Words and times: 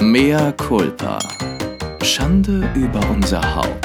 Mea 0.00 0.52
culpa. 0.52 1.18
Schande 2.04 2.70
über 2.76 3.00
unser 3.10 3.42
Haupt. 3.56 3.84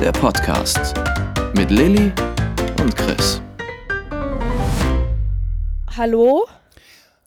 Der 0.00 0.10
Podcast 0.10 0.94
mit 1.54 1.70
Lilly 1.70 2.10
und 2.80 2.96
Chris. 2.96 3.42
Hallo? 5.94 6.46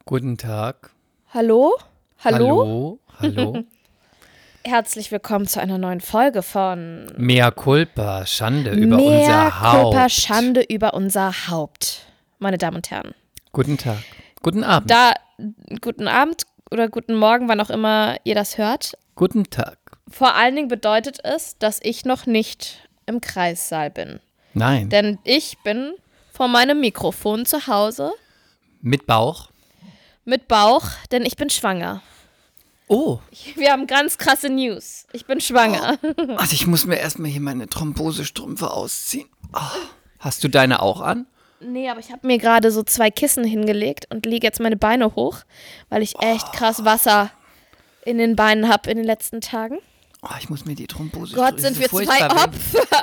Guten 0.06 0.36
Tag. 0.36 0.90
Hallo? 1.32 1.78
Hallo. 2.24 3.00
Hallo. 3.20 3.64
Herzlich 4.66 5.12
willkommen 5.12 5.46
zu 5.46 5.62
einer 5.62 5.78
neuen 5.78 6.02
Folge 6.02 6.42
von 6.42 7.06
Mea 7.18 7.52
culpa, 7.52 8.26
Schande 8.26 8.72
über 8.72 8.96
Mea 8.96 9.20
unser 9.20 9.62
Haupt. 9.62 9.82
Culpa, 9.84 10.10
Schande 10.10 10.62
über 10.64 10.96
unser 10.96 11.50
Haupt. 11.50 12.08
Meine 12.40 12.58
Damen 12.58 12.78
und 12.78 12.90
Herren. 12.90 13.14
Guten 13.52 13.78
Tag. 13.78 14.00
Guten 14.42 14.64
Abend. 14.64 14.90
Da, 14.90 15.14
guten 15.82 16.08
Abend 16.08 16.44
oder 16.72 16.90
guten 16.90 17.16
Morgen, 17.16 17.48
wann 17.48 17.60
auch 17.60 17.70
immer 17.70 18.18
ihr 18.24 18.36
das 18.36 18.58
hört. 18.58 18.98
Guten 19.16 19.46
Tag. 19.50 19.78
Vor 20.10 20.36
allen 20.36 20.56
Dingen 20.56 20.68
bedeutet 20.68 21.20
es, 21.24 21.58
dass 21.58 21.80
ich 21.84 22.06
noch 22.06 22.26
nicht 22.26 22.88
im 23.06 23.22
Kreissaal 23.22 23.90
bin. 23.90 24.20
Nein. 24.54 24.90
Denn 24.90 25.20
ich 25.24 25.58
bin 25.64 25.94
vor 26.32 26.48
meinem 26.48 26.80
Mikrofon 26.80 27.46
zu 27.46 27.68
Hause 27.68 28.12
Mit 28.82 29.06
Bauch. 29.06 29.50
mit 30.26 30.48
Bauch, 30.48 30.84
denn 31.12 31.26
ich 31.26 31.36
bin 31.36 31.50
schwanger. 31.50 32.02
Oh. 32.88 33.20
Wir 33.56 33.72
haben 33.72 33.88
ganz 33.88 34.18
krasse 34.18 34.50
News. 34.50 35.06
Ich 35.14 35.26
bin 35.26 35.40
schwanger. 35.40 35.98
Also 36.36 36.54
ich 36.54 36.68
muss 36.68 36.86
mir 36.86 36.98
erstmal 36.98 37.32
hier 37.32 37.40
meine 37.42 37.68
Thrombosestrümpfe 37.70 38.70
ausziehen. 38.72 39.30
Oh. 39.54 39.60
Hast 40.20 40.44
du 40.44 40.50
deine 40.50 40.82
auch 40.82 41.00
an? 41.00 41.26
Nee, 41.64 41.90
aber 41.90 42.00
ich 42.00 42.12
habe 42.12 42.26
mir 42.26 42.38
gerade 42.38 42.72
so 42.72 42.84
zwei 42.84 43.12
Kissen 43.12 43.44
hingelegt 43.44 44.08
und 44.10 44.26
lege 44.26 44.48
jetzt 44.48 44.60
meine 44.60 44.78
Beine 44.78 45.16
hoch, 45.16 45.38
weil 45.90 46.02
ich 46.02 46.20
echt 46.20 46.54
krass 46.54 46.86
Wasser 46.86 47.32
in 48.04 48.18
den 48.18 48.36
Beinen 48.36 48.68
habe 48.68 48.90
in 48.90 48.98
den 48.98 49.06
letzten 49.06 49.42
Tagen. 49.42 49.78
Oh, 50.24 50.36
ich 50.40 50.50
muss 50.50 50.66
mir 50.66 50.76
die 50.76 50.88
Thrombosestrümpfe 50.88 51.52
Gott, 51.52 51.60
sind 51.60 51.80
wir 51.80 51.90
zwei 51.90 52.26
Opfer. 52.26 52.52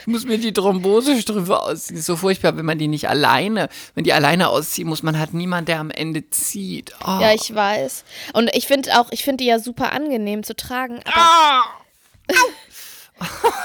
Ich 0.00 0.06
muss 0.06 0.24
mir 0.24 0.38
die 0.38 0.52
Thrombosestrümpfe 0.52 1.60
ausziehen. 1.60 1.98
Ist 1.98 2.06
so 2.06 2.14
furchtbar, 2.16 2.56
wenn 2.56 2.64
man 2.64 2.78
die 2.78 2.86
nicht 2.86 3.08
alleine, 3.08 3.68
wenn 3.94 4.04
die 4.04 4.12
alleine 4.12 4.48
ausziehen 4.48 4.88
muss, 4.88 5.02
man 5.02 5.18
hat 5.18 5.34
niemand, 5.34 5.66
der 5.66 5.80
am 5.80 5.90
Ende 5.90 6.30
zieht. 6.30 6.94
Oh. 7.04 7.18
Ja, 7.20 7.32
ich 7.34 7.52
weiß. 7.52 8.04
Und 8.32 8.54
ich 8.54 8.68
finde 8.68 9.00
auch, 9.00 9.10
ich 9.10 9.24
finde 9.24 9.42
die 9.42 9.48
ja 9.50 9.58
super 9.58 9.92
angenehm 9.92 10.44
zu 10.44 10.54
tragen. 10.54 11.00
Aber, 11.04 11.64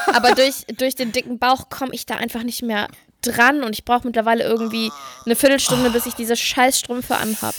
aber 0.07 0.33
durch, 0.33 0.65
durch 0.77 0.95
den 0.95 1.11
dicken 1.11 1.39
Bauch 1.39 1.69
komme 1.69 1.93
ich 1.93 2.05
da 2.05 2.15
einfach 2.15 2.43
nicht 2.43 2.61
mehr 2.61 2.87
dran 3.21 3.63
und 3.63 3.73
ich 3.73 3.85
brauche 3.85 4.05
mittlerweile 4.07 4.43
irgendwie 4.43 4.91
eine 5.25 5.35
Viertelstunde, 5.35 5.89
bis 5.91 6.05
ich 6.05 6.15
diese 6.15 6.35
Scheißstrümpfe 6.35 7.15
anhab. 7.17 7.55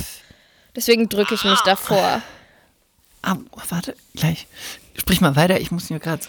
Deswegen 0.75 1.09
drücke 1.09 1.35
ich 1.35 1.45
mich 1.45 1.61
davor. 1.61 2.23
Ah, 3.23 3.37
warte, 3.69 3.95
gleich. 4.15 4.47
Sprich 4.99 5.21
mal 5.21 5.37
weiter, 5.37 5.61
ich 5.61 5.71
muss 5.71 5.91
mir 5.91 6.01
gerade. 6.01 6.23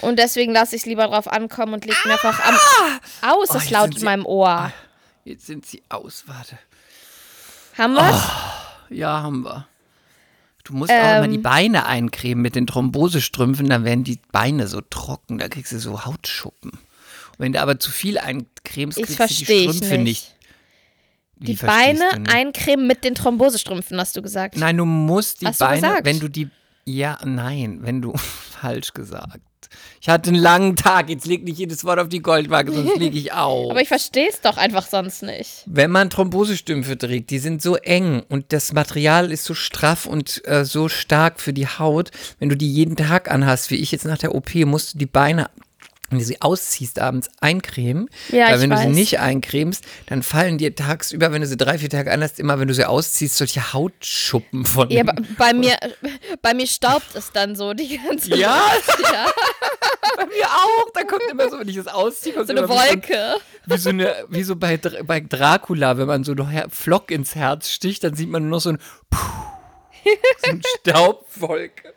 Und 0.00 0.18
deswegen 0.18 0.52
lasse 0.52 0.76
ich 0.76 0.82
es 0.82 0.86
lieber 0.86 1.06
drauf 1.08 1.26
ankommen 1.26 1.74
und 1.74 1.84
lege 1.84 1.96
mir 2.04 2.12
einfach 2.12 2.44
am 2.44 2.54
aus. 2.54 3.48
Oh, 3.50 3.52
Das 3.54 3.62
jetzt 3.64 3.70
laut 3.70 3.96
in 3.96 4.04
meinem 4.04 4.26
Ohr. 4.26 4.72
Jetzt 5.24 5.46
sind 5.46 5.66
sie 5.66 5.82
aus, 5.88 6.24
warte. 6.26 6.58
Haben 7.78 7.94
wir's? 7.94 8.22
Ja, 8.90 9.22
haben 9.22 9.42
wir. 9.44 9.66
Du 10.64 10.74
musst 10.74 10.92
auch 10.92 11.16
immer 11.18 11.28
die 11.28 11.36
Ähm. 11.36 11.42
Beine 11.42 11.86
eincremen 11.86 12.42
mit 12.42 12.54
den 12.54 12.66
Thrombosestrümpfen, 12.66 13.68
dann 13.68 13.84
werden 13.84 14.04
die 14.04 14.20
Beine 14.30 14.68
so 14.68 14.80
trocken, 14.80 15.38
da 15.38 15.48
kriegst 15.48 15.72
du 15.72 15.78
so 15.78 16.04
Hautschuppen. 16.04 16.70
Und 16.70 17.38
wenn 17.38 17.52
du 17.52 17.60
aber 17.60 17.78
zu 17.78 17.90
viel 17.90 18.18
eincremst, 18.18 19.02
kriegst 19.02 19.18
du 19.18 19.44
die 19.44 19.62
Strümpfe 19.62 19.98
nicht. 19.98 20.04
nicht. 20.04 20.36
Die 21.36 21.56
verstehst 21.56 22.00
Beine 22.00 22.30
eincremen 22.30 22.86
mit 22.86 23.02
den 23.02 23.14
Thrombosestrümpfen, 23.14 23.98
hast 23.98 24.16
du 24.16 24.22
gesagt. 24.22 24.56
Nein, 24.56 24.76
du 24.76 24.84
musst 24.84 25.40
die 25.40 25.46
Hast 25.46 25.58
Beine, 25.58 25.98
wenn 26.02 26.20
du 26.20 26.28
die. 26.28 26.48
Ja, 26.84 27.18
nein, 27.24 27.80
wenn 27.82 28.00
du. 28.00 28.12
Falsch 28.16 28.92
gesagt. 28.92 29.40
Ich 30.00 30.08
hatte 30.08 30.30
einen 30.30 30.38
langen 30.38 30.76
Tag, 30.76 31.08
jetzt 31.08 31.26
leg 31.26 31.44
nicht 31.44 31.58
jedes 31.58 31.84
Wort 31.84 31.98
auf 31.98 32.08
die 32.08 32.20
Goldwaage, 32.20 32.72
sonst 32.72 32.92
fliege 32.92 33.18
ich 33.18 33.32
auf. 33.32 33.70
Aber 33.70 33.80
ich 33.80 33.88
verstehe 33.88 34.28
es 34.28 34.40
doch 34.40 34.56
einfach 34.56 34.86
sonst 34.86 35.22
nicht. 35.22 35.62
Wenn 35.66 35.90
man 35.90 36.10
Thrombosestümpfe 36.10 36.98
trägt, 36.98 37.30
die 37.30 37.38
sind 37.38 37.62
so 37.62 37.76
eng 37.76 38.22
und 38.28 38.52
das 38.52 38.72
Material 38.72 39.30
ist 39.30 39.44
so 39.44 39.54
straff 39.54 40.06
und 40.06 40.42
äh, 40.46 40.64
so 40.64 40.88
stark 40.88 41.40
für 41.40 41.52
die 41.52 41.66
Haut. 41.66 42.10
Wenn 42.38 42.48
du 42.48 42.56
die 42.56 42.72
jeden 42.72 42.96
Tag 42.96 43.30
anhast, 43.30 43.70
wie 43.70 43.76
ich 43.76 43.92
jetzt 43.92 44.04
nach 44.04 44.18
der 44.18 44.34
OP, 44.34 44.54
musst 44.54 44.94
du 44.94 44.98
die 44.98 45.06
Beine, 45.06 45.50
wenn 46.12 46.18
du 46.18 46.24
sie 46.24 46.40
ausziehst, 46.42 46.98
abends 46.98 47.30
eincremen. 47.40 48.08
Ja, 48.30 48.50
Weil 48.50 48.60
wenn 48.60 48.70
du 48.70 48.76
sie 48.76 48.86
nicht 48.88 49.18
eincremst, 49.18 49.84
dann 50.06 50.22
fallen 50.22 50.58
dir 50.58 50.74
tagsüber, 50.74 51.32
wenn 51.32 51.40
du 51.40 51.48
sie 51.48 51.56
drei, 51.56 51.78
vier 51.78 51.88
Tage 51.88 52.12
anhast, 52.12 52.38
immer 52.38 52.60
wenn 52.60 52.68
du 52.68 52.74
sie 52.74 52.84
ausziehst, 52.84 53.36
solche 53.36 53.72
Hautschuppen 53.72 54.64
von 54.66 54.90
Ja, 54.90 55.02
aber 55.02 55.14
bei 55.38 55.54
mir, 55.54 55.76
bei 56.42 56.52
mir 56.54 56.66
staubt 56.66 57.14
es 57.14 57.32
dann 57.32 57.56
so 57.56 57.72
die 57.72 57.98
ganze 57.98 58.36
Ja? 58.36 58.50
Nacht, 58.56 58.98
ja. 59.12 59.26
Bei 60.16 60.26
mir 60.26 60.44
auch. 60.46 60.90
Da 60.92 61.04
kommt 61.04 61.22
immer 61.30 61.48
so, 61.48 61.58
wenn 61.58 61.68
ich 61.68 61.76
das 61.76 61.86
ausziehe, 61.86 62.34
So 62.44 62.52
eine 62.52 62.68
Wolke. 62.68 63.36
Wie 63.64 63.78
so, 63.78 63.88
eine, 63.88 64.14
wie 64.28 64.42
so 64.42 64.56
bei, 64.56 64.76
bei 64.76 65.20
Dracula, 65.20 65.96
wenn 65.96 66.06
man 66.06 66.22
so 66.22 66.32
einen 66.32 66.70
Flock 66.70 67.10
ins 67.10 67.34
Herz 67.34 67.70
sticht, 67.70 68.04
dann 68.04 68.14
sieht 68.14 68.28
man 68.28 68.42
nur 68.42 68.50
noch 68.50 68.60
so 68.60 68.70
ein, 68.70 68.78
Puh, 69.08 69.18
so 70.44 70.50
ein 70.50 70.62
Staubwolke. 70.80 71.94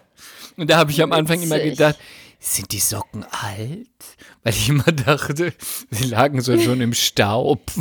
Und 0.55 0.69
da 0.69 0.77
habe 0.77 0.91
ich 0.91 1.03
am 1.03 1.11
Anfang 1.11 1.41
immer 1.41 1.59
gedacht, 1.59 1.97
sind 2.45 2.71
die 2.71 2.79
Socken 2.79 3.25
alt? 3.31 3.87
Weil 4.43 4.53
ich 4.53 4.69
immer 4.69 4.83
dachte, 4.83 5.53
sie 5.89 6.05
lagen 6.05 6.41
so 6.41 6.59
schon 6.59 6.81
im 6.81 6.93
Staub. 6.93 7.61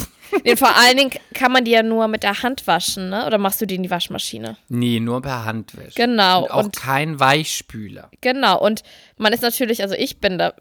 Nee, 0.42 0.56
vor 0.56 0.74
allen 0.76 0.96
Dingen 0.96 1.10
kann 1.32 1.52
man 1.52 1.64
die 1.64 1.70
ja 1.70 1.84
nur 1.84 2.08
mit 2.08 2.24
der 2.24 2.42
Hand 2.42 2.66
waschen, 2.66 3.08
ne? 3.08 3.24
Oder 3.24 3.38
machst 3.38 3.60
du 3.60 3.66
die 3.66 3.76
in 3.76 3.84
die 3.84 3.90
Waschmaschine? 3.90 4.56
Nee, 4.68 4.98
nur 4.98 5.22
per 5.22 5.44
Handwäsche. 5.44 5.92
Genau. 5.94 6.42
Und 6.42 6.50
auch 6.50 6.64
Und 6.64 6.74
kein 6.76 7.20
Weichspüler. 7.20 8.10
Genau, 8.20 8.60
und 8.60 8.82
man 9.16 9.32
ist 9.32 9.42
natürlich, 9.42 9.80
also 9.82 9.94
ich 9.94 10.18
bin 10.18 10.38
da 10.38 10.54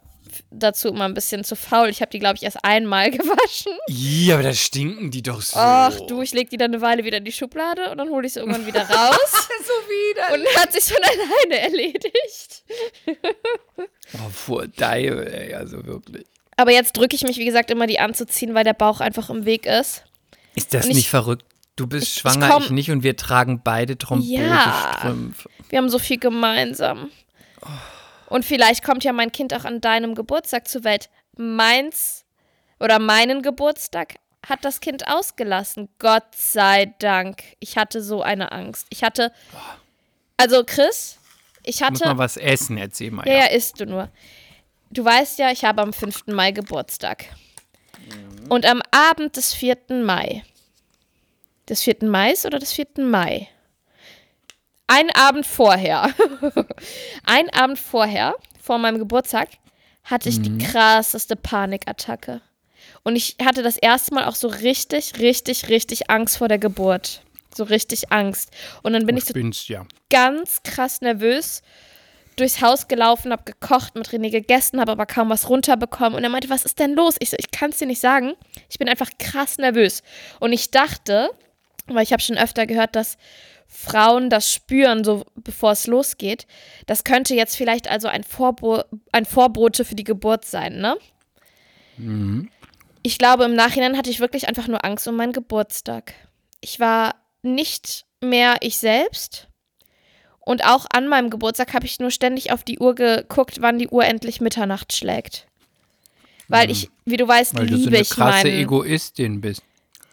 dazu 0.53 0.89
immer 0.89 1.05
ein 1.05 1.13
bisschen 1.13 1.43
zu 1.43 1.55
faul. 1.55 1.89
Ich 1.89 2.01
habe 2.01 2.11
die, 2.11 2.19
glaube 2.19 2.35
ich, 2.37 2.43
erst 2.43 2.63
einmal 2.63 3.11
gewaschen. 3.11 3.73
Ja, 3.87 4.35
aber 4.35 4.43
da 4.43 4.53
stinken 4.53 5.11
die 5.11 5.21
doch 5.21 5.41
so. 5.41 5.57
Ach 5.59 5.97
du, 6.07 6.21
ich 6.21 6.33
leg 6.33 6.49
die 6.49 6.57
dann 6.57 6.71
eine 6.73 6.81
Weile 6.81 7.03
wieder 7.03 7.17
in 7.17 7.25
die 7.25 7.31
Schublade 7.31 7.89
und 7.91 7.97
dann 7.97 8.09
hole 8.09 8.27
ich 8.27 8.33
sie 8.33 8.39
irgendwann 8.39 8.65
wieder 8.65 8.81
raus. 8.89 9.19
so 9.65 9.73
wieder. 9.89 10.33
und 10.33 10.45
hat 10.61 10.71
sich 10.71 10.83
von 10.83 11.01
alleine 11.03 11.59
erledigt. 11.67 12.63
Oh, 14.15 14.29
vor 14.31 14.67
Deil, 14.67 15.27
ey, 15.27 15.53
also 15.55 15.85
wirklich. 15.85 16.25
Aber 16.55 16.71
jetzt 16.71 16.95
drücke 16.95 17.15
ich 17.15 17.23
mich, 17.23 17.37
wie 17.37 17.45
gesagt, 17.45 17.71
immer 17.71 17.87
die 17.87 17.99
anzuziehen, 17.99 18.53
weil 18.53 18.63
der 18.63 18.73
Bauch 18.73 18.99
einfach 18.99 19.29
im 19.29 19.45
Weg 19.45 19.65
ist. 19.65 20.03
Ist 20.55 20.73
das 20.73 20.85
ich- 20.87 20.95
nicht 20.95 21.09
verrückt? 21.09 21.45
Du 21.75 21.87
bist 21.87 22.05
ich 22.07 22.13
schwanger, 22.21 22.49
komm- 22.49 22.63
ich 22.65 22.69
nicht 22.69 22.91
und 22.91 23.01
wir 23.01 23.17
tragen 23.17 23.61
beide 23.63 23.97
Thrombosestrümpfe. 23.97 25.49
Wir 25.69 25.79
haben 25.79 25.89
so 25.89 25.97
viel 25.97 26.19
gemeinsam. 26.19 27.09
Und 28.33 28.43
vielleicht 28.43 28.83
kommt 28.83 29.03
ja 29.03 29.13
mein 29.13 29.31
Kind 29.31 29.53
auch 29.53 29.63
an 29.63 29.79
deinem 29.79 30.15
Geburtstag 30.15 30.67
zur 30.67 30.83
Welt. 30.83 31.11
Meins 31.37 32.25
oder 32.79 32.97
meinen 32.97 33.43
Geburtstag 33.43 34.15
hat 34.43 34.65
das 34.65 34.79
Kind 34.79 35.07
ausgelassen. 35.07 35.87
Gott 35.99 36.33
sei 36.35 36.95
Dank. 36.97 37.43
Ich 37.59 37.77
hatte 37.77 38.01
so 38.01 38.23
eine 38.23 38.51
Angst. 38.51 38.87
Ich 38.89 39.03
hatte. 39.03 39.31
Also, 40.35 40.63
Chris, 40.65 41.19
ich 41.61 41.81
Muss 41.81 42.01
hatte. 42.01 42.05
mal 42.05 42.17
was 42.17 42.35
essen, 42.37 42.75
erzähl 42.77 43.11
mal. 43.11 43.27
Ja, 43.27 43.35
ja, 43.35 43.45
isst 43.51 43.79
du 43.79 43.85
nur. 43.85 44.09
Du 44.89 45.05
weißt 45.05 45.37
ja, 45.37 45.51
ich 45.51 45.63
habe 45.63 45.83
am 45.83 45.93
5. 45.93 46.25
Mai 46.25 46.53
Geburtstag. 46.53 47.25
Und 48.49 48.65
am 48.65 48.81
Abend 48.89 49.37
des 49.37 49.53
4. 49.53 49.77
Mai. 50.03 50.43
Des 51.69 51.83
4. 51.83 51.97
Mais 52.01 52.47
oder 52.47 52.57
des 52.57 52.73
4. 52.73 52.87
Mai? 52.97 53.47
Ein 54.87 55.09
Abend 55.15 55.45
vorher. 55.45 56.13
Ein 57.25 57.49
Abend 57.51 57.79
vorher, 57.79 58.35
vor 58.61 58.77
meinem 58.77 58.99
Geburtstag, 58.99 59.49
hatte 60.03 60.29
ich 60.29 60.41
die 60.41 60.57
krasseste 60.57 61.35
Panikattacke. 61.35 62.41
Und 63.03 63.15
ich 63.15 63.37
hatte 63.43 63.63
das 63.63 63.77
erste 63.77 64.13
Mal 64.13 64.25
auch 64.25 64.35
so 64.35 64.47
richtig, 64.47 65.19
richtig, 65.19 65.69
richtig 65.69 66.09
Angst 66.09 66.37
vor 66.37 66.47
der 66.47 66.59
Geburt. 66.59 67.21
So 67.55 67.63
richtig 67.63 68.11
Angst. 68.11 68.51
Und 68.81 68.93
dann 68.93 69.05
bin 69.05 69.17
ich 69.17 69.25
so 69.25 69.33
bin's 69.33 69.67
ja. 69.67 69.85
ganz 70.09 70.63
krass 70.63 71.01
nervös 71.01 71.61
durchs 72.35 72.61
Haus 72.61 72.87
gelaufen, 72.87 73.31
habe 73.31 73.43
gekocht, 73.43 73.95
mit 73.95 74.09
René 74.09 74.31
gegessen, 74.31 74.79
habe 74.79 74.91
aber 74.91 75.05
kaum 75.05 75.29
was 75.29 75.49
runterbekommen. 75.49 76.15
Und 76.15 76.23
er 76.23 76.29
meinte, 76.29 76.49
was 76.49 76.65
ist 76.65 76.79
denn 76.79 76.93
los? 76.93 77.15
Ich 77.19 77.29
so, 77.29 77.37
ich 77.39 77.51
kann 77.51 77.69
es 77.69 77.77
dir 77.77 77.87
nicht 77.87 77.99
sagen. 77.99 78.33
Ich 78.69 78.79
bin 78.79 78.89
einfach 78.89 79.09
krass 79.19 79.57
nervös. 79.57 80.01
Und 80.39 80.51
ich 80.53 80.71
dachte, 80.71 81.29
weil 81.87 82.03
ich 82.03 82.11
habe 82.11 82.21
schon 82.21 82.37
öfter 82.37 82.65
gehört, 82.65 82.95
dass 82.95 83.17
Frauen 83.73 84.29
das 84.29 84.53
spüren, 84.53 85.03
so 85.03 85.25
bevor 85.35 85.71
es 85.71 85.87
losgeht. 85.87 86.45
Das 86.85 87.03
könnte 87.03 87.33
jetzt 87.33 87.55
vielleicht 87.55 87.89
also 87.89 88.07
ein, 88.07 88.23
Vorbo 88.23 88.83
ein 89.11 89.25
Vorbote 89.25 89.83
für 89.83 89.95
die 89.95 90.03
Geburt 90.03 90.45
sein, 90.45 90.77
ne? 90.77 90.95
Ich 93.01 93.17
glaube, 93.17 93.45
im 93.45 93.55
Nachhinein 93.55 93.97
hatte 93.97 94.11
ich 94.11 94.19
wirklich 94.19 94.47
einfach 94.47 94.67
nur 94.67 94.85
Angst 94.85 95.07
um 95.07 95.15
meinen 95.15 95.33
Geburtstag. 95.33 96.13
Ich 96.61 96.79
war 96.79 97.15
nicht 97.41 98.05
mehr 98.21 98.57
ich 98.61 98.77
selbst. 98.77 99.47
Und 100.39 100.65
auch 100.65 100.85
an 100.93 101.07
meinem 101.07 101.29
Geburtstag 101.29 101.73
habe 101.73 101.85
ich 101.85 101.99
nur 101.99 102.11
ständig 102.11 102.51
auf 102.51 102.63
die 102.63 102.79
Uhr 102.79 102.93
geguckt, 102.93 103.61
wann 103.61 103.79
die 103.79 103.87
Uhr 103.89 104.05
endlich 104.05 104.39
Mitternacht 104.39 104.93
schlägt. 104.93 105.47
Weil 106.47 106.69
ich, 106.69 106.89
wie 107.05 107.17
du 107.17 107.27
weißt, 107.27 107.57
Weil 107.57 107.67
du 107.67 107.77
so 107.77 107.85
liebe 107.85 107.95
eine 107.95 108.01
ich 108.01 108.09
krasse 108.11 108.47
meinen. 108.47 108.59
Egoistin 108.59 109.41
bist. 109.41 109.63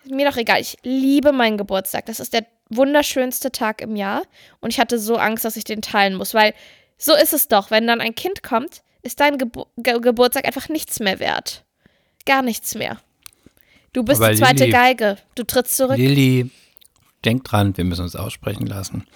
mir 0.05 0.31
doch 0.31 0.37
egal, 0.37 0.61
ich 0.61 0.79
liebe 0.83 1.33
meinen 1.33 1.59
Geburtstag. 1.59 2.06
Das 2.06 2.21
ist 2.21 2.33
der 2.33 2.47
wunderschönste 2.70 3.52
Tag 3.52 3.81
im 3.82 3.96
Jahr 3.96 4.22
und 4.61 4.70
ich 4.72 4.81
hatte 4.81 4.99
so 4.99 5.17
Angst, 5.17 5.44
dass 5.44 5.56
ich 5.56 5.64
den 5.64 5.82
teilen 5.82 6.14
muss, 6.14 6.32
weil 6.34 6.55
so 6.96 7.14
ist 7.14 7.32
es 7.32 7.49
doch, 7.49 7.70
wenn 7.70 7.87
dann 7.87 8.00
ein 8.00 8.14
Kind 8.14 8.43
kommt, 8.43 8.82
ist 9.02 9.20
dein 9.20 9.38
Gebu 9.38 9.64
Ge 9.76 9.99
Geburtstag 10.00 10.44
einfach 10.46 10.69
nichts 10.69 11.00
mehr 11.00 11.19
wert. 11.19 11.64
Gar 12.26 12.43
nichts 12.43 12.75
mehr. 12.75 12.99
Du 13.93 14.02
bist 14.05 14.20
Aber 14.20 14.31
die 14.31 14.38
zweite 14.38 14.64
Lilly- 14.64 14.70
Geige. 14.72 15.17
Du 15.34 15.43
trittst 15.43 15.76
zurück. 15.76 15.96
Lilly, 15.96 16.50
denk 17.25 17.44
dran, 17.44 17.76
wir 17.76 17.84
müssen 17.84 18.02
uns 18.02 18.14
aussprechen 18.17 18.67
lassen. 18.67 19.06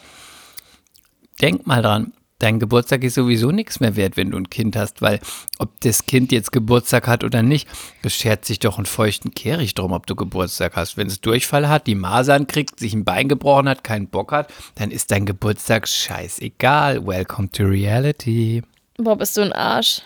Denk 1.41 1.67
mal 1.67 1.83
dran, 1.83 2.13
dein 2.39 2.59
Geburtstag 2.59 3.05
ist 3.05 3.15
sowieso 3.15 3.51
nichts 3.51 3.81
mehr 3.81 3.97
wert, 3.97 4.17
wenn 4.17 4.31
du 4.31 4.37
ein 4.37 4.51
Kind 4.51 4.77
hast, 4.77 5.03
weil 5.03 5.21
ob 5.59 5.81
das 5.81 6.07
Kind 6.07 6.33
jetzt 6.33 6.53
Geburtstag 6.53 7.07
hat 7.07 7.25
oder 7.25 7.43
nicht, 7.43 7.69
das 8.03 8.15
schert 8.15 8.45
sich 8.45 8.59
doch 8.59 8.77
einen 8.77 8.87
feuchten 8.87 9.33
Kehricht 9.33 9.79
drum, 9.79 9.93
ob 9.93 10.07
du 10.07 10.15
Geburtstag 10.15 10.77
hast. 10.77 10.97
Wenn 10.97 11.07
es 11.07 11.21
Durchfall 11.21 11.69
hat, 11.69 11.87
die 11.87 11.95
Masern 11.95 12.47
kriegt, 12.47 12.79
sich 12.81 12.95
ein 12.95 13.05
Bein 13.05 13.29
gebrochen 13.29 13.69
hat, 13.69 13.85
keinen 13.85 14.09
Bock 14.09 14.33
hat, 14.33 14.53
dann 14.75 14.91
ist 14.91 15.11
dein 15.11 15.27
Geburtstag 15.27 15.89
scheißegal. 15.89 17.07
Welcome 17.07 17.51
to 17.53 17.65
reality. 17.65 18.63
Boah, 18.97 19.17
bist 19.17 19.37
du 19.37 19.43
ein 19.43 19.53
Arsch. 19.53 20.03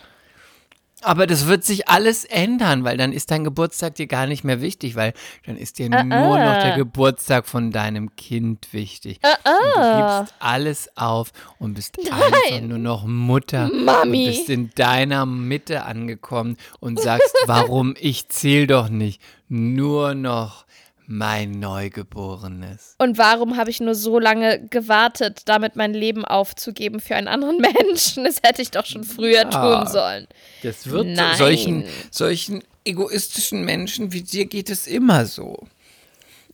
Aber 1.02 1.26
das 1.26 1.46
wird 1.46 1.64
sich 1.64 1.88
alles 1.88 2.24
ändern, 2.24 2.84
weil 2.84 2.96
dann 2.96 3.12
ist 3.12 3.30
dein 3.30 3.44
Geburtstag 3.44 3.94
dir 3.94 4.06
gar 4.06 4.26
nicht 4.26 4.44
mehr 4.44 4.60
wichtig, 4.60 4.96
weil 4.96 5.12
dann 5.46 5.56
ist 5.56 5.78
dir 5.78 5.88
Ah, 5.92 6.02
nur 6.02 6.38
noch 6.38 6.62
der 6.62 6.74
ah. 6.74 6.76
Geburtstag 6.76 7.46
von 7.46 7.70
deinem 7.70 8.14
Kind 8.16 8.72
wichtig. 8.72 9.20
Ah, 9.22 9.36
Und 9.46 9.76
du 9.76 10.18
gibst 10.22 10.34
alles 10.40 10.96
auf 10.96 11.32
und 11.58 11.74
bist 11.74 11.98
einfach 11.98 12.60
nur 12.62 12.78
noch 12.78 13.04
Mutter. 13.04 13.70
Mami. 13.72 14.26
Und 14.26 14.32
bist 14.32 14.50
in 14.50 14.70
deiner 14.74 15.24
Mitte 15.26 15.84
angekommen 15.84 16.56
und 16.80 17.00
sagst, 17.00 17.34
warum 17.46 17.94
ich 17.98 18.28
zähl 18.28 18.66
doch 18.66 18.88
nicht. 18.88 19.20
Nur 19.48 20.14
noch 20.14 20.66
mein 21.10 21.52
Neugeborenes. 21.52 22.94
Und 22.98 23.16
warum 23.16 23.56
habe 23.56 23.70
ich 23.70 23.80
nur 23.80 23.94
so 23.94 24.18
lange 24.18 24.60
gewartet, 24.68 25.42
damit 25.46 25.74
mein 25.74 25.94
Leben 25.94 26.24
aufzugeben 26.26 27.00
für 27.00 27.16
einen 27.16 27.28
anderen 27.28 27.56
Menschen? 27.86 28.24
Das 28.24 28.36
hätte 28.42 28.60
ich 28.62 28.70
doch 28.70 28.84
schon 28.86 29.04
früher 29.04 29.44
Ja. 29.50 29.80
tun 29.80 29.90
sollen. 29.90 30.26
Das 30.62 30.88
wird 30.90 31.06
Nein. 31.06 31.36
solchen, 31.38 31.84
solchen 32.10 32.62
egoistischen 32.84 33.64
Menschen 33.64 34.12
wie 34.12 34.22
dir 34.22 34.44
geht 34.46 34.68
es 34.70 34.86
immer 34.86 35.24
so. 35.26 35.66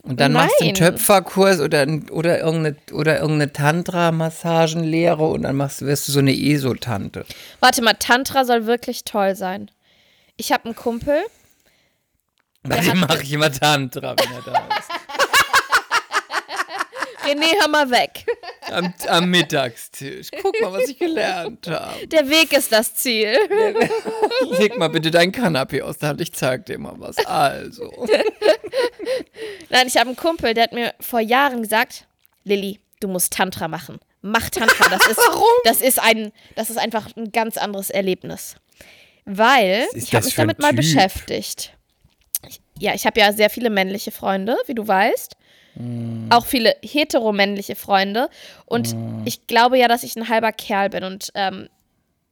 Und 0.03 0.21
dann 0.21 0.33
machst 0.35 0.55
du 0.61 0.65
einen 0.67 0.75
Nein. 0.75 0.93
Töpferkurs 0.93 1.61
oder, 1.61 1.87
oder 2.13 2.39
irgendeine, 2.41 2.77
oder 2.93 3.21
irgendeine 3.21 3.53
Tantra-Massagenlehre 3.53 5.25
und 5.27 5.43
dann 5.43 5.57
machst, 5.57 5.83
wirst 5.83 6.07
du 6.09 6.13
so 6.13 6.19
eine 6.21 6.33
ESO-Tante. 6.37 7.25
Warte 7.61 7.83
mal, 7.83 7.95
Tantra 7.95 8.45
soll 8.45 8.67
wirklich 8.67 9.05
toll 9.05 9.35
sein. 9.35 9.71
Ich 10.37 10.53
habe 10.53 10.67
einen 10.67 10.77
Kumpel, 10.77 11.17
Bei 12.67 12.81
dem 12.81 13.01
mache 13.01 13.23
ich 13.23 13.33
immer 13.33 13.53
Tantra, 13.53 14.15
wenn 14.19 14.33
er 14.33 14.43
da 14.43 14.69
ist. 14.79 14.91
René, 17.25 17.61
hör 17.61 17.69
mal 17.69 17.91
weg. 17.91 18.25
Am, 18.71 18.93
am 19.09 19.31
Mittagstisch. 19.31 20.29
Guck 20.43 20.61
mal, 20.61 20.73
was 20.73 20.89
ich 20.89 20.99
gelernt 20.99 21.67
habe. 21.69 22.07
Der 22.07 22.29
Weg 22.29 22.53
ist 22.53 22.73
das 22.73 22.95
Ziel. 22.95 23.37
Leg 24.59 24.79
mal 24.79 24.89
bitte 24.89 25.11
dein 25.11 25.33
Kanapee 25.33 25.83
aus 25.83 25.99
der 25.99 26.11
Hand, 26.11 26.21
ich 26.21 26.33
zeig 26.33 26.67
dir 26.67 26.79
mal 26.79 26.95
was. 26.97 27.17
Also. 27.27 27.91
Nein, 29.71 29.87
ich 29.87 29.97
habe 29.97 30.09
einen 30.09 30.17
Kumpel, 30.17 30.55
der 30.55 30.65
hat 30.65 30.73
mir 30.73 30.95
vor 31.01 31.21
Jahren 31.21 31.63
gesagt, 31.63 32.07
Lilly, 32.45 32.81
du 33.01 33.09
musst 33.09 33.33
Tantra 33.33 33.69
machen. 33.69 34.01
Mach 34.23 34.49
Tantra. 34.51 34.89
Das 34.89 35.07
ist, 35.07 35.21
das 35.65 35.81
ist 35.83 36.03
ein, 36.03 36.33
das 36.57 36.71
ist 36.71 36.79
einfach 36.79 37.09
ein 37.17 37.31
ganz 37.33 37.59
anderes 37.59 37.91
Erlebnis. 37.91 38.57
Weil 39.27 39.87
ich 39.95 40.15
habe 40.15 40.25
mich 40.25 40.35
damit 40.35 40.59
mal 40.59 40.71
Typ? 40.71 40.77
beschäftigt. 40.79 41.75
Ja, 42.79 42.95
ich 42.95 43.07
habe 43.07 43.21
ja 43.21 43.33
sehr 43.33 43.51
viele 43.51 43.71
männliche 43.71 44.11
Freunde, 44.11 44.57
wie 44.67 44.75
du 44.75 44.87
weißt. 44.87 45.37
Hm. 45.77 46.27
Auch 46.31 46.47
viele 46.47 46.75
heteromännliche 46.83 47.77
Freunde. 47.77 48.29
Und 48.67 48.89
Hm. 48.93 49.23
ich 49.25 49.47
glaube 49.47 49.79
ja, 49.79 49.89
dass 49.89 50.03
ich 50.03 50.17
ein 50.17 50.29
halber 50.29 50.53
Kerl 50.53 50.91
bin 50.91 51.05
und 51.05 51.31
ähm, 51.35 51.69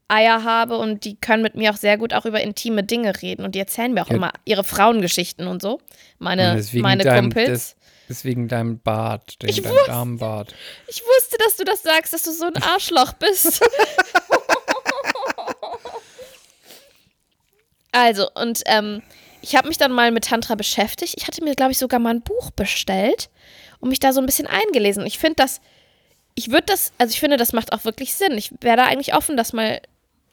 Eier 0.08 0.44
habe 0.44 0.76
und 0.76 1.04
die 1.06 1.16
können 1.16 1.42
mit 1.42 1.54
mir 1.54 1.70
auch 1.72 1.76
sehr 1.76 1.96
gut 1.96 2.12
auch 2.12 2.26
über 2.26 2.40
intime 2.42 2.82
Dinge 2.84 3.22
reden. 3.22 3.44
Und 3.44 3.54
die 3.54 3.60
erzählen 3.60 3.94
mir 3.94 4.02
auch 4.02 4.10
Ja. 4.10 4.16
immer 4.16 4.32
ihre 4.44 4.62
Frauengeschichten 4.64 5.46
und 5.46 5.62
so. 5.62 5.80
Meine, 6.18 6.50
Und 6.50 6.56
deswegen 6.58 6.82
meine 6.82 7.02
deinem, 7.04 7.32
Kumpels. 7.32 7.48
Das, 7.48 7.76
deswegen 8.08 8.46
deinem 8.48 8.78
Bart, 8.80 9.40
den, 9.42 9.48
Ich 9.48 9.62
dein 9.62 9.72
wusste- 9.72 9.86
Darmbart. 9.86 10.54
Ich 10.88 11.00
wusste, 11.02 11.38
dass 11.38 11.56
du 11.56 11.64
das 11.64 11.82
sagst, 11.82 12.12
dass 12.12 12.24
du 12.24 12.32
so 12.32 12.44
ein 12.46 12.56
Arschloch 12.62 13.14
bist. 13.14 13.60
also, 17.92 18.28
und 18.34 18.62
ähm, 18.66 19.02
ich 19.42 19.56
habe 19.56 19.68
mich 19.68 19.76
dann 19.76 19.92
mal 19.92 20.10
mit 20.12 20.24
Tantra 20.26 20.54
beschäftigt. 20.54 21.14
Ich 21.16 21.26
hatte 21.26 21.42
mir, 21.44 21.54
glaube 21.54 21.72
ich, 21.72 21.78
sogar 21.78 22.00
mal 22.00 22.14
ein 22.14 22.22
Buch 22.22 22.50
bestellt 22.52 23.28
und 23.80 23.88
mich 23.88 24.00
da 24.00 24.12
so 24.12 24.20
ein 24.20 24.26
bisschen 24.26 24.46
eingelesen. 24.46 25.04
Ich 25.04 25.18
finde 25.18 25.36
das, 25.36 25.60
ich 26.34 26.50
würde 26.50 26.64
das, 26.66 26.92
also 26.98 27.12
ich 27.12 27.20
finde, 27.20 27.36
das 27.36 27.52
macht 27.52 27.72
auch 27.72 27.84
wirklich 27.84 28.14
Sinn. 28.14 28.38
Ich 28.38 28.52
wäre 28.60 28.76
da 28.76 28.84
eigentlich 28.84 29.14
offen, 29.14 29.36
das 29.36 29.52
mal 29.52 29.82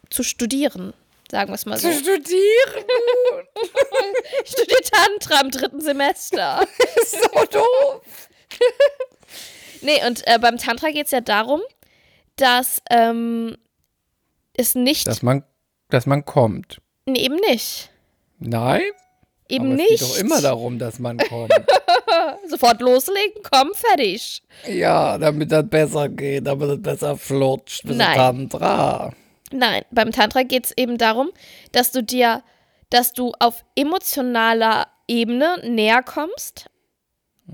zu 0.09 0.23
studieren. 0.23 0.93
Sagen 1.31 1.49
wir 1.49 1.55
es 1.55 1.65
mal 1.65 1.77
so. 1.77 1.91
studieren? 1.91 2.23
Ich 4.43 4.51
studiere 4.51 4.81
Tantra 4.81 5.41
im 5.41 5.51
dritten 5.51 5.81
Semester. 5.81 6.65
so 7.05 7.45
doof. 7.51 8.01
Nee, 9.81 10.05
und 10.05 10.27
äh, 10.27 10.37
beim 10.39 10.57
Tantra 10.57 10.89
geht 10.91 11.05
es 11.05 11.11
ja 11.11 11.21
darum, 11.21 11.61
dass 12.35 12.81
ähm, 12.89 13.55
es 14.57 14.75
nicht, 14.75 15.07
Dass 15.07 15.21
man, 15.21 15.45
dass 15.89 16.05
man 16.05 16.25
kommt. 16.25 16.79
nee, 17.05 17.21
eben 17.21 17.35
nicht. 17.49 17.88
Nein? 18.39 18.81
Eben 19.47 19.65
aber 19.67 19.75
nicht. 19.75 19.91
Es 19.91 19.99
geht 19.99 20.09
doch 20.09 20.17
immer 20.19 20.41
darum, 20.41 20.79
dass 20.79 20.99
man 20.99 21.17
kommt. 21.29 21.53
Sofort 22.47 22.81
loslegen, 22.81 23.41
komm, 23.49 23.71
fertig. 23.73 24.41
ja, 24.67 25.17
damit 25.17 25.51
das 25.51 25.67
besser 25.67 26.09
geht, 26.09 26.45
damit 26.47 26.69
das 26.69 26.81
besser 26.81 27.17
flutscht. 27.17 27.85
Mit 27.85 27.97
Nein. 27.97 28.15
Tantra. 28.15 29.13
Nein, 29.51 29.83
beim 29.91 30.11
Tantra 30.11 30.43
geht 30.43 30.65
es 30.65 30.77
eben 30.77 30.97
darum, 30.97 31.29
dass 31.71 31.91
du 31.91 32.03
dir, 32.03 32.43
dass 32.89 33.13
du 33.13 33.33
auf 33.39 33.65
emotionaler 33.75 34.87
Ebene 35.07 35.57
näher 35.67 36.03
kommst 36.03 36.69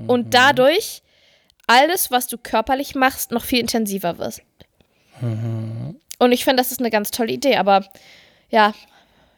und 0.08 0.34
dadurch 0.34 1.04
alles, 1.68 2.12
was 2.12 2.28
du 2.28 2.38
körperlich 2.38 2.96
machst, 2.96 3.32
noch 3.32 3.46
viel 3.46 3.60
intensiver 3.62 4.18
wird. 4.18 4.42
Und 5.22 6.32
ich 6.34 6.44
finde, 6.44 6.58
das 6.62 6.72
ist 6.72 6.80
eine 6.80 6.90
ganz 6.90 7.12
tolle 7.12 7.32
Idee, 7.32 7.56
aber 7.56 7.86
ja, 8.50 8.74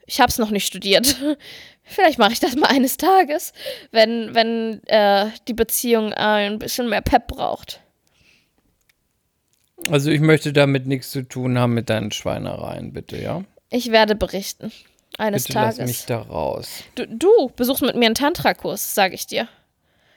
ich 0.08 0.20
habe 0.20 0.30
es 0.32 0.40
noch 0.40 0.50
nicht 0.50 0.66
studiert. 0.66 1.16
Vielleicht 1.84 2.18
mache 2.20 2.34
ich 2.34 2.40
das 2.42 2.56
mal 2.56 2.68
eines 2.68 2.98
Tages, 2.98 3.54
wenn, 3.92 4.34
wenn 4.34 4.82
äh, 4.88 5.28
die 5.48 5.54
Beziehung 5.54 6.12
ein 6.14 6.58
bisschen 6.60 6.90
mehr 6.90 7.02
Pep 7.02 7.28
braucht. 7.28 7.80
Also 9.90 10.10
ich 10.10 10.20
möchte 10.20 10.52
damit 10.54 10.88
nichts 10.88 11.12
zu 11.12 11.22
tun 11.22 11.58
haben 11.58 11.74
mit 11.74 11.90
deinen 11.90 12.12
Schweinereien, 12.12 12.94
bitte, 12.94 13.18
ja? 13.22 13.44
Ich 13.70 13.92
werde 13.92 14.16
berichten. 14.16 14.72
Eines 15.18 15.46
Bitte 15.46 15.60
lass 15.60 15.76
Tages. 15.78 15.90
mich 15.90 16.06
da 16.06 16.20
raus. 16.22 16.84
Du, 16.96 17.06
du 17.08 17.52
besuchst 17.56 17.82
mit 17.82 17.96
mir 17.96 18.06
einen 18.08 18.16
Tantra-Kurs, 18.16 18.94
sage 18.96 19.16
ich 19.16 19.26
dir. 19.28 19.48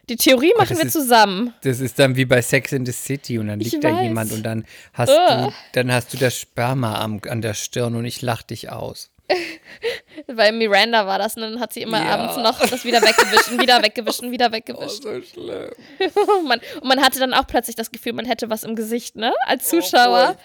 Die 0.08 0.16
Theorie 0.16 0.52
machen 0.56 0.70
das 0.70 0.78
wir 0.78 0.86
ist- 0.86 0.92
zusammen. 0.92 1.54
Das 1.62 1.78
ist 1.80 1.98
dann 1.98 2.16
wie 2.16 2.24
bei 2.24 2.42
Sex 2.42 2.72
in 2.72 2.84
the 2.84 2.92
City 2.92 3.38
und 3.38 3.46
dann 3.46 3.60
Ich 3.60 3.70
liegt 3.72 3.84
da 3.84 3.92
weiß. 3.94 4.02
jemand 4.02 4.32
und 4.32 4.42
dann 4.42 4.64
hast 4.92 5.10
Ugh. 5.10 5.46
du, 5.46 5.52
dann 5.72 5.92
hast 5.92 6.12
du 6.12 6.16
das 6.18 6.36
Sperma 6.36 7.00
am, 7.00 7.20
an 7.28 7.40
der 7.42 7.54
Stirn 7.54 7.94
und 7.94 8.04
ich 8.04 8.20
lach 8.22 8.42
dich 8.42 8.70
aus. 8.70 9.10
Bei 10.26 10.52
Miranda 10.52 11.06
war 11.06 11.18
das, 11.18 11.36
und 11.36 11.42
dann 11.42 11.60
hat 11.60 11.72
sie 11.72 11.82
immer 11.82 12.02
Ja. 12.02 12.10
abends 12.16 12.36
noch 12.36 12.58
das 12.66 12.84
wieder 12.84 13.00
weggewischt, 13.02 13.48
und 13.50 13.60
wieder 13.60 13.82
weggewischt, 13.82 14.20
und 14.20 14.30
wieder 14.30 14.52
weggewischt. 14.52 15.02
so 15.02 15.22
schlimm. 15.22 15.70
und, 16.38 16.44
man, 16.48 16.60
und 16.80 16.88
man 16.88 17.02
hatte 17.02 17.18
dann 17.18 17.34
auch 17.34 17.46
plötzlich 17.46 17.76
das 17.76 17.90
Gefühl, 17.90 18.12
man 18.12 18.26
hätte 18.26 18.50
was 18.50 18.64
im 18.64 18.74
Gesicht, 18.76 19.16
ne? 19.16 19.32
Als 19.46 19.68
Zuschauer. 19.68 20.36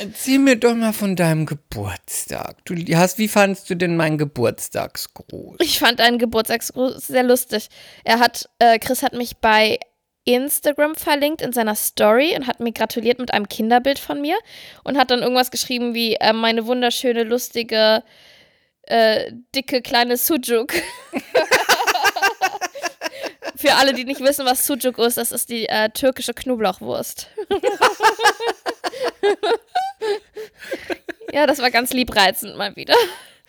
Erzähl 0.00 0.38
mir 0.38 0.56
doch 0.56 0.74
mal 0.74 0.92
von 0.92 1.16
deinem 1.16 1.44
Geburtstag. 1.46 2.64
Du 2.66 2.74
hast, 2.96 3.18
wie 3.18 3.26
fandst 3.26 3.68
du 3.68 3.74
denn 3.74 3.96
meinen 3.96 4.16
Geburtstagsgruß? 4.18 5.56
Ich 5.60 5.78
fand 5.80 6.00
einen 6.00 6.18
Geburtstagsgruß 6.18 7.04
sehr 7.06 7.24
lustig. 7.24 7.68
Er 8.04 8.20
hat, 8.20 8.48
äh, 8.60 8.78
Chris 8.78 9.02
hat 9.02 9.14
mich 9.14 9.38
bei 9.38 9.78
Instagram 10.34 10.94
verlinkt 10.94 11.42
in 11.42 11.52
seiner 11.52 11.74
Story 11.74 12.34
und 12.36 12.46
hat 12.46 12.60
mir 12.60 12.72
gratuliert 12.72 13.18
mit 13.18 13.32
einem 13.32 13.48
Kinderbild 13.48 13.98
von 13.98 14.20
mir 14.20 14.36
und 14.84 14.98
hat 14.98 15.10
dann 15.10 15.22
irgendwas 15.22 15.50
geschrieben 15.50 15.94
wie 15.94 16.14
äh, 16.14 16.32
meine 16.32 16.66
wunderschöne, 16.66 17.24
lustige, 17.24 18.02
äh, 18.82 19.32
dicke 19.54 19.82
kleine 19.82 20.16
Sujuk. 20.16 20.72
Für 23.56 23.74
alle, 23.74 23.92
die 23.92 24.04
nicht 24.04 24.20
wissen, 24.20 24.46
was 24.46 24.66
Sujuk 24.66 24.98
ist, 24.98 25.18
das 25.18 25.32
ist 25.32 25.48
die 25.50 25.68
äh, 25.68 25.90
türkische 25.90 26.32
Knoblauchwurst. 26.34 27.28
ja, 31.32 31.46
das 31.46 31.60
war 31.60 31.70
ganz 31.70 31.92
liebreizend 31.92 32.56
mal 32.56 32.76
wieder. 32.76 32.94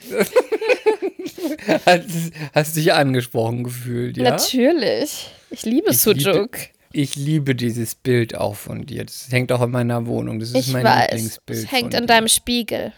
Hast, 1.85 2.05
hast 2.53 2.75
dich 2.75 2.93
angesprochen 2.93 3.63
gefühlt, 3.63 4.17
ja? 4.17 4.31
Natürlich. 4.31 5.29
Ich 5.49 5.63
liebe 5.63 5.91
Ich 5.91 5.99
Sujuk. 5.99 6.17
liebe- 6.25 6.49
Ich 6.91 7.15
liebe 7.15 7.55
dieses 7.55 7.95
Bild 7.95 8.35
auch 8.35 8.55
von 8.55 8.85
dir. 8.85 9.05
Das 9.05 9.27
hängt 9.31 9.51
auch 9.51 9.61
in 9.61 9.71
meiner 9.71 10.05
Wohnung. 10.07 10.39
Das 10.39 10.49
ist 10.49 10.67
Ich 10.67 10.73
mein 10.73 10.83
weiß. 10.83 11.11
Lieblingsbild. 11.11 11.59
Es 11.65 11.71
hängt 11.71 11.95
an 11.95 12.07
deinem 12.07 12.27
Spiegel. 12.27 12.93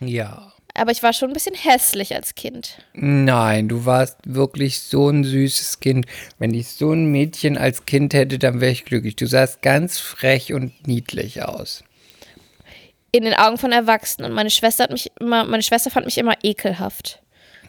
Ja. 0.00 0.52
Aber 0.74 0.90
ich 0.92 1.02
war 1.02 1.12
schon 1.14 1.30
ein 1.30 1.32
bisschen 1.32 1.54
hässlich 1.54 2.14
als 2.14 2.34
Kind. 2.34 2.78
Nein, 2.92 3.68
du 3.68 3.86
warst 3.86 4.18
wirklich 4.26 4.80
so 4.80 5.08
ein 5.08 5.24
süßes 5.24 5.80
Kind. 5.80 6.06
Wenn 6.38 6.52
ich 6.52 6.68
so 6.68 6.92
ein 6.92 7.06
Mädchen 7.06 7.56
als 7.56 7.86
Kind 7.86 8.12
hätte, 8.12 8.38
dann 8.38 8.60
wäre 8.60 8.72
ich 8.72 8.84
glücklich. 8.84 9.16
Du 9.16 9.26
sahst 9.26 9.62
ganz 9.62 9.98
frech 9.98 10.52
und 10.52 10.86
niedlich 10.86 11.42
aus. 11.42 11.82
In 13.16 13.24
den 13.24 13.34
Augen 13.34 13.58
von 13.58 13.72
Erwachsenen. 13.72 14.30
Und 14.30 14.34
meine 14.34 14.50
Schwester 14.50 14.84
hat 14.84 14.90
mich 14.90 15.10
immer, 15.18 15.44
meine 15.44 15.62
Schwester 15.62 15.90
fand 15.90 16.06
mich 16.06 16.18
immer 16.18 16.34
ekelhaft. 16.42 17.22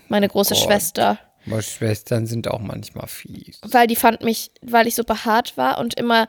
Meine 0.10 0.27
große 0.27 0.54
Gott. 0.54 0.63
Schwester. 0.63 1.20
Aber 1.46 1.62
Schwestern 1.62 2.25
sind 2.25 2.48
auch 2.48 2.60
manchmal 2.60 3.08
fies. 3.08 3.60
Weil 3.63 3.88
die 3.88 3.96
fand 3.96 4.22
mich, 4.22 4.51
weil 4.62 4.88
ich 4.88 4.96
so 4.96 5.04
behaart 5.04 5.56
war 5.58 5.77
und 5.77 5.94
immer 5.94 6.27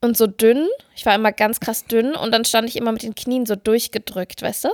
und 0.00 0.16
so 0.16 0.26
dünn. 0.26 0.68
Ich 0.94 1.04
war 1.06 1.14
immer 1.14 1.32
ganz 1.32 1.58
krass 1.60 1.84
dünn 1.84 2.14
und 2.14 2.30
dann 2.30 2.44
stand 2.44 2.68
ich 2.68 2.76
immer 2.76 2.92
mit 2.92 3.02
den 3.02 3.14
Knien 3.14 3.46
so 3.46 3.56
durchgedrückt, 3.56 4.42
weißt 4.42 4.64
du? 4.64 4.68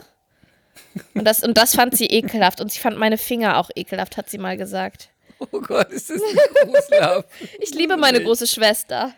Und 1.14 1.24
das, 1.24 1.42
und 1.42 1.56
das 1.56 1.74
fand 1.74 1.96
sie 1.96 2.06
ekelhaft. 2.06 2.60
Und 2.60 2.70
sie 2.72 2.80
fand 2.80 2.98
meine 2.98 3.18
Finger 3.18 3.58
auch 3.58 3.70
ekelhaft, 3.74 4.16
hat 4.16 4.28
sie 4.28 4.38
mal 4.38 4.56
gesagt. 4.56 5.08
Oh 5.38 5.60
Gott, 5.60 5.90
ist 5.90 6.10
das 6.10 6.20
ein 6.20 6.68
gruselhaft. 6.70 7.28
Ich 7.60 7.74
liebe 7.74 7.96
meine 7.96 8.22
große 8.22 8.46
Schwester. 8.46 9.12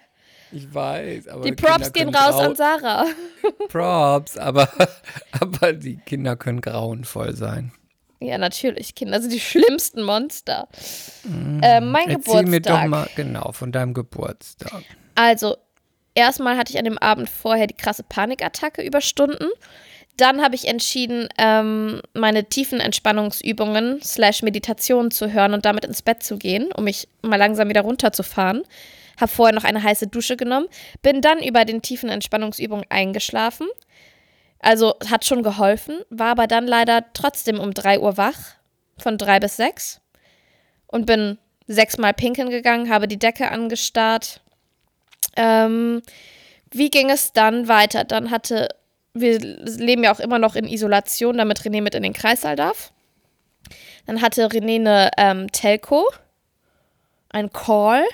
Ich 0.52 0.72
weiß, 0.72 1.28
aber 1.28 1.44
Die 1.44 1.52
Props 1.52 1.92
gehen 1.92 2.14
raus 2.14 2.36
an 2.36 2.54
Sarah. 2.54 3.06
Props, 3.68 4.38
aber, 4.38 4.68
aber 5.40 5.72
die 5.72 5.96
Kinder 5.96 6.36
können 6.36 6.60
grauenvoll 6.60 7.34
sein. 7.34 7.72
Ja, 8.20 8.38
natürlich. 8.38 8.94
Kinder 8.94 9.20
sind 9.20 9.32
die 9.32 9.40
schlimmsten 9.40 10.02
Monster. 10.02 10.68
Ähm, 11.24 11.90
mein 11.90 12.08
Erzähl 12.08 12.44
mir 12.44 12.60
doch 12.60 12.82
Geburtstag. 12.82 12.88
mal 12.88 13.08
genau 13.14 13.52
von 13.52 13.72
deinem 13.72 13.92
Geburtstag. 13.92 14.82
Also, 15.14 15.56
erstmal 16.14 16.56
hatte 16.56 16.72
ich 16.72 16.78
an 16.78 16.86
dem 16.86 16.98
Abend 16.98 17.28
vorher 17.28 17.66
die 17.66 17.74
krasse 17.74 18.04
Panikattacke 18.04 18.82
überstunden. 18.82 19.48
Dann 20.16 20.42
habe 20.42 20.54
ich 20.54 20.66
entschieden, 20.66 21.28
ähm, 21.36 22.00
meine 22.14 22.48
tiefen 22.48 22.80
Entspannungsübungen 22.80 24.00
slash 24.02 24.42
Meditation 24.42 25.10
zu 25.10 25.30
hören 25.32 25.52
und 25.52 25.66
damit 25.66 25.84
ins 25.84 26.00
Bett 26.00 26.22
zu 26.22 26.38
gehen, 26.38 26.70
um 26.74 26.84
mich 26.84 27.08
mal 27.20 27.36
langsam 27.36 27.68
wieder 27.68 27.82
runterzufahren. 27.82 28.62
Habe 29.20 29.30
vorher 29.30 29.54
noch 29.54 29.64
eine 29.64 29.82
heiße 29.82 30.08
Dusche 30.08 30.37
genommen, 30.37 30.66
bin 31.02 31.20
dann 31.20 31.42
über 31.42 31.64
den 31.64 31.82
tiefen 31.82 32.08
Entspannungsübungen 32.08 32.87
eingeschlafen. 32.90 33.66
Also 34.58 34.94
hat 35.11 35.25
schon 35.25 35.42
geholfen, 35.42 36.00
war 36.11 36.28
aber 36.28 36.46
dann 36.46 36.66
leider 36.66 37.04
trotzdem 37.12 37.61
um 37.61 37.75
3 37.75 38.00
Uhr 38.00 38.16
wach, 38.16 38.56
von 38.99 39.18
3 39.18 39.40
bis 39.40 39.56
6 39.56 40.00
und 40.87 41.06
bin 41.06 41.38
sechsmal 41.66 42.14
pinkeln 42.14 42.50
gegangen, 42.50 42.90
habe 42.90 43.08
die 43.08 43.18
Decke 43.18 43.50
angestarrt. 43.50 44.40
Ähm, 45.37 46.02
wie 46.70 46.90
ging 46.90 47.11
es 47.11 47.32
dann 47.32 47.68
weiter? 47.68 48.04
Dann 48.04 48.30
hatte, 48.30 48.68
wir 49.14 49.38
leben 49.38 50.04
ja 50.04 50.12
auch 50.12 50.20
immer 50.20 50.38
noch 50.38 50.56
in 50.56 50.66
Isolation, 50.66 51.38
damit 51.38 51.61
René 51.61 51.82
mit 51.82 51.94
in 51.94 52.02
den 52.02 52.12
Kreissaal 52.12 52.56
darf. 52.56 52.92
Dann 54.06 54.23
hatte 54.23 54.46
René 54.49 54.76
eine 54.76 55.11
ähm, 55.16 55.52
Telco, 55.52 56.06
ein 57.30 57.50
Call, 57.50 58.04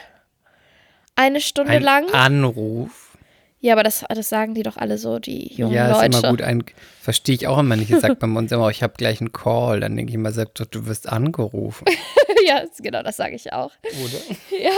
eine 1.16 1.40
Stunde 1.40 1.73
Ein 1.73 1.83
lang. 1.83 2.11
Anruf. 2.12 3.16
Ja, 3.61 3.75
aber 3.75 3.85
das, 3.85 4.04
das 4.09 4.28
sagen 4.28 4.54
die 4.54 4.64
doch 4.64 4.76
alle 4.76 4.99
so, 4.99 5.21
die 5.21 5.54
jungen 5.54 5.73
Ja, 5.73 5.92
Leute. 5.92 6.09
ist 6.16 6.19
immer 6.19 6.31
gut. 6.31 6.42
Ein, 6.42 6.64
verstehe 7.00 7.37
ich 7.37 7.47
auch 7.47 7.59
immer 7.59 7.76
nicht. 7.76 7.92
Ich 7.92 8.00
sage 8.00 8.16
bei 8.16 8.26
uns 8.26 8.50
immer, 8.50 8.69
ich 8.71 8.83
habe 8.83 8.95
gleich 8.97 9.21
einen 9.21 9.31
Call. 9.31 9.78
Dann 9.78 9.97
denke 9.97 10.11
ich 10.11 10.16
immer, 10.16 10.33
doch, 10.33 10.66
du 10.66 10.87
wirst 10.87 11.09
angerufen. 11.09 11.85
ja, 12.47 12.64
genau, 12.81 13.04
das 13.04 13.16
sage 13.16 13.37
ich 13.37 13.52
auch. 13.52 13.71
Oder? 13.85 14.37
Ja. 14.61 14.71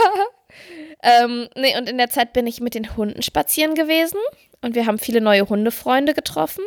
Ähm, 1.03 1.49
nee, 1.57 1.75
und 1.77 1.89
in 1.89 1.97
der 1.97 2.09
Zeit 2.09 2.31
bin 2.31 2.47
ich 2.47 2.61
mit 2.61 2.75
den 2.75 2.95
Hunden 2.95 3.21
spazieren 3.21 3.75
gewesen 3.75 4.19
und 4.61 4.73
wir 4.75 4.85
haben 4.85 4.99
viele 4.99 5.19
neue 5.19 5.49
Hundefreunde 5.49 6.13
getroffen. 6.13 6.63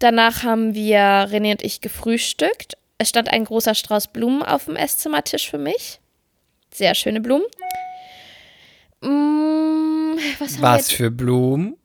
Danach 0.00 0.42
haben 0.42 0.74
wir 0.74 0.98
René 1.00 1.52
und 1.52 1.62
ich 1.62 1.80
gefrühstückt. 1.80 2.76
Es 2.98 3.08
stand 3.08 3.32
ein 3.32 3.44
großer 3.44 3.74
Strauß 3.74 4.08
Blumen 4.08 4.42
auf 4.42 4.66
dem 4.66 4.76
Esszimmertisch 4.76 5.48
für 5.48 5.58
mich. 5.58 6.00
Sehr 6.74 6.94
schöne 6.94 7.20
Blumen. 7.20 7.46
Mm, 9.02 10.16
was 10.38 10.60
Was 10.60 10.90
für 10.92 11.10
Blumen? 11.10 11.76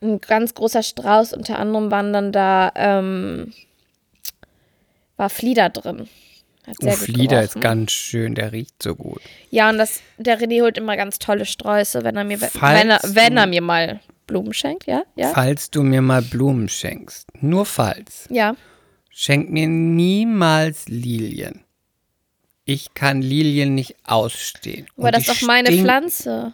Ein 0.00 0.20
ganz 0.20 0.54
großer 0.54 0.82
Strauß. 0.82 1.34
Unter 1.34 1.58
anderem 1.58 1.90
waren 1.90 2.12
dann 2.12 2.32
da 2.32 2.72
ähm, 2.74 3.52
war 5.16 5.28
Flieder 5.28 5.68
drin. 5.68 6.08
Hat 6.66 6.76
Oh, 6.82 6.90
Flieder 6.92 7.42
ist 7.42 7.60
ganz 7.60 7.92
schön. 7.92 8.34
Der 8.34 8.52
riecht 8.52 8.82
so 8.82 8.94
gut. 8.94 9.20
Ja, 9.50 9.68
und 9.68 9.78
das, 9.78 10.00
der 10.18 10.40
René 10.40 10.62
holt 10.62 10.78
immer 10.78 10.96
ganz 10.96 11.18
tolle 11.18 11.44
Sträuße, 11.44 12.04
wenn 12.04 12.16
er 12.16 12.24
mir, 12.24 12.38
Falls 12.38 12.80
wenn 12.80 12.90
er, 12.90 13.00
wenn 13.04 13.36
er 13.36 13.46
mir 13.46 13.60
mal 13.62 14.00
Blumen 14.26 14.54
schenkt, 14.54 14.86
ja? 14.86 15.02
Ja. 15.16 15.32
Falls 15.34 15.70
du 15.70 15.82
mir 15.82 16.00
mal 16.02 16.22
Blumen 16.22 16.68
schenkst, 16.68 17.26
nur 17.40 17.66
falls, 17.66 18.26
Ja. 18.30 18.54
schenk 19.10 19.50
mir 19.50 19.66
niemals 19.68 20.86
Lilien. 20.88 21.64
Ich 22.70 22.94
kann 22.94 23.20
Lilien 23.20 23.74
nicht 23.74 23.96
ausstehen. 24.04 24.86
Aber 24.96 25.08
Und 25.08 25.16
das 25.16 25.26
ist 25.26 25.42
doch 25.42 25.44
meine 25.48 25.72
Pflanze. 25.72 26.52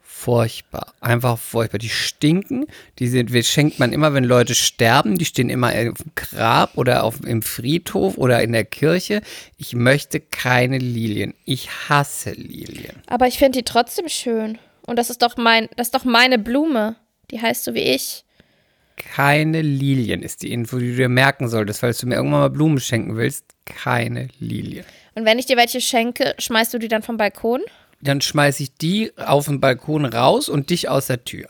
Furchtbar. 0.00 0.94
Einfach 1.00 1.40
furchtbar. 1.40 1.78
Die 1.78 1.88
stinken. 1.88 2.66
Die 3.00 3.08
sind, 3.08 3.34
die 3.34 3.42
schenkt 3.42 3.80
man 3.80 3.92
immer, 3.92 4.14
wenn 4.14 4.22
Leute 4.22 4.54
sterben. 4.54 5.18
Die 5.18 5.24
stehen 5.24 5.50
immer 5.50 5.72
dem 5.72 5.94
Grab 6.14 6.78
oder 6.78 7.02
auf, 7.02 7.24
im 7.24 7.42
Friedhof 7.42 8.16
oder 8.16 8.40
in 8.44 8.52
der 8.52 8.64
Kirche. 8.64 9.22
Ich 9.56 9.74
möchte 9.74 10.20
keine 10.20 10.78
Lilien. 10.78 11.34
Ich 11.44 11.68
hasse 11.88 12.30
Lilien. 12.30 13.02
Aber 13.08 13.26
ich 13.26 13.38
finde 13.38 13.58
die 13.58 13.64
trotzdem 13.64 14.08
schön. 14.08 14.56
Und 14.86 15.00
das 15.00 15.10
ist 15.10 15.20
doch 15.20 15.36
mein, 15.36 15.68
das 15.74 15.88
ist 15.88 15.94
doch 15.96 16.04
meine 16.04 16.38
Blume. 16.38 16.94
Die 17.32 17.42
heißt 17.42 17.64
so 17.64 17.74
wie 17.74 17.80
ich. 17.80 18.24
Keine 18.94 19.62
Lilien 19.62 20.22
ist 20.22 20.42
die 20.42 20.52
Info, 20.52 20.78
die 20.78 20.90
du 20.90 20.96
dir 20.96 21.08
merken 21.08 21.48
solltest, 21.48 21.80
falls 21.80 21.98
du 21.98 22.06
mir 22.06 22.14
irgendwann 22.14 22.40
mal 22.40 22.50
Blumen 22.50 22.78
schenken 22.78 23.16
willst. 23.16 23.46
Keine 23.64 24.28
Lilien. 24.38 24.84
Und 25.14 25.24
wenn 25.24 25.38
ich 25.38 25.46
dir 25.46 25.56
welche 25.56 25.80
schenke, 25.80 26.34
schmeißt 26.38 26.74
du 26.74 26.78
die 26.78 26.88
dann 26.88 27.02
vom 27.02 27.16
Balkon? 27.16 27.62
Dann 28.00 28.20
schmeiße 28.20 28.62
ich 28.62 28.74
die 28.74 29.12
auf 29.18 29.46
den 29.46 29.60
Balkon 29.60 30.04
raus 30.04 30.48
und 30.48 30.70
dich 30.70 30.88
aus 30.88 31.06
der 31.06 31.24
Tür. 31.24 31.48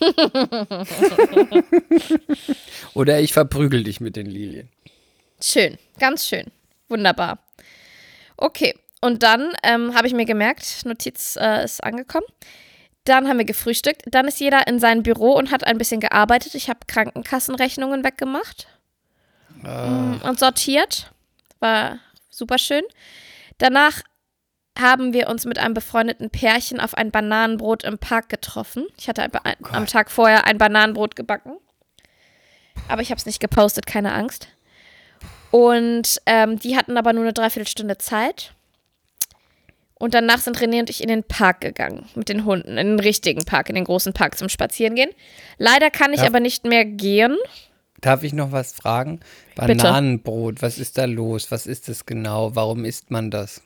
Oder 2.94 3.20
ich 3.20 3.32
verprügel 3.32 3.82
dich 3.82 4.00
mit 4.00 4.16
den 4.16 4.26
Lilien. 4.26 4.68
Schön, 5.42 5.78
ganz 5.98 6.26
schön. 6.26 6.46
Wunderbar. 6.88 7.38
Okay, 8.36 8.74
und 9.00 9.22
dann 9.22 9.52
ähm, 9.62 9.94
habe 9.94 10.06
ich 10.06 10.14
mir 10.14 10.26
gemerkt, 10.26 10.84
Notiz 10.84 11.36
äh, 11.40 11.64
ist 11.64 11.82
angekommen. 11.82 12.26
Dann 13.04 13.28
haben 13.28 13.38
wir 13.38 13.46
gefrühstückt. 13.46 14.02
Dann 14.06 14.28
ist 14.28 14.40
jeder 14.40 14.66
in 14.66 14.78
sein 14.78 15.02
Büro 15.02 15.32
und 15.32 15.50
hat 15.50 15.64
ein 15.64 15.78
bisschen 15.78 16.00
gearbeitet. 16.00 16.54
Ich 16.54 16.68
habe 16.68 16.80
Krankenkassenrechnungen 16.86 18.04
weggemacht 18.04 18.68
mm, 19.62 20.16
und 20.22 20.38
sortiert. 20.38 21.10
War 21.60 21.98
super 22.40 22.58
schön. 22.58 22.82
Danach 23.58 24.02
haben 24.78 25.12
wir 25.12 25.28
uns 25.28 25.44
mit 25.44 25.58
einem 25.58 25.74
befreundeten 25.74 26.30
Pärchen 26.30 26.80
auf 26.80 26.94
ein 26.94 27.10
Bananenbrot 27.10 27.84
im 27.84 27.98
Park 27.98 28.28
getroffen. 28.28 28.86
Ich 28.98 29.08
hatte 29.08 29.22
ein, 29.22 29.30
ein, 29.44 29.56
am 29.72 29.86
Tag 29.86 30.10
vorher 30.10 30.46
ein 30.46 30.58
Bananenbrot 30.58 31.16
gebacken. 31.16 31.52
Aber 32.88 33.02
ich 33.02 33.10
habe 33.10 33.18
es 33.18 33.26
nicht 33.26 33.40
gepostet, 33.40 33.86
keine 33.86 34.12
Angst. 34.14 34.48
Und 35.50 36.20
ähm, 36.26 36.58
die 36.58 36.76
hatten 36.76 36.96
aber 36.96 37.12
nur 37.12 37.24
eine 37.24 37.32
Dreiviertelstunde 37.32 37.98
Zeit. 37.98 38.52
Und 39.94 40.14
danach 40.14 40.38
sind 40.38 40.58
René 40.58 40.80
und 40.80 40.88
ich 40.88 41.02
in 41.02 41.08
den 41.08 41.24
Park 41.24 41.60
gegangen 41.60 42.08
mit 42.14 42.30
den 42.30 42.46
Hunden, 42.46 42.78
in 42.78 42.86
den 42.86 43.00
richtigen 43.00 43.44
Park, 43.44 43.68
in 43.68 43.74
den 43.74 43.84
großen 43.84 44.14
Park 44.14 44.38
zum 44.38 44.48
Spazierengehen. 44.48 45.10
Leider 45.58 45.90
kann 45.90 46.14
ich 46.14 46.20
Ja. 46.20 46.26
aber 46.26 46.40
nicht 46.40 46.64
mehr 46.64 46.86
gehen. 46.86 47.36
Darf 48.00 48.22
ich 48.22 48.32
noch 48.32 48.52
was 48.52 48.72
fragen? 48.72 49.20
Bananenbrot, 49.56 50.62
was 50.62 50.78
ist 50.78 50.98
da 50.98 51.04
los? 51.04 51.50
Was 51.50 51.66
ist 51.66 51.88
das 51.88 52.06
genau? 52.06 52.54
Warum 52.54 52.84
isst 52.84 53.10
man 53.10 53.30
das? 53.30 53.62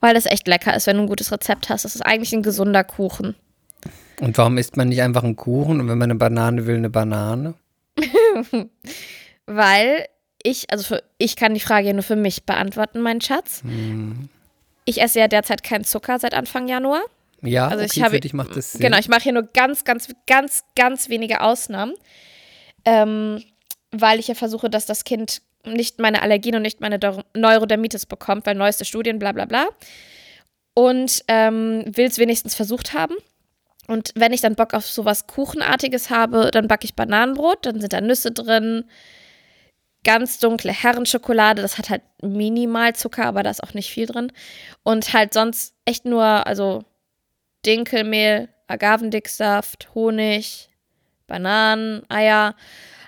Weil 0.00 0.14
das 0.14 0.26
echt 0.26 0.46
lecker 0.46 0.74
ist, 0.76 0.86
wenn 0.86 0.96
du 0.96 1.02
ein 1.02 1.08
gutes 1.08 1.32
Rezept 1.32 1.68
hast. 1.70 1.84
Das 1.84 1.94
ist 1.94 2.02
eigentlich 2.02 2.32
ein 2.32 2.42
gesunder 2.42 2.84
Kuchen. 2.84 3.34
Und 4.20 4.38
warum 4.38 4.58
isst 4.58 4.76
man 4.76 4.88
nicht 4.88 5.02
einfach 5.02 5.24
einen 5.24 5.36
Kuchen 5.36 5.80
und 5.80 5.88
wenn 5.88 5.98
man 5.98 6.10
eine 6.10 6.18
Banane 6.18 6.66
will, 6.66 6.76
eine 6.76 6.90
Banane? 6.90 7.54
Weil 9.46 10.06
ich, 10.42 10.70
also 10.70 10.84
für, 10.84 11.02
ich 11.18 11.36
kann 11.36 11.54
die 11.54 11.60
Frage 11.60 11.88
ja 11.88 11.92
nur 11.92 12.02
für 12.02 12.16
mich 12.16 12.44
beantworten, 12.44 13.00
mein 13.00 13.20
Schatz. 13.20 13.62
Ich 14.84 15.00
esse 15.00 15.18
ja 15.18 15.28
derzeit 15.28 15.62
keinen 15.62 15.84
Zucker 15.84 16.18
seit 16.18 16.34
Anfang 16.34 16.68
Januar. 16.68 17.02
Ja, 17.42 17.68
Also 17.68 17.84
okay, 17.84 17.92
ich 17.96 18.02
habe, 18.02 18.14
für 18.14 18.20
dich 18.20 18.34
macht 18.34 18.56
das 18.56 18.72
Sinn. 18.72 18.80
Genau, 18.80 18.98
ich 18.98 19.08
mache 19.08 19.22
hier 19.22 19.32
nur 19.32 19.42
ganz, 19.42 19.84
ganz, 19.84 20.08
ganz, 20.26 20.64
ganz 20.76 21.08
wenige 21.08 21.40
Ausnahmen, 21.40 21.94
ähm, 22.84 23.42
weil 24.00 24.18
ich 24.18 24.28
ja 24.28 24.34
versuche, 24.34 24.70
dass 24.70 24.86
das 24.86 25.04
Kind 25.04 25.42
nicht 25.64 25.98
meine 25.98 26.22
Allergien 26.22 26.56
und 26.56 26.62
nicht 26.62 26.80
meine 26.80 26.98
Neurodermitis 27.34 28.06
bekommt, 28.06 28.46
weil 28.46 28.54
neueste 28.54 28.84
Studien, 28.84 29.18
bla 29.18 29.32
bla 29.32 29.46
bla. 29.46 29.66
Und 30.74 31.24
ähm, 31.28 31.84
will 31.86 32.06
es 32.06 32.18
wenigstens 32.18 32.54
versucht 32.54 32.92
haben. 32.92 33.14
Und 33.86 34.12
wenn 34.14 34.32
ich 34.32 34.40
dann 34.40 34.56
Bock 34.56 34.74
auf 34.74 34.86
sowas 34.86 35.26
Kuchenartiges 35.26 36.10
habe, 36.10 36.50
dann 36.50 36.68
backe 36.68 36.84
ich 36.84 36.94
Bananenbrot, 36.94 37.66
dann 37.66 37.80
sind 37.80 37.92
da 37.92 38.00
Nüsse 38.00 38.32
drin, 38.32 38.84
ganz 40.04 40.38
dunkle 40.38 40.72
Herrenschokolade, 40.72 41.62
das 41.62 41.78
hat 41.78 41.90
halt 41.90 42.02
minimal 42.22 42.94
Zucker, 42.94 43.26
aber 43.26 43.42
da 43.42 43.50
ist 43.50 43.62
auch 43.62 43.74
nicht 43.74 43.90
viel 43.90 44.06
drin. 44.06 44.32
Und 44.82 45.12
halt 45.12 45.34
sonst 45.34 45.74
echt 45.84 46.04
nur, 46.06 46.24
also 46.24 46.84
Dinkelmehl, 47.66 48.48
Agavendicksaft, 48.68 49.94
Honig, 49.94 50.70
Bananen, 51.26 52.02
Eier. 52.08 52.54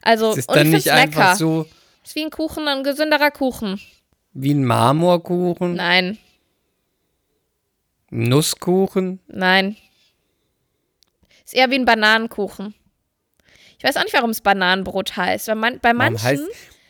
Also, 0.06 0.30
Es 0.32 0.38
ist 0.38 0.50
dann 0.50 0.66
ich 0.66 0.72
nicht 0.72 0.82
find's 0.84 0.88
einfach 0.98 1.22
lecker. 1.32 1.36
so 1.36 1.66
Ist 2.04 2.14
wie 2.14 2.25
ein 2.25 2.30
Kuchen, 2.30 2.68
ein 2.68 2.84
gesünderer 2.84 3.30
Kuchen. 3.30 3.80
wie 4.32 4.54
ein 4.54 4.64
Marmorkuchen, 4.64 5.75
Nein, 5.75 6.18
ein 8.10 8.28
Nusskuchen. 8.28 9.20
nein. 9.26 9.76
Ist 11.44 11.54
eher 11.54 11.70
wie 11.70 11.76
ein 11.76 11.84
Bananenkuchen. 11.84 12.75
Ich 13.78 13.84
weiß 13.84 13.96
auch 13.96 14.02
nicht, 14.04 14.14
warum 14.14 14.30
es 14.30 14.40
Bananenbrot 14.40 15.16
heißt. 15.16 15.48
Weil 15.48 15.54
man, 15.56 15.80
bei 15.80 15.88
Warum 15.90 15.98
manchen. 15.98 16.25
heißt 16.25 16.42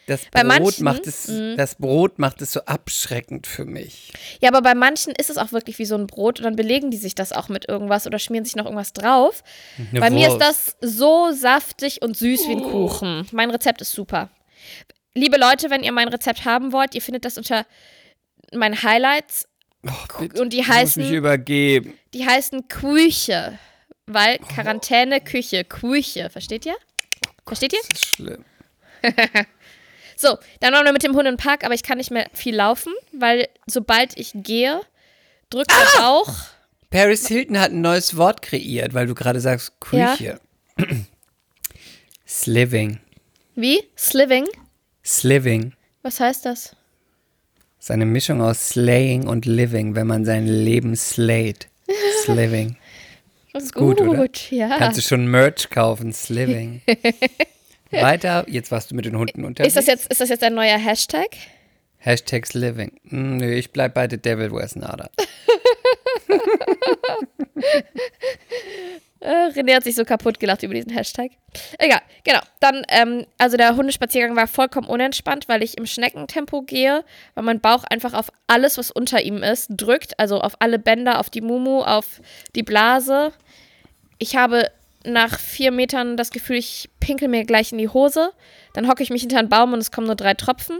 das 0.06 0.24
Brot 0.26 0.44
manchen, 0.44 0.84
macht 0.84 1.06
es 1.06 1.28
mm. 1.28 1.56
das 1.56 1.74
Brot 1.74 2.18
macht 2.18 2.40
es 2.42 2.52
so 2.52 2.60
abschreckend 2.60 3.46
für 3.46 3.64
mich. 3.64 4.12
Ja, 4.40 4.50
aber 4.50 4.62
bei 4.62 4.74
manchen 4.74 5.12
ist 5.14 5.30
es 5.30 5.36
auch 5.36 5.52
wirklich 5.52 5.78
wie 5.78 5.84
so 5.84 5.96
ein 5.96 6.06
Brot 6.06 6.38
und 6.38 6.44
dann 6.44 6.56
belegen 6.56 6.90
die 6.90 6.96
sich 6.96 7.14
das 7.14 7.32
auch 7.32 7.48
mit 7.48 7.68
irgendwas 7.68 8.06
oder 8.06 8.18
schmieren 8.18 8.44
sich 8.44 8.56
noch 8.56 8.64
irgendwas 8.66 8.92
drauf. 8.92 9.42
Eine 9.90 10.00
bei 10.00 10.10
mir 10.10 10.28
ist 10.28 10.40
Wurst. 10.40 10.76
das 10.80 10.90
so 10.96 11.32
saftig 11.32 12.02
und 12.02 12.16
süß 12.16 12.48
wie 12.48 12.52
ein 12.52 12.62
Kuchen. 12.62 13.26
Mein 13.32 13.50
Rezept 13.50 13.80
ist 13.80 13.92
super. 13.92 14.30
Liebe 15.14 15.38
Leute, 15.38 15.70
wenn 15.70 15.82
ihr 15.82 15.92
mein 15.92 16.08
Rezept 16.08 16.44
haben 16.44 16.72
wollt, 16.72 16.94
ihr 16.94 17.02
findet 17.02 17.24
das 17.24 17.38
unter 17.38 17.66
meinen 18.52 18.82
Highlights 18.82 19.48
Oh, 19.88 20.18
bitte, 20.18 20.42
und 20.42 20.52
die 20.52 20.60
ich 20.60 20.66
muss 20.68 20.76
heißen- 20.76 20.98
mich 20.98 21.12
übergeben. 21.12 21.98
Die 22.14 22.26
heißen 22.26 22.68
Küche. 22.68 23.58
Weil 24.06 24.38
Quarantäne, 24.38 25.20
Küche, 25.20 25.64
Küche. 25.64 26.30
Versteht 26.30 26.66
ihr? 26.66 26.76
Versteht 27.44 27.72
ihr? 27.72 27.80
Das 27.90 28.00
ist 28.00 28.06
schlimm. 28.06 28.44
So, 30.16 30.38
dann 30.60 30.72
waren 30.72 30.84
wir 30.84 30.92
mit 30.92 31.02
dem 31.02 31.14
Hund 31.14 31.28
im 31.28 31.36
Park, 31.36 31.64
aber 31.64 31.74
ich 31.74 31.82
kann 31.82 31.98
nicht 31.98 32.10
mehr 32.10 32.26
viel 32.32 32.56
laufen, 32.56 32.92
weil 33.12 33.48
sobald 33.66 34.18
ich 34.18 34.32
gehe, 34.34 34.80
drückt 35.50 35.70
der 35.70 36.00
Bauch. 36.00 36.34
Paris 36.90 37.28
Hilton 37.28 37.58
hat 37.60 37.70
ein 37.70 37.82
neues 37.82 38.16
Wort 38.16 38.40
kreiert, 38.42 38.94
weil 38.94 39.06
du 39.06 39.14
gerade 39.14 39.40
sagst 39.40 39.78
Küche. 39.80 40.40
Sliving. 42.26 42.98
Wie? 43.54 43.82
Sliving? 43.96 44.46
Sliving. 45.04 45.74
Was 46.02 46.20
heißt 46.20 46.46
das? 46.46 46.74
ist 47.86 47.90
eine 47.92 48.04
Mischung 48.04 48.42
aus 48.42 48.70
Slaying 48.70 49.28
und 49.28 49.46
Living, 49.46 49.94
wenn 49.94 50.08
man 50.08 50.24
sein 50.24 50.48
Leben 50.48 50.96
slayt. 50.96 51.68
Sliving. 52.24 52.76
Das 53.52 53.64
ist 53.64 53.74
gut, 53.74 54.00
oder? 54.00 54.28
ja. 54.50 54.76
Kannst 54.76 54.98
du 54.98 55.02
schon 55.02 55.28
Merch 55.28 55.70
kaufen, 55.70 56.12
Sliving. 56.12 56.82
Weiter, 57.90 58.44
jetzt 58.48 58.70
warst 58.70 58.90
du 58.90 58.94
mit 58.94 59.04
den 59.04 59.16
Hunden 59.16 59.44
unterwegs. 59.44 59.74
Ist 59.74 59.76
das, 59.76 59.86
jetzt, 59.86 60.10
ist 60.10 60.20
das 60.20 60.28
jetzt 60.28 60.42
ein 60.42 60.54
neuer 60.54 60.78
Hashtag? 60.78 61.28
Hashtag 61.98 62.46
Sliving. 62.46 62.92
Hm, 63.08 63.36
nö, 63.38 63.52
ich 63.52 63.72
bleib 63.72 63.94
bei 63.94 64.08
The 64.08 64.18
Devil 64.18 64.52
Wears 64.52 64.76
Nada. 64.76 65.10
Äh, 69.20 69.48
René 69.48 69.74
hat 69.74 69.84
sich 69.84 69.94
so 69.94 70.04
kaputt 70.04 70.38
gelacht 70.38 70.62
über 70.62 70.74
diesen 70.74 70.92
Hashtag. 70.92 71.32
Egal, 71.78 72.00
genau. 72.22 72.40
Dann, 72.60 72.82
ähm, 72.88 73.26
also 73.38 73.56
der 73.56 73.74
Hundespaziergang 73.74 74.36
war 74.36 74.46
vollkommen 74.46 74.86
unentspannt, 74.88 75.48
weil 75.48 75.62
ich 75.62 75.78
im 75.78 75.86
Schneckentempo 75.86 76.62
gehe, 76.62 77.02
weil 77.34 77.44
mein 77.44 77.60
Bauch 77.60 77.82
einfach 77.84 78.12
auf 78.12 78.30
alles, 78.46 78.76
was 78.76 78.90
unter 78.90 79.22
ihm 79.22 79.42
ist, 79.42 79.68
drückt. 79.70 80.18
Also 80.20 80.40
auf 80.40 80.54
alle 80.60 80.78
Bänder, 80.78 81.18
auf 81.18 81.30
die 81.30 81.40
Mumu, 81.40 81.80
auf 81.82 82.20
die 82.54 82.62
Blase. 82.62 83.32
Ich 84.18 84.36
habe 84.36 84.70
nach 85.06 85.38
vier 85.38 85.70
Metern 85.70 86.16
das 86.16 86.30
Gefühl, 86.30 86.56
ich 86.56 86.88
pinkel 87.00 87.28
mir 87.28 87.44
gleich 87.44 87.72
in 87.72 87.78
die 87.78 87.88
Hose. 87.88 88.32
Dann 88.74 88.88
hocke 88.88 89.02
ich 89.02 89.10
mich 89.10 89.22
hinter 89.22 89.38
einen 89.38 89.48
Baum 89.48 89.72
und 89.72 89.78
es 89.78 89.90
kommen 89.90 90.06
nur 90.06 90.16
drei 90.16 90.34
Tropfen. 90.34 90.78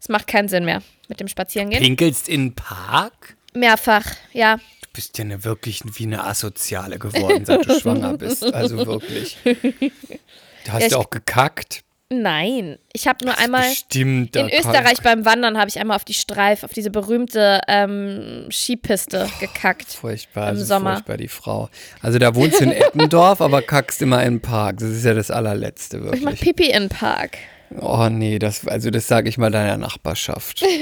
Es 0.00 0.08
macht 0.08 0.26
keinen 0.26 0.48
Sinn 0.48 0.64
mehr 0.64 0.82
mit 1.08 1.20
dem 1.20 1.28
Spazierengehen. 1.28 1.82
Pinkelst 1.82 2.28
in 2.28 2.48
den 2.50 2.54
Park? 2.54 3.36
Mehrfach, 3.54 4.06
ja. 4.32 4.56
Du 4.56 4.88
bist 4.92 5.16
ja 5.18 5.24
eine, 5.24 5.44
wirklich 5.44 5.80
wie 5.84 6.04
eine 6.04 6.24
Asoziale 6.24 6.98
geworden, 6.98 7.44
seit 7.44 7.66
du 7.68 7.78
schwanger 7.80 8.16
bist. 8.16 8.42
Also 8.44 8.76
wirklich. 8.86 9.36
Du 9.44 10.72
hast 10.72 10.80
Ja, 10.82 10.86
ich- 10.88 10.94
auch 10.94 11.10
gekackt. 11.10 11.82
Nein, 12.08 12.78
ich 12.92 13.08
habe 13.08 13.24
nur 13.24 13.36
einmal 13.36 13.68
Bestimmt. 13.68 14.36
in 14.36 14.48
Österreich 14.48 15.02
beim 15.02 15.24
Wandern 15.24 15.58
habe 15.58 15.68
ich 15.68 15.80
einmal 15.80 15.96
auf 15.96 16.04
die 16.04 16.14
Streif, 16.14 16.62
auf 16.62 16.72
diese 16.72 16.90
berühmte 16.90 17.60
ähm, 17.66 18.46
Skipiste 18.48 19.28
gekackt. 19.40 19.88
Furchtbar, 19.88 20.44
im 20.44 20.48
also 20.50 20.64
Sommer. 20.64 20.92
furchtbar, 20.94 21.16
die 21.16 21.26
Frau. 21.26 21.68
Also 22.02 22.20
da 22.20 22.36
wohnst 22.36 22.60
du 22.60 22.64
in 22.64 22.70
Eppendorf, 22.72 23.40
aber 23.42 23.60
kackst 23.60 24.02
immer 24.02 24.22
im 24.22 24.40
Park. 24.40 24.78
Das 24.78 24.90
ist 24.90 25.04
ja 25.04 25.14
das 25.14 25.32
allerletzte, 25.32 25.96
Ich 25.96 26.04
mach 26.22 26.30
wirklich. 26.32 26.40
Pipi 26.42 26.70
in 26.70 26.88
Park. 26.88 27.38
Oh 27.80 28.08
nee, 28.08 28.38
das, 28.38 28.68
also 28.68 28.90
das 28.90 29.08
sage 29.08 29.28
ich 29.28 29.36
mal 29.36 29.50
deiner 29.50 29.76
Nachbarschaft. 29.76 30.64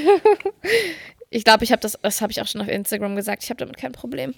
Ich 1.31 1.43
glaube, 1.43 1.65
ich 1.65 1.73
habe 1.73 1.81
das, 1.81 1.99
das 2.01 2.21
habe 2.21 2.31
ich 2.31 2.41
auch 2.41 2.47
schon 2.47 2.61
auf 2.61 2.69
Instagram 2.69 3.17
gesagt. 3.17 3.43
Ich 3.43 3.51
habe 3.51 3.59
damit 3.59 3.77
kein 3.77 3.91
Problem. 3.91 4.35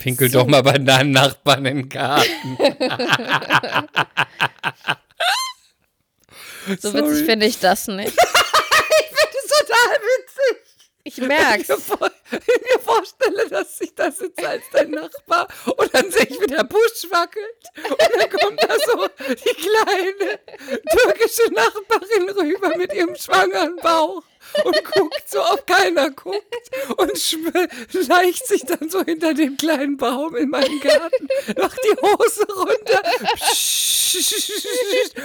Pinkel 0.00 0.28
So. 0.28 0.40
doch 0.40 0.48
mal 0.48 0.60
bei 0.64 0.78
deinem 0.78 1.12
Nachbarn 1.12 1.64
in 1.64 1.76
den 1.76 1.88
Garten. 1.88 2.58
So 6.80 6.90
Sorry. 6.90 7.02
witzig 7.10 7.26
finde 7.26 7.46
ich 7.46 7.58
das 7.60 7.86
nicht. 7.88 8.16
Das 8.98 9.44
ist 9.44 9.50
total 9.60 9.98
witzig. 10.00 10.62
Ich 11.04 11.16
merk's. 11.18 11.68
mir, 11.68 11.78
vor, 11.78 12.10
wenn 12.30 12.40
ich 12.40 12.74
mir 12.74 12.80
vorstelle, 12.80 13.48
dass 13.48 13.80
ich 13.80 13.94
da 13.94 14.10
sitze 14.10 14.48
als 14.48 14.64
dein 14.72 14.90
Nachbar 14.90 15.46
und 15.76 15.94
dann 15.94 16.10
sehe 16.10 16.24
ich, 16.24 16.40
wie 16.40 16.46
der 16.46 16.64
Busch 16.64 17.06
wackelt 17.10 17.62
und 17.76 18.00
dann 18.18 18.30
kommt 18.30 18.62
da 18.62 18.76
so 18.86 19.06
die 19.20 19.54
kleine 19.54 20.40
türkische 20.90 21.52
Nachbarin 21.52 22.28
rüber 22.30 22.76
mit 22.76 22.92
ihrem 22.92 23.14
schwangeren 23.14 23.76
Bauch 23.76 24.22
und 24.64 24.84
guckt 24.84 25.28
so, 25.28 25.40
ob 25.40 25.66
keiner 25.66 26.10
guckt 26.10 26.70
und 26.96 27.18
schleicht 27.18 28.46
sich 28.46 28.62
dann 28.62 28.88
so 28.88 29.04
hinter 29.04 29.34
den 29.34 29.56
kleinen 29.56 29.96
Baum 29.96 30.36
in 30.36 30.50
meinen 30.50 30.80
Garten, 30.80 31.28
macht 31.58 31.78
die 31.84 31.96
Hose 32.00 32.46
runter 32.56 33.02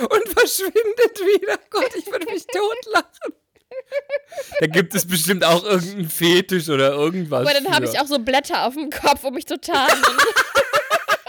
und 0.10 0.30
verschwindet 0.30 1.20
wieder. 1.20 1.60
Gott, 1.70 1.96
ich 1.96 2.08
würde 2.08 2.26
mich 2.32 2.46
totlachen. 2.48 3.34
Da 4.60 4.68
gibt 4.68 4.94
es 4.96 5.08
bestimmt 5.08 5.44
auch 5.44 5.64
irgendeinen 5.64 6.10
Fetisch 6.10 6.70
oder 6.70 6.94
irgendwas. 6.94 7.42
Aber 7.42 7.54
dann 7.54 7.74
habe 7.74 7.86
ich 7.86 8.00
auch 8.00 8.08
so 8.08 8.20
Blätter 8.20 8.66
auf 8.66 8.74
dem 8.76 8.90
Kopf, 8.90 9.24
um 9.24 9.34
mich 9.34 9.48
zu 9.48 9.60
tarnen. 9.60 10.04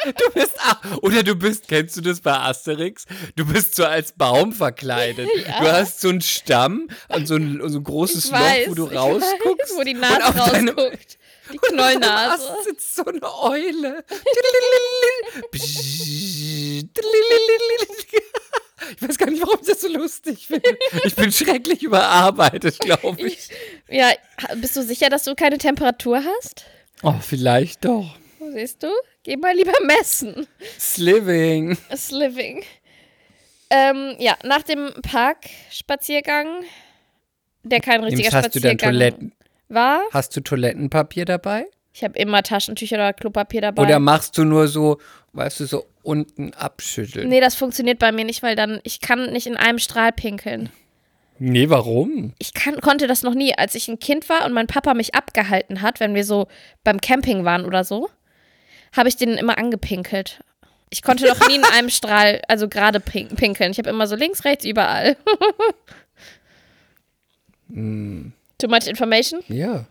Du 0.04 0.30
bist 0.34 0.54
auch, 0.60 1.02
oder 1.02 1.22
du 1.22 1.34
bist, 1.36 1.68
kennst 1.68 1.96
du 1.96 2.00
das 2.00 2.20
bei 2.20 2.32
Asterix? 2.32 3.04
Du 3.36 3.44
bist 3.46 3.74
so 3.76 3.84
als 3.84 4.12
Baum 4.12 4.52
verkleidet. 4.52 5.28
Du 5.60 5.70
hast 5.70 6.00
so 6.00 6.08
einen 6.08 6.20
Stamm 6.20 6.88
und 7.08 7.26
so 7.28 7.36
ein, 7.36 7.60
so 7.68 7.78
ein 7.78 7.84
großes 7.84 8.26
Ich 8.26 8.30
Loch, 8.30 8.40
weiß, 8.40 8.68
wo 8.68 8.74
du 8.74 8.86
ich 8.90 8.96
rausguckst. 8.96 9.70
Weiß, 9.70 9.76
wo 9.76 9.82
die 9.82 9.94
Nase 9.94 10.22
rausguckt. 10.22 11.18
Die 11.52 11.58
auf 11.58 11.60
dem 11.68 11.76
Knollnase. 11.76 12.48
Ast 12.50 12.64
sitzt 12.64 12.94
so 12.96 13.04
eine 13.04 13.20
Eule. 13.42 14.04
Ich 18.96 19.08
weiß 19.08 19.16
gar 19.16 19.30
nicht, 19.30 19.40
warum 19.42 19.58
ich 19.60 19.68
das 19.68 19.80
so 19.80 19.88
lustig 19.88 20.46
finde. 20.48 20.76
Ich 21.04 21.14
bin 21.14 21.30
schrecklich 21.32 21.82
überarbeitet, 21.82 22.78
glaube 22.80 23.22
ich. 23.22 23.48
Ja, 23.88 24.10
bist 24.56 24.76
du 24.76 24.82
sicher, 24.82 25.08
dass 25.08 25.22
du 25.24 25.34
keine 25.36 25.58
Temperatur 25.58 26.22
hast? 26.24 26.64
Oh, 27.02 27.14
vielleicht 27.20 27.84
doch. 27.84 28.16
Siehst 28.52 28.82
du? 28.82 28.88
Geh 29.22 29.36
mal 29.36 29.54
lieber 29.54 29.72
messen. 29.86 30.46
Sliving. 30.78 31.76
Is 31.90 32.10
living. 32.10 32.62
Ähm, 33.70 34.16
ja, 34.18 34.36
nach 34.44 34.62
dem 34.62 34.90
Parkspaziergang, 35.02 36.64
der 37.62 37.80
kein 37.80 38.04
richtiger 38.04 38.30
Nimmst, 38.30 38.36
hast 38.36 38.54
du 38.54 38.60
dann 38.60 38.72
Spaziergang 38.72 38.90
Toiletten? 38.90 39.32
war. 39.68 40.02
Hast 40.12 40.36
du 40.36 40.40
Toilettenpapier 40.42 41.24
dabei? 41.24 41.66
Ich 41.94 42.04
habe 42.04 42.18
immer 42.18 42.42
Taschentücher 42.42 42.96
oder 42.96 43.12
Klopapier 43.12 43.60
dabei. 43.62 43.82
Oder 43.82 43.98
machst 43.98 44.36
du 44.38 44.44
nur 44.44 44.68
so, 44.68 44.98
weißt 45.32 45.60
du, 45.60 45.66
so 45.66 45.86
unten 46.02 46.52
abschütteln? 46.54 47.28
nee, 47.28 47.40
das 47.40 47.54
funktioniert 47.54 47.98
bei 47.98 48.12
mir 48.12 48.24
nicht, 48.24 48.42
weil 48.42 48.56
dann 48.56 48.80
ich 48.82 49.00
kann 49.00 49.32
nicht 49.32 49.46
in 49.46 49.56
einem 49.56 49.78
Strahl 49.78 50.12
pinkeln. 50.12 50.70
Nee, 51.38 51.68
warum? 51.70 52.34
Ich 52.38 52.54
kann, 52.54 52.80
konnte 52.80 53.06
das 53.06 53.22
noch 53.22 53.34
nie, 53.34 53.56
als 53.56 53.74
ich 53.74 53.88
ein 53.88 53.98
Kind 53.98 54.28
war 54.28 54.44
und 54.44 54.52
mein 54.52 54.66
Papa 54.68 54.94
mich 54.94 55.14
abgehalten 55.14 55.82
hat, 55.82 55.98
wenn 55.98 56.14
wir 56.14 56.24
so 56.24 56.46
beim 56.84 57.00
Camping 57.00 57.44
waren 57.44 57.64
oder 57.64 57.84
so, 57.84 58.08
habe 58.92 59.08
ich 59.08 59.16
den 59.16 59.36
immer 59.36 59.58
angepinkelt. 59.58 60.40
Ich 60.90 61.02
konnte 61.02 61.26
noch 61.26 61.48
nie 61.48 61.56
in 61.56 61.64
einem 61.64 61.88
Strahl, 61.98 62.42
also 62.48 62.68
gerade 62.68 63.00
pink 63.00 63.36
pinkeln. 63.36 63.72
Ich 63.72 63.78
habe 63.78 63.90
immer 63.90 64.06
so 64.06 64.14
links, 64.14 64.44
rechts, 64.44 64.64
überall. 64.64 65.16
Too 68.62 68.68
much 68.68 68.86
information? 68.86 69.42
Ja. 69.48 69.86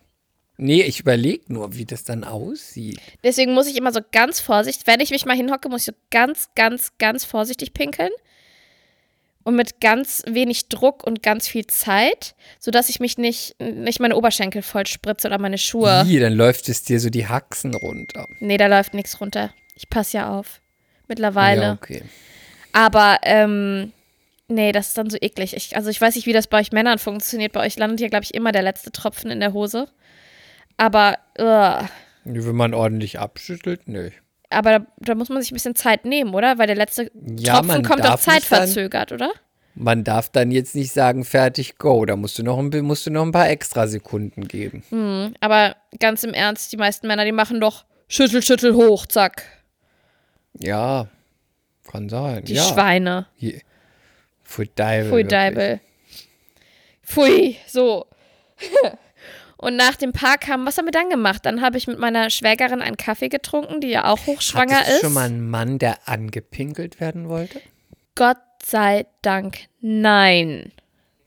Nee, 0.58 0.84
ich 0.84 1.00
überlege 1.00 1.52
nur, 1.52 1.76
wie 1.76 1.86
das 1.86 2.04
dann 2.04 2.24
aussieht. 2.24 3.00
Deswegen 3.24 3.54
muss 3.54 3.66
ich 3.66 3.76
immer 3.76 3.92
so 3.92 4.02
ganz 4.12 4.40
vorsichtig, 4.40 4.86
wenn 4.86 5.00
ich 5.00 5.10
mich 5.10 5.26
mal 5.26 5.36
hinhocke, 5.36 5.70
muss 5.70 5.82
ich 5.82 5.86
so 5.88 5.94
ganz, 6.12 6.50
ganz, 6.56 6.92
ganz 7.00 7.26
vorsichtig 7.26 7.74
pinkeln. 7.74 8.12
Und 9.44 9.56
mit 9.56 9.82
ganz 9.82 10.22
wenig 10.28 10.70
Druck 10.70 11.04
und 11.04 11.24
ganz 11.24 11.48
viel 11.48 11.66
Zeit, 11.66 12.36
sodass 12.60 12.90
ich 12.90 13.00
mich 13.00 13.18
nicht, 13.18 13.60
nicht 13.60 14.00
meine 14.00 14.16
Oberschenkel 14.16 14.62
voll 14.62 14.86
spritze 14.86 15.28
oder 15.28 15.40
meine 15.40 15.58
Schuhe. 15.58 16.04
Wie, 16.06 16.20
dann 16.20 16.34
läuft 16.34 16.70
es 16.70 16.84
dir 16.84 17.00
so 17.00 17.10
die 17.10 17.28
Haxen 17.28 17.74
runter. 17.74 18.28
Nee, 18.40 18.58
da 18.58 18.68
läuft 18.68 18.94
nichts 18.94 19.20
runter. 19.20 19.52
Ich 19.76 19.90
passe 19.90 20.18
ja 20.18 20.30
auf. 20.30 20.62
Mittlerweile. 21.08 21.62
Ja, 21.62 21.74
okay. 21.74 22.04
Aber, 22.72 23.18
ähm, 23.24 23.92
nee, 24.48 24.72
das 24.72 24.90
ist 24.90 24.98
dann 24.98 25.10
so 25.10 25.18
eklig. 25.20 25.56
Ich, 25.56 25.76
also 25.76 25.90
ich 25.90 26.00
weiß 26.00 26.16
nicht, 26.16 26.28
wie 26.28 26.34
das 26.34 26.48
bei 26.48 26.60
euch 26.60 26.72
Männern 26.72 27.00
funktioniert. 27.00 27.52
Bei 27.54 27.66
euch 27.66 27.78
landet 27.78 28.00
hier, 28.00 28.10
glaube 28.10 28.24
ich, 28.24 28.34
immer 28.34 28.52
der 28.52 28.62
letzte 28.62 28.92
Tropfen 28.92 29.32
in 29.32 29.40
der 29.40 29.54
Hose. 29.54 29.88
Aber, 30.78 31.18
ugh. 31.38 31.90
Wenn 32.24 32.56
man 32.56 32.74
ordentlich 32.74 33.20
abschüttelt, 33.20 33.88
nö. 33.88 34.12
Aber 34.52 34.80
da, 34.80 34.86
da 34.98 35.16
muss 35.16 35.30
man 35.30 35.42
sich 35.42 35.52
ein 35.52 35.56
bisschen 35.56 35.76
Zeit 35.76 36.06
nehmen, 36.06 36.34
oder? 36.34 36.58
Weil 36.58 36.68
der 36.68 36.76
letzte 36.76 37.12
Ja, 37.38 37.62
Tropfen 37.62 37.84
kommt 37.84 38.02
auch 38.02 38.06
darf 38.06 38.28
nicht 38.28 38.52
dann- 38.52 38.60
zeitverzögert, 38.60 39.12
oder? 39.12 39.32
Man 39.74 40.04
darf 40.04 40.30
dann 40.30 40.52
jetzt 40.52 40.76
nicht 40.76 40.92
sagen, 40.92 41.24
fertig, 41.24 41.78
go. 41.78 42.06
Da 42.06 42.18
musst 42.18 42.38
du 42.38 42.44
noch 42.44 42.60
ein, 42.60 42.70
musst 42.82 43.06
du 43.08 43.10
noch 43.12 43.24
ein 43.24 43.32
paar 43.32 43.50
extra 43.50 43.88
Sekunden 43.88 44.48
geben. 44.48 44.84
Hm, 44.90 45.34
aber 45.40 45.78
ganz 46.00 46.24
im 46.24 46.34
Ernst, 46.34 46.72
die 46.74 46.78
meisten 46.78 47.08
Männer, 47.08 47.24
die 47.24 47.32
machen 47.32 47.62
doch 47.62 47.86
Schüttel, 48.10 48.42
Schüttel 48.42 48.76
hoch, 48.76 49.06
zack. 49.06 49.44
Ja, 50.60 51.08
kann 51.90 52.10
sein. 52.10 52.44
Die 52.44 52.56
ja. 52.56 52.64
Schweine. 52.64 53.28
Hier. 53.36 53.62
Pfui 54.44 54.70
Deibel. 54.76 55.10
Pfui. 55.10 55.24
Deibel. 55.24 55.80
Pfui, 57.04 57.56
so. 57.68 58.06
Und 59.62 59.76
nach 59.76 59.96
dem 59.96 60.12
Park 60.12 60.48
haben, 60.48 60.66
was 60.66 60.78
haben 60.78 60.86
wir 60.86 60.92
dann 60.92 61.10
gemacht? 61.10 61.46
Dann 61.46 61.62
habe 61.62 61.78
ich 61.78 61.88
mit 61.88 62.00
meiner 62.00 62.30
Schwägerin 62.32 62.82
einen 62.82 62.98
Kaffee 62.98 63.30
getrunken, 63.30 63.80
die 63.80 63.90
ja 63.90 64.06
auch 64.12 64.26
hochschwanger 64.26 64.78
Hattest 64.78 64.90
du 64.90 64.96
ist. 64.96 65.02
schon 65.02 65.14
mal 65.14 65.26
einen 65.28 65.50
Mann, 65.50 65.78
der 65.78 66.08
angepinkelt 66.10 67.00
werden 67.00 67.30
wollte? 67.30 67.62
Gott 68.16 68.38
sei 68.66 69.06
Dank, 69.22 69.60
nein. 69.80 70.72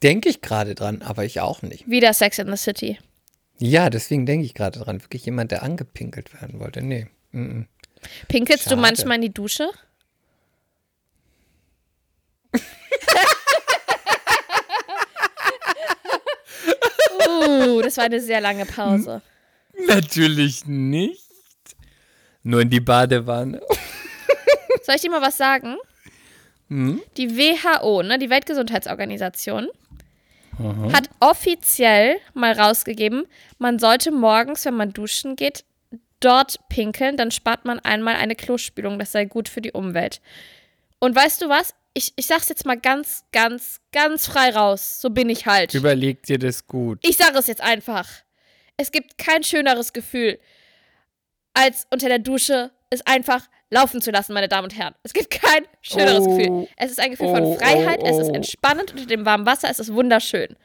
Denke 0.02 0.28
ich 0.28 0.40
gerade 0.42 0.74
dran, 0.74 1.00
aber 1.02 1.24
ich 1.24 1.40
auch 1.40 1.62
nicht. 1.62 1.88
Wieder 1.88 2.12
Sex 2.12 2.38
in 2.38 2.50
the 2.50 2.56
City. 2.56 2.98
Ja, 3.58 3.88
deswegen 3.88 4.26
denke 4.26 4.44
ich 4.44 4.54
gerade 4.54 4.80
dran. 4.80 5.00
Wirklich 5.00 5.24
jemand, 5.24 5.52
der 5.52 5.62
angepinkelt 5.62 6.34
werden 6.40 6.58
wollte. 6.60 6.82
Nee. 6.82 7.06
Mm 7.30 7.62
Pinkelst 8.28 8.66
du 8.66 8.70
Schade. 8.70 8.82
manchmal 8.82 9.16
in 9.16 9.22
die 9.22 9.32
Dusche? 9.32 9.70
uh, 17.28 17.82
das 17.82 17.96
war 17.96 18.04
eine 18.04 18.20
sehr 18.20 18.40
lange 18.40 18.66
Pause. 18.66 19.22
Natürlich 19.86 20.66
nicht. 20.66 21.22
Nur 22.42 22.60
in 22.60 22.70
die 22.70 22.80
Badewanne. 22.80 23.60
Soll 24.82 24.96
ich 24.96 25.02
dir 25.02 25.10
mal 25.10 25.22
was 25.22 25.36
sagen? 25.36 25.76
Die 26.68 27.36
WHO, 27.36 28.02
ne, 28.02 28.18
die 28.18 28.30
Weltgesundheitsorganisation, 28.30 29.68
hat 30.92 31.10
offiziell 31.20 32.16
mal 32.32 32.52
rausgegeben, 32.52 33.26
man 33.58 33.78
sollte 33.78 34.10
morgens, 34.10 34.64
wenn 34.64 34.74
man 34.74 34.92
duschen 34.92 35.36
geht, 35.36 35.64
dort 36.20 36.58
pinkeln, 36.68 37.16
dann 37.16 37.30
spart 37.30 37.64
man 37.64 37.80
einmal 37.80 38.16
eine 38.16 38.34
Klospülung. 38.34 38.98
Das 38.98 39.12
sei 39.12 39.24
gut 39.24 39.48
für 39.48 39.60
die 39.60 39.72
Umwelt. 39.72 40.20
Und 40.98 41.14
weißt 41.14 41.42
du 41.42 41.48
was? 41.48 41.74
Ich, 41.94 42.12
ich 42.16 42.26
sag's 42.26 42.48
jetzt 42.48 42.66
mal 42.66 42.76
ganz, 42.78 43.24
ganz, 43.32 43.80
ganz 43.92 44.26
frei 44.26 44.50
raus. 44.50 45.00
So 45.00 45.10
bin 45.10 45.28
ich 45.30 45.46
halt. 45.46 45.74
Überleg 45.74 46.24
dir 46.24 46.38
das 46.38 46.66
gut. 46.66 46.98
Ich 47.02 47.16
sage 47.16 47.38
es 47.38 47.46
jetzt 47.46 47.60
einfach. 47.62 48.08
Es 48.76 48.90
gibt 48.90 49.16
kein 49.16 49.44
schöneres 49.44 49.92
Gefühl, 49.92 50.40
als 51.54 51.86
unter 51.92 52.08
der 52.08 52.18
Dusche 52.18 52.72
es 52.90 53.06
einfach 53.06 53.48
laufen 53.70 54.02
zu 54.02 54.10
lassen, 54.10 54.32
meine 54.34 54.48
Damen 54.48 54.64
und 54.64 54.76
Herren. 54.76 54.94
Es 55.04 55.12
gibt 55.12 55.30
kein 55.30 55.64
schöneres 55.82 56.24
Oh. 56.26 56.36
Gefühl. 56.36 56.68
Es 56.76 56.90
ist 56.90 56.98
ein 57.00 57.10
Gefühl 57.12 57.28
Oh, 57.28 57.34
von 57.36 57.58
Freiheit, 57.58 58.00
oh, 58.02 58.06
es 58.08 58.18
ist 58.18 58.30
oh. 58.30 58.34
entspannend 58.34 58.92
unter 58.92 59.06
dem 59.06 59.24
warmen 59.24 59.46
Wasser, 59.46 59.70
es 59.70 59.78
ist 59.78 59.92
wunderschön. 59.92 60.56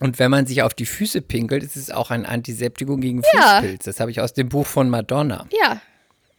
Und 0.00 0.18
wenn 0.18 0.30
man 0.30 0.46
sich 0.46 0.62
auf 0.62 0.72
die 0.72 0.86
Füße 0.86 1.20
pinkelt, 1.20 1.62
ist 1.62 1.76
es 1.76 1.90
auch 1.90 2.10
ein 2.10 2.24
Antiseptikum 2.24 3.02
gegen 3.02 3.22
Ja. 3.34 3.60
Fußpilz. 3.60 3.84
Das 3.84 4.00
habe 4.00 4.10
ich 4.10 4.20
aus 4.22 4.32
dem 4.32 4.48
Buch 4.48 4.66
von 4.66 4.88
Madonna. 4.88 5.46
Ja. 5.52 5.82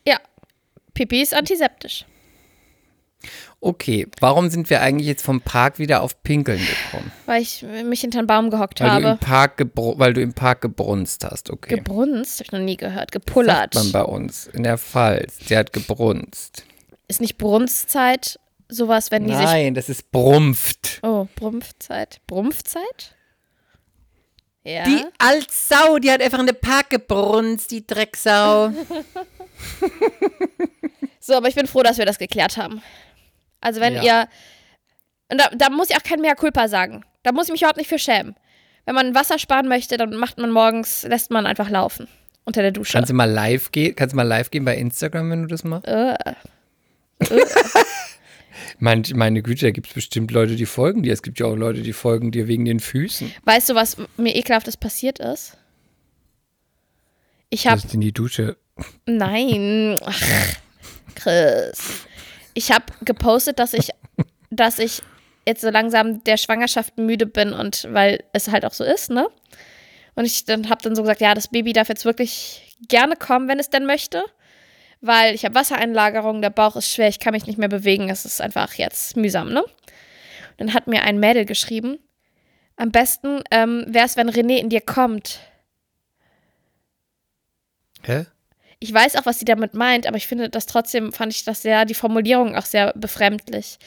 Ja. 0.07 0.19
Pipi 0.95 1.21
ist 1.21 1.35
antiseptisch. 1.35 2.05
Okay, 3.63 4.07
warum 4.19 4.49
sind 4.49 4.71
wir 4.71 4.81
eigentlich 4.81 5.05
jetzt 5.07 5.23
vom 5.23 5.39
Park 5.39 5.77
wieder 5.77 6.01
auf 6.01 6.23
Pinkeln 6.23 6.59
gekommen? 6.59 7.11
Weil 7.27 7.43
ich 7.43 7.63
mich 7.85 8.01
hinter 8.01 8.17
einen 8.17 8.27
Baum 8.27 8.49
gehockt 8.49 8.81
Weil 8.81 8.89
du, 8.89 8.97
im 8.97 9.05
habe. 9.05 9.19
Park 9.23 9.59
gebr- 9.61 9.99
weil 9.99 10.13
du 10.13 10.21
im 10.21 10.33
Park 10.33 10.61
gebrunst 10.61 11.23
hast, 11.23 11.51
okay. 11.51 11.75
Gebrunst? 11.75 12.39
Hab 12.39 12.47
ich 12.47 12.51
noch 12.51 12.59
nie 12.59 12.75
gehört. 12.75 12.99
Sagt 13.01 13.11
Gepullert. 13.11 13.75
man 13.75 13.91
bei 13.91 14.01
uns 14.01 14.47
in 14.47 14.63
der 14.63 14.79
Pfalz. 14.79 15.37
Der 15.49 15.59
hat 15.59 15.73
gebrunst. 15.73 16.63
Ist 17.07 17.21
nicht 17.21 17.37
Brunstzeit 17.37 18.39
sowas, 18.67 19.11
wenn 19.11 19.27
die 19.27 19.35
sich. 19.35 19.43
Nein, 19.45 19.75
das 19.75 19.89
ist 19.89 20.11
brumpft. 20.11 20.99
Oh, 21.03 21.27
Brumpfzeit. 21.35 22.19
Brumpfzeit? 22.25 23.15
Ja. 24.63 24.85
Die 24.85 25.03
Altsau, 25.19 25.99
die 25.99 26.09
hat 26.11 26.21
einfach 26.21 26.39
in 26.39 26.47
den 26.47 26.59
Park 26.59 26.89
gebrunst, 26.89 27.69
die 27.69 27.85
Drecksau. 27.85 28.71
So, 31.23 31.35
aber 31.35 31.47
ich 31.47 31.53
bin 31.55 31.67
froh, 31.67 31.83
dass 31.83 31.99
wir 31.99 32.05
das 32.07 32.17
geklärt 32.17 32.57
haben. 32.57 32.81
Also 33.61 33.79
wenn 33.79 33.93
Ja. 33.95 34.03
ihr. 34.03 34.27
Und 35.31 35.39
da, 35.39 35.49
da 35.55 35.69
muss 35.69 35.89
ich 35.89 35.95
auch 35.95 36.03
kein 36.03 36.19
Mea 36.19 36.35
culpa 36.35 36.67
sagen. 36.67 37.05
Da 37.23 37.31
muss 37.31 37.45
ich 37.45 37.51
mich 37.51 37.61
überhaupt 37.61 37.77
nicht 37.77 37.87
für 37.89 37.99
schämen. 37.99 38.35
Wenn 38.85 38.95
man 38.95 39.15
Wasser 39.15 39.39
sparen 39.39 39.67
möchte, 39.67 39.95
dann 39.97 40.15
macht 40.15 40.37
man 40.39 40.51
morgens, 40.51 41.03
lässt 41.03 41.31
man 41.31 41.45
einfach 41.45 41.69
laufen. 41.69 42.07
Unter 42.43 42.63
der 42.63 42.71
Dusche. 42.71 42.93
Kannst 42.93 43.11
du 43.11 43.13
mal 43.13 43.29
live 43.29 43.71
gehen? 43.71 43.95
Kannst 43.95 44.13
du 44.13 44.17
mal 44.17 44.23
live 44.23 44.49
gehen 44.49 44.65
bei 44.65 44.75
Instagram, 44.75 45.29
wenn 45.29 45.41
du 45.43 45.47
das 45.47 45.63
machst? 45.63 45.87
Äh, 45.87 46.15
Mein, 48.79 49.03
meine 49.13 49.43
Güte, 49.43 49.65
da 49.67 49.71
gibt 49.71 49.87
es 49.87 49.93
bestimmt 49.93 50.31
Leute, 50.31 50.55
die 50.55 50.65
folgen 50.65 51.03
dir. 51.03 51.13
Es 51.13 51.21
gibt 51.21 51.39
ja 51.39 51.45
auch 51.45 51.55
Leute, 51.55 51.81
die 51.81 51.93
folgen 51.93 52.31
dir 52.31 52.47
wegen 52.47 52.65
den 52.65 52.79
Füßen. 52.79 53.31
weißt 53.45 53.69
du, 53.69 53.75
was 53.75 53.97
mir 54.17 54.35
ekelhaftes 54.35 54.75
passiert 54.75 55.19
ist? 55.19 55.55
Ich 57.49 57.63
Du 57.63 57.69
habe 57.69 57.81
bist 57.81 57.93
in 57.93 58.01
die 58.01 58.11
Dusche. 58.11 58.57
Nein. 59.05 59.99
Ach, 60.03 60.21
Chris. 61.15 62.07
Ich 62.53 62.71
habe 62.71 62.85
gepostet, 63.03 63.59
dass 63.59 63.73
ich, 63.73 63.89
dass 64.49 64.79
ich 64.79 65.01
jetzt 65.45 65.61
so 65.61 65.69
langsam 65.69 66.23
der 66.23 66.37
Schwangerschaft 66.37 66.97
müde 66.97 67.25
bin 67.25 67.53
und 67.53 67.87
weil 67.91 68.23
es 68.33 68.49
halt 68.49 68.65
auch 68.65 68.73
so 68.73 68.83
ist, 68.83 69.09
ne? 69.09 69.27
Und 70.15 70.25
ich 70.25 70.45
dann 70.45 70.69
habe 70.69 70.81
dann 70.83 70.95
so 70.95 71.01
gesagt, 71.03 71.21
ja, 71.21 71.33
das 71.33 71.47
Baby 71.47 71.73
darf 71.73 71.89
jetzt 71.89 72.05
wirklich 72.05 72.75
gerne 72.87 73.15
kommen, 73.15 73.47
wenn 73.47 73.59
es 73.59 73.69
denn 73.69 73.85
möchte, 73.85 74.23
weil 74.99 75.33
ich 75.33 75.45
habe 75.45 75.55
Wassereinlagerung, 75.55 76.41
der 76.41 76.49
Bauch 76.49 76.75
ist 76.75 76.91
schwer, 76.91 77.07
ich 77.07 77.19
kann 77.19 77.33
mich 77.33 77.47
nicht 77.47 77.57
mehr 77.57 77.69
bewegen, 77.69 78.09
es 78.09 78.25
ist 78.25 78.41
einfach 78.41 78.73
jetzt 78.73 79.15
mühsam, 79.15 79.51
ne? 79.51 79.63
Dann 80.57 80.73
hat 80.73 80.87
mir 80.87 81.03
ein 81.03 81.19
Mädel 81.19 81.45
geschrieben, 81.45 81.97
am 82.75 82.91
besten 82.91 83.41
ähm, 83.51 83.85
wäre 83.87 84.05
es, 84.05 84.17
wenn 84.17 84.29
René 84.29 84.57
in 84.57 84.69
dir 84.69 84.81
kommt. 84.81 85.39
Hä? 88.03 88.25
Ich 88.83 88.91
weiß 88.93 89.15
auch, 89.15 89.25
was 89.25 89.39
sie 89.39 89.45
damit 89.45 89.73
meint, 89.75 90.07
aber 90.07 90.17
ich 90.17 90.27
finde 90.27 90.49
das 90.49 90.65
trotzdem, 90.65 91.13
fand 91.13 91.31
ich 91.33 91.45
das 91.45 91.61
sehr, 91.61 91.85
die 91.85 91.93
Formulierung 91.93 92.55
auch 92.55 92.65
sehr 92.65 92.91
befremdlich 92.95 93.77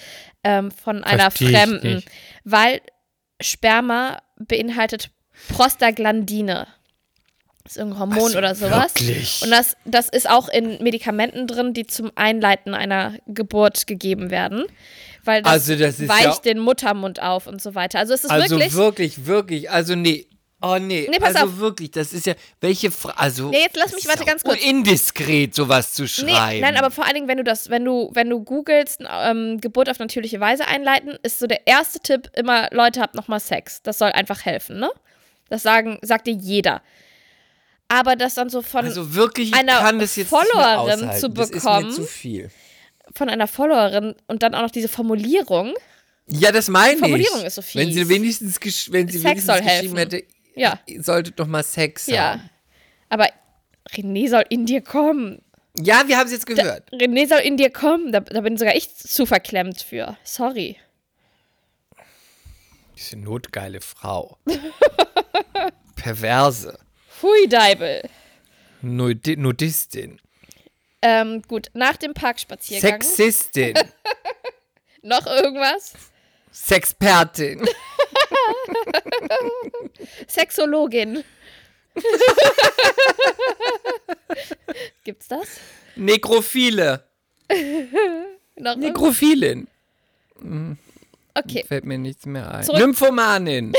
ähm, 0.44 0.70
von 0.70 1.02
einer 1.04 1.30
Versteh 1.32 1.46
ich 1.50 1.56
Fremden. 1.56 2.02
Weil 2.44 2.80
Sperma 3.40 4.22
beinhaltet 4.38 5.10
Prostaglandine. 5.48 6.66
Das 7.64 7.72
ist 7.72 7.76
irgendein 7.78 7.98
Hormon 8.00 8.18
Ach 8.26 8.28
so, 8.30 8.38
oder 8.38 8.54
sowas. 8.54 8.94
wirklich? 8.94 9.40
Und 9.42 9.50
das, 9.50 9.76
das 9.86 10.08
ist 10.10 10.28
auch 10.28 10.48
in 10.48 10.82
Medikamenten 10.82 11.46
drin, 11.46 11.72
die 11.72 11.86
zum 11.86 12.12
Einleiten 12.14 12.74
einer 12.74 13.14
Geburt 13.26 13.86
gegeben 13.86 14.30
werden. 14.30 14.64
Weil 15.24 15.42
das, 15.42 15.52
Also 15.52 15.76
das 15.76 15.98
weicht 16.06 16.24
ja- 16.24 16.52
den 16.52 16.58
Muttermund 16.58 17.22
auf 17.22 17.46
und 17.46 17.62
so 17.62 17.74
weiter. 17.74 17.98
Also 17.98 18.12
es 18.12 18.24
ist 18.24 18.30
Also 18.30 18.50
wirklich. 18.56 18.74
wirklich, 18.74 19.26
wirklich, 19.26 19.70
also 19.70 19.94
nee. 19.94 20.26
Oh 20.66 20.78
nee, 20.78 21.06
Nee, 21.10 21.18
pass 21.18 21.34
also 21.36 21.46
auf. 21.48 21.58
wirklich, 21.58 21.90
das 21.90 22.12
ist 22.12 22.26
ja, 22.26 22.34
welche 22.60 22.90
Frage, 22.90 23.18
also. 23.18 23.50
Nee, 23.50 23.62
jetzt 23.62 23.76
lass 23.76 23.92
mich, 23.92 24.06
warte, 24.08 24.24
ganz 24.24 24.42
kurz. 24.42 24.60
Indiskret, 24.62 25.54
sowas 25.54 25.92
zu 25.92 26.08
schreiben. 26.08 26.54
Nee, 26.56 26.60
nein, 26.60 26.76
aber 26.76 26.90
vor 26.90 27.04
allen 27.04 27.14
Dingen, 27.14 27.28
wenn 27.28 27.36
du 27.38 27.44
das, 27.44 27.68
wenn 27.70 27.84
du, 27.84 28.10
wenn 28.14 28.30
du 28.30 28.42
googelst, 28.42 29.00
ähm, 29.08 29.60
Geburt 29.60 29.90
auf 29.90 29.98
natürliche 29.98 30.40
Weise 30.40 30.66
einleiten, 30.66 31.18
ist 31.22 31.38
so 31.38 31.46
der 31.46 31.66
erste 31.66 32.00
Tipp 32.00 32.30
immer, 32.34 32.68
Leute, 32.72 33.00
habt 33.00 33.14
nochmal 33.14 33.40
Sex. 33.40 33.82
Das 33.82 33.98
soll 33.98 34.10
einfach 34.12 34.44
helfen, 34.44 34.78
ne? 34.78 34.90
Das 35.50 35.62
sagen, 35.62 35.98
sagt 36.02 36.26
dir 36.26 36.34
jeder. 36.34 36.82
Aber 37.88 38.16
das 38.16 38.34
dann 38.34 38.48
so 38.48 38.62
von, 38.62 38.84
Also 38.84 39.14
wirklich, 39.14 39.48
ich 39.50 39.54
einer 39.54 39.74
Followerin 40.06 41.10
zu 41.18 41.28
Das 41.28 41.50
ist 41.50 41.52
bekommen. 41.62 41.88
mir 41.88 41.92
zu 41.94 42.04
viel. 42.04 42.50
von 43.14 43.28
einer 43.28 43.46
Followerin 43.46 44.14
und 44.26 44.42
dann 44.42 44.54
auch 44.54 44.62
noch 44.62 44.70
diese 44.70 44.88
Formulierung, 44.88 45.74
Ja, 46.26 46.50
das 46.50 46.68
meine 46.68 46.94
ich. 46.94 46.98
Formulierung 47.00 47.42
ist 47.44 47.56
so 47.56 47.62
Wenn 47.74 47.92
sie 47.92 48.00
fies. 48.00 48.08
wenigstens, 48.08 48.58
wenn 48.92 49.06
sie 49.08 49.18
Sex 49.18 49.24
wenigstens 49.24 49.46
soll 49.46 49.60
geschrieben 49.62 49.96
helfen. 49.96 49.98
hätte, 49.98 50.24
ja, 50.54 50.78
ihr 50.86 51.02
solltet 51.02 51.38
doch 51.38 51.46
mal 51.46 51.62
Sex 51.62 52.06
ja. 52.06 52.32
haben. 52.32 52.50
Aber 53.08 53.28
René 53.90 54.28
soll 54.28 54.44
in 54.48 54.66
dir 54.66 54.80
kommen. 54.80 55.42
Ja, 55.76 56.04
wir 56.06 56.16
haben 56.18 56.26
es 56.26 56.32
jetzt 56.32 56.46
gehört. 56.46 56.90
René 56.92 57.28
soll 57.28 57.40
in 57.40 57.56
dir 57.56 57.70
kommen. 57.70 58.12
Da, 58.12 58.20
da 58.20 58.40
bin 58.40 58.56
sogar 58.56 58.76
ich 58.76 58.94
zu 58.94 59.26
verklemmt 59.26 59.82
für. 59.82 60.16
Sorry. 60.22 60.76
Diese 62.96 63.16
notgeile 63.16 63.80
Frau. 63.80 64.38
Perverse. 65.96 66.78
Pfui, 67.10 67.48
Deibel. 67.48 68.02
Nudi 68.82 69.36
Nudistin. 69.36 70.20
Ähm, 71.02 71.42
gut, 71.42 71.68
nach 71.74 71.96
dem 71.96 72.14
Parkspaziergang. 72.14 73.02
Sexistin. 73.02 73.74
Noch 75.02 75.26
irgendwas? 75.26 75.92
Sexpertin. 76.50 77.68
Sexologin. 80.26 81.22
Gibt's 85.04 85.28
das? 85.28 85.58
Nekrophile. 85.96 87.04
Noch? 88.56 88.76
Nekrophilin. 88.76 89.68
Okay. 91.34 91.64
Fällt 91.66 91.84
mir 91.84 91.98
nichts 91.98 92.26
mehr 92.26 92.52
ein. 92.52 92.64
Zurück- 92.64 92.80
Nymphomanin. 92.80 93.72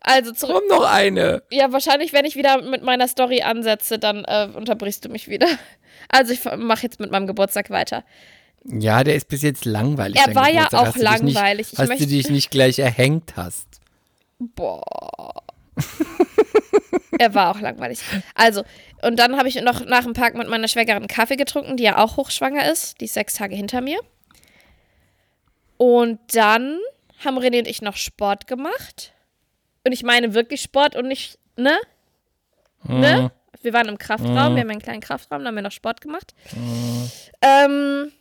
Also 0.00 0.32
zurück. 0.32 0.62
Warum 0.68 0.68
noch 0.82 0.88
eine? 0.90 1.42
Ja, 1.50 1.72
wahrscheinlich, 1.72 2.12
wenn 2.12 2.24
ich 2.24 2.36
wieder 2.36 2.62
mit 2.62 2.82
meiner 2.82 3.08
Story 3.08 3.42
ansetze, 3.42 3.98
dann 3.98 4.24
äh, 4.24 4.48
unterbrichst 4.54 5.04
du 5.04 5.08
mich 5.08 5.28
wieder. 5.28 5.48
Also 6.08 6.32
ich 6.32 6.44
mache 6.44 6.84
jetzt 6.84 7.00
mit 7.00 7.10
meinem 7.10 7.26
Geburtstag 7.26 7.70
weiter. 7.70 8.04
Ja, 8.68 9.04
der 9.04 9.14
ist 9.14 9.28
bis 9.28 9.42
jetzt 9.42 9.64
langweilig. 9.64 10.20
Er 10.24 10.34
war 10.34 10.50
ja 10.50 10.66
auch 10.66 10.86
Hast 10.86 10.96
nicht- 10.96 11.04
langweilig. 11.04 11.72
Ich 11.72 11.78
Hast 11.78 12.00
du 12.00 12.06
dich 12.06 12.30
nicht 12.30 12.50
gleich 12.50 12.78
erhängt 12.78 13.34
hast? 13.36 13.66
Boah. 14.38 15.42
er 17.18 17.34
war 17.34 17.50
auch 17.54 17.60
langweilig. 17.60 18.00
Also, 18.34 18.64
und 19.02 19.18
dann 19.18 19.36
habe 19.36 19.48
ich 19.48 19.60
noch 19.62 19.84
nach 19.84 20.02
dem 20.04 20.14
Park 20.14 20.34
mit 20.34 20.48
meiner 20.48 20.68
Schwägerin 20.68 21.06
Kaffee 21.06 21.36
getrunken, 21.36 21.76
die 21.76 21.84
ja 21.84 21.98
auch 21.98 22.16
hochschwanger 22.16 22.70
ist. 22.70 23.00
Die 23.00 23.04
ist 23.04 23.14
sechs 23.14 23.34
Tage 23.34 23.54
hinter 23.54 23.80
mir. 23.80 24.00
Und 25.76 26.18
dann 26.34 26.78
haben 27.24 27.38
René 27.38 27.58
und 27.60 27.68
ich 27.68 27.82
noch 27.82 27.96
Sport 27.96 28.46
gemacht. 28.46 29.12
Und 29.84 29.92
ich 29.92 30.02
meine 30.02 30.34
wirklich 30.34 30.62
Sport 30.62 30.96
und 30.96 31.06
nicht, 31.06 31.38
ne? 31.56 31.76
Ne? 32.84 33.30
Wir 33.62 33.72
waren 33.72 33.88
im 33.88 33.98
Kraftraum, 33.98 34.54
wir 34.54 34.62
haben 34.62 34.70
einen 34.70 34.82
kleinen 34.82 35.00
Kraftraum, 35.00 35.42
da 35.42 35.48
haben 35.48 35.54
wir 35.54 35.62
noch 35.62 35.72
Sport 35.72 36.00
gemacht. 36.00 36.34
Ähm, 37.40 38.12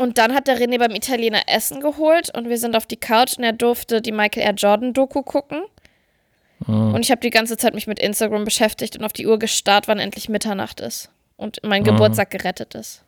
und 0.00 0.18
dann 0.18 0.34
hat 0.34 0.46
der 0.48 0.58
René 0.58 0.78
beim 0.78 0.90
Italiener 0.94 1.42
Essen 1.46 1.80
geholt 1.80 2.34
und 2.34 2.48
wir 2.48 2.58
sind 2.58 2.74
auf 2.76 2.86
die 2.86 2.96
Couch 2.96 3.36
und 3.38 3.44
er 3.44 3.52
durfte 3.52 4.00
die 4.02 4.12
Michael 4.12 4.42
R. 4.42 4.54
Jordan 4.54 4.92
Doku 4.92 5.22
gucken. 5.22 5.62
Und 6.66 7.00
ich 7.00 7.10
habe 7.10 7.22
die 7.22 7.30
ganze 7.30 7.56
Zeit 7.56 7.74
mich 7.74 7.86
mit 7.86 7.98
Instagram 7.98 8.44
beschäftigt 8.44 8.96
und 8.96 9.04
auf 9.04 9.14
die 9.14 9.26
Uhr 9.26 9.38
gestarrt, 9.38 9.88
wann 9.88 9.98
endlich 9.98 10.28
Mitternacht 10.28 10.80
ist 10.80 11.08
und 11.36 11.58
mein 11.62 11.84
Geburtstag 11.84 12.30
gerettet 12.30 12.74
ist. 12.74 13.02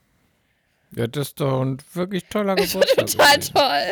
Ja, 0.97 1.07
das 1.07 1.29
ist 1.29 1.41
doch 1.41 1.61
ein 1.61 1.77
wirklich 1.93 2.25
toller 2.31 2.55
Geburtstag. 2.57 3.07
Total 3.07 3.35
gewesen. 3.37 3.53
toll. 3.55 3.83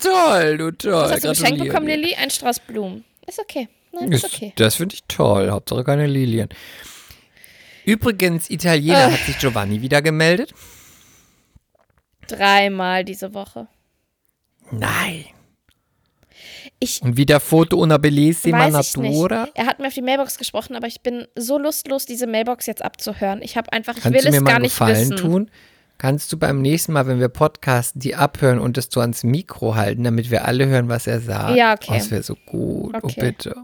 toll, 0.12 0.58
du 0.58 0.70
toll. 0.72 0.92
Was 0.92 1.10
hast 1.12 1.24
du 1.24 1.28
geschenkt 1.28 1.40
Gratuliere 1.58 1.66
bekommen. 1.68 1.86
Lilly? 1.86 2.14
Ein 2.16 2.30
Strauß 2.30 2.60
Blumen. 2.60 3.04
Ist 3.26 3.38
okay. 3.38 3.68
Nein, 3.92 4.10
ist 4.12 4.24
Ist- 4.24 4.34
okay. 4.34 4.52
Das 4.56 4.74
finde 4.74 4.94
ich 4.96 5.04
toll. 5.06 5.50
Hauptsache 5.50 5.84
keine 5.84 6.06
Lilien. 6.08 6.48
Übrigens, 7.84 8.50
Äh. 8.50 8.54
Italiener 8.54 9.12
hat 9.12 9.20
sich 9.20 9.38
Giovanni 9.38 9.82
wieder 9.82 10.02
gemeldet. 10.02 10.52
Dreimal 12.28 13.04
diese 13.04 13.34
Woche. 13.34 13.68
Nein. 14.70 15.24
Ich 16.80 17.02
Und 17.02 17.16
wieder 17.16 17.40
Foto 17.40 17.76
una 17.78 17.98
bellissima 17.98 18.66
ich 18.66 18.72
natura. 18.72 19.48
Er 19.54 19.66
hat 19.66 19.78
mir 19.78 19.86
auf 19.88 19.94
die 19.94 20.02
Mailbox 20.02 20.38
gesprochen, 20.38 20.74
aber 20.76 20.86
ich 20.86 21.00
bin 21.02 21.26
so 21.36 21.58
lustlos, 21.58 22.06
diese 22.06 22.26
Mailbox 22.26 22.66
jetzt 22.66 22.82
abzuhören. 22.82 23.40
Ich 23.42 23.56
habe 23.56 23.72
einfach, 23.72 23.96
ich 23.96 24.02
Kannst 24.02 24.16
will 24.18 24.24
du 24.24 24.30
mir 24.30 24.38
es 24.38 24.44
gar 24.44 24.58
nicht 24.58 24.72
Gefallen 24.72 25.10
wissen. 25.10 25.16
tun? 25.16 25.50
Kannst 25.98 26.32
du 26.32 26.38
beim 26.38 26.60
nächsten 26.60 26.92
Mal, 26.92 27.06
wenn 27.06 27.20
wir 27.20 27.28
podcasten, 27.28 28.00
die 28.00 28.16
abhören 28.16 28.58
und 28.58 28.76
das 28.76 28.88
so 28.90 29.00
ans 29.00 29.22
Mikro 29.22 29.76
halten, 29.76 30.02
damit 30.04 30.30
wir 30.30 30.44
alle 30.44 30.66
hören, 30.66 30.88
was 30.88 31.06
er 31.06 31.20
sagt? 31.20 31.56
Ja, 31.56 31.72
okay. 31.74 31.86
Oh, 31.90 31.94
das 31.94 32.10
wäre 32.10 32.22
so 32.22 32.34
gut. 32.46 32.94
Oh, 32.94 32.98
Okay. 33.06 33.20
bitte. 33.20 33.54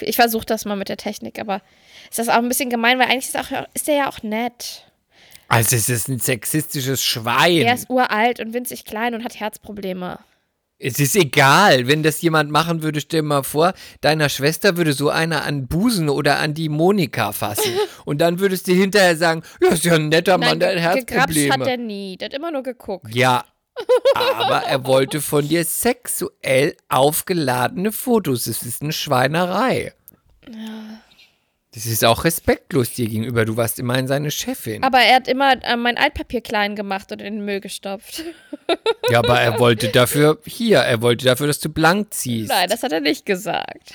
Ich 0.00 0.16
versuche 0.16 0.44
das 0.44 0.64
mal 0.64 0.76
mit 0.76 0.88
der 0.88 0.96
Technik, 0.96 1.38
aber 1.38 1.62
ist 2.10 2.18
das 2.18 2.28
auch 2.28 2.34
ein 2.34 2.48
bisschen 2.48 2.68
gemein, 2.68 2.98
weil 2.98 3.06
eigentlich 3.06 3.28
ist, 3.28 3.38
auch, 3.38 3.46
ist 3.74 3.86
der 3.88 3.94
ja 3.94 4.08
auch 4.08 4.22
nett. 4.22 4.84
Also, 5.48 5.76
es 5.76 5.88
ist 5.88 6.08
ein 6.08 6.18
sexistisches 6.18 7.02
Schwein. 7.02 7.62
Er 7.62 7.74
ist 7.74 7.90
uralt 7.90 8.40
und 8.40 8.52
winzig 8.54 8.84
klein 8.84 9.14
und 9.14 9.24
hat 9.24 9.38
Herzprobleme. 9.38 10.18
Es 10.78 10.98
ist 10.98 11.14
egal, 11.14 11.86
wenn 11.86 12.02
das 12.02 12.20
jemand 12.20 12.50
machen 12.50 12.82
würde, 12.82 13.00
stell 13.00 13.20
dir 13.20 13.26
mal 13.26 13.42
vor, 13.44 13.74
deiner 14.00 14.28
Schwester 14.28 14.76
würde 14.76 14.92
so 14.92 15.08
einer 15.08 15.44
an 15.44 15.68
Busen 15.68 16.08
oder 16.08 16.40
an 16.40 16.52
die 16.52 16.68
Monika 16.68 17.32
fassen. 17.32 17.72
Und 18.04 18.20
dann 18.20 18.40
würdest 18.40 18.66
du 18.66 18.72
hinterher 18.72 19.16
sagen, 19.16 19.42
ja, 19.62 19.68
ist 19.68 19.84
ja 19.84 19.94
ein 19.94 20.08
netter 20.08 20.36
Mann, 20.36 20.60
der 20.60 20.82
hat 20.82 20.96
gegrapscht 20.96 21.28
hat 21.28 21.36
Herzprobleme. 21.36 21.70
er 21.70 21.76
nie. 21.78 22.16
Der 22.16 22.26
hat 22.26 22.34
immer 22.34 22.50
nur 22.50 22.64
geguckt. 22.64 23.14
Ja, 23.14 23.44
aber 24.14 24.64
er 24.64 24.84
wollte 24.84 25.20
von 25.20 25.48
dir 25.48 25.64
sexuell 25.64 26.76
aufgeladene 26.88 27.92
Fotos. 27.92 28.44
Das 28.44 28.62
ist 28.62 28.82
eine 28.82 28.92
Schweinerei. 28.92 29.92
Das 31.74 31.86
ist 31.86 32.04
auch 32.04 32.22
respektlos 32.22 32.92
dir 32.92 33.08
gegenüber. 33.08 33.44
Du 33.44 33.56
warst 33.56 33.80
immerhin 33.80 34.06
seine 34.06 34.30
Chefin. 34.30 34.84
Aber 34.84 34.98
er 35.00 35.16
hat 35.16 35.26
immer 35.26 35.60
äh, 35.64 35.76
mein 35.76 35.98
Altpapier 35.98 36.40
klein 36.40 36.76
gemacht 36.76 37.10
und 37.10 37.20
in 37.20 37.34
den 37.34 37.44
Müll 37.44 37.60
gestopft. 37.60 38.22
Ja, 39.10 39.18
aber 39.18 39.38
er 39.38 39.58
wollte 39.58 39.88
dafür, 39.88 40.38
hier, 40.46 40.78
er 40.78 41.02
wollte 41.02 41.26
dafür, 41.26 41.46
dass 41.46 41.60
du 41.60 41.68
blank 41.68 42.14
ziehst. 42.14 42.48
Nein, 42.48 42.66
das 42.70 42.82
hat 42.82 42.92
er 42.92 43.00
nicht 43.00 43.26
gesagt. 43.26 43.92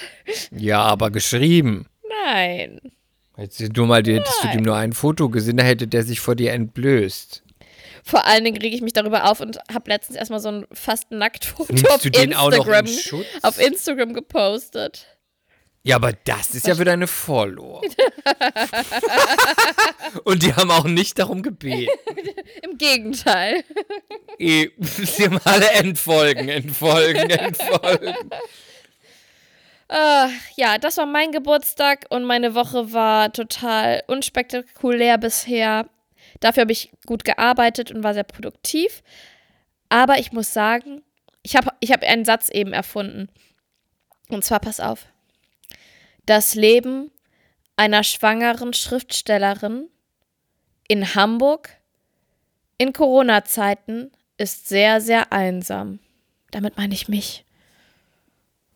Ja, 0.52 0.84
aber 0.84 1.10
geschrieben. 1.10 1.88
Nein. 2.24 2.80
Hättest 3.36 3.62
du, 3.62 3.66
nur 3.76 3.88
mal, 3.88 4.04
hättest 4.04 4.44
du 4.44 4.48
dem 4.50 4.62
nur 4.62 4.76
ein 4.76 4.94
Foto 4.94 5.30
gesehen, 5.30 5.58
da 5.58 5.64
hätte 5.64 5.88
der 5.88 6.04
sich 6.04 6.20
vor 6.20 6.36
dir 6.36 6.54
entblößt. 6.54 7.42
Vor 8.04 8.28
allen 8.28 8.44
Dingen 8.44 8.62
rege 8.62 8.76
ich 8.76 8.84
mich 8.84 8.94
darüber 8.94 9.30
auf 9.30 9.40
und 9.40 9.58
habe 9.74 9.90
letztens 9.90 10.18
erstmal 10.18 10.40
so 10.40 10.50
ein 10.50 10.68
fast 10.72 11.10
Nacktfoto 11.10 11.74
Nimmst 11.74 11.90
auf 11.90 12.02
du 12.04 12.12
den 12.12 12.36
auch 12.36 12.52
noch 12.52 12.68
in 12.68 12.86
Instagram, 12.86 13.26
auf 13.42 13.60
Instagram 13.60 14.14
gepostet. 14.14 15.08
Ja, 15.90 15.96
aber 15.96 16.14
das 16.14 16.54
ist 16.54 16.68
ja 16.68 16.76
für 16.76 16.86
deine 16.86 17.08
Follower. 17.08 17.82
Und 20.24 20.44
die 20.44 20.54
haben 20.54 20.70
auch 20.70 20.84
nicht 20.84 21.18
darum 21.18 21.42
gebeten. 21.42 21.90
Im 22.62 22.78
Gegenteil. 22.78 23.64
Sie 24.38 25.26
haben 25.26 25.40
alle 25.46 25.68
entfolgen, 25.72 26.48
entfolgen, 26.48 27.32
entfolgen. 27.32 28.14
Ah, 29.88 30.30
ja, 30.56 30.78
das 30.78 30.98
war 30.98 31.08
mein 31.08 31.32
Geburtstag 31.32 32.06
und 32.10 32.24
meine 32.24 32.54
Woche 32.54 32.94
war 32.94 33.34
total 33.34 34.04
unspektakulär 34.06 35.18
bisher. 35.18 35.90
Dafür 36.40 36.62
habe 36.62 36.72
ich 36.72 36.92
gut 37.08 37.26
gearbeitet 37.26 37.90
und 37.90 38.04
war 38.04 38.14
sehr 38.14 38.26
produktiv. 38.26 39.02
Aber 39.90 40.20
ich 40.20 40.34
muss 40.34 40.54
sagen, 40.54 41.02
ich 41.42 41.56
habe 41.56 41.72
ich 41.80 41.92
hab 41.92 42.04
einen 42.04 42.26
Satz 42.26 42.50
eben 42.50 42.74
erfunden. 42.74 43.28
Und 44.28 44.46
zwar, 44.46 44.60
pass 44.60 44.80
auf. 44.80 45.08
Das 46.26 46.56
Leben 46.56 47.12
einer 47.76 48.04
schwangeren 48.04 48.74
Schriftstellerin 48.74 49.88
in 50.88 51.16
Hamburg 51.16 51.70
in 52.78 52.94
Corona-Zeiten 52.94 54.12
ist 54.38 54.68
sehr, 54.68 55.02
sehr 55.02 55.32
einsam. 55.32 56.00
Damit 56.52 56.78
meine 56.78 56.94
ich 56.94 57.08
mich. 57.08 57.46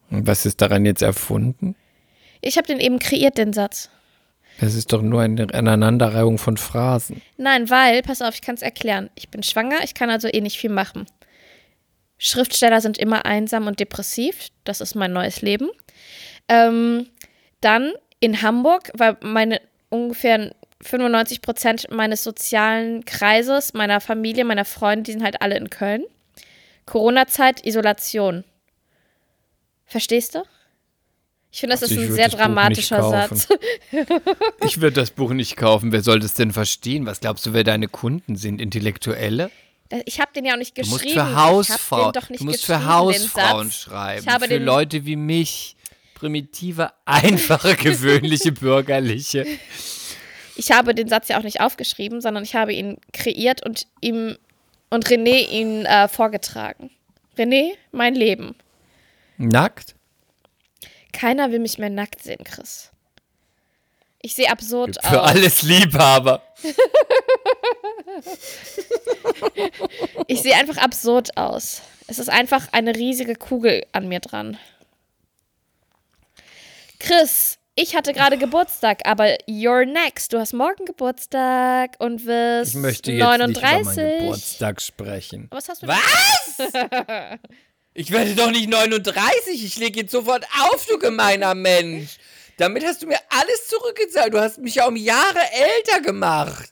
Und 0.09 0.27
was 0.27 0.45
ist 0.45 0.61
daran 0.61 0.85
jetzt 0.85 1.01
erfunden? 1.01 1.75
Ich 2.41 2.57
habe 2.57 2.67
den 2.67 2.79
eben 2.79 2.99
kreiert, 2.99 3.37
den 3.37 3.53
Satz. 3.53 3.89
Das 4.59 4.75
ist 4.75 4.93
doch 4.93 5.01
nur 5.01 5.21
eine 5.21 5.51
Aneinanderreihung 5.53 6.37
von 6.37 6.57
Phrasen. 6.57 7.21
Nein, 7.37 7.69
weil, 7.69 8.03
pass 8.03 8.21
auf, 8.21 8.35
ich 8.35 8.41
kann 8.41 8.55
es 8.55 8.61
erklären. 8.61 9.09
Ich 9.15 9.29
bin 9.29 9.41
schwanger, 9.41 9.83
ich 9.83 9.93
kann 9.95 10.09
also 10.09 10.27
eh 10.27 10.41
nicht 10.41 10.57
viel 10.57 10.69
machen. 10.69 11.07
Schriftsteller 12.17 12.79
sind 12.79 12.97
immer 12.97 13.25
einsam 13.25 13.67
und 13.67 13.79
depressiv. 13.79 14.49
Das 14.63 14.81
ist 14.81 14.95
mein 14.95 15.11
neues 15.11 15.41
Leben. 15.41 15.69
Ähm, 16.47 17.07
dann 17.63 17.93
in 18.19 18.41
Hamburg, 18.41 18.91
weil 18.95 19.17
meine 19.21 19.61
ungefähr 19.89 20.53
95 20.81 21.41
Prozent 21.41 21.87
meines 21.91 22.23
sozialen 22.23 23.05
Kreises, 23.05 23.73
meiner 23.73 24.01
Familie, 24.01 24.43
meiner 24.45 24.65
Freunde, 24.65 25.03
die 25.03 25.11
sind 25.13 25.23
halt 25.23 25.41
alle 25.41 25.55
in 25.57 25.69
Köln. 25.69 26.03
Corona-Zeit, 26.85 27.65
Isolation. 27.65 28.43
Verstehst 29.85 30.35
du? 30.35 30.43
Ich 31.51 31.59
finde, 31.59 31.75
das 31.75 31.83
Also 31.83 31.95
ist 31.95 32.09
ein 32.09 32.13
sehr 32.13 32.29
dramatischer. 32.29 33.03
Satz. 33.09 33.47
Ich 34.65 34.81
würde 34.81 34.95
das 35.01 35.11
Buch 35.11 35.31
nicht 35.31 35.55
kaufen. 35.55 35.91
Wer 35.91 36.01
soll 36.01 36.19
das 36.19 36.33
denn 36.33 36.51
verstehen? 36.51 37.05
Was 37.05 37.19
glaubst 37.19 37.45
du, 37.45 37.53
wer 37.53 37.63
deine 37.63 37.87
Kunden 37.87 38.35
sind? 38.35 38.59
Intellektuelle? 38.59 39.51
Ich 40.05 40.19
habe 40.19 40.31
den 40.35 40.45
ja 40.45 40.53
auch 40.53 40.57
nicht 40.57 40.75
Du 40.75 40.81
geschrieben. 40.81 41.03
musst 41.03 41.13
für 41.13 41.35
Hausfrauen, 41.35 42.13
du 42.37 42.43
musst 42.45 42.65
für 42.65 42.85
Hausfrauen 42.85 43.71
schreiben. 43.71 44.25
Ich 44.25 44.33
habe 44.33 44.45
für 44.45 44.49
den- 44.49 44.63
Leute 44.65 45.05
wie 45.05 45.15
mich. 45.15 45.75
Primitive, 46.23 46.89
einfache, 47.03 47.75
gewöhnliche, 47.83 48.53
bürgerliche. 48.53 49.45
Ich 50.55 50.71
habe 50.71 50.95
den 50.95 51.09
Satz 51.09 51.27
ja 51.27 51.37
auch 51.37 51.43
nicht 51.43 51.59
aufgeschrieben, 51.59 52.21
sondern 52.21 52.45
ich 52.45 52.55
habe 52.55 52.71
ihn 52.71 52.95
kreiert 53.11 53.61
und 53.65 53.87
ihm 53.99 54.37
und 54.89 55.05
René 55.07 55.49
ihn 55.49 55.85
äh, 55.85 56.07
vorgetragen. 56.07 56.91
René, 57.37 57.71
mein 57.91 58.15
Leben. 58.15 58.55
Nackt? 59.37 59.95
Keiner 61.11 61.51
will 61.51 61.59
mich 61.59 61.77
mehr 61.77 61.89
nackt 61.89 62.23
sehen, 62.23 62.45
Chris. 62.45 62.91
Ich 64.21 64.35
sehe 64.35 64.49
absurd 64.49 64.97
Für 65.03 65.23
aus. 65.23 65.29
alles 65.29 65.61
Liebhaber. 65.63 66.41
Ich 70.27 70.41
sehe 70.41 70.55
einfach 70.55 70.77
absurd 70.77 71.35
aus. 71.35 71.81
Es 72.07 72.17
ist 72.17 72.29
einfach 72.29 72.69
eine 72.71 72.95
riesige 72.95 73.35
Kugel 73.35 73.85
an 73.91 74.07
mir 74.07 74.21
dran. 74.21 74.57
Chris, 77.05 77.59
ich 77.75 77.97
hatte 77.97 78.13
gerade 78.13 78.37
Geburtstag, 78.37 79.01
aber 79.05 79.35
you're 79.45 79.85
next. 79.85 80.31
Du 80.31 80.39
hast 80.39 80.53
morgen 80.53 80.85
Geburtstag 80.85 81.95
und 81.99 82.25
wirst 82.25 82.75
Ich 82.75 82.79
möchte 82.79 83.11
jetzt 83.11 83.21
39. 83.21 83.47
nicht 83.47 83.81
über 83.81 83.83
meinen 83.83 84.19
Geburtstag 84.19 84.81
sprechen. 84.81 85.47
Was 85.51 85.67
hast 85.67 85.83
du 85.83 85.87
Was? 85.87 85.99
Ich 87.95 88.09
werde 88.09 88.33
doch 88.33 88.49
nicht 88.49 88.69
39. 88.69 89.63
Ich 89.63 89.77
lege 89.77 89.99
jetzt 89.99 90.11
sofort 90.11 90.43
auf, 90.63 90.83
du 90.87 90.97
gemeiner 90.97 91.53
Mensch. 91.53 92.17
Damit 92.57 92.83
hast 92.83 93.03
du 93.03 93.07
mir 93.07 93.19
alles 93.29 93.67
zurückgezahlt. 93.67 94.33
Du 94.33 94.39
hast 94.39 94.57
mich 94.57 94.75
ja 94.75 94.87
um 94.87 94.95
Jahre 94.95 95.39
älter 95.51 96.01
gemacht. 96.01 96.71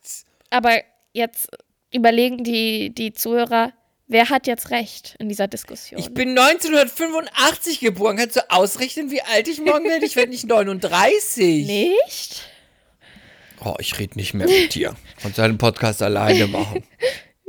Aber 0.50 0.82
jetzt 1.13 1.48
überlegen 1.94 2.44
die, 2.44 2.91
die 2.96 3.13
Zuhörer, 3.13 3.72
Wer 4.12 4.30
hat 4.30 4.45
jetzt 4.45 4.71
recht 4.71 5.15
in 5.19 5.30
dieser 5.30 5.47
Diskussion? 5.47 5.97
Ich 5.97 6.13
bin 6.13 6.38
1985 6.38 7.80
geboren. 7.80 8.17
Kannst 8.17 8.36
du 8.36 8.41
ausrechnen, 8.50 9.10
wie 9.10 9.21
alt 9.21 9.47
ich 9.47 9.62
morgen 9.62 9.86
werde? 9.86 10.06
Ich 10.06 10.17
werde 10.17 10.32
nicht 10.32 10.45
39. 10.45 11.65
nicht? 11.65 12.50
Oh, 13.63 13.76
ich 13.80 13.97
rede 14.00 14.17
nicht 14.17 14.34
mehr 14.34 14.47
mit 14.47 14.76
dir. 14.76 14.97
Und 15.24 15.38
seinen 15.38 15.58
Podcast 15.58 16.02
alleine 16.02 16.47
machen. 16.47 16.84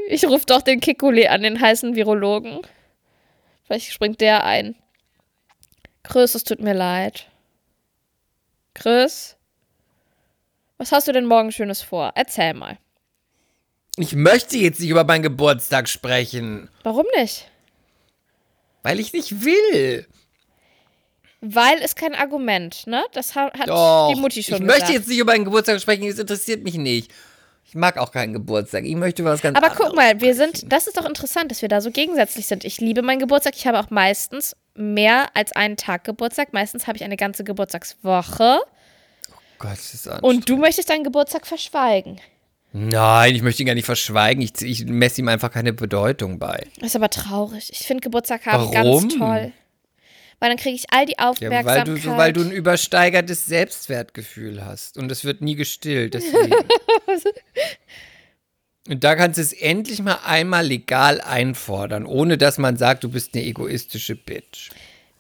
Ich 0.09 0.27
rufe 0.27 0.45
doch 0.47 0.63
den 0.63 0.81
Kikuli 0.81 1.29
an, 1.29 1.43
den 1.43 1.61
heißen 1.61 1.95
Virologen. 1.95 2.61
Vielleicht 3.65 3.93
springt 3.93 4.21
der 4.21 4.43
ein. 4.45 4.75
Chris, 6.03 6.35
es 6.35 6.43
tut 6.43 6.61
mir 6.61 6.75
leid. 6.75 7.29
Chris? 8.75 9.37
Was 10.77 10.91
hast 10.91 11.07
du 11.07 11.13
denn 11.13 11.25
morgen 11.25 11.53
Schönes 11.53 11.83
vor? 11.83 12.11
Erzähl 12.17 12.53
mal. 12.53 12.79
Ich 13.97 14.15
möchte 14.15 14.57
jetzt 14.57 14.81
nicht 14.81 14.89
über 14.91 15.05
meinen 15.05 15.23
Geburtstag 15.23 15.89
sprechen, 15.89 16.69
Warum 16.83 17.07
nicht? 17.17 17.49
weil 18.83 18.99
ich 18.99 19.13
nicht 19.13 19.45
will. 19.45 20.07
Weil 21.41 21.79
ist 21.79 21.97
kein 21.97 22.15
Argument, 22.15 22.87
ne? 22.87 23.05
Das 23.13 23.35
ha- 23.35 23.53
hat 23.59 23.69
Doch, 23.69 24.13
die 24.15 24.21
Mutti 24.21 24.43
schon 24.43 24.55
ich 24.55 24.61
gesagt. 24.63 24.81
möchte 24.81 24.93
jetzt 24.93 25.09
nicht 25.09 25.19
über 25.19 25.33
meinen 25.33 25.45
Geburtstag 25.45 25.81
sprechen, 25.81 26.05
es 26.07 26.19
interessiert 26.19 26.63
mich 26.65 26.75
nicht. 26.75 27.13
Ich 27.65 27.75
mag 27.75 27.97
auch 27.99 28.13
keinen 28.13 28.33
Geburtstag. 28.33 28.85
Ich 28.85 28.95
möchte 28.97 29.23
über 29.23 29.33
was 29.33 29.41
ganz 29.41 29.57
Aber 29.57 29.71
guck 29.71 29.95
mal, 29.95 30.21
wir 30.21 30.35
sprechen. 30.35 30.55
sind, 30.55 30.73
das 30.73 30.87
ist 30.87 30.97
doch 30.97 31.05
interessant, 31.07 31.51
dass 31.51 31.63
wir 31.63 31.69
da 31.69 31.81
so 31.81 31.91
gegensätzlich 31.91 32.47
sind. 32.47 32.65
Ich 32.65 32.81
liebe 32.81 33.03
meinen 33.03 33.19
Geburtstag. 33.19 33.55
Ich 33.57 33.67
habe 33.67 33.79
auch 33.81 33.91
meistens 33.91 34.57
mehr 34.75 35.31
als 35.35 35.53
einen 35.53 35.77
Tag 35.77 36.05
Geburtstag. 36.05 36.53
Meistens 36.53 36.87
habe 36.87 36.97
ich 36.97 37.05
eine 37.05 37.17
ganze 37.17 37.45
Geburtstagswoche. 37.45 38.59
Gott, 39.59 39.71
das 39.73 39.95
ist 39.95 40.09
anstrengend. 40.09 40.23
Und 40.25 40.49
du 40.49 40.57
möchtest 40.57 40.91
deinen 40.91 41.05
Geburtstag 41.05 41.47
verschweigen. 41.47 42.21
Nein, 42.73 43.35
ich 43.35 43.43
möchte 43.43 43.63
ihn 43.63 43.67
gar 43.67 43.75
nicht 43.75 43.85
verschweigen. 43.85 44.43
Ich, 44.43 44.61
ich 44.63 44.87
messe 44.87 45.21
ihm 45.21 45.29
einfach 45.29 45.51
keine 45.51 45.73
Bedeutung 45.73 46.39
bei. 46.39 46.67
Das 46.77 46.89
ist 46.89 46.97
aber 46.97 47.11
traurig. 47.11 47.69
Ich 47.71 47.87
finde 47.87 48.01
Geburtstag 48.03 48.47
haben 48.47 48.73
Warum? 48.73 49.09
ganz 49.09 49.19
toll. 49.19 49.53
Weil 50.41 50.49
dann 50.49 50.57
kriege 50.59 50.75
ich 50.75 50.87
all 50.91 51.07
die 51.07 51.15
Ja, 51.19 51.29
Aufmerksamkeit. 51.31 51.87
weil 51.87 51.95
du, 52.01 52.17
weil 52.17 52.33
du 52.33 52.41
ein 52.41 52.51
übersteigertes 52.51 53.47
Selbstwertgefühl 53.47 54.65
hast. 54.65 54.97
Und 54.99 55.13
es 55.13 55.25
wird 55.25 55.41
nie 55.43 55.55
gestillt. 55.55 56.17
Und 58.89 59.05
da 59.05 59.15
kannst 59.15 59.39
du 59.39 59.43
es 59.43 59.53
endlich 59.53 60.03
mal 60.03 60.19
einmal 60.27 60.67
legal 60.67 61.21
einfordern, 61.21 62.05
ohne 62.05 62.37
dass 62.37 62.59
man 62.59 62.77
sagt, 62.77 63.05
du 63.05 63.09
bist 63.11 63.35
eine 63.35 63.45
egoistische 63.45 64.17
Bitch. 64.17 64.71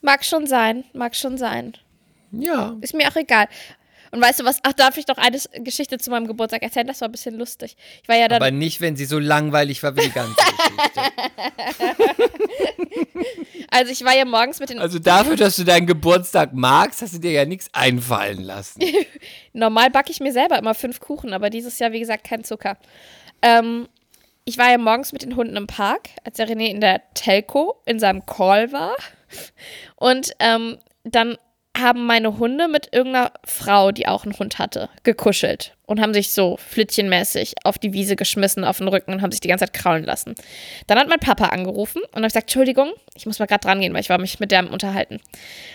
mag 0.00 0.24
schon 0.24 0.48
sein, 0.48 0.82
mag 0.92 1.14
schon 1.14 1.38
sein. 1.38 1.74
Ja. 2.32 2.76
Ist 2.80 2.94
mir 2.94 3.08
auch 3.08 3.14
egal. 3.14 3.46
Und 4.12 4.20
weißt 4.20 4.40
du 4.40 4.44
was? 4.44 4.58
Ach, 4.62 4.74
darf 4.74 4.98
ich 4.98 5.06
noch 5.08 5.16
eine 5.16 5.38
Geschichte 5.64 5.96
zu 5.96 6.10
meinem 6.10 6.26
Geburtstag 6.26 6.62
erzählen? 6.62 6.86
Das 6.86 7.00
war 7.00 7.08
ein 7.08 7.12
bisschen 7.12 7.38
lustig. 7.38 7.78
Ich 8.02 8.08
war 8.08 8.16
ja 8.16 8.28
dann. 8.28 8.42
Aber 8.42 8.50
nicht, 8.50 8.82
wenn 8.82 8.94
sie 8.94 9.06
so 9.06 9.18
langweilig 9.18 9.82
war 9.82 9.96
wie 9.96 10.02
die 10.02 10.12
ganze 10.12 10.34
Geschichte. 10.34 11.00
also 13.70 13.90
ich 13.90 14.04
war 14.04 14.14
ja 14.14 14.26
morgens 14.26 14.60
mit 14.60 14.68
den. 14.68 14.80
Also 14.80 14.98
dafür, 14.98 15.36
dass 15.36 15.56
du 15.56 15.64
deinen 15.64 15.86
Geburtstag 15.86 16.52
magst, 16.52 17.00
hast 17.00 17.14
du 17.14 17.20
dir 17.20 17.30
ja 17.30 17.46
nichts 17.46 17.70
einfallen 17.72 18.42
lassen. 18.42 18.82
Normal 19.54 19.88
backe 19.90 20.12
ich 20.12 20.20
mir 20.20 20.32
selber 20.32 20.58
immer 20.58 20.74
fünf 20.74 21.00
Kuchen, 21.00 21.32
aber 21.32 21.48
dieses 21.48 21.78
Jahr, 21.78 21.92
wie 21.92 22.00
gesagt, 22.00 22.24
kein 22.24 22.44
Zucker. 22.44 22.76
Ähm, 23.40 23.88
ich 24.44 24.58
war 24.58 24.70
ja 24.70 24.76
morgens 24.76 25.12
mit 25.12 25.22
den 25.22 25.36
Hunden 25.36 25.56
im 25.56 25.66
Park, 25.66 26.10
als 26.22 26.36
der 26.36 26.50
René 26.50 26.66
in 26.66 26.82
der 26.82 27.00
Telco 27.14 27.80
in 27.86 27.98
seinem 27.98 28.26
Call 28.26 28.72
war. 28.72 28.94
Und 29.96 30.32
ähm, 30.38 30.76
dann 31.04 31.38
haben 31.82 32.06
meine 32.06 32.38
Hunde 32.38 32.68
mit 32.68 32.88
irgendeiner 32.92 33.32
Frau, 33.44 33.92
die 33.92 34.06
auch 34.06 34.24
einen 34.24 34.38
Hund 34.38 34.58
hatte, 34.58 34.88
gekuschelt 35.02 35.76
und 35.92 36.00
haben 36.00 36.14
sich 36.14 36.32
so 36.32 36.56
flittchenmäßig 36.56 37.54
auf 37.64 37.78
die 37.78 37.92
Wiese 37.92 38.16
geschmissen, 38.16 38.64
auf 38.64 38.78
den 38.78 38.88
Rücken 38.88 39.12
und 39.12 39.20
haben 39.20 39.30
sich 39.30 39.40
die 39.40 39.48
ganze 39.48 39.66
Zeit 39.66 39.74
kraulen 39.74 40.04
lassen. 40.04 40.34
Dann 40.86 40.98
hat 40.98 41.08
mein 41.08 41.18
Papa 41.18 41.48
angerufen 41.48 42.00
und 42.12 42.22
hat 42.22 42.30
gesagt, 42.30 42.44
Entschuldigung, 42.44 42.92
ich 43.14 43.26
muss 43.26 43.38
mal 43.38 43.44
gerade 43.46 43.60
dran 43.60 43.80
gehen, 43.80 43.92
weil 43.92 44.00
ich 44.00 44.08
war 44.08 44.18
mich 44.18 44.40
mit 44.40 44.50
der 44.52 44.60
am 44.60 44.68
unterhalten. 44.68 45.16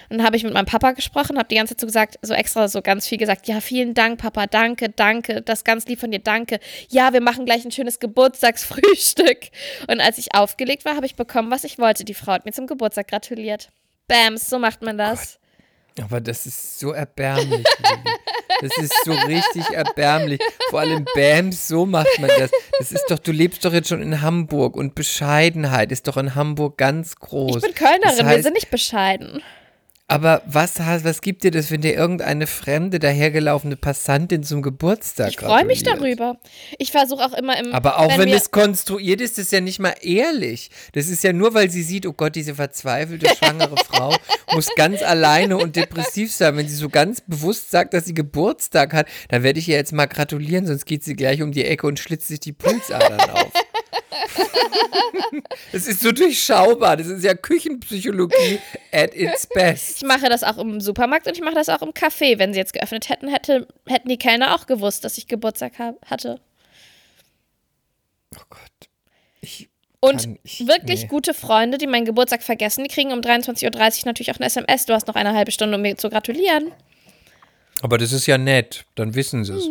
Und 0.10 0.18
dann 0.18 0.24
habe 0.26 0.36
ich 0.36 0.44
mit 0.44 0.54
meinem 0.54 0.66
Papa 0.66 0.94
gesprochen, 0.94 1.38
habe 1.38 1.50
die 1.50 1.56
ganze 1.56 1.76
Zeit 1.76 1.82
so 1.82 1.88
gesagt, 1.88 2.18
so 2.24 2.34
extra 2.34 2.68
so 2.68 2.82
ganz 2.82 3.08
viel 3.08 3.20
gesagt, 3.20 3.48
ja, 3.48 3.62
vielen 3.62 3.94
Dank, 3.94 4.20
Papa, 4.20 4.48
danke, 4.48 4.90
danke, 4.90 5.44
das 5.44 5.64
ganz 5.64 5.86
lieb 5.86 6.00
von 6.00 6.10
dir, 6.10 6.20
danke. 6.20 6.60
Ja, 6.90 7.14
wir 7.14 7.22
machen 7.22 7.46
gleich 7.46 7.64
ein 7.64 7.72
schönes 7.72 8.00
Geburtstagsfrühstück. 8.00 9.50
Und 9.88 10.02
als 10.02 10.18
ich 10.18 10.34
aufgelegt 10.34 10.84
war, 10.86 10.96
habe 10.96 11.06
ich 11.06 11.16
bekommen, 11.16 11.52
was 11.52 11.64
ich 11.64 11.78
wollte. 11.78 12.06
Die 12.06 12.16
Frau 12.16 12.32
hat 12.32 12.46
mir 12.46 12.54
zum 12.54 12.66
Geburtstag 12.66 13.08
gratuliert. 13.08 13.70
Bams, 14.08 14.50
so 14.50 14.58
macht 14.58 14.82
man 14.82 14.98
das. 14.98 15.40
Aber 16.02 16.22
das 16.22 16.46
ist 16.46 16.80
so 16.80 16.92
erbärmlich. 16.92 17.66
Das 18.62 18.78
ist 18.78 18.94
so 19.06 19.14
richtig 19.14 19.70
erbärmlich. 19.72 20.40
Vor 20.70 20.80
allem 20.80 21.06
Bams, 21.16 21.68
so 21.68 21.86
macht 21.86 22.20
man 22.20 22.30
das. 22.40 22.52
Das 22.80 22.92
ist 22.92 23.06
doch, 23.10 23.20
du 23.20 23.32
lebst 23.32 23.64
doch 23.66 23.74
jetzt 23.74 23.90
schon 23.90 24.02
in 24.02 24.22
Hamburg 24.22 24.76
und 24.76 24.96
Bescheidenheit 24.96 25.92
ist 25.92 26.08
doch 26.08 26.18
in 26.18 26.34
Hamburg 26.36 26.78
ganz 26.78 27.16
groß. 27.16 27.58
Ich 27.58 27.62
bin 27.62 27.74
Kölnerin, 27.76 28.02
Das 28.04 28.18
wir 28.18 28.26
heißt, 28.26 28.44
sind 28.44 28.54
nicht 28.54 28.72
bescheiden. 28.72 29.42
Aber 30.10 30.42
was, 30.46 30.80
was 30.80 31.22
gibt 31.22 31.44
dir 31.44 31.52
das, 31.52 31.70
wenn 31.70 31.82
dir 31.82 31.94
irgendeine 31.94 32.48
fremde, 32.48 32.98
dahergelaufene 32.98 33.76
Passantin 33.76 34.42
zum 34.42 34.62
Geburtstag 34.62 35.32
Ich 35.32 35.38
freue 35.38 35.66
mich 35.66 35.84
darüber. 35.84 36.38
Ich 36.78 36.92
versuche 36.92 37.26
auch 37.26 37.34
immer 37.34 37.60
im. 37.60 37.74
Aber 37.74 38.00
auch 38.00 38.18
wenn, 38.18 38.30
wir- 38.30 38.38
es 38.38 38.52
konstruiert 38.52 39.20
ist, 39.20 39.38
ist 39.38 39.48
es 39.48 39.52
ja 39.52 39.60
nicht 39.60 39.80
mal 39.80 39.96
ehrlich. 40.02 40.70
Das 40.94 41.10
ist 41.10 41.26
ja 41.26 41.34
nur, 41.34 41.54
weil 41.54 41.70
sie 41.70 41.84
sieht, 41.84 42.06
oh 42.06 42.14
Gott, 42.14 42.36
diese 42.36 42.56
verzweifelte, 42.56 43.28
schwangere 43.36 43.76
Frau 43.86 44.16
muss 44.54 44.70
ganz 44.78 45.02
alleine 45.02 45.58
und 45.58 45.76
depressiv 45.76 46.32
sein. 46.32 46.56
Wenn 46.56 46.70
sie 46.70 46.76
so 46.76 46.88
ganz 46.88 47.20
bewusst 47.20 47.70
sagt, 47.70 47.94
dass 47.94 48.06
sie 48.06 48.14
Geburtstag 48.14 48.94
hat, 48.94 49.08
dann 49.28 49.44
werde 49.44 49.60
ich 49.60 49.68
ihr 49.68 49.76
jetzt 49.76 49.92
mal 49.92 50.06
gratulieren, 50.06 50.66
sonst 50.68 50.86
geht 50.86 51.04
sie 51.04 51.18
gleich 51.18 51.42
um 51.42 51.52
die 51.52 51.66
Ecke 51.66 51.86
und 51.86 52.00
schlitzt 52.00 52.30
sich 52.30 52.40
die 52.40 52.54
Pulsadern 52.54 53.20
auf. 53.30 53.52
Das 55.72 55.88
ist 55.88 56.02
so 56.02 56.12
durchschaubar. 56.12 56.98
Das 56.98 57.08
ist 57.08 57.24
ja 57.24 57.34
Küchenpsychologie 57.34 58.60
at 58.92 59.14
its 59.16 59.48
best. 59.48 59.98
Ich 59.98 60.04
mache 60.08 60.30
das 60.30 60.44
auch 60.44 60.58
im 60.58 60.80
Supermarkt 60.82 61.28
und 61.28 61.34
ich 61.36 61.42
mache 61.42 61.56
das 61.56 61.70
auch 61.70 61.82
im 61.82 61.92
Café. 61.92 62.40
Wenn 62.40 62.54
sie 62.54 62.60
jetzt 62.60 62.74
geöffnet 62.74 63.10
hätten, 63.10 63.28
hätte, 63.28 63.68
hätten 63.88 64.10
die 64.10 64.18
Kellner 64.18 64.56
auch 64.56 64.66
gewusst, 64.66 65.04
dass 65.04 65.18
ich 65.18 65.28
Geburtstag 65.28 65.80
hab, 65.80 66.04
hatte. 66.10 66.40
Oh 68.36 68.44
Gott. 68.50 68.60
Ich 69.42 69.70
Und 70.00 70.22
kann- 70.24 70.40
ich, 70.44 70.68
wirklich 70.68 71.04
nee. 71.04 71.08
gute 71.08 71.34
Freunde, 71.34 71.78
die 71.78 71.88
meinen 71.88 72.06
Geburtstag 72.06 72.44
vergessen, 72.44 72.84
die 72.84 72.90
kriegen 72.90 73.12
um 73.12 73.20
23.30 73.20 73.66
Uhr 73.66 74.06
natürlich 74.06 74.32
auch 74.32 74.38
eine 74.38 74.46
SMS. 74.46 74.86
Du 74.86 74.94
hast 74.94 75.08
noch 75.08 75.16
eine 75.16 75.34
halbe 75.34 75.52
Stunde, 75.52 75.76
um 75.76 75.82
mir 75.82 75.98
zu 75.98 76.10
gratulieren. 76.10 76.72
Aber 77.82 77.98
das 77.98 78.12
ist 78.12 78.26
ja 78.26 78.38
nett. 78.38 78.86
Dann 78.96 79.16
wissen 79.16 79.44
sie 79.46 79.54
es. 79.54 79.70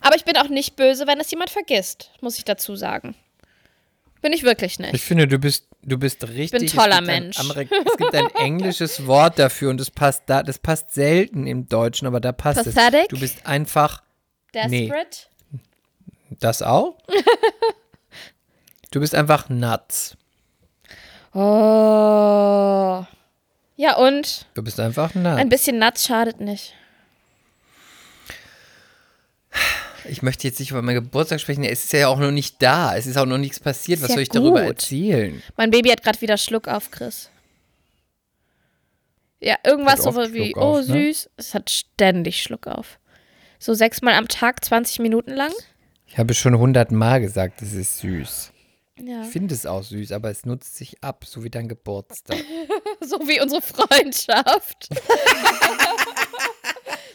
Aber 0.00 0.16
ich 0.16 0.24
bin 0.24 0.36
auch 0.36 0.48
nicht 0.48 0.76
böse, 0.76 1.06
wenn 1.06 1.20
es 1.20 1.30
jemand 1.30 1.50
vergisst, 1.50 2.10
muss 2.20 2.38
ich 2.38 2.44
dazu 2.44 2.76
sagen. 2.76 3.14
Bin 4.22 4.32
ich 4.32 4.42
wirklich 4.42 4.78
nicht. 4.78 4.94
Ich 4.94 5.02
finde, 5.02 5.28
du 5.28 5.38
bist, 5.38 5.68
du 5.82 5.98
bist 5.98 6.26
richtig. 6.28 6.50
bin 6.50 6.62
ein 6.62 6.66
toller 6.68 6.94
es 6.94 6.98
gibt 6.98 7.08
ein 7.10 7.22
Mensch. 7.22 7.38
Amerik- 7.38 7.70
es 7.72 7.96
gibt 7.96 8.14
ein 8.14 8.30
englisches 8.36 9.06
Wort 9.06 9.38
dafür 9.38 9.70
und 9.70 9.78
das 9.78 9.90
passt 9.90 10.24
da, 10.26 10.42
das 10.42 10.58
passt 10.58 10.92
selten 10.94 11.46
im 11.46 11.68
Deutschen, 11.68 12.06
aber 12.06 12.18
da 12.20 12.32
passt 12.32 12.64
Pathetic? 12.64 13.02
es. 13.02 13.08
Du 13.08 13.20
bist 13.20 13.46
einfach 13.46 14.02
nee. 14.66 14.86
Desperate? 14.88 15.18
das 16.40 16.62
auch. 16.62 16.96
du 18.90 19.00
bist 19.00 19.14
einfach 19.14 19.48
nuts. 19.48 20.16
Oh. 21.34 23.04
Ja, 23.78 23.96
und 23.96 24.46
Du 24.54 24.62
bist 24.62 24.80
einfach 24.80 25.14
nuts. 25.14 25.36
ein 25.38 25.48
bisschen 25.50 25.78
Nuts 25.78 26.06
schadet 26.06 26.40
nicht. 26.40 26.74
Ich 30.08 30.22
möchte 30.22 30.46
jetzt 30.46 30.58
nicht 30.60 30.70
über 30.70 30.82
meinen 30.82 30.96
Geburtstag 30.96 31.40
sprechen. 31.40 31.64
Es 31.64 31.84
ist 31.84 31.92
ja 31.92 32.08
auch 32.08 32.18
noch 32.18 32.30
nicht 32.30 32.62
da. 32.62 32.96
Es 32.96 33.06
ist 33.06 33.16
auch 33.16 33.26
noch 33.26 33.38
nichts 33.38 33.60
passiert. 33.60 34.00
Was 34.02 34.08
ja 34.08 34.14
soll 34.14 34.22
ich 34.22 34.28
darüber 34.28 34.60
gut. 34.60 34.70
erzählen? 34.70 35.42
Mein 35.56 35.70
Baby 35.70 35.90
hat 35.90 36.02
gerade 36.02 36.20
wieder 36.20 36.36
Schluck 36.36 36.68
auf, 36.68 36.90
Chris. 36.90 37.30
Ja, 39.40 39.56
irgendwas 39.64 40.02
so 40.02 40.14
wie, 40.32 40.50
Schluck 40.50 40.58
auf, 40.58 40.76
oh 40.76 40.92
ne? 40.92 41.12
süß. 41.12 41.30
Es 41.36 41.54
hat 41.54 41.70
ständig 41.70 42.42
Schluck 42.42 42.66
auf. 42.66 42.98
So 43.58 43.74
sechsmal 43.74 44.14
am 44.14 44.28
Tag, 44.28 44.64
20 44.64 45.00
Minuten 45.00 45.32
lang. 45.32 45.52
Ich 46.06 46.18
habe 46.18 46.34
schon 46.34 46.58
hundertmal 46.58 47.20
gesagt, 47.20 47.62
es 47.62 47.72
ist 47.72 47.98
süß. 47.98 48.52
Ja. 49.02 49.22
Ich 49.22 49.28
finde 49.28 49.54
es 49.54 49.66
auch 49.66 49.82
süß, 49.82 50.12
aber 50.12 50.30
es 50.30 50.46
nutzt 50.46 50.76
sich 50.76 51.02
ab, 51.02 51.24
so 51.26 51.44
wie 51.44 51.50
dein 51.50 51.68
Geburtstag. 51.68 52.38
So 52.98 53.20
wie 53.28 53.40
unsere 53.40 53.62
Freundschaft. 53.62 54.88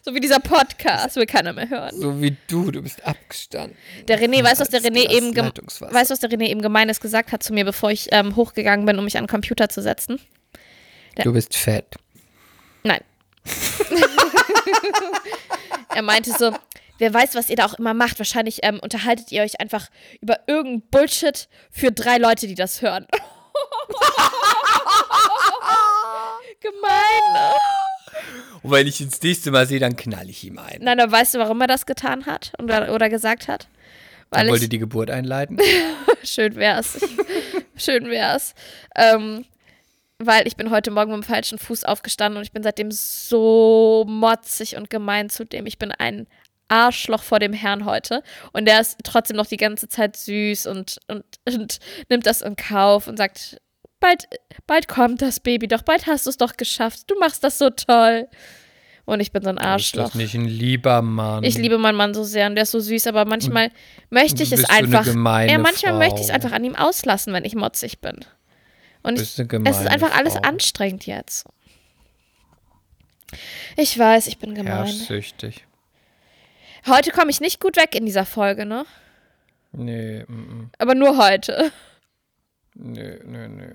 so 0.04 0.16
wie 0.16 0.20
dieser 0.20 0.40
Podcast, 0.40 1.16
will 1.16 1.26
keiner 1.26 1.54
mehr 1.54 1.70
hören. 1.70 1.96
So 2.00 2.22
wie 2.22 2.36
du, 2.48 2.72
du 2.72 2.82
bist 2.82 3.06
abgestanden. 3.06 3.78
Der 4.08 4.20
René, 4.20 4.44
weißt 4.44 4.60
du, 4.60 4.62
was 4.62 4.70
der 4.70 4.82
René 4.82 5.10
eben, 5.10 5.36
weißt, 5.36 6.10
was 6.10 6.20
der 6.20 6.30
René 6.30 6.48
eben 6.50 6.62
Gemeines 6.62 7.00
gesagt 7.00 7.32
hat 7.32 7.44
zu 7.44 7.54
mir, 7.54 7.66
bevor 7.66 7.92
ich 7.92 8.08
ähm, 8.12 8.36
hochgegangen 8.36 8.86
bin, 8.86 8.98
um 8.98 9.06
mich 9.06 9.18
an 9.18 9.26
den 9.26 9.30
Computer 9.30 9.70
zu 9.70 9.82
setzen? 9.82 10.20
Du 11.24 11.34
bist 11.34 11.56
fett. 11.56 11.96
Nein. 12.84 13.02
er 15.96 16.02
meinte 16.02 16.32
so, 16.32 16.56
wer 16.98 17.14
weiß, 17.14 17.36
was 17.36 17.50
ihr 17.50 17.58
da 17.58 17.66
auch 17.66 17.76
immer 17.76 17.94
macht. 17.94 18.18
Wahrscheinlich 18.18 18.62
ähm, 18.64 18.80
unterhaltet 18.80 19.32
ihr 19.32 19.44
euch 19.44 19.60
einfach 19.60 19.90
über 20.22 20.40
irgendeinen 20.48 20.82
Bullshit 20.90 21.48
für 21.70 21.92
drei 21.92 22.18
Leute, 22.18 22.48
die 22.48 22.56
das 22.56 22.82
hören. 22.82 23.06
Gemein, 26.62 27.34
ne? 27.34 27.52
Und 28.64 28.72
wenn 28.72 28.88
ich 28.88 29.02
ihn 29.02 29.10
das 29.10 29.22
nächste 29.22 29.52
Mal 29.52 29.66
sehe, 29.66 29.80
dann 29.80 29.96
knall 29.96 30.30
ich 30.30 30.44
ihm 30.44 30.60
ein. 30.60 30.80
Nein, 30.82 31.00
aber 31.00 31.12
weißt 31.12 31.36
du, 31.36 31.40
warum 31.40 31.62
er 31.62 31.68
das 31.68 31.86
getan 31.86 32.26
hat 32.26 32.54
oder, 32.62 32.94
oder 32.94 33.10
gesagt 33.10 33.48
hat? 33.48 33.68
Er 34.32 34.40
Weil 34.40 34.50
wollte 34.50 34.66
ich, 34.66 34.70
die 34.70 34.80
Geburt 34.80 35.10
einleiten. 35.10 35.58
schön 36.24 36.56
wär's. 36.56 37.00
Schön 37.76 38.10
wär's. 38.10 38.54
Ähm, 38.96 39.46
weil 40.20 40.48
ich 40.48 40.56
bin 40.56 40.70
heute 40.70 40.92
Morgen 40.92 41.12
mit 41.12 41.24
dem 41.24 41.28
falschen 41.28 41.58
Fuß 41.58 41.84
aufgestanden 41.84 42.38
und 42.38 42.44
ich 42.44 42.52
bin 42.52 42.62
seitdem 42.62 42.92
so 42.92 44.06
motzig 44.08 44.76
und 44.76 44.90
gemein 44.90 45.30
zu 45.30 45.46
dem. 45.46 45.66
Ich 45.66 45.80
bin 45.80 45.92
ein 45.92 46.28
Arschloch 46.68 47.24
vor 47.24 47.40
dem 47.40 47.54
Herrn 47.54 47.86
heute. 47.86 48.24
Und 48.54 48.66
der 48.66 48.80
ist 48.80 48.98
trotzdem 49.04 49.36
noch 49.36 49.48
die 49.48 49.58
ganze 49.58 49.90
Zeit 49.90 50.16
süß 50.16 50.68
und, 50.68 51.00
und, 51.08 51.26
und 51.46 51.80
nimmt 52.10 52.26
das 52.26 52.42
in 52.42 52.56
Kauf 52.56 53.08
und 53.08 53.18
sagt, 53.18 53.60
bald, 54.02 54.28
bald 54.68 54.90
kommt 54.90 55.22
das 55.22 55.40
Baby 55.40 55.70
doch, 55.70 55.84
bald 55.84 56.08
hast 56.08 56.26
du 56.26 56.30
es 56.30 56.38
doch 56.38 56.58
geschafft. 56.58 57.10
Du 57.10 57.18
machst 57.20 57.44
das 57.46 57.58
so 57.58 57.70
toll. 57.70 58.28
Und 59.06 59.20
ich 59.20 59.32
bin 59.32 59.42
so 59.42 59.50
ein 59.50 59.58
Ist 59.58 59.64
Arschloch. 59.64 60.04
das 60.06 60.16
nicht 60.16 60.36
ein 60.36 60.46
lieber 60.46 61.02
Mann? 61.02 61.44
Ich 61.44 61.58
liebe 61.58 61.78
meinen 61.78 61.96
Mann 61.96 62.14
so 62.14 62.24
sehr 62.24 62.48
und 62.48 62.56
der 62.56 62.64
ist 62.64 62.72
so 62.72 62.80
süß, 62.80 63.08
aber 63.08 63.26
manchmal 63.26 63.72
möchte 64.10 64.44
ich 64.44 64.50
du 64.50 64.56
es 64.56 64.62
so 64.62 64.68
einfach. 64.68 65.06
gemeine 65.06 65.52
ja, 65.52 65.58
manchmal 65.58 65.94
Frau. 65.94 66.00
möchte 66.00 66.20
ich 66.20 66.26
es 66.26 66.30
einfach 66.30 66.52
an 66.52 66.64
ihm 66.64 66.76
auslassen, 66.76 67.34
wenn 67.34 67.44
ich 67.44 67.56
motzig 67.56 68.00
bin. 68.00 68.20
Und 69.04 69.16
ich, 69.20 69.40
es 69.40 69.80
ist 69.80 69.88
einfach 69.88 70.16
alles 70.16 70.34
Frau. 70.34 70.42
anstrengend 70.44 71.08
jetzt. 71.08 71.46
Ich 73.76 73.98
weiß, 73.98 74.28
ich 74.28 74.38
bin 74.38 74.54
gemein. 74.54 74.86
Herrschsüchtig. 74.86 75.66
Heute 76.88 77.12
komme 77.12 77.32
ich 77.32 77.42
nicht 77.42 77.60
gut 77.60 77.78
weg 77.78 77.96
in 77.96 78.06
dieser 78.06 78.26
Folge, 78.26 78.66
ne? 78.66 78.86
Nee, 79.72 80.26
mm, 80.28 80.34
mm. 80.34 80.72
Aber 80.78 80.96
nur 80.96 81.18
heute. 81.18 81.72
Nee, 82.82 83.20
nee, 83.26 83.48
nee. 83.48 83.72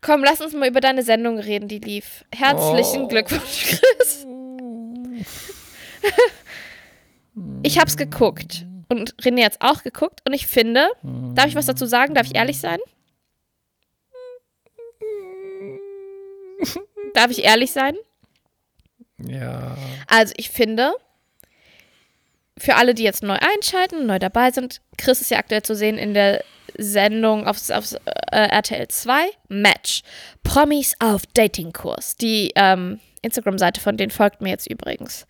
Komm, 0.00 0.24
lass 0.24 0.40
uns 0.40 0.52
mal 0.52 0.68
über 0.68 0.80
deine 0.80 1.02
Sendung 1.02 1.38
reden, 1.38 1.68
die 1.68 1.78
lief. 1.78 2.24
Herzlichen 2.34 3.02
Oh. 3.02 3.08
Glückwunsch, 3.08 3.78
Chris. 3.78 4.26
ich 7.62 7.78
hab's 7.78 7.96
geguckt. 7.96 8.66
Und 8.88 9.14
René 9.22 9.44
hat's 9.44 9.60
auch 9.60 9.82
geguckt. 9.82 10.20
Und 10.26 10.32
ich 10.34 10.46
finde, 10.46 10.88
darf 11.34 11.46
ich 11.46 11.54
was 11.54 11.66
dazu 11.66 11.86
sagen? 11.86 12.14
Darf 12.14 12.26
ich 12.26 12.34
ehrlich 12.34 12.58
sein? 12.58 12.78
Darf 17.14 17.30
ich 17.30 17.44
ehrlich 17.44 17.72
sein? 17.72 17.94
Ja. 19.18 19.76
Also 20.08 20.34
ich 20.36 20.50
finde, 20.50 20.92
für 22.58 22.76
alle, 22.76 22.94
die 22.94 23.02
jetzt 23.02 23.22
neu 23.22 23.36
einschalten, 23.40 24.06
neu 24.06 24.18
dabei 24.18 24.50
sind, 24.50 24.80
Chris 24.98 25.20
ist 25.20 25.30
ja 25.30 25.38
aktuell 25.38 25.62
zu 25.62 25.74
sehen 25.74 25.98
in 25.98 26.14
der 26.14 26.44
Sendung 26.76 27.46
auf, 27.46 27.70
auf 27.70 27.92
äh, 28.04 28.48
RTL 28.48 28.88
2, 28.88 29.26
Match. 29.48 30.02
Promis 30.42 30.94
auf 31.00 31.22
Datingkurs. 31.34 32.16
Die 32.16 32.52
ähm, 32.54 33.00
Instagram-Seite 33.22 33.80
von 33.80 33.96
denen 33.96 34.10
folgt 34.10 34.40
mir 34.40 34.50
jetzt 34.50 34.70
übrigens. 34.70 35.26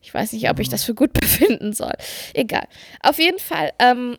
Ich 0.00 0.12
weiß 0.12 0.32
nicht, 0.32 0.48
ob 0.50 0.58
ich 0.58 0.68
das 0.68 0.84
für 0.84 0.94
gut 0.94 1.12
befinden 1.20 1.72
soll. 1.72 1.94
Egal. 2.34 2.66
Auf 3.02 3.18
jeden 3.18 3.38
Fall 3.38 3.72
ähm, 3.78 4.18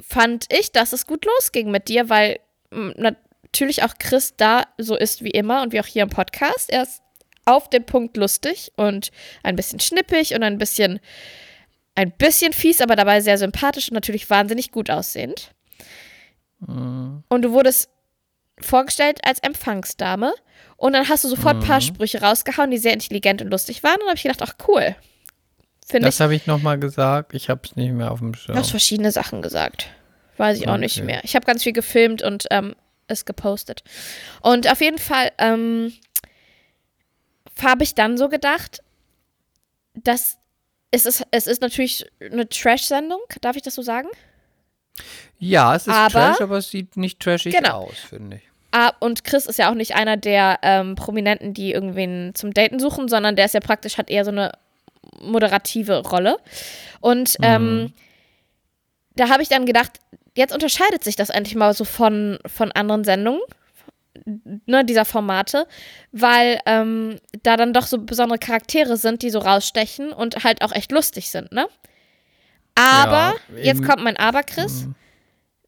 fand 0.00 0.46
ich, 0.52 0.72
dass 0.72 0.92
es 0.92 1.06
gut 1.06 1.24
losging 1.24 1.70
mit 1.70 1.88
dir, 1.88 2.08
weil 2.08 2.40
natürlich 2.70 3.82
auch 3.82 3.94
Chris 3.98 4.34
da 4.36 4.64
so 4.76 4.94
ist 4.94 5.24
wie 5.24 5.30
immer 5.30 5.62
und 5.62 5.72
wie 5.72 5.80
auch 5.80 5.86
hier 5.86 6.02
im 6.02 6.10
Podcast. 6.10 6.70
Er 6.70 6.82
ist 6.82 7.02
auf 7.48 7.68
den 7.70 7.84
Punkt 7.84 8.16
lustig 8.16 8.72
und 8.76 9.10
ein 9.42 9.56
bisschen 9.56 9.80
schnippig 9.80 10.34
und 10.34 10.42
ein 10.42 10.58
bisschen, 10.58 11.00
ein 11.94 12.10
bisschen 12.12 12.52
fies, 12.52 12.80
aber 12.80 12.96
dabei 12.96 13.20
sehr 13.20 13.38
sympathisch 13.38 13.88
und 13.88 13.94
natürlich 13.94 14.28
wahnsinnig 14.30 14.70
gut 14.70 14.90
aussehend. 14.90 15.52
Und 16.60 17.24
du 17.42 17.52
wurdest 17.52 17.88
vorgestellt 18.60 19.20
als 19.24 19.38
Empfangsdame 19.40 20.34
und 20.76 20.92
dann 20.92 21.08
hast 21.08 21.22
du 21.24 21.28
sofort 21.28 21.56
ein 21.58 21.62
paar 21.64 21.80
Sprüche 21.80 22.20
rausgehauen, 22.20 22.70
die 22.72 22.78
sehr 22.78 22.92
intelligent 22.92 23.40
und 23.40 23.50
lustig 23.50 23.82
waren 23.84 23.94
und 23.94 24.00
dann 24.00 24.08
habe 24.08 24.16
ich 24.16 24.24
gedacht, 24.24 24.42
ach 24.42 24.54
cool. 24.68 24.96
Finde 25.86 26.08
ich. 26.08 26.14
Das 26.16 26.20
habe 26.20 26.34
ich 26.34 26.46
nochmal 26.46 26.78
gesagt. 26.78 27.32
Ich 27.34 27.48
habe 27.48 27.60
es 27.64 27.76
nicht 27.76 27.92
mehr 27.92 28.10
auf 28.10 28.18
dem 28.18 28.32
Du 28.32 28.38
Schirm. 28.38 28.56
hast 28.58 28.70
verschiedene 28.70 29.12
Sachen 29.12 29.40
gesagt. 29.40 29.88
Weiß 30.36 30.58
ich 30.58 30.68
auch 30.68 30.76
nicht 30.76 30.98
Okay. 30.98 31.06
mehr. 31.06 31.20
Ich 31.24 31.34
habe 31.36 31.46
ganz 31.46 31.62
viel 31.62 31.72
gefilmt 31.72 32.22
und 32.22 32.46
ähm, 32.50 32.74
es 33.06 33.24
gepostet. 33.24 33.82
Und 34.42 34.70
auf 34.70 34.80
jeden 34.80 34.98
Fall 34.98 35.30
ähm, 35.38 35.92
habe 37.62 37.82
ich 37.84 37.94
dann 37.94 38.16
so 38.18 38.28
gedacht, 38.28 38.82
dass 39.94 40.38
es 40.90 41.06
ist, 41.06 41.24
es 41.30 41.46
ist 41.46 41.60
natürlich 41.60 42.06
eine 42.20 42.48
Trash-Sendung, 42.48 43.20
darf 43.40 43.56
ich 43.56 43.62
das 43.62 43.74
so 43.74 43.82
sagen? 43.82 44.08
Ja, 45.38 45.74
es 45.76 45.86
ist 45.86 45.94
Aber- 45.94 46.10
trash, 46.10 46.40
aber 46.40 46.56
es 46.58 46.70
sieht 46.70 46.96
nicht 46.96 47.20
trashig 47.20 47.54
Genau. 47.54 47.84
aus, 47.86 47.98
finde 48.08 48.36
ich. 48.38 48.42
Ah, 48.70 48.92
und 49.00 49.24
Chris 49.24 49.46
ist 49.46 49.58
ja 49.58 49.70
auch 49.70 49.74
nicht 49.74 49.94
einer 49.94 50.16
der 50.16 50.58
ähm, 50.62 50.94
Prominenten, 50.94 51.54
die 51.54 51.72
irgendwen 51.72 52.34
zum 52.34 52.52
Daten 52.52 52.78
suchen, 52.80 53.08
sondern 53.08 53.34
der 53.36 53.46
ist 53.46 53.54
ja 53.54 53.60
praktisch, 53.60 53.96
hat 53.96 54.10
eher 54.10 54.24
so 54.24 54.30
eine 54.30 54.52
moderative 55.20 56.00
Rolle. 56.06 56.38
Und 57.00 57.36
ähm, 57.42 57.92
da 59.16 59.28
habe 59.30 59.42
ich 59.42 59.48
dann 59.48 59.64
gedacht, 59.66 59.92
jetzt 60.36 60.52
unterscheidet 60.52 61.02
sich 61.02 61.16
das 61.16 61.30
endlich 61.30 61.54
mal 61.54 61.72
so 61.72 61.84
von, 61.84 62.38
von 62.46 62.70
anderen 62.72 63.04
Sendungen, 63.04 63.40
ne, 64.24 64.84
dieser 64.84 65.04
Formate, 65.04 65.66
weil 66.12 66.60
ähm, 66.66 67.18
da 67.42 67.56
dann 67.56 67.72
doch 67.72 67.86
so 67.86 67.98
besondere 67.98 68.38
Charaktere 68.38 68.96
sind, 68.96 69.22
die 69.22 69.30
so 69.30 69.38
rausstechen 69.38 70.12
und 70.12 70.44
halt 70.44 70.62
auch 70.62 70.72
echt 70.72 70.92
lustig 70.92 71.30
sind, 71.30 71.52
ne? 71.52 71.68
Aber, 72.74 73.34
Ja, 73.56 73.62
jetzt 73.62 73.82
kommt 73.82 74.02
mein 74.04 74.16
Aber, 74.16 74.42
Chris. 74.44 74.86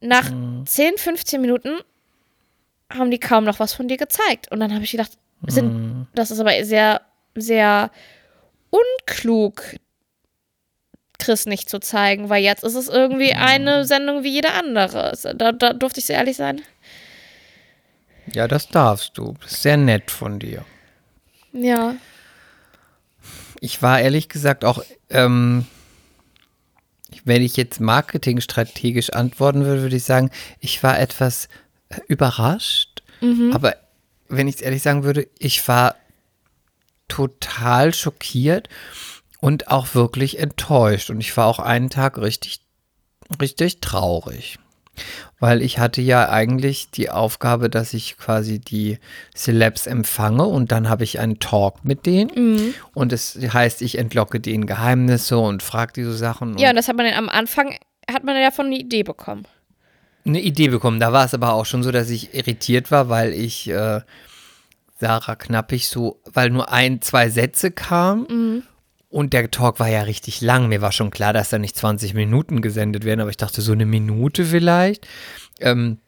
Nach 0.01 0.31
10, 0.65 0.97
15 0.97 1.41
Minuten 1.41 1.71
haben 2.93 3.11
die 3.11 3.19
kaum 3.19 3.45
noch 3.45 3.59
was 3.61 3.75
von 3.75 3.89
dir 3.89 3.97
gezeigt. 3.97 4.51
Und 4.51 4.61
dann 4.61 4.73
habe 4.73 4.85
ich 4.85 4.93
gedacht, 4.93 5.13
sind, 5.47 6.07
das 6.15 6.31
ist 6.31 6.41
aber 6.41 6.65
sehr, 6.65 7.01
sehr 7.35 7.91
unklug, 8.71 9.63
Chris 11.19 11.47
nicht 11.47 11.69
zu 11.69 11.81
zeigen, 11.81 12.29
weil 12.31 12.43
jetzt 12.43 12.65
ist 12.65 12.75
es 12.75 12.89
irgendwie 12.89 13.35
eine 13.35 13.85
Sendung 13.85 14.25
wie 14.25 14.31
jede 14.31 14.53
andere. 14.53 15.13
Da, 15.37 15.53
da 15.53 15.73
durfte 15.73 16.01
ich 16.01 16.07
so 16.07 16.13
ehrlich 16.13 16.37
sein. 16.37 16.63
Ja, 18.33 18.49
das 18.49 18.69
darfst 18.69 19.19
du. 19.19 19.35
Das 19.41 19.53
ist 19.53 19.63
sehr 19.63 19.77
nett 19.77 20.11
von 20.11 20.39
dir. 20.39 20.65
Ja. 21.53 21.95
Ich 23.61 23.83
war 23.83 24.01
ehrlich 24.01 24.29
gesagt 24.29 24.65
auch, 24.65 24.83
ähm, 25.09 25.67
wenn 27.25 27.43
ich 27.43 27.57
jetzt 27.57 27.81
marketingstrategisch 27.81 29.11
antworten 29.11 29.65
würde, 29.65 29.83
würde 29.83 29.97
ich 29.97 30.05
sagen, 30.05 30.31
ich 30.61 30.83
war 30.83 30.99
etwas 30.99 31.49
äh, 31.89 32.01
überrascht. 32.09 33.03
Aber 33.53 33.75
wenn 34.29 34.49
ich 34.49 34.57
es 34.57 34.61
ehrlich 34.61 34.83
sagen 34.83 35.03
würde, 35.03 35.29
ich 35.39 35.67
war 35.69 35.97
total 37.09 37.93
schockiert 37.93 38.69
und 39.41 39.69
auch 39.69 39.95
wirklich 39.95 40.39
enttäuscht. 40.39 41.11
Und 41.11 41.21
ich 41.21 41.37
war 41.37 41.47
auch 41.47 41.59
einen 41.59 41.91
Tag 41.91 42.17
richtig, 42.19 42.61
richtig 43.41 43.81
traurig. 43.81 44.59
Weil 45.39 45.63
ich 45.63 45.79
hatte 45.79 46.03
ja 46.03 46.29
eigentlich 46.29 46.91
die 46.91 47.11
Aufgabe, 47.11 47.71
dass 47.71 47.95
ich 47.95 48.19
quasi 48.19 48.59
die 48.59 48.99
Celebs 49.35 49.87
empfange 49.87 50.45
und 50.45 50.73
dann 50.73 50.89
habe 50.89 51.05
ich 51.05 51.19
einen 51.19 51.39
Talk 51.39 51.85
mit 51.85 52.05
denen. 52.07 52.75
Und 52.95 53.13
es 53.13 53.39
heißt, 53.41 53.81
ich 53.83 53.99
entlocke 53.99 54.41
denen 54.41 54.67
Geheimnisse 54.67 55.39
und 55.39 55.63
frage 55.63 55.93
diese 55.95 56.15
Sachen. 56.15 56.59
Ja, 56.59 56.71
und 56.71 56.71
und 56.71 56.77
das 56.77 56.89
hat 56.89 56.97
man 56.97 57.07
dann 57.07 57.15
am 57.15 57.29
Anfang, 57.29 57.75
hat 58.11 58.25
man 58.25 58.37
ja 58.37 58.43
davon 58.47 58.67
eine 58.67 58.79
Idee 58.79 59.03
bekommen. 59.03 59.45
eine 60.27 60.41
Idee 60.41 60.69
bekommen. 60.69 61.01
Da 61.01 61.13
war 61.13 61.25
es 61.25 61.35
aber 61.35 61.55
auch 61.55 61.65
schon 61.65 61.83
so, 61.83 61.91
dass 61.91 62.11
ich 62.11 62.35
irritiert 62.35 62.91
war, 62.91 63.09
weil 63.09 63.33
ich 63.33 63.69
äh, 63.71 64.01
Sarah 65.01 65.35
Knappig 65.37 65.89
so, 65.89 66.21
weil 66.27 66.51
nur 66.51 66.71
ein, 66.71 67.01
zwei 67.01 67.31
Sätze 67.31 67.71
kamen. 67.71 68.65
Und 69.11 69.33
der 69.33 69.51
Talk 69.51 69.81
war 69.81 69.89
ja 69.89 70.03
richtig 70.03 70.41
lang. 70.41 70.69
Mir 70.69 70.81
war 70.81 70.93
schon 70.93 71.11
klar, 71.11 71.33
dass 71.33 71.51
da 71.51 71.59
nicht 71.59 71.77
20 71.77 72.15
Minuten 72.15 72.63
gesendet 72.63 73.05
werden, 73.05 73.21
aber 73.21 73.31
ich 73.31 73.37
dachte 73.37 73.61
so 73.61 73.73
eine 73.73 73.85
Minute 73.85 74.45
vielleicht. 74.45 75.07
Ähm, 75.59 75.99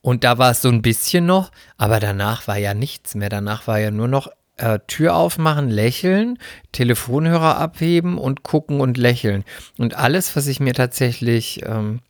und 0.00 0.22
da 0.22 0.38
war 0.38 0.52
es 0.52 0.62
so 0.62 0.68
ein 0.68 0.82
bisschen 0.82 1.26
noch, 1.26 1.50
aber 1.76 1.98
danach 1.98 2.46
war 2.46 2.56
ja 2.56 2.72
nichts 2.72 3.16
mehr. 3.16 3.30
Danach 3.30 3.66
war 3.66 3.80
ja 3.80 3.90
nur 3.90 4.06
noch 4.06 4.28
äh, 4.58 4.78
Tür 4.86 5.16
aufmachen, 5.16 5.68
lächeln, 5.70 6.38
Telefonhörer 6.70 7.58
abheben 7.58 8.16
und 8.18 8.44
gucken 8.44 8.80
und 8.80 8.96
lächeln. 8.96 9.44
Und 9.76 9.94
alles, 9.94 10.36
was 10.36 10.46
ich 10.46 10.60
mir 10.60 10.74
tatsächlich, 10.74 11.62
ähm, 11.66 12.00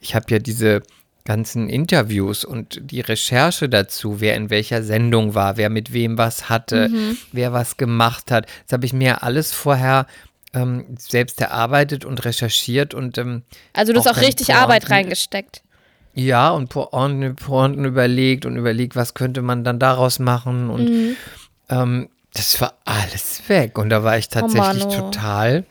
ich 0.00 0.14
habe 0.14 0.26
ja 0.28 0.38
diese 0.38 0.82
ganzen 1.26 1.68
Interviews 1.68 2.44
und 2.44 2.80
die 2.90 3.02
Recherche 3.02 3.68
dazu, 3.68 4.20
wer 4.20 4.34
in 4.36 4.48
welcher 4.48 4.82
Sendung 4.82 5.34
war, 5.34 5.58
wer 5.58 5.68
mit 5.68 5.92
wem 5.92 6.16
was 6.16 6.48
hatte, 6.48 6.90
wer 7.32 7.52
was 7.52 7.76
gemacht 7.76 8.30
hat. 8.30 8.46
Das 8.66 8.72
habe 8.72 8.86
ich 8.86 8.94
mir 8.94 9.22
alles 9.22 9.52
vorher 9.52 10.06
ähm, 10.54 10.86
selbst 10.98 11.38
erarbeitet 11.42 12.06
und 12.06 12.24
recherchiert 12.24 12.94
und 12.94 13.18
ähm, 13.18 13.42
Also 13.74 13.92
du 13.92 13.98
hast 13.98 14.06
Auch 14.08 14.16
auch 14.16 14.22
richtig 14.22 14.54
Arbeit 14.54 14.82
Pointen. 14.86 14.94
reingesteckt. 14.94 15.62
ja, 16.14 16.48
und 16.50 16.68
Pointen, 16.70 17.36
Pointen 17.36 17.84
überlegt 17.84 18.46
und 18.46 18.56
überlegt, 18.56 18.96
was 18.96 19.12
könnte 19.12 19.42
man 19.42 19.64
dann 19.64 19.78
daraus 19.78 20.18
machen. 20.18 20.70
Und 20.70 20.88
Mhm. 20.88 21.16
ähm, 21.68 22.08
das 22.32 22.58
war 22.60 22.74
alles 22.86 23.42
weg. 23.48 23.76
Und 23.78 23.90
da 23.90 24.02
war 24.02 24.16
ich 24.16 24.28
tatsächlich 24.30 24.84
Mano. 24.86 24.96
total, 25.10 25.64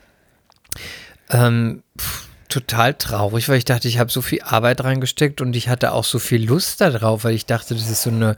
ähm, 1.31 1.81
pff, 1.99 2.24
total 2.55 2.93
traurig, 2.93 3.49
weil 3.49 3.57
ich 3.57 3.65
dachte, 3.65 3.87
ich 3.87 3.99
habe 3.99 4.11
so 4.11 4.21
viel 4.21 4.41
Arbeit 4.41 4.83
reingesteckt 4.83 5.41
und 5.41 5.55
ich 5.55 5.67
hatte 5.69 5.91
auch 5.93 6.03
so 6.05 6.19
viel 6.19 6.45
Lust 6.47 6.79
darauf, 6.81 7.23
weil 7.23 7.33
ich 7.35 7.45
dachte, 7.45 7.73
das 7.75 7.89
ist 7.89 8.03
so 8.03 8.09
eine, 8.09 8.35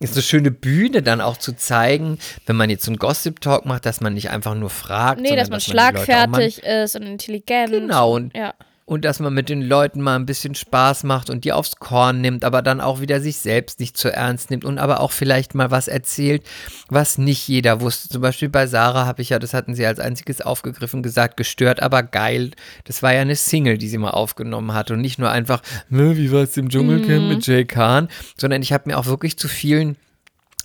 ist 0.00 0.14
eine 0.14 0.22
schöne 0.22 0.50
Bühne 0.52 1.02
dann 1.02 1.20
auch 1.20 1.36
zu 1.36 1.52
zeigen, 1.56 2.18
wenn 2.46 2.54
man 2.56 2.70
jetzt 2.70 2.84
so 2.84 2.90
einen 2.92 2.98
Gossip-Talk 2.98 3.66
macht, 3.66 3.84
dass 3.84 4.00
man 4.00 4.14
nicht 4.14 4.30
einfach 4.30 4.54
nur 4.54 4.70
fragt. 4.70 5.20
Nee, 5.20 5.28
sondern 5.30 5.50
dass 5.50 5.66
man 5.68 5.78
auch 5.78 5.96
mal- 5.96 6.04
schlagfertig 6.06 6.62
ist 6.62 6.94
und 6.96 7.02
intelligent. 7.02 7.72
Genau, 7.72 8.14
und 8.14 8.34
Ja. 8.36 8.54
Und 8.88 9.04
dass 9.04 9.20
man 9.20 9.34
mit 9.34 9.50
den 9.50 9.60
Leuten 9.60 10.00
mal 10.00 10.16
ein 10.16 10.24
bisschen 10.24 10.54
Spaß 10.54 11.04
macht 11.04 11.28
und 11.28 11.44
die 11.44 11.52
aufs 11.52 11.76
Korn 11.76 12.22
nimmt, 12.22 12.42
aber 12.42 12.62
dann 12.62 12.80
auch 12.80 13.00
wieder 13.02 13.20
sich 13.20 13.36
selbst 13.36 13.80
nicht 13.80 13.98
zu 13.98 14.10
ernst 14.10 14.50
nimmt 14.50 14.64
und 14.64 14.78
aber 14.78 15.00
auch 15.00 15.12
vielleicht 15.12 15.54
mal 15.54 15.70
was 15.70 15.88
erzählt, 15.88 16.42
was 16.88 17.18
nicht 17.18 17.46
jeder 17.46 17.82
wusste. 17.82 18.08
Zum 18.08 18.22
Beispiel 18.22 18.48
bei 18.48 18.66
Sarah 18.66 19.04
habe 19.04 19.20
ich 19.20 19.28
ja, 19.28 19.38
das 19.38 19.52
hatten 19.52 19.74
sie 19.74 19.84
als 19.84 20.00
einziges 20.00 20.40
aufgegriffen, 20.40 21.02
gesagt, 21.02 21.36
gestört, 21.36 21.82
aber 21.82 22.02
geil. 22.02 22.52
Das 22.84 23.02
war 23.02 23.12
ja 23.12 23.20
eine 23.20 23.36
Single, 23.36 23.76
die 23.76 23.88
sie 23.88 23.98
mal 23.98 24.10
aufgenommen 24.10 24.72
hat 24.72 24.90
und 24.90 25.02
nicht 25.02 25.18
nur 25.18 25.30
einfach, 25.30 25.60
"Ne, 25.90 26.16
wie 26.16 26.32
war 26.32 26.44
es 26.44 26.56
im 26.56 26.70
Dschungelcamp 26.70 27.22
Mhm. 27.24 27.28
mit 27.28 27.46
Jay 27.46 27.66
Khan, 27.66 28.08
sondern 28.38 28.62
ich 28.62 28.72
habe 28.72 28.88
mir 28.88 28.96
auch 28.98 29.06
wirklich 29.06 29.36
zu 29.38 29.48
vielen 29.48 29.96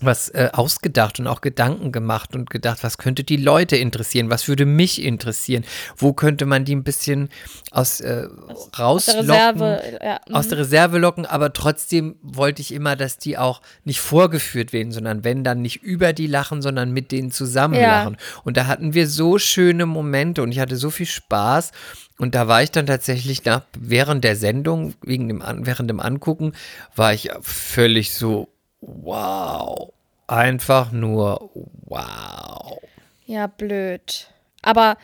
was 0.06 0.30
äh, 0.30 0.50
ausgedacht 0.54 1.20
und 1.20 1.28
auch 1.28 1.42
Gedanken 1.42 1.92
gemacht 1.92 2.36
und 2.36 2.50
gedacht, 2.50 2.84
was 2.84 2.98
könnte 2.98 3.24
die 3.24 3.38
Leute 3.38 3.76
interessieren, 3.76 4.30
was 4.30 4.48
würde 4.48 4.66
mich 4.66 5.02
interessieren, 5.04 5.64
wo 5.98 6.14
könnte 6.14 6.46
man 6.46 6.66
die 6.66 6.76
ein 6.76 6.84
bisschen 6.84 7.30
aus, 7.72 8.00
äh, 8.02 8.28
Aus 8.48 8.70
der 8.72 8.80
rauslocken, 8.80 9.30
Reserve, 9.62 10.00
ja. 10.04 10.20
aus 10.32 10.46
mhm. 10.46 10.50
der 10.50 10.58
Reserve 10.60 10.98
locken, 11.00 11.26
aber 11.26 11.54
trotzdem 11.54 12.16
wollte 12.22 12.62
ich 12.62 12.74
immer, 12.74 12.96
dass 12.96 13.18
die 13.18 13.38
auch 13.38 13.62
nicht 13.84 14.00
vorgeführt 14.00 14.74
werden, 14.74 14.92
sondern 14.92 15.24
wenn 15.24 15.44
dann 15.44 15.62
nicht 15.62 15.84
über 15.84 16.14
die 16.14 16.28
lachen, 16.28 16.62
sondern 16.62 16.92
mit 16.92 17.12
denen 17.12 17.32
zusammen 17.32 17.76
Ja. 17.76 18.04
lachen. 18.04 18.18
Und 18.44 18.58
da 18.58 18.68
hatten 18.68 18.94
wir 18.94 19.08
so 19.08 19.38
schöne 19.38 19.86
Momente 19.86 20.44
und 20.44 20.52
ich 20.52 20.60
hatte 20.60 20.76
so 20.78 20.90
viel 20.90 21.06
Spaß. 21.06 21.72
Und 22.20 22.36
da 22.36 22.48
war 22.48 22.62
ich 22.62 22.72
dann 22.72 22.86
tatsächlich 22.86 23.44
nach, 23.44 23.64
während 23.78 24.24
der 24.24 24.36
Sendung, 24.36 24.94
wegen 25.02 25.28
dem, 25.28 25.44
während 25.62 25.90
dem 25.90 26.00
Angucken, 26.00 26.54
war 26.96 27.14
ich 27.14 27.30
völlig 27.42 28.14
so, 28.14 28.50
wow. 28.88 29.94
Einfach 30.28 30.92
nur 30.92 31.50
wow. 31.86 32.80
Ja, 33.26 33.48
blöd. 33.48 34.30
Aber 34.62 34.98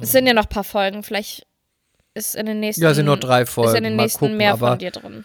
es 0.00 0.12
sind 0.12 0.26
ja 0.26 0.34
noch 0.34 0.44
ein 0.44 0.48
paar 0.48 0.64
Folgen. 0.64 1.02
Vielleicht 1.02 1.46
ist 2.14 2.34
in 2.36 2.46
den 2.46 2.60
nächsten. 2.60 2.82
Ja, 2.82 2.94
sind 2.94 3.06
nur 3.06 3.16
drei 3.16 3.46
Folgen. 3.46 3.70
Ist 3.70 3.76
in 3.78 3.84
den 3.84 3.96
Mal 3.96 4.04
nächsten 4.04 4.18
gucken, 4.20 4.36
mehr 4.36 4.52
aber 4.52 4.68
von 4.70 4.78
dir 4.78 4.90
drin. 4.90 5.24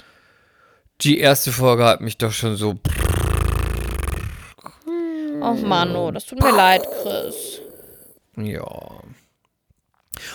die 1.02 1.20
erste 1.20 1.52
Folge 1.52 1.86
hat 1.86 2.02
mich 2.02 2.18
doch 2.18 2.32
schon 2.32 2.56
so. 2.56 2.76
Oh 5.40 5.54
Mano, 5.54 6.12
das 6.12 6.26
tut 6.26 6.42
mir 6.42 6.52
leid, 6.56 6.82
Chris. 7.04 7.62
Ja. 8.38 8.64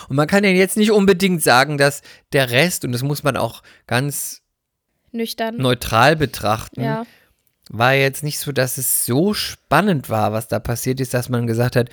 Und 0.07 0.15
man 0.15 0.27
kann 0.27 0.43
ja 0.45 0.49
jetzt 0.49 0.77
nicht 0.77 0.91
unbedingt 0.91 1.43
sagen, 1.43 1.77
dass 1.77 2.01
der 2.31 2.51
Rest, 2.51 2.85
und 2.85 2.93
das 2.93 3.03
muss 3.03 3.23
man 3.23 3.35
auch 3.35 3.63
ganz 3.85 4.41
Nüchtern. 5.11 5.57
neutral 5.57 6.15
betrachten, 6.15 6.81
Ja. 6.81 7.05
War 7.69 7.93
jetzt 7.93 8.23
nicht 8.23 8.39
so, 8.39 8.51
dass 8.51 8.77
es 8.77 9.05
so 9.05 9.33
spannend 9.33 10.09
war, 10.09 10.33
was 10.33 10.47
da 10.47 10.59
passiert 10.59 10.99
ist, 10.99 11.13
dass 11.13 11.29
man 11.29 11.47
gesagt 11.47 11.75
hat, 11.75 11.89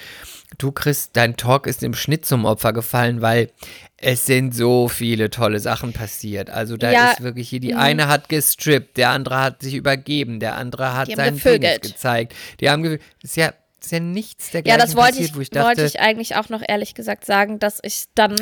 du 0.59 0.73
Chris, 0.73 1.11
dein 1.12 1.37
Talk 1.37 1.66
ist 1.66 1.83
im 1.83 1.95
Schnitt 1.95 2.27
zum 2.27 2.45
Opfer 2.45 2.73
gefallen, 2.73 3.21
weil 3.21 3.51
es 3.97 4.27
sind 4.27 4.55
so 4.55 4.89
viele 4.89 5.31
tolle 5.31 5.61
Sachen 5.61 5.93
passiert. 5.93 6.51
Also 6.51 6.77
da 6.77 6.91
Ja, 6.91 7.12
ist 7.12 7.23
wirklich 7.23 7.49
hier, 7.49 7.61
die 7.61 7.73
mhm. 7.73 7.79
eine 7.79 8.09
hat 8.09 8.29
gestrippt, 8.29 8.97
der 8.97 9.11
andere 9.11 9.41
hat 9.41 9.62
sich 9.62 9.75
übergeben, 9.75 10.41
der 10.41 10.57
andere 10.57 10.97
hat 10.97 11.11
seinen 11.14 11.39
Penis 11.39 11.81
gezeigt. 11.81 12.35
Die 12.61 12.68
haben 12.68 12.83
ge 12.83 12.99
ist 13.23 13.37
ja, 13.37 13.53
ist 13.81 13.93
ja 13.93 14.01
nichts 14.01 14.47
Ja, 14.47 14.53
dergleichen 14.53 14.81
das 14.81 14.97
wollte 14.97 15.11
passiert, 15.12 15.31
ich, 15.31 15.37
wo 15.37 15.41
ich 15.41 15.51
dachte, 15.51 15.66
wollte 15.68 15.85
ich 15.85 16.01
eigentlich 16.01 16.37
auch 16.37 16.49
noch 16.49 16.62
ehrlich 16.66 16.95
gesagt 16.95 17.25
sagen, 17.25 17.59
dass 17.59 17.79
ich 17.83 18.05
dann 18.14 18.35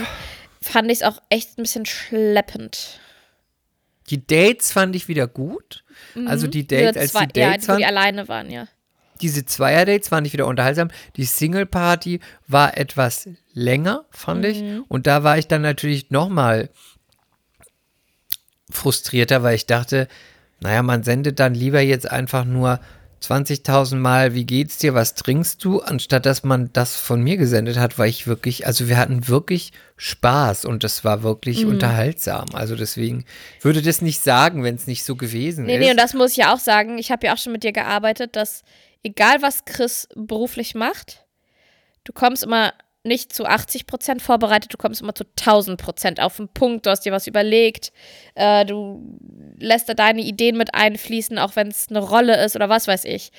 fand 0.62 0.90
ich 0.90 0.98
es 0.98 1.02
auch 1.02 1.20
echt 1.28 1.58
ein 1.58 1.62
bisschen 1.62 1.86
schleppend. 1.86 3.00
Die 4.10 4.26
Dates 4.26 4.72
fand 4.72 4.96
ich 4.96 5.08
wieder 5.08 5.26
gut. 5.26 5.84
Also 6.26 6.46
die 6.46 6.66
Diese 6.66 6.92
Dates, 6.92 7.14
als 7.14 7.32
die 7.32 7.40
ja, 7.40 7.50
Dates 7.50 7.68
wo 7.68 7.72
waren, 7.72 7.78
die 7.78 7.84
alleine 7.84 8.28
waren, 8.28 8.50
ja. 8.50 8.66
diese 9.20 9.44
Zweier-Dates 9.44 10.10
waren 10.10 10.22
nicht 10.22 10.32
wieder 10.32 10.46
unterhaltsam. 10.46 10.88
Die 11.16 11.24
Single-Party 11.24 12.20
war 12.46 12.76
etwas 12.76 13.28
länger, 13.52 14.04
fand 14.10 14.44
ich. 14.44 14.62
Mhm. 14.62 14.84
Und 14.88 15.06
da 15.06 15.24
war 15.24 15.38
ich 15.38 15.48
dann 15.48 15.62
natürlich 15.62 16.10
nochmal 16.10 16.70
frustrierter, 18.70 19.42
weil 19.42 19.54
ich 19.54 19.66
dachte, 19.66 20.08
naja, 20.60 20.82
man 20.82 21.02
sendet 21.02 21.38
dann 21.40 21.54
lieber 21.54 21.80
jetzt 21.80 22.10
einfach 22.10 22.44
nur 22.44 22.80
20.000 23.22 23.96
Mal, 23.96 24.34
wie 24.34 24.44
geht's 24.44 24.78
dir, 24.78 24.94
was 24.94 25.14
trinkst 25.14 25.64
du, 25.64 25.80
anstatt 25.80 26.24
dass 26.26 26.44
man 26.44 26.72
das 26.72 26.96
von 26.96 27.20
mir 27.22 27.36
gesendet 27.36 27.76
hat, 27.78 27.98
weil 27.98 28.08
ich 28.08 28.26
wirklich, 28.26 28.66
also 28.66 28.88
wir 28.88 28.96
hatten 28.96 29.26
wirklich 29.28 29.72
Spaß 29.96 30.64
und 30.64 30.84
das 30.84 31.04
war 31.04 31.22
wirklich 31.22 31.64
Mhm. 31.64 31.70
unterhaltsam. 31.72 32.46
Also 32.52 32.76
deswegen 32.76 33.24
würde 33.60 33.82
das 33.82 34.00
nicht 34.02 34.22
sagen, 34.22 34.62
wenn 34.62 34.76
es 34.76 34.86
nicht 34.86 35.04
so 35.04 35.16
gewesen 35.16 35.64
Nee, 35.64 35.74
ist. 35.74 35.80
nee, 35.80 35.90
und 35.90 35.96
das 35.98 36.14
muss 36.14 36.32
ich 36.32 36.36
ja 36.38 36.54
auch 36.54 36.60
sagen. 36.60 36.98
Ich 36.98 37.10
habe 37.10 37.26
ja 37.26 37.34
auch 37.34 37.38
schon 37.38 37.52
mit 37.52 37.64
dir 37.64 37.72
gearbeitet, 37.72 38.36
dass 38.36 38.62
egal 39.02 39.42
was 39.42 39.64
Chris 39.64 40.08
beruflich 40.14 40.74
macht, 40.74 41.24
du 42.04 42.12
kommst 42.12 42.42
immer 42.44 42.72
nicht 43.08 43.32
zu 43.32 43.46
80 43.46 43.86
Prozent 43.86 44.22
vorbereitet, 44.22 44.72
du 44.72 44.76
kommst 44.76 45.00
immer 45.00 45.14
zu 45.14 45.24
1000 45.24 45.80
Prozent 45.80 46.20
auf 46.20 46.36
den 46.36 46.48
Punkt, 46.48 46.86
du 46.86 46.90
hast 46.90 47.04
dir 47.04 47.12
was 47.12 47.26
überlegt, 47.26 47.92
äh, 48.34 48.64
du 48.64 49.18
lässt 49.58 49.88
da 49.88 49.94
deine 49.94 50.22
Ideen 50.22 50.56
mit 50.56 50.74
einfließen, 50.74 51.38
auch 51.38 51.56
wenn 51.56 51.68
es 51.68 51.88
eine 51.88 52.00
Rolle 52.00 52.44
ist 52.44 52.54
oder 52.54 52.68
was 52.68 52.86
weiß 52.86 53.04
ich. 53.04 53.32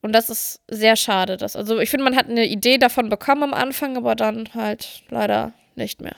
Und 0.00 0.12
das 0.12 0.30
ist 0.30 0.60
sehr 0.68 0.96
schade. 0.96 1.36
Dass, 1.36 1.56
also 1.56 1.78
ich 1.80 1.90
finde, 1.90 2.04
man 2.04 2.16
hat 2.16 2.28
eine 2.28 2.46
Idee 2.46 2.78
davon 2.78 3.08
bekommen 3.08 3.42
am 3.42 3.54
Anfang, 3.54 3.96
aber 3.96 4.14
dann 4.14 4.48
halt 4.54 5.02
leider 5.10 5.52
nicht 5.74 6.00
mehr. 6.00 6.14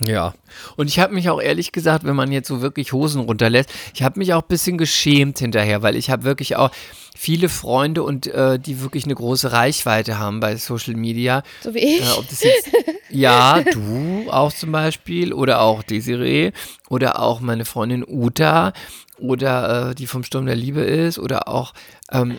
Ja, 0.00 0.34
und 0.76 0.86
ich 0.86 1.00
habe 1.00 1.12
mich 1.12 1.28
auch 1.28 1.40
ehrlich 1.40 1.72
gesagt, 1.72 2.04
wenn 2.04 2.14
man 2.14 2.30
jetzt 2.30 2.46
so 2.46 2.62
wirklich 2.62 2.92
Hosen 2.92 3.22
runterlässt, 3.22 3.70
ich 3.94 4.04
habe 4.04 4.20
mich 4.20 4.32
auch 4.32 4.42
ein 4.42 4.48
bisschen 4.48 4.78
geschämt 4.78 5.40
hinterher, 5.40 5.82
weil 5.82 5.96
ich 5.96 6.08
habe 6.08 6.22
wirklich 6.22 6.54
auch 6.54 6.70
viele 7.18 7.48
Freunde 7.48 8.04
und 8.04 8.28
äh, 8.28 8.60
die 8.60 8.80
wirklich 8.80 9.04
eine 9.04 9.16
große 9.16 9.50
Reichweite 9.50 10.20
haben 10.20 10.38
bei 10.38 10.54
Social 10.54 10.94
Media. 10.94 11.42
So 11.62 11.74
wie 11.74 11.80
ich. 11.80 12.00
Äh, 12.00 12.16
ob 12.16 12.28
das 12.28 12.44
jetzt, 12.44 12.70
ja, 13.10 13.60
du 13.60 14.30
auch 14.30 14.52
zum 14.52 14.70
Beispiel 14.70 15.32
oder 15.32 15.60
auch 15.60 15.82
Desiree 15.82 16.52
oder 16.88 17.20
auch 17.20 17.40
meine 17.40 17.64
Freundin 17.64 18.04
Uta 18.06 18.72
oder 19.18 19.90
äh, 19.90 19.94
die 19.94 20.06
vom 20.06 20.22
Sturm 20.22 20.46
der 20.46 20.56
Liebe 20.56 20.80
ist 20.80 21.18
oder 21.18 21.48
auch 21.48 21.74
ähm, 22.10 22.38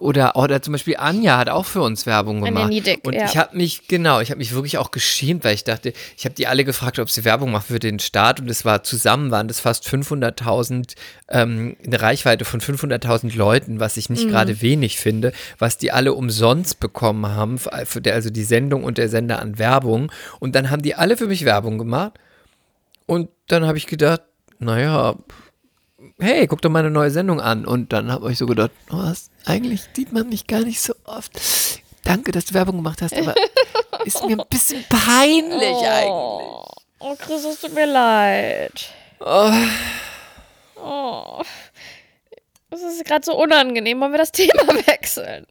oder 0.00 0.36
oder 0.36 0.62
zum 0.62 0.72
Beispiel 0.72 0.96
Anja 0.96 1.36
hat 1.36 1.48
auch 1.48 1.64
für 1.64 1.82
uns 1.82 2.06
Werbung 2.06 2.42
gemacht 2.42 2.68
Niedeck, 2.68 3.00
und 3.04 3.14
ja. 3.14 3.24
ich 3.24 3.36
habe 3.36 3.56
mich 3.56 3.88
genau 3.88 4.20
ich 4.20 4.30
habe 4.30 4.38
mich 4.38 4.52
wirklich 4.52 4.78
auch 4.78 4.90
geschämt 4.90 5.44
weil 5.44 5.54
ich 5.54 5.64
dachte 5.64 5.92
ich 6.16 6.24
habe 6.24 6.34
die 6.34 6.46
alle 6.46 6.64
gefragt 6.64 6.98
ob 6.98 7.10
sie 7.10 7.24
Werbung 7.24 7.50
macht 7.50 7.66
für 7.66 7.78
den 7.78 7.98
Start 7.98 8.40
und 8.40 8.48
es 8.48 8.64
war 8.64 8.82
zusammen 8.84 9.30
waren 9.30 9.48
das 9.48 9.60
fast 9.60 9.88
500.000 9.88 10.94
ähm, 11.28 11.76
eine 11.84 12.00
Reichweite 12.00 12.44
von 12.44 12.60
500.000 12.60 13.36
Leuten 13.36 13.80
was 13.80 13.93
ich 13.96 14.08
Mhm. 14.08 14.16
nicht 14.16 14.28
gerade 14.28 14.60
wenig 14.60 14.98
finde 14.98 15.32
was 15.58 15.78
die 15.78 15.92
alle 15.92 16.14
umsonst 16.14 16.80
bekommen 16.80 17.26
haben 17.28 17.58
also 17.72 18.30
die 18.30 18.44
Sendung 18.44 18.84
und 18.84 18.98
der 18.98 19.08
Sender 19.08 19.40
an 19.40 19.58
Werbung 19.58 20.10
und 20.40 20.54
dann 20.54 20.70
haben 20.70 20.82
die 20.82 20.94
alle 20.94 21.16
für 21.16 21.26
mich 21.26 21.44
Werbung 21.44 21.78
gemacht 21.78 22.12
und 23.06 23.28
dann 23.48 23.66
habe 23.66 23.78
ich 23.78 23.86
gedacht 23.86 24.22
naja 24.58 25.16
hey, 26.18 26.46
guck 26.46 26.62
doch 26.62 26.70
meine 26.70 26.90
neue 26.90 27.10
Sendung 27.10 27.40
an. 27.40 27.64
Und 27.64 27.92
dann 27.92 28.12
habe 28.12 28.30
ich 28.30 28.38
so 28.38 28.46
gedacht, 28.46 28.70
oh, 28.90 28.98
was, 28.98 29.30
eigentlich 29.46 29.82
sieht 29.94 30.12
man 30.12 30.28
mich 30.28 30.46
gar 30.46 30.60
nicht 30.60 30.80
so 30.80 30.94
oft. 31.04 31.32
Danke, 32.04 32.30
dass 32.30 32.44
du 32.44 32.54
Werbung 32.54 32.76
gemacht 32.76 33.02
hast, 33.02 33.14
aber 33.16 33.34
ist 34.04 34.24
mir 34.24 34.38
ein 34.38 34.46
bisschen 34.48 34.84
peinlich 34.88 35.62
eigentlich. 35.62 36.10
Oh, 36.10 36.66
oh 37.00 37.14
Chris, 37.18 37.44
es 37.44 37.60
tut 37.60 37.74
mir 37.74 37.86
leid. 37.86 38.90
Oh, 39.20 39.50
Oh. 40.76 41.42
Es 42.74 42.94
ist 42.94 43.04
gerade 43.04 43.24
so 43.24 43.40
unangenehm. 43.40 44.00
Wollen 44.00 44.12
wir 44.12 44.18
das 44.18 44.32
Thema 44.32 44.66
wechseln? 44.86 45.46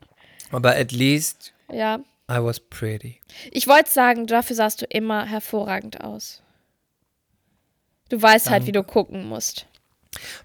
aber 0.52 0.76
at 0.76 0.92
least 0.92 1.54
Ja. 1.72 2.00
I 2.32 2.36
was 2.42 2.60
pretty. 2.60 3.20
Ich 3.52 3.68
wollte 3.68 3.90
sagen, 3.90 4.28
dafür 4.28 4.56
sahst 4.56 4.82
du 4.82 4.86
immer 4.86 5.26
hervorragend 5.26 6.02
aus. 6.02 6.42
Du 8.10 8.22
weißt 8.22 8.50
halt, 8.50 8.66
wie 8.66 8.72
du 8.72 8.84
gucken 8.84 9.26
musst. 9.28 9.66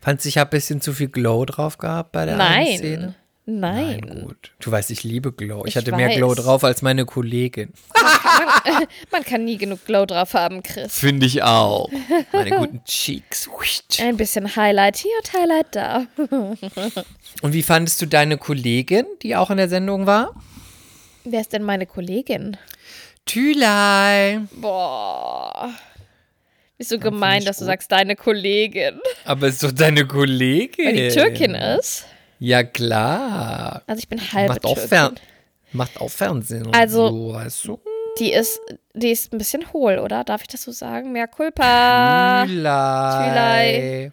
Fandst 0.01 0.25
du, 0.25 0.29
ich 0.31 0.39
habe 0.39 0.49
ein 0.49 0.51
bisschen 0.51 0.81
zu 0.81 0.93
viel 0.93 1.09
Glow 1.09 1.45
drauf 1.45 1.77
gehabt 1.79 2.13
bei 2.13 2.25
der 2.25 2.39
einen 2.41 2.79
Szene? 2.79 2.99
Nein. 2.99 3.15
Nein. 3.51 4.03
Nein, 4.07 4.25
gut. 4.27 4.53
Du 4.61 4.71
weißt, 4.71 4.91
ich 4.91 5.05
liebe 5.05 5.33
Glow. 5.33 5.63
Ich, 5.65 5.69
Ich 5.69 5.77
hatte 5.77 5.93
mehr 5.97 6.11
weiß. 6.11 6.17
Glow 6.17 6.35
drauf 6.35 6.65
als 6.65 6.83
meine 6.83 7.07
Kollegin. 7.07 7.73
Man 9.11 9.25
kann 9.25 9.47
nie 9.47 9.57
genug 9.57 9.87
Glow 9.87 10.05
drauf 10.05 10.35
haben, 10.35 10.63
Chris. 10.63 10.99
Finde 10.99 11.25
ich 11.25 11.43
auch. 11.43 11.89
Meine 12.31 12.51
guten 12.51 12.85
Cheeks. 12.85 13.49
Ein 14.03 14.19
bisschen 14.19 14.55
Highlight 14.55 14.99
hier 14.99 15.13
und 15.17 15.33
Highlight 15.33 15.67
da. 15.71 16.07
Und 17.41 17.55
wie 17.55 17.63
fandest 17.63 18.03
du 18.03 18.07
deine 18.07 18.37
Kollegin, 18.37 19.07
die 19.23 19.35
auch 19.35 19.51
in 19.51 19.57
der 19.57 19.71
Sendung 19.71 20.05
war? 20.07 20.35
Wer 21.25 21.41
ist 21.41 21.53
denn 21.55 21.63
meine 21.63 21.87
Kollegin? 21.87 22.59
Thülei. 23.25 24.41
Boah. 24.53 25.71
Bist 26.77 26.91
du 26.93 26.99
gemein, 26.99 27.47
dass 27.47 27.59
du 27.59 27.65
sagst, 27.65 27.91
deine 27.93 28.15
Kollegin? 28.15 29.01
Aber 29.25 29.49
ist 29.49 29.63
doch 29.63 29.73
deine 29.73 30.07
Kollegin. 30.07 30.85
Weil 30.85 30.97
die 30.97 31.09
Türkin 31.09 31.55
ist. 31.55 32.05
Ja, 32.39 32.63
klar. 32.63 33.83
Also 33.87 33.99
ich 34.01 34.09
bin 34.09 34.21
halbe 34.33 34.55
Macht 34.55 34.65
auch. 34.65 34.79
Fern 34.79 35.15
Macht 35.73 36.01
auch 36.01 36.09
Fernsehen 36.11 36.69
Also- 36.73 37.09
so, 37.09 37.35
weißt 37.35 37.65
du? 37.67 37.81
Die 38.19 38.33
ist, 38.33 38.61
die 38.95 39.11
ist 39.13 39.33
ein 39.33 39.39
bisschen 39.39 39.73
hohl, 39.73 39.99
oder? 39.99 40.25
Darf 40.25 40.41
ich 40.43 40.49
das 40.49 40.63
so 40.63 40.73
sagen? 40.73 41.13
Mehr 41.13 41.29
Culpa. 41.29 42.45
Thülei. 42.49 44.11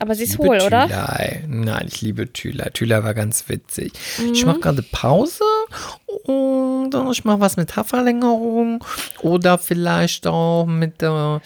Aber 0.00 0.14
sie 0.14 0.24
ist 0.24 0.38
hohl, 0.38 0.60
oder? 0.60 0.86
Thülei. 0.86 1.44
Nein, 1.48 1.86
ich 1.88 2.00
liebe 2.02 2.32
Thülei. 2.32 2.70
Thülei 2.70 3.02
war 3.02 3.14
ganz 3.14 3.48
witzig. 3.48 3.92
Mhm. 4.18 4.32
Ich 4.32 4.44
mache 4.44 4.60
gerade 4.60 4.82
Pause 4.82 5.44
und 6.24 6.94
ich 7.10 7.24
mache 7.24 7.40
was 7.40 7.56
mit 7.56 7.74
Haarverlängerung 7.74 8.84
oder 9.22 9.58
vielleicht 9.58 10.26
auch 10.26 10.66
mit, 10.66 11.02
äh, 11.02 11.06
ja, 11.06 11.40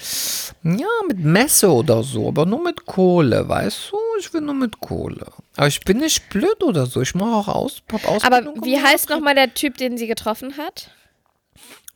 mit 1.09 1.19
Messe 1.19 1.73
oder 1.73 2.03
so, 2.03 2.29
aber 2.29 2.45
nur 2.45 2.63
mit 2.63 2.85
Kohle, 2.85 3.49
weißt 3.49 3.93
du? 3.93 3.97
Ich 4.21 4.33
will 4.35 4.43
nur 4.43 4.55
mit 4.55 4.81
Kohle. 4.81 5.27
Aber 5.57 5.67
ich 5.67 5.81
bin 5.81 5.99
nicht 5.99 6.29
blöd 6.29 6.63
oder 6.63 6.87
so, 6.87 7.01
ich 7.01 7.15
mache 7.15 7.31
auch 7.31 7.49
aus, 7.49 7.83
hab 7.91 8.25
Aber 8.25 8.53
wie 8.63 8.79
heißt 8.79 9.09
nochmal 9.09 9.35
der 9.35 9.55
Typ, 9.55 9.79
den 9.79 9.97
sie 9.97 10.07
getroffen 10.07 10.57
hat? 10.59 10.91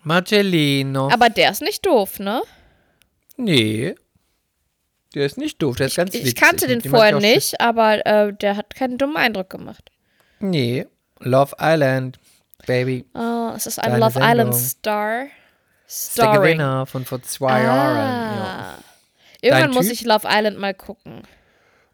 Marcellino. 0.02 1.10
Aber 1.10 1.28
der 1.28 1.50
ist 1.50 1.62
nicht 1.62 1.84
doof, 1.84 2.18
ne? 2.18 2.42
nee. 3.36 3.94
Der 5.16 5.24
ist 5.24 5.38
nicht 5.38 5.62
doof, 5.62 5.76
der 5.76 5.86
ist 5.86 5.96
ganz 5.96 6.12
Ich 6.14 6.20
witzig. 6.20 6.34
kannte 6.36 6.66
den 6.66 6.80
ich 6.80 6.90
vorher 6.90 7.18
nicht, 7.18 7.58
aber 7.60 8.04
äh, 8.04 8.32
der 8.34 8.56
hat 8.56 8.74
keinen 8.74 8.98
dummen 8.98 9.16
Eindruck 9.16 9.48
gemacht. 9.48 9.90
Nee, 10.40 10.86
Love 11.20 11.56
Island, 11.58 12.18
Baby. 12.66 13.06
Oh, 13.14 13.50
es 13.56 13.66
ist 13.66 13.78
ein 13.78 13.92
Deine 13.92 14.00
Love 14.04 14.12
Sendung. 14.12 14.30
Island 14.30 14.54
Star. 14.54 15.26
Ist 15.88 16.18
der. 16.18 16.32
Gewinner 16.32 16.84
von 16.84 17.04
vor 17.06 17.22
zwei 17.22 17.62
Jahren. 17.62 17.96
Ja. 17.96 18.76
Ah. 18.76 18.78
Irgendwann 19.40 19.70
muss 19.70 19.88
ich 19.90 20.02
Love 20.04 20.28
Island 20.30 20.58
mal 20.58 20.74
gucken. 20.74 21.22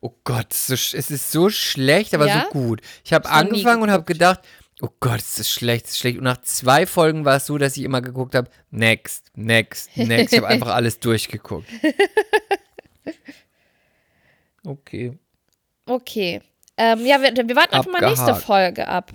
Oh 0.01 0.11
Gott, 0.25 0.47
es 0.51 0.59
ist 0.63 0.67
so 0.69 0.75
sch- 0.75 0.99
es 0.99 1.11
ist 1.13 1.31
so 1.31 1.49
schlecht, 1.49 2.15
aber 2.15 2.27
Ja? 2.27 2.43
so 2.47 2.51
gut. 2.51 2.81
Ich 3.05 3.13
habe 3.13 3.29
angefangen 3.31 3.83
und 3.83 3.91
habe 3.93 4.03
gedacht, 4.03 4.41
oh 4.81 4.89
Gott, 4.99 5.21
es 5.21 5.39
ist 5.39 5.51
schlecht, 5.51 5.85
es 5.87 5.93
ist 5.93 5.99
schlecht. 5.99 6.19
Und 6.19 6.25
nach 6.25 6.41
zwei 6.43 6.87
Folgen 6.87 7.25
war 7.25 7.37
es 7.37 7.47
so, 7.47 7.57
dass 7.57 7.77
ich 7.77 7.85
immer 7.85 8.01
geguckt 8.03 8.35
habe, 8.35 8.51
next, 8.73 9.27
next, 9.37 9.97
next. 9.97 10.33
Ich 10.33 10.39
habe 10.41 10.49
einfach 10.53 10.75
alles 10.75 10.99
durchgeguckt. 10.99 11.69
Okay. 14.65 15.19
Okay. 15.87 16.41
Ähm, 16.77 17.05
ja, 17.05 17.21
wir, 17.21 17.33
wir 17.49 17.57
warten 17.57 17.75
einfach 17.75 17.93
mal 17.93 18.01
nächste. 18.09 18.35
Folge 18.35 18.89
ab. 18.89 19.13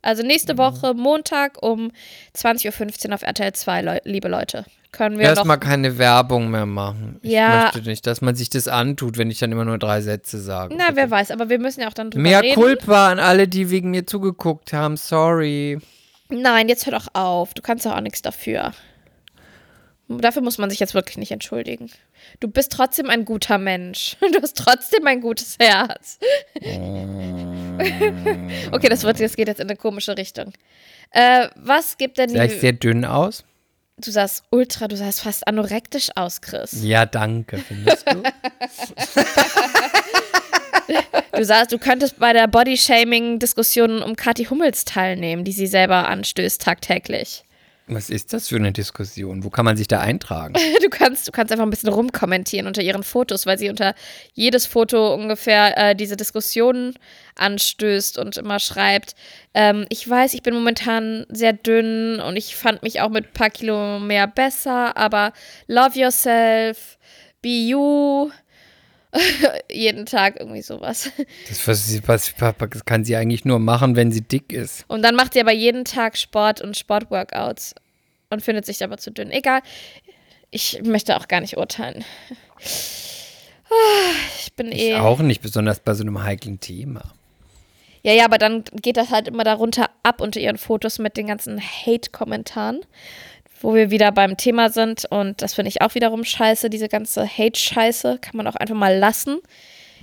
Also 0.00 0.22
nächste 0.22 0.56
Woche, 0.58 0.94
Montag 0.94 1.62
um 1.62 1.90
20.15 2.36 3.08
Uhr 3.08 3.14
auf 3.14 3.22
RTL 3.22 3.52
2, 3.52 3.82
Leu 3.82 3.98
liebe 4.04 4.28
Leute. 4.28 4.64
Können 4.92 5.18
wir. 5.18 5.26
Erstmal 5.26 5.58
keine 5.58 5.98
Werbung 5.98 6.50
mehr 6.50 6.64
machen. 6.66 7.18
Ich 7.22 7.32
Ja. 7.32 7.64
möchte 7.74 7.82
nicht, 7.88 8.06
dass 8.06 8.20
man 8.22 8.34
sich 8.34 8.48
das 8.48 8.68
antut, 8.68 9.18
wenn 9.18 9.30
ich 9.30 9.38
dann 9.38 9.52
immer 9.52 9.64
nur 9.64 9.76
drei 9.78 10.00
Sätze 10.00 10.40
sage. 10.40 10.74
Na, 10.78 10.90
wer 10.94 11.10
weiß, 11.10 11.30
aber 11.30 11.50
wir 11.50 11.58
müssen 11.58 11.82
ja 11.82 11.88
auch 11.88 11.92
dann 11.94 12.10
drüber 12.10 12.22
Mehr 12.22 12.42
reden. 12.42 12.54
Culpa 12.54 13.08
an 13.10 13.18
alle, 13.18 13.48
die 13.48 13.70
wegen 13.70 13.90
mir 13.90 14.06
zugeguckt 14.06 14.72
haben. 14.72 14.96
Sorry. 14.96 15.78
Nein, 16.30 16.68
jetzt 16.68 16.86
hör 16.86 16.92
doch 16.92 17.08
auf. 17.12 17.52
Du 17.54 17.60
kannst 17.60 17.84
doch 17.84 17.94
auch 17.96 18.00
nichts 18.00 18.22
dafür. 18.22 18.72
Dafür 20.08 20.40
muss 20.42 20.56
man 20.56 20.70
sich 20.70 20.80
jetzt 20.80 20.94
wirklich 20.94 21.18
nicht 21.18 21.32
entschuldigen. 21.32 21.90
Du 22.40 22.48
bist 22.48 22.72
trotzdem 22.72 23.10
ein 23.10 23.24
guter 23.24 23.58
Mensch. 23.58 24.16
Du 24.32 24.40
hast 24.42 24.56
trotzdem 24.56 25.06
ein 25.06 25.20
gutes 25.20 25.56
Herz. 25.60 26.18
okay, 28.72 28.88
das, 28.88 29.02
wird, 29.02 29.20
das 29.20 29.36
geht 29.36 29.48
jetzt 29.48 29.60
in 29.60 29.68
eine 29.68 29.76
komische 29.76 30.16
Richtung. 30.16 30.52
Äh, 31.10 31.48
was 31.56 31.98
gibt 31.98 32.18
denn 32.18 32.30
Sah 32.30 32.44
ich 32.44 32.54
die. 32.54 32.58
sehr 32.58 32.72
dünn 32.72 33.04
aus? 33.04 33.44
Du 33.98 34.10
sahst 34.10 34.44
ultra, 34.50 34.88
du 34.88 34.96
sahst 34.96 35.20
fast 35.20 35.46
anorektisch 35.46 36.08
aus, 36.14 36.40
Chris. 36.40 36.82
Ja, 36.82 37.04
danke, 37.04 37.58
findest 37.58 38.06
du? 38.10 38.22
Du 41.32 41.44
sagst, 41.44 41.70
du 41.70 41.78
könntest 41.78 42.18
bei 42.18 42.32
der 42.32 42.48
Bodyshaming-Diskussion 42.48 44.02
um 44.02 44.16
Kathi 44.16 44.46
Hummels 44.46 44.84
teilnehmen, 44.84 45.44
die 45.44 45.52
sie 45.52 45.68
selber 45.68 46.08
anstößt 46.08 46.60
tagtäglich. 46.60 47.44
Was 47.88 48.10
ist 48.10 48.32
das 48.32 48.48
für 48.48 48.56
eine 48.56 48.72
Diskussion? 48.72 49.44
Wo 49.44 49.50
kann 49.50 49.64
man 49.64 49.76
sich 49.76 49.88
da 49.88 50.00
eintragen? 50.00 50.54
Du 50.82 50.90
kannst, 50.90 51.28
du 51.28 51.32
kannst 51.32 51.52
einfach 51.52 51.64
ein 51.66 51.70
bisschen 51.70 51.88
rumkommentieren 51.90 52.66
unter 52.66 52.82
ihren 52.82 53.02
Fotos, 53.02 53.46
weil 53.46 53.58
sie 53.58 53.68
unter 53.68 53.94
jedes 54.32 54.66
Foto 54.66 55.14
ungefähr 55.14 55.76
äh, 55.76 55.94
diese 55.94 56.16
Diskussionen 56.16 56.94
anstößt 57.36 58.18
und 58.18 58.36
immer 58.36 58.58
schreibt, 58.58 59.14
ähm, 59.54 59.86
ich 59.90 60.08
weiß, 60.08 60.34
ich 60.34 60.42
bin 60.42 60.54
momentan 60.54 61.26
sehr 61.28 61.52
dünn 61.52 62.20
und 62.20 62.36
ich 62.36 62.56
fand 62.56 62.82
mich 62.82 63.00
auch 63.00 63.10
mit 63.10 63.26
ein 63.26 63.32
paar 63.32 63.50
Kilo 63.50 63.98
mehr 63.98 64.26
besser, 64.26 64.96
aber 64.96 65.32
love 65.66 65.98
yourself, 65.98 66.98
be 67.42 67.68
you. 67.68 68.30
Jeden 69.70 70.06
Tag 70.06 70.36
irgendwie 70.38 70.62
sowas. 70.62 71.10
Das, 71.48 71.66
was, 71.66 71.86
sie- 71.86 72.02
was, 72.06 72.34
was 72.40 72.84
kann 72.84 73.04
sie 73.04 73.16
eigentlich 73.16 73.44
nur 73.44 73.58
machen, 73.58 73.96
wenn 73.96 74.12
sie 74.12 74.20
dick 74.22 74.52
ist. 74.52 74.84
Und 74.88 75.02
dann 75.02 75.14
macht 75.14 75.32
sie 75.34 75.40
aber 75.40 75.52
jeden 75.52 75.84
Tag 75.84 76.16
Sport 76.18 76.60
und 76.60 76.76
Sportworkouts 76.76 77.74
und 78.30 78.42
findet 78.42 78.66
sich 78.66 78.82
aber 78.84 78.98
zu 78.98 79.10
dünn. 79.10 79.30
Egal, 79.30 79.60
ich 80.50 80.80
möchte 80.82 81.16
auch 81.16 81.28
gar 81.28 81.40
nicht 81.40 81.56
urteilen. 81.56 82.04
Ah, 83.70 83.74
Ich 84.44 84.52
bin 84.54 84.72
Ich 84.72 84.82
eh. 84.82 84.94
auch 84.96 85.18
nicht, 85.20 85.42
besonders 85.42 85.80
bei 85.80 85.94
so 85.94 86.02
einem 86.02 86.22
heiklen 86.22 86.60
Thema. 86.60 87.02
Ja, 88.02 88.12
ja, 88.12 88.24
aber 88.24 88.38
dann 88.38 88.64
geht 88.80 88.96
das 88.96 89.10
halt 89.10 89.28
immer 89.28 89.44
darunter 89.44 89.90
ab 90.02 90.20
unter 90.20 90.40
ihren 90.40 90.56
Fotos 90.56 90.98
mit 90.98 91.16
den 91.16 91.26
ganzen 91.26 91.60
Hate-Kommentaren, 91.60 92.80
wo 93.60 93.74
wir 93.74 93.90
wieder 93.90 94.12
beim 94.12 94.36
Thema 94.36 94.70
sind. 94.70 95.04
Und 95.04 95.42
das 95.42 95.54
finde 95.54 95.68
ich 95.68 95.82
auch 95.82 95.94
wiederum 95.94 96.24
scheiße. 96.24 96.70
Diese 96.70 96.88
ganze 96.88 97.26
Hate-Scheiße 97.26 98.18
kann 98.20 98.36
man 98.36 98.46
auch 98.46 98.56
einfach 98.56 98.74
mal 98.74 98.96
lassen. 98.96 99.38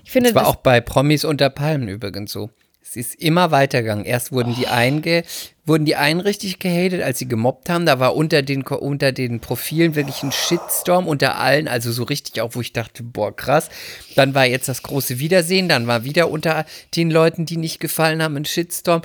Ich 0.03 0.11
finde, 0.11 0.29
Das 0.29 0.35
war 0.35 0.43
das, 0.43 0.51
auch 0.51 0.57
bei 0.57 0.81
Promis 0.81 1.25
unter 1.25 1.49
Palmen 1.49 1.87
übrigens 1.87 2.31
so. 2.31 2.49
Es 2.81 2.95
ist 2.95 3.15
immer 3.15 3.49
weitergegangen. 3.51 4.05
Erst 4.05 4.31
wurden 4.31 4.55
die 4.55 4.67
einen, 4.67 5.01
ge 5.01 5.23
wurden 5.65 5.85
die 5.85 5.95
einen 5.95 6.19
richtig 6.19 6.59
gehatet, 6.59 7.01
als 7.01 7.17
sie 7.17 7.27
gemobbt 7.27 7.67
haben. 7.67 7.85
Da 7.85 7.99
war 7.99 8.15
unter 8.15 8.43
den, 8.43 8.61
unter 8.61 9.11
den 9.11 9.39
Profilen 9.39 9.95
wirklich 9.95 10.21
ein 10.21 10.31
Shitstorm 10.31 11.07
unter 11.07 11.39
allen. 11.39 11.67
Also 11.67 11.91
so 11.91 12.03
richtig 12.03 12.39
auch, 12.41 12.51
wo 12.53 12.61
ich 12.61 12.71
dachte, 12.71 13.01
boah, 13.01 13.35
krass. 13.35 13.69
Dann 14.15 14.35
war 14.35 14.45
jetzt 14.45 14.69
das 14.69 14.83
große 14.83 15.17
Wiedersehen. 15.17 15.67
Dann 15.67 15.87
war 15.87 16.03
wieder 16.03 16.29
unter 16.29 16.65
den 16.95 17.09
Leuten, 17.09 17.45
die 17.45 17.57
nicht 17.57 17.79
gefallen 17.79 18.21
haben, 18.21 18.37
ein 18.37 18.45
Shitstorm. 18.45 19.01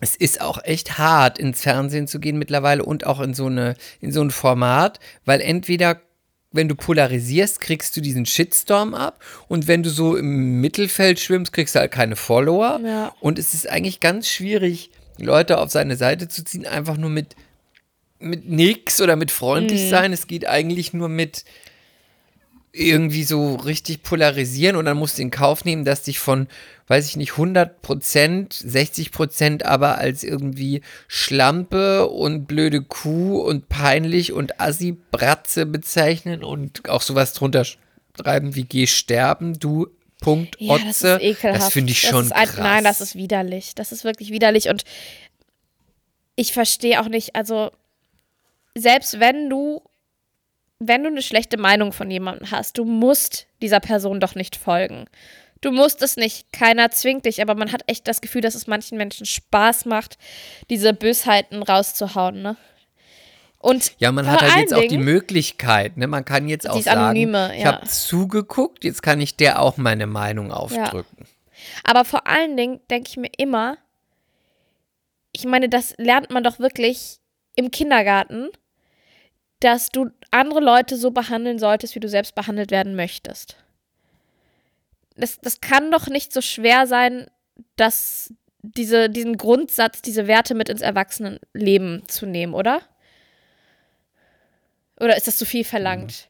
Es 0.00 0.16
ist 0.16 0.40
auch 0.40 0.62
echt 0.64 0.98
hart, 0.98 1.38
ins 1.38 1.62
Fernsehen 1.62 2.06
zu 2.06 2.20
gehen 2.20 2.38
mittlerweile 2.38 2.84
und 2.84 3.06
auch 3.06 3.20
in 3.20 3.34
so, 3.34 3.46
eine, 3.46 3.74
in 4.00 4.12
so 4.12 4.22
ein 4.22 4.30
Format, 4.30 5.00
weil 5.24 5.40
entweder, 5.40 6.00
wenn 6.52 6.68
du 6.68 6.74
polarisierst, 6.74 7.60
kriegst 7.60 7.96
du 7.96 8.00
diesen 8.00 8.24
Shitstorm 8.24 8.94
ab 8.94 9.22
und 9.48 9.66
wenn 9.66 9.82
du 9.82 9.90
so 9.90 10.16
im 10.16 10.60
Mittelfeld 10.60 11.20
schwimmst, 11.20 11.52
kriegst 11.52 11.74
du 11.74 11.80
halt 11.80 11.90
keine 11.90 12.16
Follower. 12.16 12.80
Ja. 12.84 13.12
Und 13.20 13.38
es 13.38 13.54
ist 13.54 13.68
eigentlich 13.68 14.00
ganz 14.00 14.28
schwierig, 14.28 14.90
Leute 15.18 15.58
auf 15.58 15.70
seine 15.70 15.96
Seite 15.96 16.28
zu 16.28 16.44
ziehen, 16.44 16.64
einfach 16.64 16.96
nur 16.96 17.10
mit, 17.10 17.34
mit 18.20 18.48
nix 18.48 19.00
oder 19.00 19.16
mit 19.16 19.30
freundlich 19.30 19.88
sein. 19.88 20.12
Es 20.12 20.26
geht 20.26 20.46
eigentlich 20.46 20.92
nur 20.92 21.08
mit 21.08 21.44
irgendwie 22.78 23.24
so 23.24 23.56
richtig 23.56 24.02
polarisieren 24.02 24.76
und 24.76 24.84
dann 24.84 24.96
musst 24.96 25.18
du 25.18 25.22
in 25.22 25.30
Kauf 25.30 25.64
nehmen, 25.64 25.84
dass 25.84 26.02
dich 26.02 26.18
von, 26.18 26.46
weiß 26.86 27.06
ich 27.08 27.16
nicht, 27.16 27.32
100 27.32 27.82
Prozent, 27.82 28.52
60 28.54 29.10
Prozent 29.10 29.64
aber 29.66 29.98
als 29.98 30.22
irgendwie 30.24 30.82
Schlampe 31.08 32.08
und 32.08 32.46
blöde 32.46 32.82
Kuh 32.82 33.40
und 33.40 33.68
peinlich 33.68 34.32
und 34.32 34.60
Assi-Bratze 34.60 35.66
bezeichnen 35.66 36.44
und 36.44 36.88
auch 36.88 37.02
sowas 37.02 37.32
drunter 37.34 37.64
schreiben 38.16 38.54
wie 38.54 38.64
geh 38.64 38.86
sterben, 38.86 39.58
du 39.58 39.88
Punkt 40.20 40.56
ja, 40.58 40.74
Otze. 40.74 41.20
das. 41.20 41.40
Das 41.42 41.72
finde 41.72 41.92
ich 41.92 42.00
Das 42.02 42.10
schon 42.10 42.32
ein- 42.32 42.46
krass. 42.48 42.58
Nein, 42.58 42.84
das 42.84 43.00
ist 43.00 43.14
widerlich. 43.14 43.74
Das 43.76 43.92
ist 43.92 44.02
wirklich 44.02 44.30
widerlich. 44.30 44.68
Und 44.68 44.82
ich 46.34 46.52
verstehe 46.52 47.00
auch 47.00 47.08
nicht, 47.08 47.36
also 47.36 47.70
selbst 48.76 49.20
wenn 49.20 49.48
du, 49.48 49.82
wenn 50.78 51.02
du 51.02 51.08
eine 51.08 51.22
schlechte 51.22 51.56
Meinung 51.58 51.92
von 51.92 52.10
jemandem 52.10 52.50
hast, 52.50 52.78
du 52.78 52.84
musst 52.84 53.46
dieser 53.62 53.80
Person 53.80 54.20
doch 54.20 54.34
nicht 54.34 54.56
folgen. 54.56 55.06
Du 55.60 55.72
musst 55.72 56.02
es 56.02 56.16
nicht, 56.16 56.52
keiner 56.52 56.90
zwingt 56.92 57.24
dich, 57.26 57.42
aber 57.42 57.56
man 57.56 57.72
hat 57.72 57.82
echt 57.88 58.06
das 58.06 58.20
Gefühl, 58.20 58.42
dass 58.42 58.54
es 58.54 58.68
manchen 58.68 58.96
Menschen 58.96 59.26
Spaß 59.26 59.86
macht, 59.86 60.16
diese 60.70 60.92
Bösheiten 60.94 61.62
rauszuhauen, 61.64 62.42
ne? 62.42 62.56
Und 63.60 63.94
Ja, 63.98 64.12
man 64.12 64.28
hat 64.30 64.40
halt 64.40 64.56
jetzt 64.60 64.72
auch 64.74 64.80
die 64.82 64.86
Dingen- 64.86 65.04
Möglichkeit, 65.04 65.96
ne? 65.96 66.06
Man 66.06 66.24
kann 66.24 66.48
jetzt 66.48 66.70
auch 66.70 66.80
sagen, 66.80 67.00
Anonyme, 67.00 67.56
ich 67.56 67.62
ja. 67.64 67.72
habe 67.72 67.86
zugeguckt, 67.88 68.84
jetzt 68.84 69.02
kann 69.02 69.20
ich 69.20 69.36
der 69.36 69.60
auch 69.60 69.78
meine 69.78 70.06
Meinung 70.06 70.52
aufdrücken. 70.52 71.26
Aber 71.82 72.04
vor 72.04 72.28
allen 72.28 72.56
Dingen 72.56 72.78
denke 72.88 73.08
ich 73.10 73.16
mir 73.16 73.30
immer, 73.36 73.78
ich 75.32 75.44
meine, 75.44 75.68
das 75.68 75.92
lernt 75.98 76.30
man 76.30 76.44
doch 76.44 76.60
wirklich 76.60 77.18
im 77.56 77.72
Kindergarten, 77.72 78.48
dass 79.58 79.88
du 79.88 80.10
andere 80.30 80.60
Leute 80.60 80.96
so 80.96 81.10
behandeln 81.10 81.58
solltest, 81.58 81.94
wie 81.94 82.00
du 82.00 82.08
selbst 82.08 82.34
behandelt 82.34 82.70
werden 82.70 82.94
möchtest. 82.94 83.56
Das, 85.16 85.40
das 85.40 85.60
kann 85.60 85.90
doch 85.90 86.06
nicht 86.06 86.32
so 86.32 86.40
schwer 86.40 86.86
sein, 86.86 87.26
dass 87.76 88.32
diese, 88.62 89.08
diesen 89.08 89.36
Grundsatz, 89.36 90.02
diese 90.02 90.26
Werte 90.26 90.54
mit 90.54 90.68
ins 90.68 90.80
Erwachsenenleben 90.80 92.02
zu 92.08 92.26
nehmen, 92.26 92.54
oder? 92.54 92.80
Oder 95.00 95.16
ist 95.16 95.26
das 95.26 95.36
zu 95.36 95.46
viel 95.46 95.64
verlangt? 95.64 96.28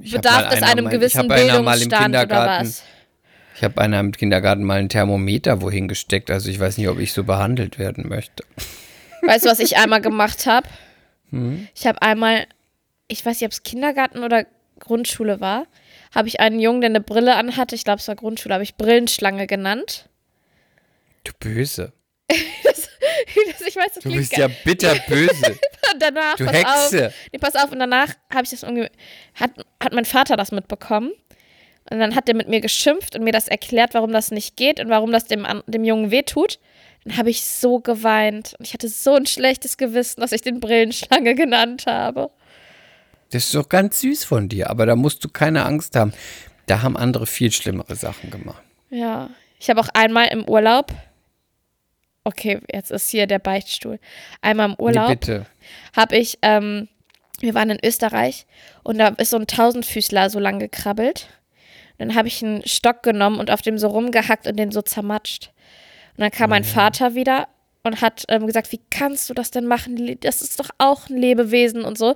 Ich 0.00 0.14
hab 0.14 0.22
Bedarf 0.22 0.52
einer 0.52 0.66
einem 0.66 0.84
mal- 0.84 0.94
ich 0.94 0.98
gewissen 0.98 1.28
Bildungsstand 1.28 2.16
oder 2.16 2.46
was? 2.46 2.82
Ich 3.54 3.64
habe 3.64 3.80
einer 3.80 4.00
im 4.00 4.12
Kindergarten 4.12 4.62
mal 4.62 4.78
ein 4.78 4.88
Thermometer 4.88 5.60
wohin 5.60 5.88
gesteckt, 5.88 6.30
also 6.30 6.48
ich 6.48 6.60
weiß 6.60 6.78
nicht, 6.78 6.88
ob 6.88 6.98
ich 6.98 7.12
so 7.12 7.24
behandelt 7.24 7.78
werden 7.78 8.08
möchte. 8.08 8.44
Weißt 9.22 9.44
du, 9.44 9.50
was 9.50 9.58
ich 9.58 9.76
einmal 9.76 10.00
gemacht 10.00 10.46
habe? 10.46 10.68
Hm? 11.30 11.66
Ich 11.74 11.86
habe 11.86 12.00
einmal, 12.00 12.46
ich 13.08 13.24
weiß 13.24 13.40
nicht, 13.40 13.46
ob 13.46 13.52
es 13.52 13.62
Kindergarten 13.62 14.22
oder 14.22 14.46
Grundschule 14.78 15.40
war, 15.40 15.66
habe 16.14 16.28
ich 16.28 16.40
einen 16.40 16.60
Jungen, 16.60 16.80
der 16.80 16.90
eine 16.90 17.00
Brille 17.00 17.34
anhatte, 17.36 17.74
ich 17.74 17.84
glaube, 17.84 17.98
es 18.00 18.08
war 18.08 18.16
Grundschule, 18.16 18.54
habe 18.54 18.64
ich 18.64 18.76
Brillenschlange 18.76 19.46
genannt. 19.46 20.08
Du 21.24 21.32
Böse. 21.38 21.92
ich 22.30 23.76
weiß, 23.76 23.94
das 23.94 24.04
Du 24.04 24.12
bist 24.12 24.36
ja 24.36 24.48
bitterböse. 24.64 25.58
Danach, 25.98 26.36
Du 26.36 26.44
pass 26.44 26.54
Hexe. 26.54 27.06
auf. 27.08 27.14
Nee, 27.32 27.38
pass 27.38 27.54
auf, 27.56 27.72
und 27.72 27.78
danach 27.78 28.14
habe 28.32 28.44
ich 28.44 28.50
das 28.50 28.62
irgendwie, 28.62 28.88
hat, 29.34 29.50
hat 29.82 29.94
mein 29.94 30.04
Vater 30.04 30.36
das 30.36 30.52
mitbekommen. 30.52 31.12
Und 31.90 31.98
dann 31.98 32.14
hat 32.14 32.28
er 32.28 32.34
mit 32.34 32.48
mir 32.48 32.60
geschimpft 32.60 33.16
und 33.16 33.24
mir 33.24 33.32
das 33.32 33.48
erklärt, 33.48 33.94
warum 33.94 34.12
das 34.12 34.30
nicht 34.30 34.56
geht 34.56 34.78
und 34.78 34.90
warum 34.90 35.10
das 35.10 35.24
dem, 35.24 35.46
dem 35.66 35.84
Jungen 35.84 36.10
wehtut. 36.10 36.58
Dann 37.04 37.16
habe 37.16 37.30
ich 37.30 37.46
so 37.46 37.80
geweint. 37.80 38.54
Und 38.58 38.66
ich 38.66 38.74
hatte 38.74 38.88
so 38.88 39.14
ein 39.14 39.24
schlechtes 39.24 39.78
Gewissen, 39.78 40.20
dass 40.20 40.32
ich 40.32 40.42
den 40.42 40.60
Brillenschlange 40.60 41.34
genannt 41.34 41.86
habe. 41.86 42.30
Das 43.30 43.44
ist 43.44 43.54
doch 43.54 43.68
ganz 43.68 44.00
süß 44.00 44.24
von 44.24 44.48
dir, 44.48 44.70
aber 44.70 44.86
da 44.86 44.96
musst 44.96 45.22
du 45.24 45.28
keine 45.28 45.64
Angst 45.66 45.96
haben. 45.96 46.12
Da 46.66 46.82
haben 46.82 46.96
andere 46.96 47.26
viel 47.26 47.52
schlimmere 47.52 47.94
Sachen 47.94 48.30
gemacht. 48.30 48.62
Ja. 48.90 49.30
Ich 49.58 49.68
habe 49.70 49.80
auch 49.80 49.88
einmal 49.92 50.28
im 50.28 50.44
Urlaub. 50.48 50.92
Okay, 52.24 52.60
jetzt 52.72 52.90
ist 52.90 53.10
hier 53.10 53.26
der 53.26 53.38
Beichtstuhl. 53.38 53.98
Einmal 54.40 54.70
im 54.70 54.76
Urlaub. 54.78 55.08
Nee, 55.08 55.16
bitte. 55.16 55.46
habe 55.96 56.16
ich, 56.16 56.38
ähm, 56.42 56.88
wir 57.40 57.54
waren 57.54 57.70
in 57.70 57.78
Österreich 57.84 58.46
und 58.82 58.98
da 58.98 59.08
ist 59.08 59.30
so 59.30 59.36
ein 59.36 59.46
Tausendfüßler 59.46 60.30
so 60.30 60.38
lang 60.38 60.58
gekrabbelt. 60.58 61.28
Dann 61.98 62.14
habe 62.14 62.28
ich 62.28 62.44
einen 62.44 62.66
Stock 62.66 63.02
genommen 63.02 63.40
und 63.40 63.50
auf 63.50 63.62
dem 63.62 63.78
so 63.78 63.88
rumgehackt 63.88 64.46
und 64.46 64.56
den 64.56 64.70
so 64.70 64.82
zermatscht. 64.82 65.52
Und 66.16 66.22
dann 66.22 66.30
kam 66.30 66.50
mein 66.50 66.64
Vater 66.64 67.14
wieder 67.14 67.48
und 67.82 68.00
hat 68.00 68.24
ähm, 68.28 68.46
gesagt, 68.46 68.72
wie 68.72 68.80
kannst 68.90 69.28
du 69.30 69.34
das 69.34 69.50
denn 69.50 69.66
machen? 69.66 70.18
Das 70.20 70.42
ist 70.42 70.60
doch 70.60 70.70
auch 70.78 71.08
ein 71.08 71.16
Lebewesen 71.16 71.84
und 71.84 71.98
so. 71.98 72.14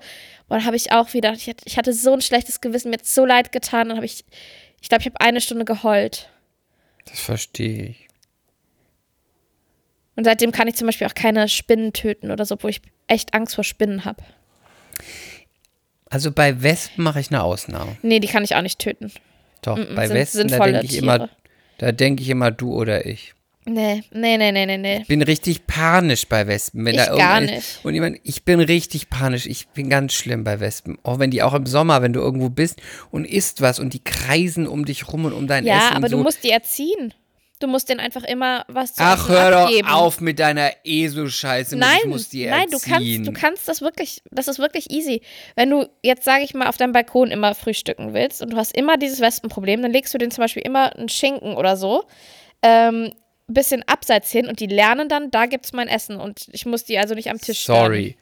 Und 0.53 0.59
dann 0.59 0.67
habe 0.67 0.77
ich 0.77 0.93
auch 0.93 1.15
wieder, 1.15 1.33
ich 1.33 1.79
hatte, 1.79 1.95
so 1.95 2.13
ein 2.13 2.21
schlechtes 2.21 2.61
Gewissen, 2.61 2.91
mir 2.91 2.99
hat 2.99 3.07
so 3.07 3.25
leid 3.25 3.53
getan. 3.53 3.89
Dann 3.89 3.97
habe 3.97 4.05
ich, 4.05 4.23
ich 4.83 4.91
glaube, 4.91 5.01
ich 5.01 5.07
habe 5.07 5.19
eine 5.19 5.41
Stunde 5.41 5.65
geheult. 5.65 6.29
Das 7.07 7.21
verstehe 7.21 7.85
ich. 7.87 8.09
Und 10.15 10.25
seitdem 10.25 10.53
kann 10.53 10.69
ich 10.69 10.75
zum 10.75 10.87
Beispiel 10.87 11.07
auch 11.07 11.15
keine 11.15 11.49
Spinnen 11.49 11.95
töten 11.95 12.31
oder 12.31 12.45
so, 12.45 12.59
wo 12.61 12.69
ich 12.69 12.83
echt 13.07 13.33
Angst 13.33 13.55
vor 13.55 13.65
Spinnen 13.65 14.05
habe. 14.05 14.23
Also 16.11 16.31
bei 16.33 16.63
Wespen 16.63 17.03
mache 17.03 17.21
ich 17.21 17.31
eine 17.31 17.43
Ausnahme. 17.43 17.97
Nee, 18.03 18.21
die 18.21 18.29
kann 18.29 18.45
ich 18.45 18.55
auch 18.55 18.61
nicht 18.61 18.79
töten. 18.79 19.11
Doch, 19.63 19.79
Mm, 19.79 19.95
bei 19.95 20.07
sind 20.07 20.17
Wespen, 20.17 20.49
da 20.49 20.59
denke 20.59 20.85
ich 20.85 20.99
immer, 20.99 21.17
Tiere. 21.17 21.31
da 21.79 21.93
denke 21.93 22.23
ich 22.23 22.29
immer 22.29 22.51
du 22.51 22.75
oder 22.75 23.07
ich. 23.07 23.33
Nee, 23.65 24.03
nee, 24.11 24.37
nee, 24.39 24.51
nee, 24.51 24.67
nee, 24.67 24.77
nee. 24.79 24.99
Ich 25.03 25.07
bin 25.07 25.23
richtig 25.23 25.67
panisch 25.69 26.27
bei 26.29 26.47
Wespen. 26.49 26.85
Wenn 26.85 26.95
Ich 26.97 27.05
da 27.05 27.15
gar 27.17 27.41
nicht. 27.41 27.79
Und 27.85 27.95
jemand, 27.95 28.19
ich 28.25 28.45
bin 28.45 28.59
richtig 28.61 29.09
panisch. 29.09 29.47
Ich 29.47 29.69
bin 29.69 29.89
ganz 29.89 30.15
schlimm 30.15 30.43
bei 30.43 30.59
Wespen. 30.59 30.99
Auch 31.05 31.21
wenn 31.21 31.31
die 31.31 31.43
auch 31.45 31.55
im 31.55 31.67
Sommer, 31.67 32.03
wenn 32.03 32.13
du 32.13 32.21
irgendwo 32.21 32.49
bist 32.49 32.81
und 33.13 33.25
isst 33.25 33.61
was 33.61 33.79
und 33.79 33.95
die 33.95 34.03
kreisen 34.03 34.67
um 34.67 34.85
dich 34.85 35.09
rum 35.13 35.27
und 35.27 35.33
um 35.33 35.47
dein 35.47 35.65
Ja, 35.65 35.77
Essen. 35.79 35.95
aber 35.97 36.05
und 36.07 36.11
so. 36.11 36.17
du 36.17 36.23
musst 36.25 36.43
die 36.43 36.51
erziehen. 36.51 37.15
Du 37.61 37.69
musst 37.69 37.89
denen 37.89 38.01
einfach 38.01 38.25
immer 38.25 38.65
was 38.67 38.95
zu 38.95 39.03
Ach, 39.05 39.29
hör 39.29 39.53
doch 39.53 39.67
abgeben. 39.67 39.87
auf 39.87 40.21
mit 40.21 40.41
deiner 40.41 40.73
ESO-Scheiße. 40.85 41.77
Nein, 41.77 41.99
ich 42.03 42.09
muss 42.09 42.29
die 42.29 42.47
nein, 42.47 42.65
du 42.69 42.79
kannst, 42.81 42.89
erziehen. 42.89 43.23
du 43.25 43.33
kannst 43.33 43.69
das 43.69 43.81
wirklich, 43.81 44.21
das 44.33 44.49
ist 44.49 44.59
wirklich 44.59 44.91
easy. 44.91 45.23
Wenn 45.55 45.71
du 45.71 45.87
jetzt, 46.03 46.25
sage 46.25 46.43
ich 46.43 46.55
mal, 46.55 46.67
auf 46.67 46.77
deinem 46.77 46.93
Balkon 46.93 47.31
immer 47.31 47.55
frühstücken 47.55 48.15
willst 48.15 48.43
und 48.43 48.53
du 48.53 48.57
hast 48.57 48.77
immer 48.77 48.97
dieses 48.97 49.21
Wespenproblem, 49.21 49.81
dann 49.81 49.93
legst 49.93 50.13
du 50.13 50.19
denen 50.19 50.33
zum 50.33 50.43
Beispiel 50.43 50.63
immer 50.65 50.97
einen 50.97 51.09
Schinken 51.09 51.55
oder 51.55 51.77
so, 51.77 52.03
ähm, 52.63 53.13
bisschen 53.49 53.83
abseits 53.87 54.31
hin 54.31 54.47
und 54.47 54.61
die 54.61 54.67
lernen 54.67 55.09
dann, 55.09 55.31
da 55.31 55.47
gibt's 55.47 55.73
mein 55.73 55.89
Essen 55.89 56.17
und 56.17 56.49
ich 56.53 56.67
muss 56.67 56.85
die 56.85 56.99
also 56.99 57.15
nicht 57.15 57.31
am 57.31 57.41
Tisch. 57.41 57.65
Sorry. 57.65 58.17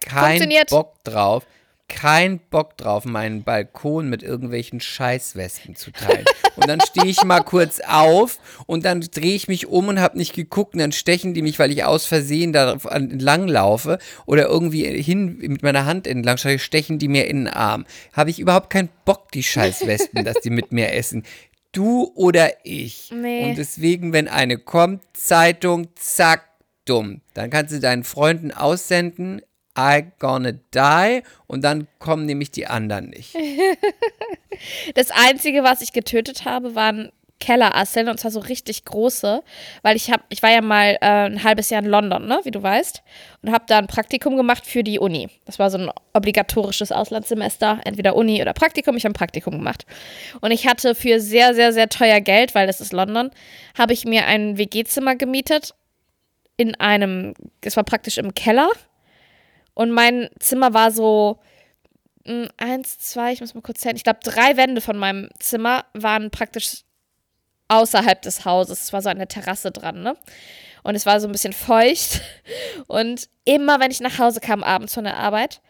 Kein. 0.00 0.48
Bock 0.70 1.02
drauf. 1.04 1.44
Kein 1.88 2.40
Bock 2.50 2.76
drauf, 2.76 3.04
meinen 3.04 3.44
Balkon 3.44 4.08
mit 4.08 4.24
irgendwelchen 4.24 4.80
Scheißwespen 4.80 5.76
zu 5.76 5.92
teilen. 5.92 6.24
Und 6.56 6.66
dann 6.68 6.80
stehe 6.80 7.06
ich 7.06 7.22
mal 7.22 7.42
kurz 7.42 7.80
auf 7.80 8.40
und 8.66 8.84
dann 8.84 9.02
drehe 9.02 9.36
ich 9.36 9.46
mich 9.46 9.68
um 9.68 9.86
und 9.86 10.00
habe 10.00 10.18
nicht 10.18 10.34
geguckt 10.34 10.74
und 10.74 10.80
dann 10.80 10.90
stechen 10.90 11.32
die 11.32 11.42
mich, 11.42 11.60
weil 11.60 11.70
ich 11.70 11.84
aus 11.84 12.04
Versehen 12.04 12.52
da 12.52 12.72
entlang 12.90 13.46
laufe 13.46 13.98
oder 14.26 14.46
irgendwie 14.46 15.00
hin 15.00 15.36
mit 15.38 15.62
meiner 15.62 15.86
Hand 15.86 16.08
entlang 16.08 16.38
stechen 16.38 16.98
die 16.98 17.08
mir 17.08 17.28
in 17.28 17.44
den 17.44 17.48
Arm. 17.54 17.86
Habe 18.12 18.30
ich 18.30 18.40
überhaupt 18.40 18.70
keinen 18.70 18.88
Bock, 19.04 19.30
die 19.30 19.44
Scheißwespen, 19.44 20.24
dass 20.24 20.40
die 20.40 20.50
mit 20.50 20.72
mir 20.72 20.92
essen. 20.92 21.22
Du 21.76 22.10
oder 22.14 22.64
ich. 22.64 23.10
Nee. 23.12 23.50
Und 23.50 23.58
deswegen, 23.58 24.14
wenn 24.14 24.28
eine 24.28 24.56
kommt, 24.56 25.02
Zeitung, 25.12 25.88
zack, 25.94 26.48
dumm. 26.86 27.20
Dann 27.34 27.50
kannst 27.50 27.74
du 27.74 27.80
deinen 27.80 28.02
Freunden 28.02 28.50
aussenden, 28.50 29.42
I 29.78 30.04
gonna 30.18 30.52
die 30.52 31.22
und 31.46 31.62
dann 31.62 31.86
kommen 31.98 32.24
nämlich 32.24 32.50
die 32.50 32.66
anderen 32.66 33.10
nicht. 33.10 33.36
Das 34.94 35.10
Einzige, 35.10 35.64
was 35.64 35.82
ich 35.82 35.92
getötet 35.92 36.46
habe, 36.46 36.74
waren 36.74 37.12
Kellerasseln 37.38 38.08
und 38.08 38.18
zwar 38.18 38.30
so 38.30 38.40
richtig 38.40 38.84
große, 38.84 39.42
weil 39.82 39.96
ich 39.96 40.10
habe, 40.10 40.22
ich 40.30 40.42
war 40.42 40.50
ja 40.50 40.62
mal 40.62 40.96
äh, 41.00 41.26
ein 41.26 41.44
halbes 41.44 41.70
Jahr 41.70 41.82
in 41.82 41.88
London, 41.88 42.26
ne, 42.26 42.40
wie 42.44 42.50
du 42.50 42.62
weißt, 42.62 43.02
und 43.42 43.52
habe 43.52 43.64
da 43.66 43.78
ein 43.78 43.86
Praktikum 43.86 44.36
gemacht 44.36 44.64
für 44.66 44.82
die 44.82 44.98
Uni. 44.98 45.28
Das 45.44 45.58
war 45.58 45.70
so 45.70 45.78
ein 45.78 45.90
obligatorisches 46.14 46.92
Auslandssemester, 46.92 47.80
entweder 47.84 48.16
Uni 48.16 48.40
oder 48.40 48.54
Praktikum. 48.54 48.96
Ich 48.96 49.04
habe 49.04 49.12
ein 49.12 49.14
Praktikum 49.14 49.54
gemacht 49.54 49.84
und 50.40 50.50
ich 50.50 50.66
hatte 50.66 50.94
für 50.94 51.20
sehr, 51.20 51.54
sehr, 51.54 51.72
sehr 51.72 51.88
teuer 51.88 52.20
Geld, 52.20 52.54
weil 52.54 52.66
das 52.66 52.80
ist 52.80 52.92
London, 52.92 53.30
habe 53.76 53.92
ich 53.92 54.04
mir 54.04 54.26
ein 54.26 54.56
WG-Zimmer 54.56 55.16
gemietet 55.16 55.74
in 56.56 56.74
einem, 56.76 57.34
es 57.60 57.76
war 57.76 57.84
praktisch 57.84 58.16
im 58.16 58.32
Keller 58.32 58.68
und 59.74 59.90
mein 59.90 60.30
Zimmer 60.40 60.72
war 60.72 60.90
so 60.90 61.38
mh, 62.26 62.48
eins, 62.56 62.98
zwei, 62.98 63.32
ich 63.32 63.40
muss 63.40 63.54
mal 63.54 63.60
kurz 63.60 63.80
zählen. 63.80 63.96
Ich 63.96 64.04
glaube, 64.04 64.20
drei 64.22 64.56
Wände 64.56 64.80
von 64.80 64.96
meinem 64.96 65.28
Zimmer 65.38 65.84
waren 65.92 66.30
praktisch 66.30 66.85
außerhalb 67.68 68.20
des 68.22 68.44
Hauses. 68.44 68.84
Es 68.84 68.92
war 68.92 69.02
so 69.02 69.08
eine 69.08 69.28
Terrasse 69.28 69.70
dran, 69.70 70.02
ne? 70.02 70.16
Und 70.82 70.94
es 70.94 71.06
war 71.06 71.20
so 71.20 71.28
ein 71.28 71.32
bisschen 71.32 71.52
feucht. 71.52 72.20
Und 72.86 73.28
immer, 73.44 73.80
wenn 73.80 73.90
ich 73.90 74.00
nach 74.00 74.18
Hause 74.18 74.40
kam 74.40 74.62
abends 74.62 74.94
von 74.94 75.04
der 75.04 75.16
Arbeit, 75.16 75.60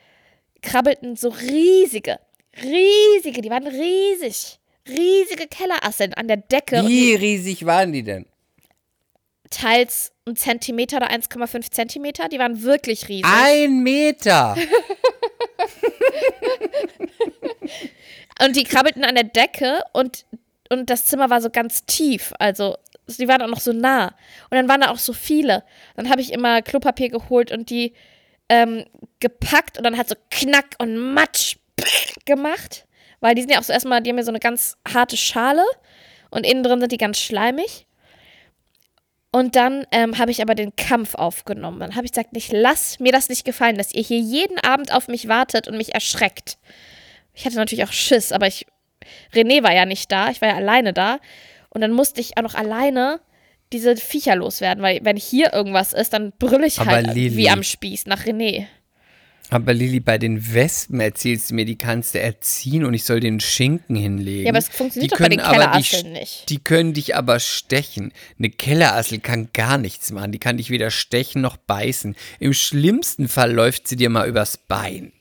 krabbelten 0.62 1.16
so 1.16 1.28
riesige, 1.28 2.18
riesige, 2.62 3.40
die 3.40 3.50
waren 3.50 3.66
riesig, 3.66 4.58
riesige 4.88 5.46
Kellerasseln 5.46 6.14
an 6.14 6.28
der 6.28 6.38
Decke. 6.38 6.86
Wie 6.86 7.14
riesig 7.14 7.64
waren 7.64 7.92
die 7.92 8.02
denn? 8.02 8.26
teils 9.50 10.12
ein 10.26 10.36
Zentimeter 10.36 10.98
oder 10.98 11.10
1,5 11.10 11.70
Zentimeter. 11.70 12.28
Die 12.28 12.38
waren 12.38 12.62
wirklich 12.62 13.08
riesig. 13.08 13.24
Ein 13.26 13.82
Meter! 13.82 14.56
Und 18.44 18.54
die 18.54 18.64
krabbelten 18.64 19.02
an 19.02 19.14
der 19.14 19.24
Decke 19.24 19.80
und, 19.94 20.26
und 20.70 20.90
das 20.90 21.06
Zimmer 21.06 21.30
war 21.30 21.40
so 21.40 21.50
ganz 21.50 21.84
tief. 21.84 22.32
Also, 22.38 22.76
die 23.06 23.28
waren 23.28 23.42
auch 23.42 23.48
noch 23.48 23.60
so 23.60 23.72
nah. 23.72 24.06
Und 24.50 24.52
dann 24.52 24.68
waren 24.68 24.80
da 24.80 24.90
auch 24.90 24.98
so 24.98 25.12
viele. 25.12 25.64
Dann 25.94 26.10
habe 26.10 26.20
ich 26.20 26.32
immer 26.32 26.62
Klopapier 26.62 27.08
geholt 27.08 27.52
und 27.52 27.70
die 27.70 27.94
ähm, 28.48 28.84
gepackt 29.20 29.78
und 29.78 29.84
dann 29.84 29.96
hat 29.96 30.08
so 30.08 30.14
Knack 30.30 30.76
und 30.78 30.96
Matsch 30.96 31.56
gemacht. 32.24 32.86
Weil 33.20 33.34
die 33.34 33.42
sind 33.42 33.52
ja 33.52 33.58
auch 33.58 33.64
so 33.64 33.72
erstmal, 33.72 34.02
die 34.02 34.10
haben 34.10 34.18
ja 34.18 34.24
so 34.24 34.30
eine 34.30 34.40
ganz 34.40 34.76
harte 34.86 35.16
Schale 35.16 35.64
und 36.30 36.44
innen 36.44 36.62
drin 36.62 36.80
sind 36.80 36.92
die 36.92 36.98
ganz 36.98 37.18
schleimig. 37.18 37.86
Und 39.32 39.54
dann 39.54 39.86
ähm, 39.90 40.18
habe 40.18 40.30
ich 40.30 40.40
aber 40.40 40.54
den 40.54 40.74
Kampf 40.76 41.14
aufgenommen. 41.14 41.80
Dann 41.80 41.94
habe 41.94 42.06
ich 42.06 42.12
gesagt, 42.12 42.30
ich 42.32 42.52
lass 42.52 43.00
mir 43.00 43.12
das 43.12 43.28
nicht 43.28 43.44
gefallen, 43.44 43.76
dass 43.76 43.92
ihr 43.92 44.02
hier 44.02 44.18
jeden 44.18 44.58
Abend 44.60 44.94
auf 44.94 45.08
mich 45.08 45.28
wartet 45.28 45.68
und 45.68 45.76
mich 45.76 45.94
erschreckt. 45.94 46.56
Ich 47.34 47.44
hatte 47.44 47.56
natürlich 47.56 47.84
auch 47.84 47.92
Schiss, 47.92 48.32
aber 48.32 48.46
ich. 48.46 48.66
René 49.34 49.62
war 49.62 49.74
ja 49.74 49.84
nicht 49.84 50.10
da, 50.10 50.30
ich 50.30 50.40
war 50.40 50.48
ja 50.48 50.56
alleine 50.56 50.92
da. 50.92 51.18
Und 51.70 51.80
dann 51.80 51.92
musste 51.92 52.20
ich 52.20 52.36
auch 52.38 52.42
noch 52.42 52.54
alleine 52.54 53.20
diese 53.72 53.96
Viecher 53.96 54.36
loswerden, 54.36 54.82
weil 54.82 55.00
wenn 55.02 55.16
hier 55.16 55.52
irgendwas 55.52 55.92
ist, 55.92 56.12
dann 56.12 56.32
brülle 56.38 56.66
ich 56.66 56.78
halt 56.78 57.14
Lili. 57.14 57.36
wie 57.36 57.50
am 57.50 57.62
Spieß 57.62 58.06
nach 58.06 58.24
René. 58.24 58.66
Aber 59.48 59.72
Lilly, 59.72 60.00
bei 60.00 60.18
den 60.18 60.54
Wespen 60.54 60.98
erzählst 60.98 61.50
du 61.50 61.54
mir, 61.54 61.64
die 61.64 61.76
kannst 61.76 62.14
du 62.14 62.20
erziehen 62.20 62.84
und 62.84 62.94
ich 62.94 63.04
soll 63.04 63.20
den 63.20 63.38
Schinken 63.38 63.94
hinlegen. 63.94 64.44
Ja, 64.44 64.50
aber 64.50 64.58
es 64.58 64.68
funktioniert 64.68 65.12
die 65.12 65.14
doch 65.14 65.20
bei 65.20 65.28
den 65.28 65.40
Kellerasseln 65.40 66.12
nicht. 66.12 66.48
Die 66.48 66.58
können 66.58 66.94
dich 66.94 67.14
aber 67.14 67.38
stechen. 67.38 68.12
Eine 68.38 68.50
Kellerassel 68.50 69.20
kann 69.20 69.50
gar 69.52 69.78
nichts 69.78 70.10
machen. 70.10 70.32
Die 70.32 70.40
kann 70.40 70.56
dich 70.56 70.70
weder 70.70 70.90
stechen 70.90 71.42
noch 71.42 71.56
beißen. 71.56 72.16
Im 72.40 72.54
schlimmsten 72.54 73.28
Fall 73.28 73.52
läuft 73.52 73.86
sie 73.86 73.96
dir 73.96 74.10
mal 74.10 74.28
übers 74.28 74.56
Bein. 74.56 75.12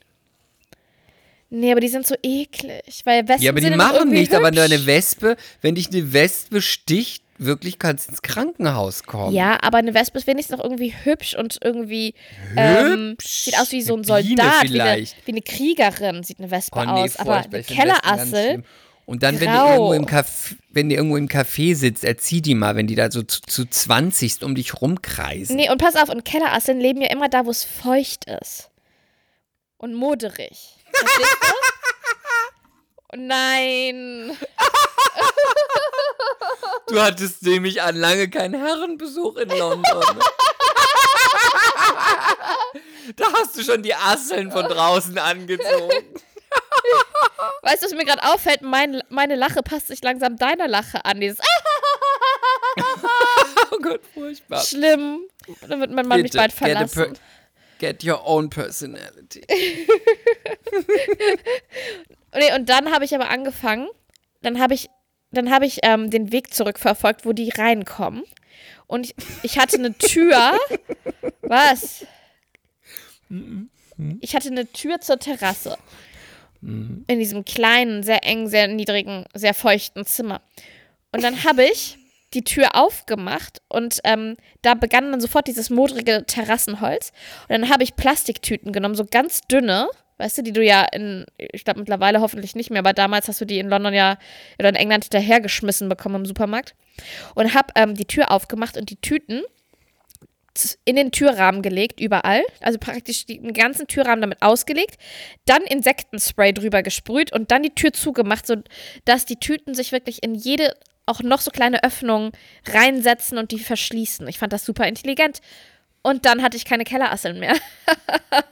Nee, 1.49 1.71
aber 1.71 1.79
die 1.79 1.87
sind 1.87 2.07
so 2.07 2.15
eklig, 2.23 3.01
weil 3.05 3.27
Wespen 3.27 3.43
Ja, 3.43 3.51
aber 3.51 3.61
die 3.61 3.69
machen 3.69 4.09
nichts. 4.09 4.33
Aber 4.33 4.47
hübsch. 4.47 4.59
eine 4.59 4.85
Wespe, 4.85 5.37
wenn 5.61 5.75
dich 5.75 5.89
eine 5.89 6.11
Wespe 6.11 6.61
sticht, 6.61 7.23
wirklich 7.37 7.79
kannst 7.79 8.07
du 8.07 8.11
ins 8.11 8.21
Krankenhaus 8.21 9.03
kommen. 9.03 9.33
Ja, 9.33 9.57
aber 9.61 9.77
eine 9.77 9.93
Wespe 9.93 10.17
ist 10.17 10.27
wenigstens 10.27 10.57
noch 10.57 10.63
irgendwie 10.63 10.93
hübsch 11.03 11.35
und 11.35 11.57
irgendwie 11.63 12.13
ähm, 12.55 13.11
Hübsch? 13.11 13.43
sieht 13.43 13.59
aus 13.59 13.71
wie 13.71 13.81
so 13.81 13.95
ein 13.95 14.03
Soldat, 14.03 14.63
wie 14.63 14.81
eine, 14.81 15.07
wie 15.25 15.31
eine 15.31 15.41
Kriegerin 15.41 16.23
sieht 16.23 16.39
eine 16.39 16.49
Wespe 16.51 16.79
Oh, 16.79 16.83
nee, 16.83 16.89
aus. 17.03 17.17
Aber 17.17 17.37
eine 17.37 17.63
Kellerassel. 17.63 18.63
Und 19.05 19.21
dann, 19.21 19.39
wenn 19.39 19.49
grau. 19.51 19.69
irgendwo 19.69 19.93
im 19.93 20.05
Café, 20.07 20.55
wenn 20.71 20.89
die 20.89 20.95
irgendwo 20.95 21.17
im 21.17 21.27
Café 21.27 21.75
sitzt, 21.75 22.03
erzieh 22.03 22.41
die 22.41 22.55
mal, 22.55 22.75
wenn 22.75 22.87
die 22.87 22.95
da 22.95 23.11
so 23.11 23.21
zu, 23.21 23.41
zu 23.41 23.69
20 23.69 24.41
um 24.43 24.55
dich 24.55 24.81
rumkreisen. 24.81 25.55
nee, 25.55 25.69
und 25.69 25.79
pass 25.79 25.95
auf, 25.95 26.09
und 26.09 26.25
Kellerasseln 26.25 26.79
leben 26.79 27.01
ja 27.01 27.11
immer 27.11 27.29
da, 27.29 27.45
wo 27.45 27.51
es 27.51 27.63
feucht 27.63 28.25
ist. 28.25 28.71
Und 29.77 29.93
moderig. 29.93 30.57
Verstehst 30.99 31.37
du? 31.41 31.53
Oh 33.13 33.17
nein. 33.17 34.37
Du 36.87 37.01
hattest 37.01 37.41
nämlich 37.41 37.81
an 37.81 37.95
lange 37.95 38.29
keinen 38.29 38.53
Herrenbesuch 38.63 39.37
in 39.37 39.49
London. 39.49 39.83
Da 43.15 43.25
hast 43.33 43.57
du 43.57 43.63
schon 43.63 43.81
die 43.83 43.93
Asseln 43.95 44.51
von 44.51 44.65
draußen 44.67 45.17
angezogen. 45.17 46.05
Weißt 47.61 47.81
du, 47.83 47.85
was 47.87 47.93
mir 47.93 48.05
gerade 48.05 48.23
auffällt? 48.23 48.61
Mein, 48.61 49.01
meine 49.09 49.35
Lache 49.35 49.61
passt 49.63 49.87
sich 49.87 50.01
langsam 50.03 50.37
deiner 50.37 50.67
Lache 50.67 51.03
an. 51.05 51.19
Dieses 51.21 51.39
Oh 53.71 53.77
Gott, 53.81 54.01
furchtbar. 54.13 54.61
Schlimm. 54.63 55.21
Dann 55.67 55.79
wird 55.79 55.91
mein 55.91 56.07
Mann 56.07 56.21
mich 56.21 56.31
Bitte, 56.31 56.37
bald 56.39 56.53
a 56.53 56.55
per- 56.57 56.67
verlassen. 56.87 57.19
Get 57.79 58.03
your 58.03 58.25
own 58.25 58.49
personality. 58.49 59.45
Nee, 62.37 62.53
und 62.53 62.67
dann 62.67 62.91
habe 62.91 63.05
ich 63.05 63.15
aber 63.15 63.29
angefangen, 63.29 63.87
dann 64.41 64.59
habe 64.59 64.73
ich, 64.73 64.89
dann 65.31 65.49
habe 65.51 65.65
ich 65.65 65.79
ähm, 65.83 66.09
den 66.09 66.31
Weg 66.31 66.53
zurückverfolgt, 66.53 67.25
wo 67.25 67.31
die 67.31 67.49
reinkommen. 67.49 68.23
Und 68.87 69.05
ich, 69.05 69.15
ich 69.43 69.57
hatte 69.57 69.77
eine 69.77 69.97
Tür. 69.97 70.57
Was? 71.41 72.05
Ich 74.19 74.35
hatte 74.35 74.49
eine 74.49 74.71
Tür 74.71 74.99
zur 74.99 75.17
Terrasse. 75.17 75.77
In 76.61 77.03
diesem 77.07 77.45
kleinen, 77.45 78.03
sehr 78.03 78.23
engen, 78.23 78.47
sehr 78.47 78.67
niedrigen, 78.67 79.25
sehr 79.33 79.53
feuchten 79.53 80.05
Zimmer. 80.05 80.41
Und 81.11 81.23
dann 81.23 81.43
habe 81.43 81.63
ich 81.63 81.97
die 82.35 82.43
Tür 82.43 82.75
aufgemacht 82.75 83.61
und 83.69 83.99
ähm, 84.03 84.37
da 84.61 84.73
begann 84.73 85.11
dann 85.11 85.21
sofort 85.21 85.47
dieses 85.47 85.69
modrige 85.69 86.25
Terrassenholz. 86.27 87.11
Und 87.47 87.61
dann 87.61 87.69
habe 87.69 87.83
ich 87.83 87.95
Plastiktüten 87.95 88.71
genommen, 88.71 88.95
so 88.95 89.05
ganz 89.09 89.41
dünne, 89.41 89.87
weißt 90.17 90.37
du, 90.37 90.41
die 90.43 90.53
du 90.53 90.63
ja 90.63 90.85
in, 90.91 91.25
ich 91.37 91.63
glaube 91.63 91.79
mittlerweile 91.79 92.21
hoffentlich 92.21 92.55
nicht 92.55 92.69
mehr, 92.69 92.79
aber 92.79 92.93
damals 92.93 93.27
hast 93.27 93.41
du 93.41 93.45
die 93.45 93.59
in 93.59 93.69
London 93.69 93.93
ja 93.93 94.17
oder 94.59 94.69
in 94.69 94.75
England 94.75 95.05
hinterhergeschmissen 95.05 95.89
bekommen 95.89 96.15
im 96.15 96.25
Supermarkt. 96.25 96.75
Und 97.33 97.53
habe 97.53 97.73
ähm, 97.75 97.95
die 97.95 98.05
Tür 98.05 98.31
aufgemacht 98.31 98.77
und 98.77 98.89
die 98.89 99.01
Tüten 99.01 99.43
in 100.85 100.95
den 100.95 101.11
Türrahmen 101.11 101.61
gelegt, 101.61 101.99
überall. 101.99 102.43
Also 102.61 102.79
praktisch 102.79 103.25
den 103.25 103.53
ganzen 103.53 103.87
Türrahmen 103.87 104.21
damit 104.21 104.41
ausgelegt. 104.41 104.97
Dann 105.45 105.63
Insektenspray 105.63 106.53
drüber 106.53 106.83
gesprüht 106.83 107.33
und 107.33 107.51
dann 107.51 107.63
die 107.63 107.75
Tür 107.75 107.93
zugemacht, 107.93 108.47
sodass 108.47 109.25
die 109.25 109.37
Tüten 109.37 109.73
sich 109.73 109.91
wirklich 109.91 110.23
in 110.23 110.33
jede, 110.33 110.73
auch 111.05 111.21
noch 111.21 111.41
so 111.41 111.51
kleine 111.51 111.83
Öffnung 111.83 112.31
reinsetzen 112.67 113.37
und 113.37 113.51
die 113.51 113.59
verschließen. 113.59 114.27
Ich 114.27 114.39
fand 114.39 114.53
das 114.53 114.65
super 114.65 114.87
intelligent. 114.87 115.41
Und 116.01 116.25
dann 116.25 116.41
hatte 116.43 116.55
ich 116.57 116.65
keine 116.65 116.83
Kellerasseln 116.83 117.39
mehr. 117.39 117.53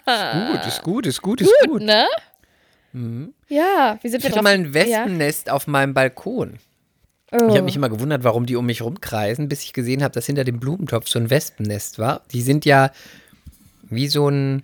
Gut, 0.05 0.65
ist 0.67 0.81
gut, 0.83 1.05
ist 1.05 1.21
gut, 1.21 1.41
ist 1.41 1.53
gut. 1.67 1.81
Ne? 1.81 2.07
Ja, 3.47 3.97
wie 4.01 4.09
sind 4.09 4.19
Ich 4.19 4.23
wir 4.23 4.29
hatte 4.29 4.35
drauf? 4.35 4.43
mal 4.43 4.53
ein 4.53 4.73
Wespennest 4.73 5.49
auf 5.49 5.67
meinem 5.67 5.93
Balkon. 5.93 6.53
Ja. 7.31 7.39
Oh. 7.41 7.47
Ich 7.47 7.53
habe 7.55 7.63
mich 7.63 7.75
immer 7.75 7.89
gewundert, 7.89 8.23
warum 8.23 8.45
die 8.45 8.55
um 8.55 8.65
mich 8.67 8.83
rumkreisen, 8.83 9.49
bis 9.49 9.63
ich 9.63 9.73
gesehen 9.73 10.03
habe, 10.03 10.13
dass 10.13 10.27
hinter 10.27 10.43
dem 10.43 10.59
Blumentopf 10.59 11.07
so 11.07 11.17
ein 11.17 11.31
Wespennest 11.31 11.97
war. 11.97 12.21
Die 12.31 12.43
sind 12.43 12.63
ja 12.65 12.91
wie 13.81 14.07
so 14.07 14.29
ein, 14.29 14.63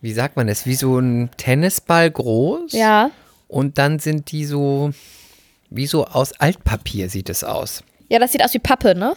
wie 0.00 0.12
sagt 0.12 0.36
man 0.36 0.46
das, 0.46 0.64
wie 0.66 0.76
so 0.76 0.98
ein 0.98 1.30
Tennisball 1.36 2.10
groß. 2.10 2.72
ja. 2.72 3.10
Und 3.48 3.76
dann 3.78 3.98
sind 3.98 4.30
die 4.32 4.44
so, 4.46 4.92
wie 5.74 5.86
so 5.86 6.06
aus 6.06 6.32
Altpapier 6.32 7.08
sieht 7.08 7.28
es 7.28 7.44
aus. 7.44 7.82
Ja, 8.08 8.18
das 8.18 8.32
sieht 8.32 8.44
aus 8.44 8.54
wie 8.54 8.58
Pappe, 8.58 8.94
ne? 8.94 9.14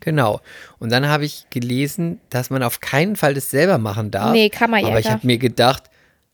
Genau. 0.00 0.40
Und 0.78 0.90
dann 0.90 1.06
habe 1.06 1.24
ich 1.24 1.46
gelesen, 1.50 2.20
dass 2.30 2.50
man 2.50 2.62
auf 2.62 2.80
keinen 2.80 3.16
Fall 3.16 3.34
das 3.34 3.50
selber 3.50 3.78
machen 3.78 4.10
darf. 4.10 4.32
Nee, 4.32 4.48
Kammerjäger. 4.48 4.90
Aber 4.90 5.00
ich 5.00 5.10
habe 5.10 5.26
mir 5.26 5.38
gedacht, 5.38 5.84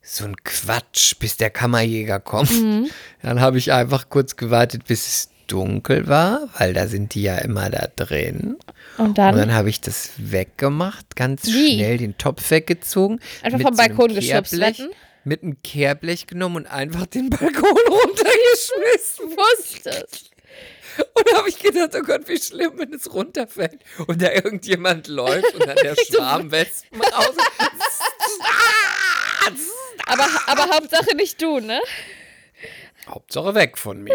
so 0.00 0.24
ein 0.24 0.36
Quatsch, 0.42 1.14
bis 1.18 1.36
der 1.36 1.50
Kammerjäger 1.50 2.18
kommt. 2.20 2.50
Mhm. 2.50 2.88
Dann 3.22 3.40
habe 3.40 3.58
ich 3.58 3.72
einfach 3.72 4.08
kurz 4.08 4.36
gewartet, 4.36 4.86
bis 4.86 5.06
es 5.06 5.28
dunkel 5.48 6.08
war, 6.08 6.48
weil 6.58 6.74
da 6.74 6.86
sind 6.86 7.14
die 7.14 7.22
ja 7.22 7.38
immer 7.38 7.70
da 7.70 7.88
drin. 7.96 8.56
Und 8.98 9.16
dann, 9.16 9.34
Und 9.34 9.40
dann 9.40 9.54
habe 9.54 9.70
ich 9.70 9.80
das 9.80 10.10
weggemacht, 10.18 11.16
ganz 11.16 11.46
Wie? 11.46 11.76
schnell 11.76 11.96
den 11.96 12.18
Topf 12.18 12.50
weggezogen. 12.50 13.18
Einfach 13.42 13.60
vom 13.60 13.74
so 13.74 13.82
Balkon 13.82 14.14
wetten? 14.14 14.90
Mit 15.24 15.42
einem 15.42 15.62
Kehrblech 15.62 16.26
genommen 16.26 16.56
und 16.56 16.66
einfach 16.66 17.06
den 17.06 17.30
Balkon 17.30 17.52
runtergeschmissen. 17.88 19.36
wusste 19.36 19.90
es. 19.90 20.30
Und 21.14 21.30
da 21.30 21.38
habe 21.38 21.48
ich 21.48 21.58
gedacht, 21.58 21.90
oh 21.94 22.02
Gott, 22.02 22.28
wie 22.28 22.38
schlimm, 22.38 22.72
wenn 22.76 22.92
es 22.92 23.12
runterfällt 23.12 23.78
und 24.06 24.20
da 24.20 24.32
irgendjemand 24.32 25.06
läuft 25.06 25.54
und 25.54 25.66
dann 25.66 25.76
der 25.76 25.94
Schwarm 25.94 26.50
Wespen 26.50 27.00
raus. 27.00 27.36
Aber, 30.06 30.26
aber 30.46 30.74
Hauptsache 30.74 31.14
nicht 31.14 31.40
du, 31.40 31.60
ne? 31.60 31.80
Hauptsache 33.08 33.54
weg 33.54 33.78
von 33.78 34.02
mir. 34.02 34.14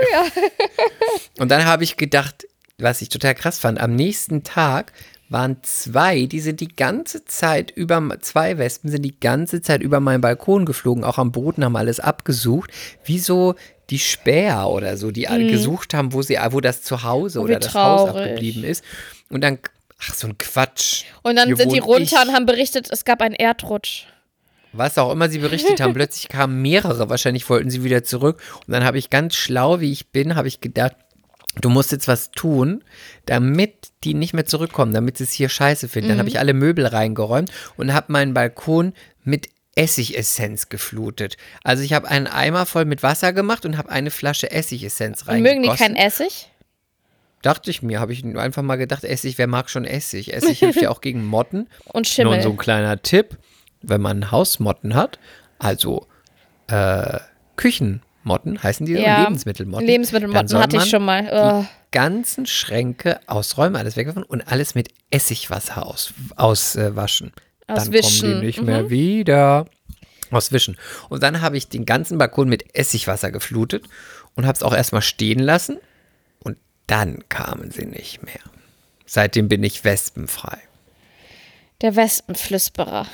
Und 1.39 1.49
dann 1.49 1.65
habe 1.65 1.83
ich 1.83 1.97
gedacht, 1.97 2.47
was 2.77 3.01
ich 3.01 3.09
total 3.09 3.35
krass 3.35 3.59
fand, 3.59 3.79
am 3.79 3.95
nächsten 3.95 4.43
Tag 4.43 4.91
waren 5.33 5.57
zwei, 5.63 6.25
die 6.27 6.39
sind 6.39 6.61
die 6.61 6.73
ganze 6.73 7.25
Zeit 7.25 7.71
über, 7.71 8.01
zwei 8.21 8.57
Wespen 8.57 8.89
sind 8.89 9.01
die 9.01 9.19
ganze 9.19 9.61
Zeit 9.61 9.81
über 9.81 9.99
meinen 9.99 10.21
Balkon 10.21 10.65
geflogen, 10.65 11.03
auch 11.03 11.17
am 11.17 11.31
Boden 11.33 11.65
haben 11.65 11.75
alles 11.75 11.99
abgesucht, 11.99 12.71
wie 13.03 13.19
so 13.19 13.55
die 13.89 13.99
Späher 13.99 14.69
oder 14.69 14.95
so, 14.95 15.11
die 15.11 15.27
alle 15.27 15.47
gesucht 15.49 15.93
haben, 15.93 16.13
wo 16.13 16.21
sie, 16.21 16.37
wo 16.51 16.61
das 16.61 16.83
Zuhause 16.83 17.39
Oh, 17.39 17.43
oder 17.43 17.59
das 17.59 17.73
Haus 17.73 18.09
traurig. 18.11 18.23
abgeblieben 18.23 18.63
ist. 18.63 18.83
Und 19.29 19.41
dann, 19.41 19.59
ach, 19.99 20.13
so 20.13 20.27
ein 20.27 20.37
Quatsch. 20.37 21.03
Und 21.23 21.35
dann 21.35 21.47
Hier 21.47 21.57
sind 21.57 21.73
die 21.73 21.79
runter 21.79 22.21
ich. 22.21 22.27
und 22.27 22.33
haben 22.33 22.45
berichtet, 22.45 22.87
es 22.91 23.03
gab 23.03 23.21
einen 23.21 23.35
Erdrutsch. 23.35 24.05
was 24.71 24.97
auch 24.97 25.11
immer 25.11 25.29
sie 25.29 25.39
berichtet 25.39 25.81
haben, 25.81 25.93
plötzlich 25.95 26.29
kamen 26.29 26.61
mehrere, 26.61 27.09
wahrscheinlich 27.09 27.49
wollten 27.49 27.69
sie 27.69 27.83
wieder 27.83 28.03
zurück. 28.03 28.41
Und 28.67 28.71
dann 28.71 28.83
habe 28.85 28.97
ich 28.97 29.09
ganz 29.09 29.35
schlau, 29.35 29.81
wie 29.81 29.91
ich 29.91 30.07
bin, 30.11 30.35
habe 30.35 30.47
ich 30.47 30.61
gedacht, 30.61 30.95
du 31.61 31.69
musst 31.69 31.91
jetzt 31.91 32.07
was 32.07 32.31
tun, 32.31 32.83
damit 33.25 33.82
die 34.03 34.13
nicht 34.13 34.33
mehr 34.33 34.45
zurückkommen, 34.45 34.93
damit 34.93 35.17
sie 35.17 35.23
es 35.23 35.31
hier 35.31 35.49
scheiße 35.49 35.87
finden. 35.87 36.09
Dann 36.09 36.19
habe 36.19 36.29
ich 36.29 36.39
alle 36.39 36.53
Möbel 36.53 36.85
reingeräumt 36.85 37.51
und 37.77 37.93
habe 37.93 38.11
meinen 38.11 38.33
Balkon 38.33 38.93
mit 39.23 39.49
Essigessenz 39.75 40.69
geflutet. 40.69 41.37
Also 41.63 41.83
ich 41.83 41.93
habe 41.93 42.07
einen 42.07 42.27
Eimer 42.27 42.65
voll 42.65 42.85
mit 42.85 43.01
Wasser 43.03 43.33
gemacht 43.33 43.65
und 43.65 43.77
habe 43.77 43.89
eine 43.89 44.11
Flasche 44.11 44.51
Essigessenz 44.51 45.21
Und 45.23 45.27
mögen 45.41 45.63
die 45.63 45.69
reingegossen. 45.69 45.77
keinen 45.77 45.95
Essig? 45.95 46.49
Dachte 47.41 47.71
ich 47.71 47.81
mir, 47.81 47.99
habe 47.99 48.13
ich 48.13 48.23
einfach 48.23 48.61
mal 48.61 48.77
gedacht, 48.77 49.03
Essig, 49.03 49.37
wer 49.37 49.47
mag 49.47 49.69
schon 49.69 49.83
Essig? 49.85 50.33
Essig 50.33 50.59
hilft 50.59 50.81
ja 50.81 50.89
auch 50.89 51.01
gegen 51.01 51.25
Motten. 51.25 51.67
Und 51.85 52.07
Schimmel. 52.07 52.35
Nun 52.35 52.41
so 52.43 52.49
ein 52.51 52.57
kleiner 52.57 53.01
Tipp, 53.01 53.37
wenn 53.81 53.99
man 54.01 54.31
Hausmotten 54.31 54.95
hat, 54.95 55.19
also 55.59 56.07
äh, 56.67 57.19
Küchenmotten, 58.23 58.61
heißen 58.61 58.85
die? 58.85 58.93
Ja, 58.93 59.23
Lebensmittelmotten. 59.23 59.85
Lebensmittelmotten 59.85 60.47
Dann 60.47 60.61
hatte 60.61 60.77
ich 60.77 60.85
schon 60.85 61.03
mal. 61.03 61.29
Oh. 61.31 61.65
ganzen 61.91 62.45
Schränke 62.45 63.19
ausräumen, 63.27 63.75
alles 63.75 63.95
wegwerfen 63.95 64.23
und 64.23 64.41
alles 64.47 64.75
mit 64.75 64.89
Essigwasser 65.11 65.85
aus, 65.85 66.13
auswaschen. 66.35 67.33
Dann 67.67 67.77
Auswischen, 67.77 68.29
kommen 68.29 68.41
die 68.41 68.47
nicht 68.47 68.61
mehr 68.61 68.89
wieder. 68.89 69.65
Auswischen. 70.31 70.77
Und 71.09 71.21
dann 71.21 71.41
habe 71.41 71.57
ich 71.57 71.69
den 71.69 71.85
ganzen 71.85 72.17
Balkon 72.17 72.49
mit 72.49 72.75
Essigwasser 72.75 73.31
geflutet 73.31 73.85
und 74.35 74.45
habe 74.45 74.55
es 74.55 74.63
auch 74.63 74.73
erstmal 74.73 75.03
stehen 75.03 75.39
lassen. 75.39 75.77
Und 76.39 76.57
dann 76.87 77.29
kamen 77.29 77.69
sie 77.71 77.85
nicht 77.85 78.23
mehr. 78.23 78.39
Seitdem 79.05 79.47
bin 79.47 79.63
ich 79.63 79.83
wespenfrei. 79.83 80.57
Der 81.81 81.95
Wespenflüsterer. 81.95 83.05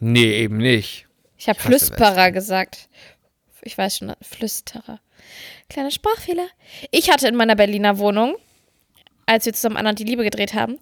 Nee, 0.00 0.34
eben 0.38 0.56
nicht. 0.56 1.06
Ich 1.36 1.48
habe 1.48 1.58
Flüsterer 1.58 2.32
gesagt. 2.32 2.88
Ich 3.62 3.78
weiß 3.78 3.98
schon, 3.98 4.12
Flüsterer. 4.20 5.00
Kleiner 5.68 5.90
Sprachfehler. 5.90 6.46
Ich 6.90 7.10
hatte 7.10 7.28
in 7.28 7.36
meiner 7.36 7.56
Berliner 7.56 7.98
Wohnung, 7.98 8.36
als 9.26 9.46
wir 9.46 9.52
zusammen 9.52 9.76
Anna 9.76 9.90
und 9.90 9.98
die 9.98 10.04
Liebe 10.04 10.24
gedreht 10.24 10.54
haben, 10.54 10.78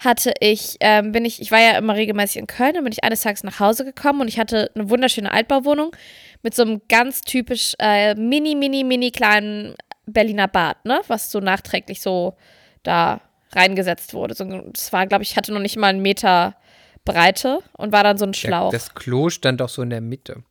hatte 0.00 0.34
ich, 0.40 0.76
ähm, 0.80 1.12
bin 1.12 1.24
ich, 1.24 1.40
ich 1.40 1.50
war 1.50 1.60
ja 1.60 1.78
immer 1.78 1.94
regelmäßig 1.94 2.36
in 2.38 2.46
Köln, 2.46 2.74
dann 2.74 2.84
bin 2.84 2.92
ich 2.92 3.04
eines 3.04 3.22
Tages 3.22 3.44
nach 3.44 3.60
Hause 3.60 3.84
gekommen 3.84 4.20
und 4.20 4.28
ich 4.28 4.38
hatte 4.38 4.70
eine 4.74 4.90
wunderschöne 4.90 5.32
Altbauwohnung 5.32 5.94
mit 6.42 6.54
so 6.54 6.62
einem 6.62 6.82
ganz 6.88 7.20
typisch 7.20 7.74
äh, 7.78 8.14
mini, 8.16 8.54
mini, 8.56 8.82
mini 8.84 9.10
kleinen 9.12 9.76
Berliner 10.06 10.48
Bad, 10.48 10.84
ne? 10.84 11.00
Was 11.06 11.30
so 11.30 11.40
nachträglich 11.40 12.02
so 12.02 12.36
da 12.82 13.20
reingesetzt 13.52 14.12
wurde. 14.14 14.34
So, 14.34 14.44
das 14.44 14.92
war, 14.92 15.06
glaube 15.06 15.22
ich, 15.22 15.36
hatte 15.36 15.52
noch 15.52 15.60
nicht 15.60 15.76
mal 15.76 15.88
einen 15.88 16.02
Meter 16.02 16.56
Breite 17.04 17.60
und 17.74 17.92
war 17.92 18.02
dann 18.02 18.18
so 18.18 18.24
ein 18.24 18.32
Der, 18.32 18.38
Schlauch. 18.38 18.72
das 18.72 18.94
Klo 18.94 19.30
stand 19.30 19.60
doch 19.60 19.68
so 19.68 19.82
in 19.82 19.90
der 19.90 20.00
Mitte. 20.00 20.42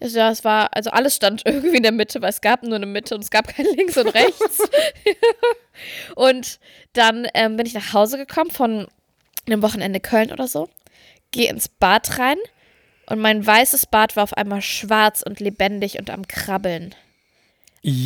Ja, 0.00 0.30
es 0.30 0.44
war, 0.44 0.74
also 0.76 0.90
alles 0.90 1.16
stand 1.16 1.42
irgendwie 1.46 1.76
in 1.76 1.82
der 1.82 1.92
Mitte, 1.92 2.20
weil 2.22 2.30
es 2.30 2.40
gab 2.40 2.62
nur 2.62 2.76
eine 2.76 2.86
Mitte 2.86 3.14
und 3.14 3.22
es 3.22 3.30
gab 3.30 3.48
kein 3.48 3.66
links 3.66 3.96
und 3.96 4.08
rechts. 4.08 4.60
und 6.14 6.58
dann 6.92 7.26
ähm, 7.34 7.56
bin 7.56 7.66
ich 7.66 7.74
nach 7.74 7.92
Hause 7.92 8.18
gekommen 8.18 8.50
von 8.50 8.86
einem 9.46 9.62
Wochenende 9.62 10.00
Köln 10.00 10.32
oder 10.32 10.48
so, 10.48 10.68
gehe 11.30 11.48
ins 11.48 11.68
Bad 11.68 12.18
rein 12.18 12.38
und 13.06 13.20
mein 13.20 13.46
weißes 13.46 13.86
Bad 13.86 14.16
war 14.16 14.24
auf 14.24 14.34
einmal 14.34 14.62
schwarz 14.62 15.22
und 15.22 15.40
lebendig 15.40 15.98
und 15.98 16.10
am 16.10 16.26
Krabbeln. 16.26 16.94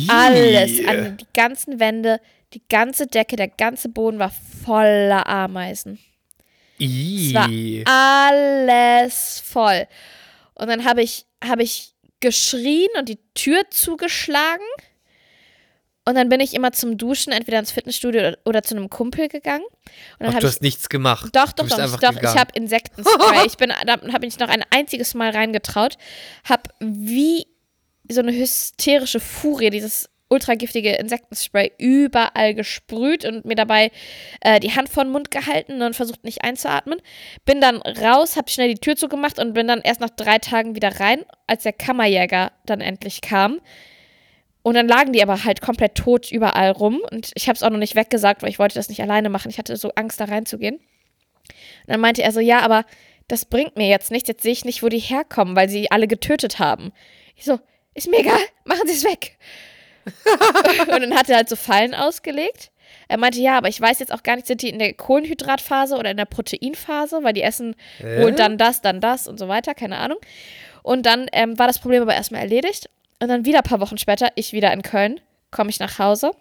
Alles, 0.09 0.85
an 0.85 1.17
die 1.17 1.25
ganzen 1.33 1.79
Wände, 1.79 2.21
die 2.53 2.61
ganze 2.69 3.07
Decke, 3.07 3.35
der 3.35 3.47
ganze 3.47 3.89
Boden 3.89 4.19
war 4.19 4.31
voller 4.63 5.27
Ameisen. 5.27 5.97
Es 6.79 7.33
war 7.33 7.49
alles 7.85 9.41
voll. 9.43 9.87
Und 10.55 10.67
dann 10.67 10.85
habe 10.85 11.01
ich, 11.01 11.25
habe 11.43 11.63
ich 11.63 11.95
geschrien 12.19 12.89
und 12.97 13.09
die 13.09 13.19
Tür 13.33 13.63
zugeschlagen. 13.69 14.65
Und 16.03 16.15
dann 16.15 16.29
bin 16.29 16.39
ich 16.39 16.53
immer 16.55 16.71
zum 16.71 16.97
Duschen, 16.97 17.31
entweder 17.31 17.59
ins 17.59 17.71
Fitnessstudio 17.71 18.21
oder, 18.21 18.37
oder 18.45 18.63
zu 18.63 18.75
einem 18.75 18.89
Kumpel 18.89 19.27
gegangen. 19.27 19.65
Und 19.65 20.19
dann 20.19 20.29
Ach, 20.29 20.33
hab 20.33 20.41
du 20.41 20.47
ich, 20.47 20.53
hast 20.53 20.61
nichts 20.61 20.89
gemacht. 20.89 21.29
doch, 21.33 21.51
doch, 21.51 21.67
doch, 21.67 21.77
einfach 21.77 21.99
doch. 21.99 22.15
Ich 22.21 22.39
habe 22.39 22.51
Insektenspray. 22.53 23.45
ich 23.45 23.57
bin, 23.57 23.71
da 23.85 24.01
habe 24.11 24.25
ich 24.25 24.39
noch 24.39 24.49
ein 24.49 24.63
einziges 24.71 25.13
Mal 25.13 25.31
reingetraut. 25.31 25.97
Habe 26.43 26.63
wie 26.79 27.45
so 28.09 28.19
eine 28.19 28.33
hysterische 28.33 29.19
Furie 29.19 29.69
dieses 29.69 30.09
ultragiftige 30.31 30.93
Insektenspray 30.93 31.71
überall 31.77 32.55
gesprüht 32.55 33.25
und 33.25 33.45
mir 33.45 33.55
dabei 33.55 33.91
äh, 34.41 34.59
die 34.59 34.73
Hand 34.73 34.89
vor 34.89 35.03
den 35.03 35.11
Mund 35.11 35.29
gehalten 35.29 35.81
und 35.81 35.95
versucht 35.95 36.23
nicht 36.23 36.43
einzuatmen. 36.43 37.01
Bin 37.45 37.61
dann 37.61 37.77
raus, 37.77 38.37
habe 38.37 38.49
schnell 38.49 38.69
die 38.69 38.79
Tür 38.79 38.95
zugemacht 38.95 39.39
und 39.39 39.53
bin 39.53 39.67
dann 39.67 39.81
erst 39.81 39.99
nach 39.99 40.09
drei 40.09 40.39
Tagen 40.39 40.75
wieder 40.75 40.99
rein, 40.99 41.23
als 41.47 41.63
der 41.63 41.73
Kammerjäger 41.73 42.51
dann 42.65 42.81
endlich 42.81 43.21
kam. 43.21 43.59
Und 44.63 44.75
dann 44.75 44.87
lagen 44.87 45.11
die 45.11 45.23
aber 45.23 45.43
halt 45.43 45.61
komplett 45.61 45.95
tot 45.95 46.31
überall 46.31 46.71
rum 46.71 47.01
und 47.11 47.31
ich 47.33 47.47
habe 47.47 47.55
es 47.55 47.63
auch 47.63 47.69
noch 47.69 47.79
nicht 47.79 47.95
weggesagt, 47.95 48.41
weil 48.41 48.49
ich 48.49 48.59
wollte 48.59 48.75
das 48.75 48.89
nicht 48.89 49.01
alleine 49.01 49.29
machen. 49.29 49.49
Ich 49.49 49.57
hatte 49.57 49.75
so 49.75 49.91
Angst, 49.95 50.19
da 50.19 50.25
reinzugehen. 50.25 50.75
Und 50.75 51.87
dann 51.87 51.99
meinte 51.99 52.21
er 52.21 52.31
so, 52.31 52.39
ja, 52.39 52.59
aber 52.59 52.85
das 53.27 53.45
bringt 53.45 53.75
mir 53.75 53.87
jetzt 53.87 54.11
nichts. 54.11 54.29
Jetzt 54.29 54.43
sehe 54.43 54.51
ich 54.51 54.65
nicht, 54.65 54.83
wo 54.83 54.89
die 54.89 54.99
herkommen, 54.99 55.55
weil 55.55 55.67
sie 55.67 55.89
alle 55.89 56.07
getötet 56.07 56.59
haben. 56.59 56.91
Ich 57.35 57.45
so, 57.45 57.59
ist 57.93 58.09
mir 58.09 58.19
egal, 58.19 58.39
machen 58.65 58.87
Sie 58.87 58.93
es 58.93 59.03
weg. 59.03 59.37
und 60.93 61.01
dann 61.01 61.15
hat 61.15 61.29
er 61.29 61.37
halt 61.37 61.49
so 61.49 61.55
Fallen 61.55 61.93
ausgelegt. 61.93 62.71
Er 63.07 63.17
meinte, 63.17 63.39
ja, 63.39 63.57
aber 63.57 63.67
ich 63.67 63.79
weiß 63.79 63.99
jetzt 63.99 64.13
auch 64.13 64.23
gar 64.23 64.35
nicht, 64.35 64.47
sind 64.47 64.61
die 64.61 64.69
in 64.69 64.79
der 64.79 64.93
Kohlenhydratphase 64.93 65.95
oder 65.97 66.11
in 66.11 66.17
der 66.17 66.25
Proteinphase, 66.25 67.23
weil 67.23 67.33
die 67.33 67.41
essen 67.41 67.75
wohl 67.99 68.31
dann 68.31 68.57
das, 68.57 68.81
dann 68.81 69.01
das 69.01 69.27
und 69.27 69.37
so 69.37 69.47
weiter, 69.47 69.73
keine 69.73 69.97
Ahnung. 69.97 70.17
Und 70.83 71.05
dann 71.05 71.27
ähm, 71.31 71.57
war 71.59 71.67
das 71.67 71.79
Problem 71.79 72.01
aber 72.01 72.15
erstmal 72.15 72.41
erledigt. 72.41 72.89
Und 73.19 73.27
dann 73.27 73.45
wieder 73.45 73.59
ein 73.59 73.63
paar 73.63 73.81
Wochen 73.81 73.97
später, 73.97 74.29
ich 74.35 74.53
wieder 74.53 74.73
in 74.73 74.81
Köln, 74.81 75.19
komme 75.51 75.69
ich 75.69 75.79
nach 75.79 75.99
Hause, 75.99 76.31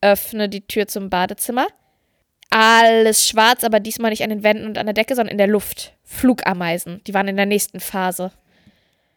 öffne 0.00 0.48
die 0.48 0.66
Tür 0.66 0.86
zum 0.86 1.08
Badezimmer. 1.08 1.66
Alles 2.50 3.26
schwarz, 3.26 3.64
aber 3.64 3.80
diesmal 3.80 4.10
nicht 4.10 4.22
an 4.22 4.28
den 4.28 4.42
Wänden 4.42 4.66
und 4.66 4.76
an 4.76 4.86
der 4.86 4.92
Decke, 4.92 5.14
sondern 5.14 5.32
in 5.32 5.38
der 5.38 5.46
Luft. 5.46 5.94
Flugameisen, 6.04 7.00
die 7.06 7.14
waren 7.14 7.28
in 7.28 7.36
der 7.36 7.46
nächsten 7.46 7.80
Phase. 7.80 8.32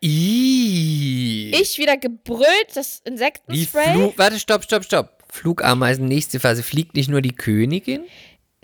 Ich 0.07 1.77
wieder 1.77 1.97
gebrüllt, 1.97 2.47
das 2.75 3.01
Wie 3.03 3.09
Insektenspray. 3.09 3.93
Flug. 3.93 4.17
Warte, 4.17 4.39
stopp, 4.39 4.63
stopp, 4.63 4.83
stopp. 4.83 5.23
Flugameisen, 5.29 6.07
nächste 6.07 6.39
Phase. 6.39 6.63
Fliegt 6.63 6.95
nicht 6.95 7.09
nur 7.09 7.21
die 7.21 7.33
Königin? 7.35 8.05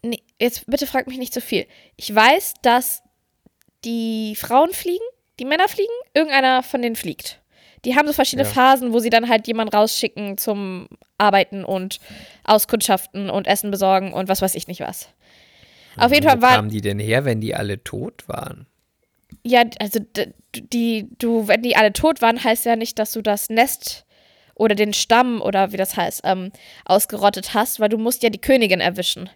Nee, 0.03 0.21
jetzt 0.39 0.65
bitte 0.67 0.87
frag 0.87 1.07
mich 1.07 1.17
nicht 1.17 1.33
so 1.33 1.41
viel. 1.41 1.65
Ich 1.95 2.13
weiß, 2.13 2.53
dass 2.61 3.01
die 3.83 4.35
Frauen 4.35 4.71
fliegen, 4.71 5.03
die 5.39 5.45
Männer 5.45 5.67
fliegen, 5.67 5.91
irgendeiner 6.13 6.63
von 6.63 6.81
denen 6.81 6.95
fliegt. 6.95 7.41
Die 7.85 7.95
haben 7.95 8.07
so 8.07 8.13
verschiedene 8.13 8.47
Ja. 8.47 8.53
Phasen, 8.53 8.93
wo 8.93 8.99
sie 8.99 9.09
dann 9.09 9.27
halt 9.27 9.47
jemanden 9.47 9.75
rausschicken 9.75 10.37
zum 10.37 10.87
Arbeiten 11.17 11.65
und 11.65 11.99
Auskundschaften 12.43 13.29
und 13.29 13.47
Essen 13.47 13.71
besorgen 13.71 14.13
und 14.13 14.29
was 14.29 14.41
weiß 14.41 14.55
ich 14.55 14.67
nicht 14.67 14.81
was. 14.81 15.09
Auf 15.97 16.13
jeden 16.13 16.25
Wo 16.25 16.29
Fall 16.29 16.41
war, 16.41 16.55
kamen 16.55 16.69
die 16.69 16.81
denn 16.81 16.99
her, 16.99 17.25
wenn 17.25 17.41
die 17.41 17.55
alle 17.55 17.83
tot 17.83 18.27
waren? 18.27 18.67
Ja, 19.43 19.63
also 19.79 19.99
die, 20.55 21.07
du, 21.17 21.47
wenn 21.47 21.61
die 21.61 21.75
alle 21.75 21.93
tot 21.93 22.21
waren, 22.21 22.43
heißt 22.43 22.65
ja 22.65 22.75
nicht, 22.75 22.99
dass 22.99 23.11
du 23.11 23.21
das 23.21 23.49
Nest 23.49 24.05
oder 24.55 24.75
den 24.75 24.93
Stamm 24.93 25.41
oder 25.41 25.71
wie 25.71 25.77
das 25.77 25.97
heißt, 25.97 26.21
ähm, 26.23 26.51
ausgerottet 26.85 27.53
hast, 27.53 27.79
weil 27.79 27.89
du 27.89 27.97
musst 27.97 28.21
ja 28.21 28.29
die 28.29 28.41
Königin 28.41 28.79
erwischen. 28.79 29.29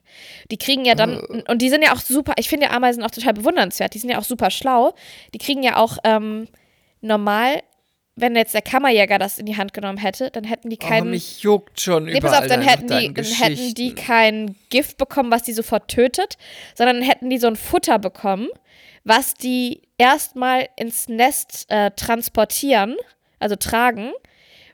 Die 0.52 0.58
kriegen 0.58 0.86
ja 0.86 0.94
dann, 0.94 1.20
und 1.20 1.62
die 1.62 1.70
sind 1.70 1.84
ja 1.84 1.94
auch 1.94 2.00
super, 2.00 2.34
ich 2.38 2.50
finde 2.50 2.68
ja 2.68 2.74
Ameisen 2.74 3.04
auch 3.04 3.12
total 3.12 3.34
bewundernswert, 3.34 3.94
die 3.94 4.00
sind 4.00 4.12
ja 4.12 4.20
auch 4.20 4.24
super 4.24 4.52
schlau. 4.52 4.94
Die 5.34 5.40
kriegen 5.40 5.64
ja 5.64 5.78
auch 5.78 5.98
ähm, 6.04 6.48
normal, 7.02 7.64
wenn 8.16 8.36
jetzt 8.36 8.54
der 8.54 8.62
Kammerjäger 8.62 9.20
das 9.20 9.38
in 9.40 9.46
die 9.46 9.58
Hand 9.58 9.74
genommen 9.74 9.98
hätte, 9.98 10.32
dann 10.32 10.46
hätten 10.46 10.70
die 10.70 10.80
Oh, 10.82 10.88
keinen. 10.88 11.10
mich 11.10 11.42
juckt 11.42 11.82
schon 11.82 12.06
Nee, 12.06 12.18
überall 12.18 12.34
pass 12.34 12.42
auf, 12.44 12.48
dann 12.48 12.62
hätten, 12.62 12.88
die, 12.88 13.14
dann 13.14 13.26
hätten 13.26 13.74
die 13.74 13.94
kein 13.94 14.56
Gift 14.70 14.98
bekommen, 14.98 15.32
was 15.32 15.44
die 15.44 15.54
sofort 15.54 15.90
tötet, 15.90 16.38
sondern 16.76 17.02
hätten 17.02 17.30
die 17.30 17.38
so 17.38 17.48
ein 17.48 17.58
Futter 17.58 18.00
bekommen, 18.00 18.48
was 19.04 19.34
die 19.34 19.82
erstmal 19.98 20.68
ins 20.78 21.10
Nest 21.10 21.66
äh, 21.70 21.92
transportieren, 21.92 22.96
also 23.40 23.56
tragen, 23.58 24.12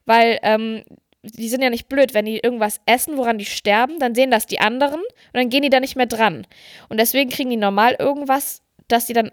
weil 0.05 0.39
ähm, 0.43 0.83
die 1.23 1.49
sind 1.49 1.61
ja 1.63 1.69
nicht 1.69 1.87
blöd, 1.89 2.13
wenn 2.13 2.25
die 2.25 2.39
irgendwas 2.39 2.79
essen, 2.85 3.17
woran 3.17 3.37
die 3.37 3.45
sterben, 3.45 3.99
dann 3.99 4.15
sehen 4.15 4.31
das 4.31 4.45
die 4.45 4.59
anderen 4.59 4.99
und 4.99 5.33
dann 5.33 5.49
gehen 5.49 5.61
die 5.63 5.69
da 5.69 5.79
nicht 5.79 5.95
mehr 5.95 6.05
dran. 6.07 6.45
Und 6.89 6.99
deswegen 6.99 7.29
kriegen 7.29 7.49
die 7.49 7.57
normal 7.57 7.95
irgendwas, 7.97 8.61
dass 8.87 9.05
die 9.05 9.13
dann, 9.13 9.31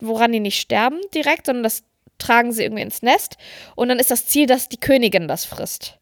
woran 0.00 0.32
die 0.32 0.40
nicht 0.40 0.60
sterben 0.60 0.98
direkt, 1.14 1.46
sondern 1.46 1.62
das 1.62 1.82
tragen 2.18 2.52
sie 2.52 2.62
irgendwie 2.62 2.82
ins 2.82 3.02
Nest 3.02 3.36
und 3.76 3.88
dann 3.88 3.98
ist 3.98 4.10
das 4.10 4.26
Ziel, 4.26 4.46
dass 4.46 4.68
die 4.68 4.80
Königin 4.80 5.28
das 5.28 5.44
frisst. 5.44 5.98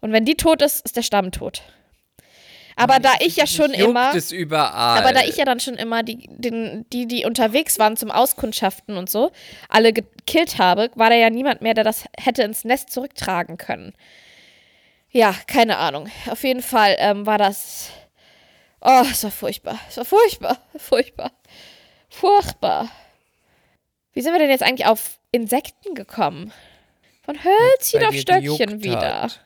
Und 0.00 0.12
wenn 0.12 0.24
die 0.24 0.36
tot 0.36 0.62
ist, 0.62 0.84
ist 0.84 0.96
der 0.96 1.02
Stamm 1.02 1.32
tot. 1.32 1.62
Aber 2.78 3.00
da 3.00 3.14
ich 3.18 3.36
ja 3.36 3.46
schon 3.46 3.72
immer, 3.72 4.14
es 4.14 4.30
überall. 4.30 5.00
aber 5.00 5.12
da 5.12 5.24
ich 5.24 5.36
ja 5.36 5.44
dann 5.44 5.58
schon 5.58 5.74
immer 5.74 6.04
die, 6.04 6.28
den, 6.30 6.86
die, 6.92 7.08
die 7.08 7.24
unterwegs 7.24 7.80
waren 7.80 7.96
zum 7.96 8.12
Auskundschaften 8.12 8.96
und 8.96 9.10
so, 9.10 9.32
alle 9.68 9.92
gekillt 9.92 10.58
habe, 10.58 10.88
war 10.94 11.10
da 11.10 11.16
ja 11.16 11.28
niemand 11.28 11.60
mehr, 11.60 11.74
der 11.74 11.82
das 11.82 12.04
hätte 12.16 12.44
ins 12.44 12.64
Nest 12.64 12.90
zurücktragen 12.90 13.56
können. 13.56 13.94
Ja, 15.10 15.34
keine 15.48 15.78
Ahnung. 15.78 16.08
Auf 16.30 16.44
jeden 16.44 16.62
Fall 16.62 16.94
ähm, 16.98 17.26
war 17.26 17.38
das. 17.38 17.90
Oh, 18.80 19.04
es 19.10 19.24
war 19.24 19.32
furchtbar. 19.32 19.80
Es 19.88 19.96
war 19.96 20.04
furchtbar. 20.04 20.58
Furchtbar. 20.76 21.32
Furchtbar. 22.08 22.90
Wie 24.12 24.20
sind 24.20 24.32
wir 24.32 24.38
denn 24.38 24.50
jetzt 24.50 24.62
eigentlich 24.62 24.86
auf 24.86 25.17
Insekten 25.32 25.94
gekommen? 25.94 26.52
Von 27.22 27.36
Hölzchen 27.44 28.00
Weil 28.00 28.08
auf 28.08 28.14
Stöckchen 28.16 28.82
wieder. 28.82 29.22
hat. 29.22 29.44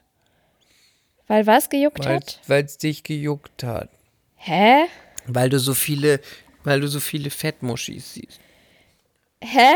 Weil 1.26 1.46
was 1.46 1.68
gejuckt 1.68 2.06
hat? 2.06 2.40
Weil 2.46 2.64
es 2.64 2.78
dich 2.78 3.02
gejuckt 3.02 3.64
hat. 3.64 3.88
Hä? 4.36 4.84
Weil 5.26 5.48
du 5.48 5.58
so 5.58 5.74
viele, 5.74 6.20
weil 6.64 6.80
du 6.80 6.88
so 6.88 7.00
viele 7.00 7.30
Fettmuschis 7.30 8.14
siehst. 8.14 8.40
Hä? 9.42 9.72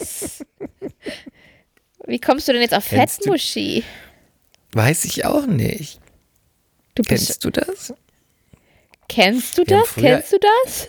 Was? 0.00 0.44
Wie 2.06 2.18
kommst 2.20 2.46
du 2.48 2.52
denn 2.52 2.62
jetzt 2.62 2.74
auf 2.74 2.88
Kennst 2.88 3.20
du- 3.20 3.22
Fettmuschi? 3.32 3.84
Weiß 4.72 5.04
ich 5.04 5.24
auch 5.24 5.46
nicht. 5.46 6.00
Du 6.94 7.02
Kennst 7.02 7.44
du 7.44 7.50
das? 7.50 7.94
Kennst 9.08 9.58
du 9.58 9.64
das? 9.64 9.88
früher- 9.88 10.02
Kennst 10.02 10.32
du 10.32 10.36
das? 10.38 10.88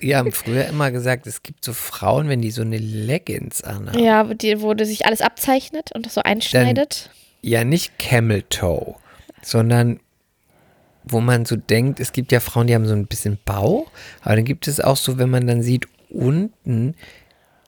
Wir 0.00 0.18
haben 0.18 0.32
früher 0.32 0.66
immer 0.66 0.90
gesagt, 0.90 1.26
es 1.26 1.42
gibt 1.42 1.64
so 1.64 1.72
Frauen, 1.72 2.28
wenn 2.28 2.40
die 2.42 2.50
so 2.50 2.62
eine 2.62 2.78
Leggings 2.78 3.62
anhaben. 3.62 3.98
Ja, 3.98 4.28
wo, 4.28 4.34
die, 4.34 4.60
wo 4.62 4.74
sich 4.84 5.06
alles 5.06 5.20
abzeichnet 5.22 5.90
und 5.94 6.06
das 6.06 6.14
so 6.14 6.22
einschneidet. 6.22 7.10
Ja, 7.42 7.64
nicht 7.64 7.98
Camel 7.98 8.42
Toe, 8.42 8.94
sondern 9.42 10.00
wo 11.04 11.20
man 11.20 11.44
so 11.44 11.56
denkt, 11.56 12.00
es 12.00 12.12
gibt 12.12 12.32
ja 12.32 12.40
Frauen, 12.40 12.66
die 12.66 12.74
haben 12.74 12.86
so 12.86 12.94
ein 12.94 13.06
bisschen 13.06 13.38
Bauch, 13.44 13.90
aber 14.22 14.36
dann 14.36 14.44
gibt 14.44 14.66
es 14.66 14.80
auch 14.80 14.96
so, 14.96 15.18
wenn 15.18 15.30
man 15.30 15.46
dann 15.46 15.62
sieht, 15.62 15.86
unten 16.10 16.94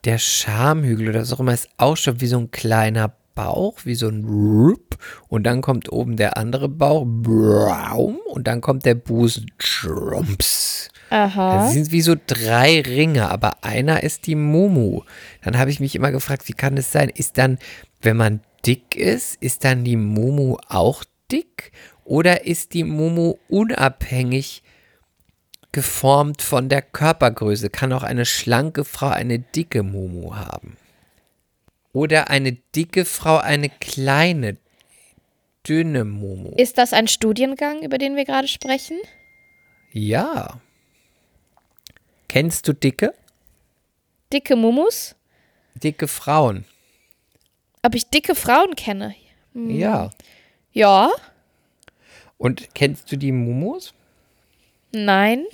der 0.04 0.18
Schamhügel 0.18 1.08
oder 1.10 1.20
was 1.20 1.32
auch 1.32 1.40
immer 1.40 1.54
ist 1.54 1.68
auch 1.76 1.96
schon 1.96 2.20
wie 2.20 2.26
so 2.26 2.38
ein 2.38 2.50
kleiner 2.50 3.12
Bauch, 3.38 3.78
wie 3.84 3.94
so 3.94 4.08
ein 4.08 4.24
Rup, 4.24 4.98
und 5.28 5.44
dann 5.44 5.60
kommt 5.60 5.92
oben 5.92 6.16
der 6.16 6.36
andere 6.36 6.68
Bauch 6.68 7.04
Braum, 7.06 8.18
und 8.26 8.48
dann 8.48 8.60
kommt 8.60 8.84
der 8.84 8.96
Busen 8.96 9.46
Trumps. 9.58 10.88
Aha. 11.10 11.58
Das 11.58 11.72
sind 11.72 11.92
wie 11.92 12.00
so 12.00 12.16
drei 12.26 12.80
Ringe, 12.80 13.30
aber 13.30 13.62
einer 13.62 14.02
ist 14.02 14.26
die 14.26 14.34
Mumu. 14.34 15.02
Dann 15.44 15.56
habe 15.56 15.70
ich 15.70 15.78
mich 15.78 15.94
immer 15.94 16.10
gefragt, 16.10 16.48
wie 16.48 16.52
kann 16.52 16.76
es 16.76 16.90
sein? 16.90 17.10
Ist 17.10 17.38
dann, 17.38 17.58
wenn 18.02 18.16
man 18.16 18.40
dick 18.66 18.96
ist, 18.96 19.40
ist 19.40 19.64
dann 19.64 19.84
die 19.84 19.96
Mumu 19.96 20.56
auch 20.68 21.04
dick? 21.30 21.70
Oder 22.04 22.44
ist 22.44 22.74
die 22.74 22.82
Mumu 22.82 23.36
unabhängig 23.48 24.64
geformt 25.70 26.42
von 26.42 26.68
der 26.68 26.82
Körpergröße? 26.82 27.70
Kann 27.70 27.92
auch 27.92 28.02
eine 28.02 28.26
schlanke 28.26 28.84
Frau 28.84 29.10
eine 29.10 29.38
dicke 29.38 29.84
Mumu 29.84 30.34
haben? 30.34 30.76
Oder 31.92 32.30
eine 32.30 32.52
dicke 32.52 33.04
Frau 33.04 33.38
eine 33.38 33.70
kleine, 33.70 34.56
dünne 35.66 36.04
Mumu? 36.04 36.52
Ist 36.56 36.78
das 36.78 36.92
ein 36.92 37.08
Studiengang, 37.08 37.82
über 37.82 37.98
den 37.98 38.16
wir 38.16 38.24
gerade 38.24 38.48
sprechen? 38.48 38.98
Ja. 39.92 40.60
Kennst 42.28 42.68
du 42.68 42.72
dicke? 42.74 43.14
Dicke 44.32 44.56
Mumus? 44.56 45.16
Dicke 45.74 46.08
Frauen. 46.08 46.64
Ob 47.82 47.94
ich 47.94 48.08
dicke 48.08 48.34
Frauen 48.34 48.76
kenne? 48.76 49.14
Ja. 49.54 50.10
Ja. 50.72 51.10
Und 52.36 52.74
kennst 52.74 53.10
du 53.10 53.16
die 53.16 53.32
Mumus? 53.32 53.94
Nein. 54.92 55.44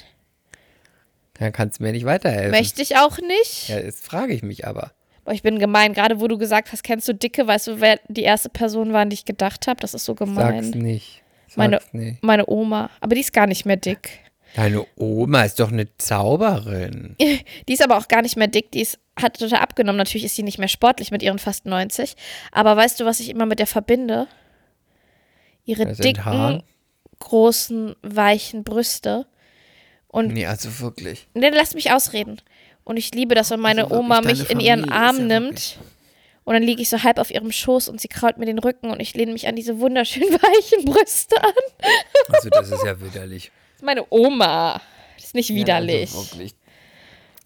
Dann 1.34 1.52
kannst 1.52 1.78
du 1.78 1.84
mir 1.84 1.92
nicht 1.92 2.04
weiterhelfen. 2.04 2.50
Möchte 2.50 2.82
ich 2.82 2.96
auch 2.96 3.18
nicht. 3.18 3.68
Ja, 3.68 3.78
jetzt 3.78 4.04
frage 4.04 4.34
ich 4.34 4.42
mich 4.42 4.66
aber. 4.66 4.92
Boah, 5.24 5.32
ich 5.32 5.42
bin 5.42 5.58
gemein. 5.58 5.94
Gerade 5.94 6.20
wo 6.20 6.28
du 6.28 6.36
gesagt 6.38 6.72
hast, 6.72 6.82
kennst 6.84 7.08
du 7.08 7.14
Dicke, 7.14 7.46
weißt 7.46 7.66
du, 7.68 7.80
wer 7.80 7.98
die 8.08 8.22
erste 8.22 8.48
Person 8.50 8.92
war, 8.92 9.02
an 9.02 9.10
die 9.10 9.14
ich 9.14 9.24
gedacht 9.24 9.66
habe? 9.66 9.80
Das 9.80 9.94
ist 9.94 10.04
so 10.04 10.12
Sag's 10.12 10.18
gemein. 10.30 10.70
nicht. 10.70 11.22
Sag's 11.46 11.56
Meine, 11.56 11.80
nicht. 11.92 12.22
meine 12.22 12.46
Oma. 12.48 12.90
Aber 13.00 13.14
die 13.14 13.20
ist 13.22 13.32
gar 13.32 13.46
nicht 13.46 13.64
mehr 13.64 13.76
dick. 13.76 14.20
Deine 14.54 14.86
Oma 14.96 15.42
ist 15.42 15.58
doch 15.58 15.72
eine 15.72 15.88
Zauberin. 15.98 17.16
Die 17.68 17.72
ist 17.72 17.82
aber 17.82 17.96
auch 17.98 18.06
gar 18.06 18.22
nicht 18.22 18.36
mehr 18.36 18.46
dick. 18.46 18.70
Die 18.70 18.82
ist 18.82 19.00
hat 19.20 19.36
total 19.38 19.58
abgenommen. 19.58 19.96
Natürlich 19.96 20.24
ist 20.24 20.36
sie 20.36 20.44
nicht 20.44 20.58
mehr 20.58 20.68
sportlich 20.68 21.10
mit 21.10 21.24
ihren 21.24 21.40
fast 21.40 21.66
90. 21.66 22.14
Aber 22.52 22.76
weißt 22.76 23.00
du, 23.00 23.04
was 23.04 23.18
ich 23.18 23.30
immer 23.30 23.46
mit 23.46 23.58
der 23.58 23.66
verbinde? 23.66 24.28
Ihre 25.64 25.86
Das 25.86 25.98
dicken, 25.98 26.62
großen, 27.18 27.96
weichen 28.02 28.62
Brüste. 28.64 29.26
Und 30.06 30.32
Nee, 30.32 30.46
also 30.46 30.78
wirklich. 30.80 31.26
Nee, 31.34 31.48
lass 31.48 31.74
mich 31.74 31.90
ausreden. 31.90 32.40
Und 32.84 32.96
ich 32.96 33.14
liebe 33.14 33.34
das, 33.34 33.50
wenn 33.50 33.60
meine 33.60 33.84
Also 33.84 33.96
Oma 33.96 34.20
mich 34.20 34.50
in 34.50 34.60
ihren 34.60 34.90
Arm 34.90 35.26
nimmt. 35.26 35.78
Und 36.44 36.52
dann 36.52 36.62
liege 36.62 36.82
ich 36.82 36.90
so 36.90 37.02
halb 37.02 37.18
auf 37.18 37.30
ihrem 37.30 37.50
Schoß 37.50 37.88
und 37.88 38.00
sie 38.00 38.08
kraut 38.08 38.36
mir 38.36 38.44
den 38.44 38.58
Rücken 38.58 38.90
und 38.90 39.00
ich 39.00 39.14
lehne 39.14 39.32
mich 39.32 39.48
an 39.48 39.56
diese 39.56 39.80
wunderschön 39.80 40.22
weichen 40.24 40.84
Brüste 40.84 41.42
an. 41.42 41.52
Also 42.28 42.50
das 42.50 42.70
ist 42.70 42.84
ja 42.84 43.00
widerlich. 43.00 43.50
Das 43.72 43.76
ist 43.76 43.84
meine 43.84 44.04
Oma. 44.10 44.80
Das 45.16 45.24
ist 45.24 45.34
nicht 45.34 45.54
widerlich. 45.54 46.12
Ja, 46.12 46.18
also 46.18 46.32
wirklich. 46.32 46.54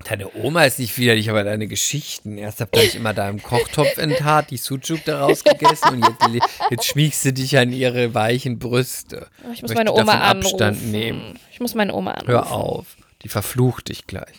Deine 0.05 0.33
Oma 0.35 0.65
ist 0.65 0.79
nicht 0.79 0.97
widerlich, 0.97 1.29
aber 1.29 1.45
deine 1.45 1.67
Geschichten. 1.67 2.39
Erst 2.39 2.61
habt 2.61 2.75
ihr 2.77 2.83
euch 2.83 2.95
immer 2.95 3.15
da 3.15 3.29
im 3.29 3.43
Kochtopf 3.43 3.99
enthaart, 3.99 4.51
die 4.51 4.57
Sucuk 4.57 5.05
daraus 5.05 5.43
gegessen 5.43 6.03
und 6.03 6.35
jetzt, 6.35 6.49
jetzt 6.71 6.85
schmiegst 6.87 7.25
du 7.25 7.33
dich 7.33 7.59
an 7.59 7.73
ihre 7.73 8.15
weichen 8.15 8.59
Brüste. 8.59 9.29
Ich 9.53 9.63
muss 9.63 9.75
Möchte 9.75 9.75
meine 9.77 9.93
Oma 9.93 10.13
anrufen. 10.21 10.55
Abstand 10.55 10.87
nehmen. 10.91 11.39
Ich 11.53 11.61
muss 11.61 11.75
meine 11.75 11.95
Oma 11.95 12.13
anrufen. 12.13 12.29
Hör 12.31 12.53
auf. 12.53 12.97
Die 13.23 13.29
verflucht 13.29 13.89
dich 13.89 14.07
gleich. 14.07 14.37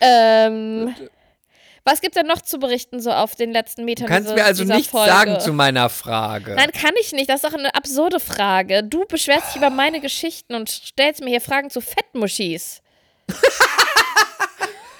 Ähm, 0.00 0.94
was 1.84 2.00
gibt 2.00 2.16
denn 2.16 2.26
noch 2.26 2.40
zu 2.42 2.58
berichten 2.58 3.00
so 3.00 3.10
auf 3.12 3.34
den 3.34 3.52
letzten 3.52 3.84
Metern 3.84 4.06
Du 4.06 4.12
kannst 4.12 4.28
diese- 4.28 4.34
mir 4.34 4.44
also 4.44 4.62
dieser 4.64 4.76
nichts 4.76 4.90
Folge? 4.90 5.10
sagen 5.10 5.40
zu 5.40 5.52
meiner 5.52 5.88
Frage. 5.88 6.54
Nein, 6.54 6.70
kann 6.72 6.92
ich 7.00 7.12
nicht. 7.12 7.30
Das 7.30 7.42
ist 7.42 7.44
doch 7.50 7.56
eine 7.58 7.74
absurde 7.74 8.20
Frage. 8.20 8.82
Du 8.84 9.06
beschwerst 9.06 9.48
dich 9.50 9.56
über 9.56 9.70
meine 9.70 10.00
Geschichten 10.00 10.54
und 10.54 10.68
stellst 10.68 11.22
mir 11.22 11.30
hier 11.30 11.40
Fragen 11.40 11.70
zu 11.70 11.80
Fettmuschis. 11.80 12.82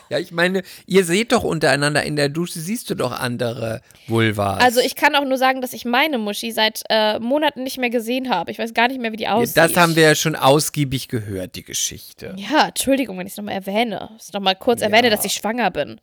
Ja, 0.09 0.19
ich 0.19 0.31
meine, 0.31 0.63
ihr 0.87 1.05
seht 1.05 1.33
doch 1.33 1.43
untereinander 1.43 2.03
in 2.05 2.15
der 2.17 2.29
Dusche, 2.29 2.61
siehst 2.61 2.89
du 2.91 2.95
doch 2.95 3.13
andere 3.13 3.81
Vulvas. 4.07 4.63
Also 4.63 4.81
ich 4.81 4.95
kann 4.95 5.15
auch 5.17 5.25
nur 5.25 5.37
sagen, 5.39 5.61
dass 5.61 5.73
ich 5.73 5.85
meine 5.85 6.19
Muschi 6.19 6.53
seit 6.53 6.83
äh, 6.91 7.19
Monaten 7.19 7.63
nicht 7.65 7.79
mehr 7.79 7.91
gesehen 7.91 8.31
habe. 8.31 8.51
Ich 8.51 8.59
weiß 8.59 8.73
gar 8.75 8.89
nicht 8.89 9.01
mehr, 9.01 9.13
wie 9.13 9.17
die 9.17 9.25
Ja, 9.25 9.35
aussieht. 9.35 9.57
das 9.57 9.77
haben 9.77 9.97
wir 9.97 10.05
ja 10.05 10.15
schon 10.15 10.37
ausgiebig 10.37 11.09
gehört, 11.09 11.57
die 11.57 11.65
Geschichte. 11.65 12.35
Ja, 12.37 12.69
Entschuldigung, 12.69 13.19
wenn 13.19 13.27
ich 13.27 13.33
es 13.33 13.37
nochmal 13.37 13.55
erwähne. 13.55 14.11
Ich 14.25 14.33
nochmal 14.33 14.55
kurz 14.57 14.81
erwähne, 14.83 15.11
dass 15.11 15.25
ich 15.25 15.33
schwanger 15.33 15.71
bin. 15.71 16.01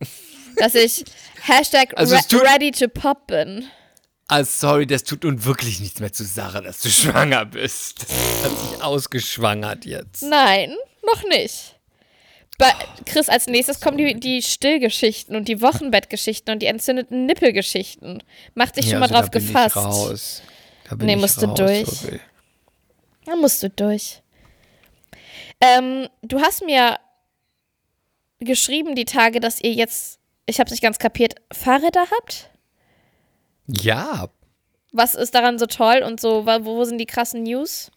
Dass 0.56 0.74
ich 0.76 1.04
Hashtag 1.42 1.94
Also 1.96 2.14
re 2.14 2.42
ready 2.54 2.70
to 2.70 2.86
pop 2.88 3.26
bin. 3.26 3.64
Ah, 4.28 4.44
sorry, 4.44 4.86
das 4.86 5.02
tut 5.02 5.24
nun 5.24 5.44
wirklich 5.44 5.80
nichts 5.80 5.98
mehr 6.00 6.12
zur 6.12 6.26
Sache, 6.26 6.62
dass 6.62 6.80
du 6.80 6.88
schwanger 6.90 7.44
bist. 7.44 8.06
Das 8.08 8.44
hat 8.52 8.58
sich 8.70 8.82
ausgeschwangert 8.82 9.84
jetzt. 9.84 10.22
Nein, 10.22 10.74
noch 11.04 11.24
nicht. 11.28 11.76
Bei 12.58 12.72
Chris, 13.04 13.28
als 13.28 13.46
nächstes 13.48 13.80
kommen 13.80 13.98
die, 13.98 14.14
die 14.18 14.40
Stillgeschichten 14.42 15.34
und 15.34 15.48
die 15.48 15.60
Wochenbettgeschichten 15.60 16.52
und 16.52 16.60
die 16.62 16.66
entzündeten 16.66 17.26
Nippelgeschichten. 17.26 18.22
Macht 18.54 18.76
dich 18.76 18.88
schon 18.90 19.00
mal 19.00 19.06
also 19.10 19.14
drauf 19.14 19.30
da 19.30 19.38
bin 19.38 19.46
gefasst. 19.46 19.76
Ich 19.76 19.82
raus. 19.82 20.42
Da 20.88 20.94
bin 20.94 21.06
Nee, 21.06 21.14
ich 21.14 21.20
musst 21.20 21.42
du 21.42 21.46
raus, 21.46 21.58
durch. 21.58 22.02
wirklich. 22.04 22.20
Da 23.24 23.36
musst 23.36 23.62
du 23.62 23.70
durch. 23.70 24.22
Ähm, 25.60 26.08
du 26.22 26.40
hast 26.40 26.64
mir 26.64 26.98
geschrieben 28.40 28.94
die 28.94 29.04
Tage, 29.06 29.40
dass 29.40 29.60
ihr 29.60 29.72
jetzt, 29.72 30.18
ich 30.46 30.60
habe 30.60 30.70
nicht 30.70 30.82
ganz 30.82 30.98
kapiert, 30.98 31.34
Fahrräder 31.52 32.04
habt? 32.18 32.50
Ja, 33.66 34.28
Was 34.92 35.14
ist 35.16 35.34
daran 35.34 35.58
so 35.58 35.66
toll 35.66 36.04
und 36.06 36.20
so, 36.20 36.46
wa- 36.46 36.64
wo 36.64 36.84
sind 36.84 36.98
die 36.98 37.06
krassen 37.06 37.42
News? 37.42 37.90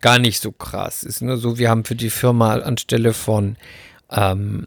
Gar 0.00 0.18
nicht 0.18 0.40
so 0.40 0.52
krass. 0.52 1.02
Ist 1.02 1.22
nur 1.22 1.36
so, 1.36 1.58
wir 1.58 1.70
haben 1.70 1.84
für 1.84 1.94
die 1.94 2.10
Firma 2.10 2.54
anstelle 2.54 3.12
von 3.12 3.56
ähm, 4.10 4.66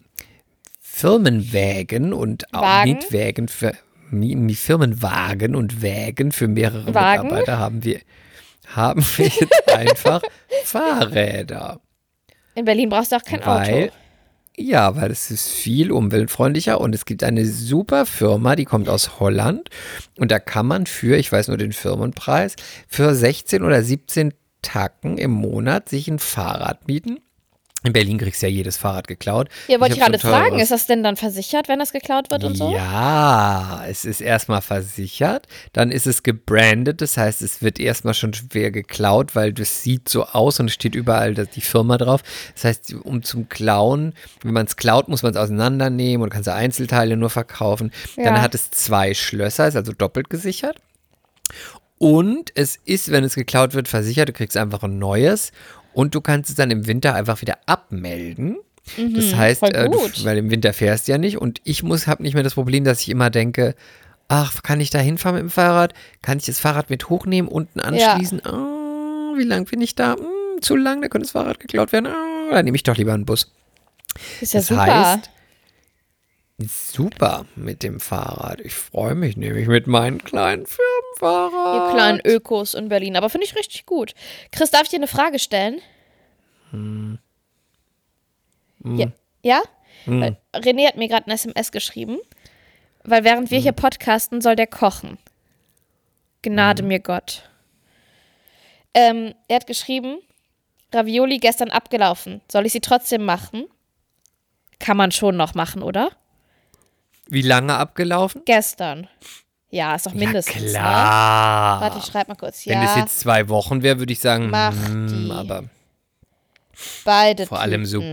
Firmenwägen 0.80 2.14
und 2.14 2.45
Wagen? 2.51 2.91
Mietwägen 2.91 3.47
für 3.47 3.74
Firmenwagen 4.55 5.55
und 5.55 5.82
Wägen 5.82 6.32
für 6.32 6.47
mehrere 6.47 6.93
Wagen? 6.93 7.24
Mitarbeiter 7.24 7.59
haben 7.59 7.84
wir 7.84 8.01
haben 8.76 9.03
wir 9.18 9.26
jetzt 9.28 9.70
einfach 9.74 10.22
Fahrräder. 10.64 11.80
In 12.55 12.66
Berlin 12.66 12.89
brauchst 12.89 13.12
du 13.12 13.16
auch 13.16 13.24
kein 13.24 13.45
Weil, 13.45 13.86
Auto. 13.86 13.93
ja, 14.57 14.95
weil 14.95 15.12
es 15.12 15.32
ist 15.32 15.49
viel 15.49 15.91
umweltfreundlicher 15.91 16.80
und 16.80 16.93
es 16.93 17.05
gibt 17.05 17.24
eine 17.24 17.45
super 17.45 18.05
Firma, 18.05 18.55
die 18.55 18.66
kommt 18.66 18.89
aus 18.89 19.20
Holland 19.20 19.70
und 20.18 20.32
da 20.32 20.39
kann 20.39 20.68
man 20.68 20.86
für, 20.86 21.18
ich 21.18 21.32
weiß 21.32 21.47
nur 21.47 21.57
den 21.57 21.72
Firmenpreis, 21.74 22.55
für 22.88 23.16
16 23.16 23.64
oder 23.64 23.82
17 23.82 24.34
Tacken 24.62 25.18
im 25.18 25.32
Monat 25.32 25.89
sich 25.89 26.07
ein 26.07 26.20
Fahrrad 26.20 26.88
mieten. 26.88 27.20
In 27.84 27.93
Berlin 27.93 28.20
kriegst 28.20 28.43
du 28.43 28.45
ja 28.45 28.51
jedes 28.53 28.78
Fahrrad 28.78 29.07
geklaut. 29.07 29.49
Ja, 29.68 29.80
wollte 29.80 29.95
ich 29.95 30.01
hab 30.01 30.12
gerade 30.12 30.22
so 30.22 30.28
fragen, 30.28 30.59
ist 30.59 30.70
das 30.70 30.86
denn 30.86 31.01
dann 31.01 31.16
versichert, 31.16 31.68
wenn 31.68 31.80
das 31.80 31.91
geklaut 31.91 32.30
wird 32.30 32.43
und 32.43 32.55
so? 32.55 32.72
Ja, 32.72 33.84
es 33.88 34.05
ist 34.05 34.22
erstmal 34.22 34.62
versichert, 34.62 35.47
dann 35.74 35.89
ist 35.91 36.05
es 36.05 36.22
gebrandet, 36.22 37.01
das 37.01 37.18
heißt, 37.18 37.41
es 37.41 37.64
wird 37.64 37.80
erstmal 37.80 38.14
schon 38.14 38.36
schwer 38.36 38.70
geklaut, 38.70 39.36
weil 39.36 39.51
das 39.51 39.82
sieht 39.82 40.09
so 40.09 40.26
aus 40.26 40.59
und 40.59 40.68
es 40.68 40.74
steht 40.74 40.93
überall 40.93 41.34
die 41.34 41.62
Firma 41.62 41.97
drauf. 41.97 42.22
Das 42.53 42.66
heißt, 42.66 42.93
um 43.01 43.24
zum 43.24 43.49
Klauen, 43.49 44.14
wenn 44.43 44.53
man 44.53 44.68
es 44.68 44.76
klaut, 44.76 45.07
muss 45.07 45.24
man 45.24 45.32
es 45.34 45.38
auseinandernehmen 45.39 46.22
und 46.24 46.30
kannst 46.30 46.45
du 46.45 46.53
Einzelteile 46.53 47.18
nur 47.18 47.32
verkaufen. 47.32 47.91
Dann 48.16 48.36
Ja. 48.36 48.41
hat 48.43 48.53
es 48.53 48.70
zwei 48.70 49.16
Schlösser, 49.16 49.68
ist 49.68 49.76
also 49.76 49.91
doppelt 49.91 50.30
gesichert. 50.30 50.78
Und 52.02 52.52
es 52.56 52.80
ist, 52.86 53.12
wenn 53.12 53.24
es 53.24 53.36
geklaut 53.36 53.76
wird, 53.76 53.88
versichert, 53.88 54.28
du 54.30 54.34
kriegst 54.34 54.58
einfach 54.58 54.82
ein 54.82 54.97
neues 54.97 55.52
und 55.93 56.16
du 56.16 56.22
kannst 56.22 56.49
es 56.49 56.56
dann 56.56 56.72
im 56.72 56.88
Winter 56.88 57.14
einfach 57.14 57.41
wieder 57.41 57.60
abmelden. 57.68 58.58
Das 58.97 59.36
heißt, 59.36 59.62
Mhm, 59.62 59.68
äh, 59.76 59.88
du, 59.88 59.99
weil 60.24 60.39
im 60.39 60.49
Winter 60.49 60.74
fährst 60.74 61.08
du 61.08 61.12
ja 61.12 61.20
nicht 61.20 61.38
und 61.38 61.62
ich 61.64 61.84
muss, 61.84 62.08
habe 62.08 62.24
nicht 62.24 62.34
mehr 62.34 62.41
das 62.41 62.56
Problem, 62.56 62.84
dass 62.86 63.02
ich 63.02 63.10
immer 63.10 63.30
denke, 63.30 63.76
ach, 64.28 64.64
kann 64.64 64.80
ich 64.80 64.89
da 64.89 64.97
hinfahren 64.97 65.36
mit 65.36 65.43
dem 65.43 65.49
Fahrrad? 65.52 65.93
Kann 66.24 66.39
ich 66.39 66.45
das 66.47 66.58
Fahrrad 66.60 66.89
mit 66.89 67.08
hochnehmen, 67.10 67.47
unten 67.52 67.80
anschließen? 67.80 68.43
Ah, 68.47 69.34
wie 69.38 69.43
lang 69.43 69.66
bin 69.66 69.80
ich 69.82 69.93
da? 69.93 70.16
Hm, 70.16 70.62
zu 70.62 70.76
lang, 70.76 71.04
da 71.04 71.08
könnte 71.08 71.26
das 71.26 71.32
Fahrrad 71.34 71.60
geklaut 71.60 71.91
werden. 71.91 72.08
Ah, 72.08 72.49
dann 72.56 72.66
nehme 72.66 72.76
ich 72.78 72.84
doch 72.84 72.97
lieber 72.97 73.14
einen 73.14 73.26
Bus. 73.26 73.52
Ist 74.41 74.54
ja 74.56 74.60
Das 74.62 74.68
super. 74.70 74.86
heißt, 75.14 75.30
super 76.68 77.45
mit 77.55 77.84
dem 77.84 77.99
Fahrrad. 77.99 78.62
Ich 78.62 78.74
freue 78.74 79.16
mich 79.16 79.38
nämlich 79.38 79.68
mit 79.68 79.88
meinem 79.88 80.24
kleinen 80.24 80.66
Firmenfahrrad. 80.66 81.89
Ihr 81.89 81.95
kleinen 81.95 82.22
Ökos 82.26 82.74
in 82.74 82.89
Berlin. 82.89 83.16
Aber 83.16 83.30
finde 83.30 83.45
ich 83.45 83.55
richtig 83.55 83.86
gut. 83.86 84.14
Chris, 84.51 84.72
darf 84.72 84.84
ich 84.84 84.89
dir 84.89 84.97
eine 84.97 85.07
Frage 85.07 85.39
stellen? 85.39 85.82
Ja? 88.84 89.07
ja? 89.43 89.62
Weil 90.05 90.38
René 90.55 90.88
hat 90.88 90.97
mir 90.97 91.07
gerade 91.07 91.28
ein 91.28 91.32
SMS 91.32 91.72
geschrieben. 91.72 92.18
Weil 93.03 93.24
während 93.24 93.51
wir 93.51 93.59
hier 93.59 93.72
podcasten, 93.72 94.41
soll 94.41 94.55
der 94.55 94.68
kochen. 94.68 95.18
Gnade 96.41 96.84
mir 96.84 96.99
Gott. 96.99 97.49
Ähm, 98.93 99.34
er 99.47 99.57
hat 99.57 99.68
geschrieben, 99.68 100.20
Ravioli 100.93 101.38
gestern 101.39 101.70
abgelaufen. 101.70 102.41
Soll 102.51 102.66
ich 102.66 102.74
sie 102.74 102.82
trotzdem 102.82 103.24
machen? 103.24 103.66
Kann 104.80 104.97
man 104.97 105.12
schon 105.12 105.38
noch 105.38 105.53
machen, 105.53 105.84
oder? 105.84 106.12
Wie 107.32 107.41
lange 107.41 107.73
abgelaufen? 107.75 108.41
Gestern. 108.45 109.07
Ja, 109.69 109.95
ist 109.95 110.05
doch 110.05 110.13
mindestens. 110.13 110.55
ja, 110.55 110.61
Ne? 110.63 110.69
klar. 110.71 111.82
Warte, 111.82 111.97
ich 111.99 112.05
schreib 112.05 112.27
mal 112.27 112.36
kurz. 112.36 112.66
Wenn 112.67 112.79
es 112.83 112.93
Ja, 112.93 112.99
jetzt 112.99 113.20
zwei 113.21 113.47
Wochen 113.47 113.82
wäre, 113.82 113.99
würde 113.99 114.12
ich 114.12 114.20
sagen, 114.20 114.49
Mach 114.49 114.74
hm, 114.74 115.08
die. 115.08 115.32
aber 115.32 115.63
beide 117.05 117.47
vor 117.47 117.59
allem 117.62 117.86
so, 117.86 118.03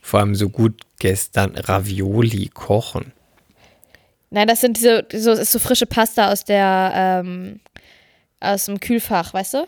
vor 0.00 0.20
allem 0.20 0.34
so 0.34 0.48
gut 0.48 0.80
gestern 0.98 1.54
Ravioli 1.54 2.48
kochen. 2.48 3.12
Nein, 4.30 4.48
das 4.48 4.60
sind 4.62 4.76
diese, 4.78 5.04
so 5.12 5.32
ist 5.32 5.52
so 5.52 5.58
frische 5.58 5.86
Pasta 5.86 6.30
aus 6.32 6.44
der, 6.44 6.92
ähm, 7.24 7.60
aus 8.40 8.64
dem 8.66 8.80
Kühlfach, 8.80 9.34
weißt 9.34 9.54
du? 9.54 9.66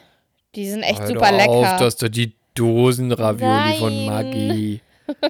Die 0.55 0.69
sind 0.71 0.83
echt 0.83 1.01
Hör 1.01 1.09
super 1.09 1.31
doch 1.31 1.37
lecker. 1.37 1.51
Auf, 1.51 1.77
das 1.79 1.95
ist 1.95 2.03
doch 2.03 2.09
die 2.09 2.35
Dosen-Ravioli 2.55 3.75
von 3.79 4.07
Nein. 4.07 4.07
Maggi. 4.07 4.81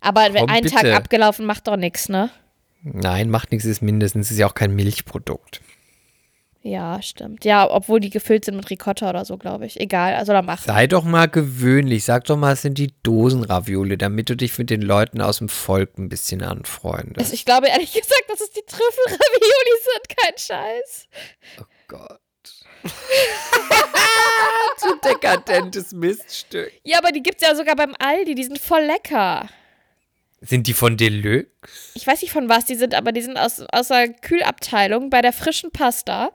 Aber 0.00 0.22
wenn 0.32 0.46
Komm, 0.46 0.50
ein 0.50 0.64
Tag 0.64 0.82
bitte. 0.82 0.96
abgelaufen, 0.96 1.44
macht 1.44 1.66
doch 1.68 1.76
nichts, 1.76 2.08
ne? 2.08 2.30
Nein, 2.82 3.30
macht 3.30 3.52
nichts, 3.52 3.64
ist 3.64 3.82
mindestens, 3.82 4.30
ist 4.30 4.38
ja 4.38 4.46
auch 4.46 4.54
kein 4.54 4.74
Milchprodukt. 4.74 5.60
Ja, 6.64 7.02
stimmt. 7.02 7.44
Ja, 7.44 7.68
obwohl 7.68 7.98
die 7.98 8.10
gefüllt 8.10 8.44
sind 8.44 8.54
mit 8.56 8.70
Ricotta 8.70 9.10
oder 9.10 9.24
so, 9.24 9.36
glaube 9.36 9.66
ich. 9.66 9.80
Egal, 9.80 10.14
also 10.14 10.32
da 10.32 10.42
machen. 10.42 10.62
Sei 10.64 10.86
doch 10.86 11.02
mal 11.02 11.28
gewöhnlich, 11.28 12.04
sag 12.04 12.24
doch 12.24 12.36
mal, 12.36 12.52
es 12.52 12.62
sind 12.62 12.78
die 12.78 12.94
Dosen-Ravioli, 13.02 13.98
damit 13.98 14.30
du 14.30 14.36
dich 14.36 14.56
mit 14.58 14.70
den 14.70 14.80
Leuten 14.80 15.20
aus 15.20 15.38
dem 15.38 15.48
Volk 15.48 15.98
ein 15.98 16.08
bisschen 16.08 16.42
anfreundest. 16.42 17.18
Also 17.18 17.34
ich 17.34 17.44
glaube 17.44 17.66
ehrlich 17.66 17.92
gesagt, 17.92 18.24
dass 18.28 18.40
es 18.40 18.50
die 18.50 18.62
Trüffel-Ravioli 18.64 19.80
sind, 19.82 20.16
kein 20.16 20.38
Scheiß. 20.38 21.08
Gott. 21.88 22.20
Zu 24.76 24.98
dekadentes 25.04 25.92
Miststück. 25.92 26.72
Ja, 26.84 26.98
aber 26.98 27.10
die 27.10 27.22
gibt's 27.22 27.42
ja 27.42 27.56
sogar 27.56 27.74
beim 27.74 27.94
Aldi, 27.98 28.34
die 28.36 28.44
sind 28.44 28.58
voll 28.58 28.82
lecker. 28.82 29.48
Sind 30.44 30.66
die 30.66 30.72
von 30.72 30.96
Deluxe? 30.96 31.46
Ich 31.94 32.04
weiß 32.04 32.20
nicht 32.20 32.32
von 32.32 32.48
was 32.48 32.64
die 32.64 32.74
sind, 32.74 32.94
aber 32.96 33.12
die 33.12 33.22
sind 33.22 33.36
aus, 33.36 33.60
aus 33.70 33.88
der 33.88 34.08
Kühlabteilung 34.08 35.08
bei 35.08 35.22
der 35.22 35.32
frischen 35.32 35.70
Pasta. 35.70 36.32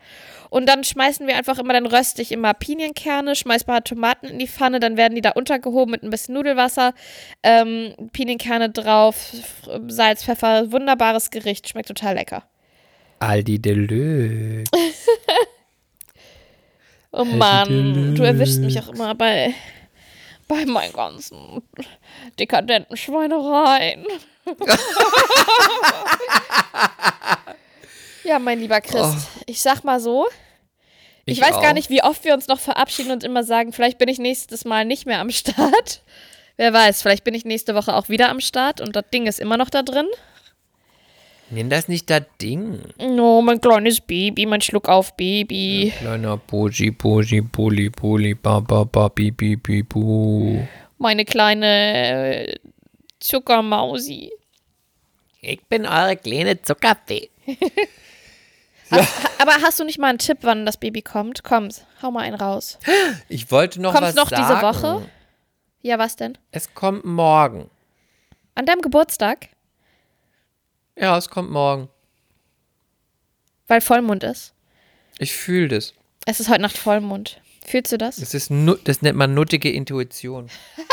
Und 0.50 0.68
dann 0.70 0.86
schmeißen 0.86 1.28
wir 1.28 1.36
einfach 1.36 1.60
immer, 1.60 1.74
dann 1.74 1.86
röste 1.86 2.22
ich 2.22 2.32
immer 2.32 2.54
Pinienkerne, 2.54 3.36
schmeiß 3.36 3.64
ein 3.64 3.68
paar 3.68 3.84
Tomaten 3.84 4.28
in 4.28 4.40
die 4.40 4.48
Pfanne, 4.48 4.80
dann 4.80 4.96
werden 4.96 5.16
die 5.16 5.22
da 5.22 5.32
untergehoben 5.32 5.92
mit 5.92 6.04
ein 6.04 6.10
bisschen 6.10 6.36
Nudelwasser, 6.36 6.94
ähm, 7.44 7.94
Pinienkerne 8.14 8.70
drauf, 8.70 9.34
Salz, 9.88 10.24
Pfeffer, 10.24 10.72
wunderbares 10.72 11.30
Gericht, 11.30 11.68
schmeckt 11.68 11.90
total 11.90 12.16
lecker. 12.16 12.48
Aldi 13.20 13.60
Deluxe. 13.60 14.64
Oh 17.14 17.24
Mann, 17.24 18.16
du 18.16 18.22
erwischst 18.22 18.60
mich 18.60 18.80
auch 18.80 18.90
immer 18.90 19.16
bei, 19.16 19.54
bei 20.48 20.66
meinen 20.66 20.94
ganzen 20.94 21.62
dekadenten 22.40 22.96
Schweinereien. 22.98 24.06
ja, 28.24 28.40
mein 28.40 28.60
lieber 28.60 28.82
Christ, 28.82 29.28
ich 29.46 29.62
sag 29.62 29.84
mal 29.84 30.00
so, 30.00 30.26
ich, 31.26 31.40
Ich 31.40 31.44
weiß 31.44 31.52
gar 31.52 31.72
auch. 31.72 31.74
nicht, 31.74 31.90
wie 31.90 32.04
oft 32.04 32.24
wir 32.24 32.34
uns 32.34 32.48
noch 32.48 32.60
verabschieden 32.60 33.12
und 33.12 33.26
immer 33.26 33.44
sagen, 33.44 33.74
vielleicht 33.74 33.98
bin 33.98 34.08
ich 34.08 34.18
nächstes 34.18 34.64
Mal 34.64 34.86
nicht 34.86 35.06
mehr 35.06 35.20
am 35.20 35.30
Start. 35.30 36.02
Wer 36.56 36.74
weiß, 36.74 37.02
vielleicht 37.02 37.26
bin 37.26 37.34
ich 37.34 37.44
nächste 37.46 37.76
Woche 37.76 37.94
auch 37.94 38.08
wieder 38.10 38.30
am 38.30 38.40
Start 38.40 38.80
und 38.82 38.96
das 38.96 39.04
Ding 39.14 39.28
ist 39.28 39.40
immer 39.40 39.58
noch 39.58 39.70
da 39.70 39.84
drin. 39.84 40.08
Nenn 41.50 41.70
das 41.70 41.88
nicht 41.88 42.10
das 42.10 42.24
Ding. 42.42 42.82
Oh, 43.00 43.42
mein 43.42 43.62
kleines 43.62 44.02
Baby, 44.02 44.46
mein 44.46 44.60
Schluck 44.62 44.90
auf 44.90 45.16
Baby. 45.16 45.94
Kleiner 45.98 46.38
Boji, 46.38 46.92
Boji, 46.92 47.42
Bulli, 47.42 47.90
Bulli, 47.90 48.34
ba, 48.34 48.60
ba, 48.60 48.84
ba, 48.84 49.08
bi, 49.08 49.32
bi, 49.32 49.56
bi, 49.56 49.82
bu. 49.84 50.68
Meine 50.98 51.24
kleine 51.24 52.48
äh, 52.48 52.56
Zuckermausi. 53.20 54.32
Ich 55.42 55.64
bin 55.66 55.86
eure 55.86 56.18
kleine 56.18 56.62
Zuckerfee. 56.62 57.30
Aber 59.40 59.54
hast 59.62 59.80
du 59.80 59.84
nicht 59.84 60.00
mal 60.00 60.08
einen 60.10 60.18
Tipp, 60.18 60.40
wann 60.42 60.66
das 60.66 60.78
Baby 60.78 61.02
kommt? 61.02 61.44
Komm, 61.44 61.70
hau 62.02 62.12
mal 62.12 62.22
einen 62.22 62.36
raus. 62.36 62.80
Ich 63.30 63.52
wollte 63.52 63.82
noch 63.82 63.94
Kommt's 63.94 64.10
was 64.10 64.16
noch 64.16 64.30
sagen. 64.30 64.44
diese 64.44 64.62
Woche? 64.62 65.10
Ja, 65.82 65.98
was 66.00 66.16
denn? 66.16 66.38
Es 66.52 66.74
kommt 66.74 67.06
morgen. 67.06 67.70
An 68.56 68.66
deinem 68.66 68.82
Geburtstag? 68.82 69.50
Ja, 71.00 71.18
es 71.18 71.30
kommt 71.30 71.52
morgen. 71.52 71.90
Weil 73.68 73.82
Vollmond 73.82 74.24
ist. 74.24 74.54
Ich 75.20 75.34
fühle 75.34 75.68
das. 75.68 75.94
Es 76.26 76.40
ist 76.40 76.50
heute 76.50 76.62
Nacht 76.62 76.78
Vollmond. 76.78 77.42
Fühlst 77.66 77.92
du 77.92 77.98
das? 77.98 78.18
Das, 78.18 78.34
ist 78.34 78.50
nu 78.50 78.76
das 78.84 79.02
nennt 79.02 79.18
man 79.18 79.34
nuttige 79.34 79.72
Intuition. 79.72 80.50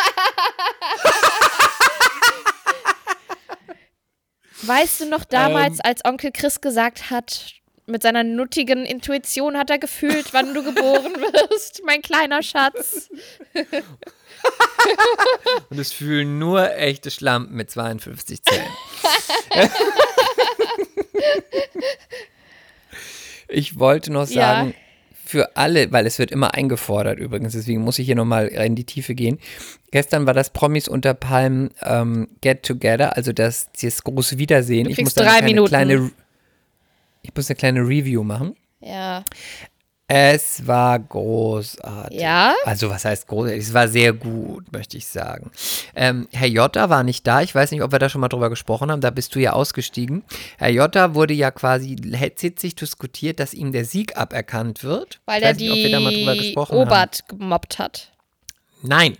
Weißt 4.62 5.00
du 5.00 5.08
noch 5.08 5.24
damals, 5.24 5.74
Ähm. 5.74 5.80
als 5.84 6.04
Onkel 6.04 6.32
Chris 6.32 6.60
gesagt 6.60 7.10
hat, 7.10 7.52
mit 7.86 8.02
seiner 8.02 8.24
nuttigen 8.24 8.84
Intuition 8.86 9.56
hat 9.58 9.70
er 9.70 9.78
gefühlt, 9.78 10.32
wann 10.32 10.54
du 10.54 10.62
geboren 10.62 11.12
wirst, 11.14 11.82
mein 11.84 12.00
kleiner 12.02 12.42
Schatz. 12.42 13.08
Und 15.70 15.78
es 15.78 15.92
fühlen 15.92 16.38
nur 16.38 16.74
echte 16.76 17.10
Schlampen 17.10 17.56
mit 17.56 17.70
52 17.70 18.42
Zellen. 18.42 18.66
ich 23.48 23.78
wollte 23.78 24.12
noch 24.12 24.28
Ja. 24.28 24.56
sagen, 24.56 24.74
für 25.26 25.56
alle, 25.56 25.90
weil 25.90 26.06
es 26.06 26.18
wird 26.18 26.30
immer 26.30 26.52
eingefordert 26.54 27.18
übrigens, 27.18 27.54
deswegen 27.54 27.80
muss 27.80 27.98
ich 27.98 28.06
hier 28.06 28.14
nochmal 28.14 28.48
in 28.48 28.74
die 28.76 28.84
Tiefe 28.84 29.14
gehen. 29.14 29.38
Gestern 29.90 30.26
war 30.26 30.34
das 30.34 30.50
Promis 30.50 30.86
unter 30.86 31.14
Palmen 31.14 31.70
ähm, 31.82 32.28
Get 32.42 32.62
Together, 32.62 33.16
also 33.16 33.32
das, 33.32 33.70
das 33.80 34.04
große 34.04 34.38
Wiedersehen. 34.38 34.86
ich 34.88 34.96
kriegst 34.96 35.16
muss 35.16 35.24
drei 35.24 35.36
eine 35.38 35.46
Minuten. 35.46 35.68
kleine, 35.68 36.10
ich 37.24 37.34
muss 37.34 37.48
eine 37.48 37.56
kleine 37.56 37.80
Review 37.80 38.22
machen. 38.22 38.54
Ja. 38.80 39.24
Es 40.06 40.66
war 40.66 40.98
großartig. 40.98 42.20
Ja? 42.20 42.54
Also 42.66 42.90
was 42.90 43.06
heißt 43.06 43.26
großartig? 43.26 43.62
Es 43.62 43.72
war 43.72 43.88
sehr 43.88 44.12
gut, 44.12 44.70
möchte 44.70 44.98
ich 44.98 45.06
sagen. 45.06 45.50
Ähm, 45.94 46.28
Herr 46.30 46.48
Jotta 46.48 46.90
war 46.90 47.02
nicht 47.02 47.26
da. 47.26 47.40
Ich 47.40 47.54
weiß 47.54 47.70
nicht, 47.70 47.82
ob 47.82 47.90
wir 47.90 47.98
da 47.98 48.10
schon 48.10 48.20
mal 48.20 48.28
drüber 48.28 48.50
gesprochen 48.50 48.90
haben. 48.90 49.00
Da 49.00 49.08
bist 49.08 49.34
du 49.34 49.40
ja 49.40 49.54
ausgestiegen. 49.54 50.22
Herr 50.58 50.68
Jotta 50.68 51.14
wurde 51.14 51.32
ja 51.32 51.50
quasi 51.50 51.96
hitzig 52.12 52.74
diskutiert, 52.74 53.40
dass 53.40 53.54
ihm 53.54 53.72
der 53.72 53.86
Sieg 53.86 54.18
aberkannt 54.18 54.84
wird. 54.84 55.20
Weil 55.24 55.42
er 55.42 55.54
nicht, 55.54 55.60
die 55.60 56.54
haben. 56.54 56.76
Obert 56.76 57.26
gemobbt 57.26 57.78
hat. 57.78 58.12
Nein. 58.82 59.16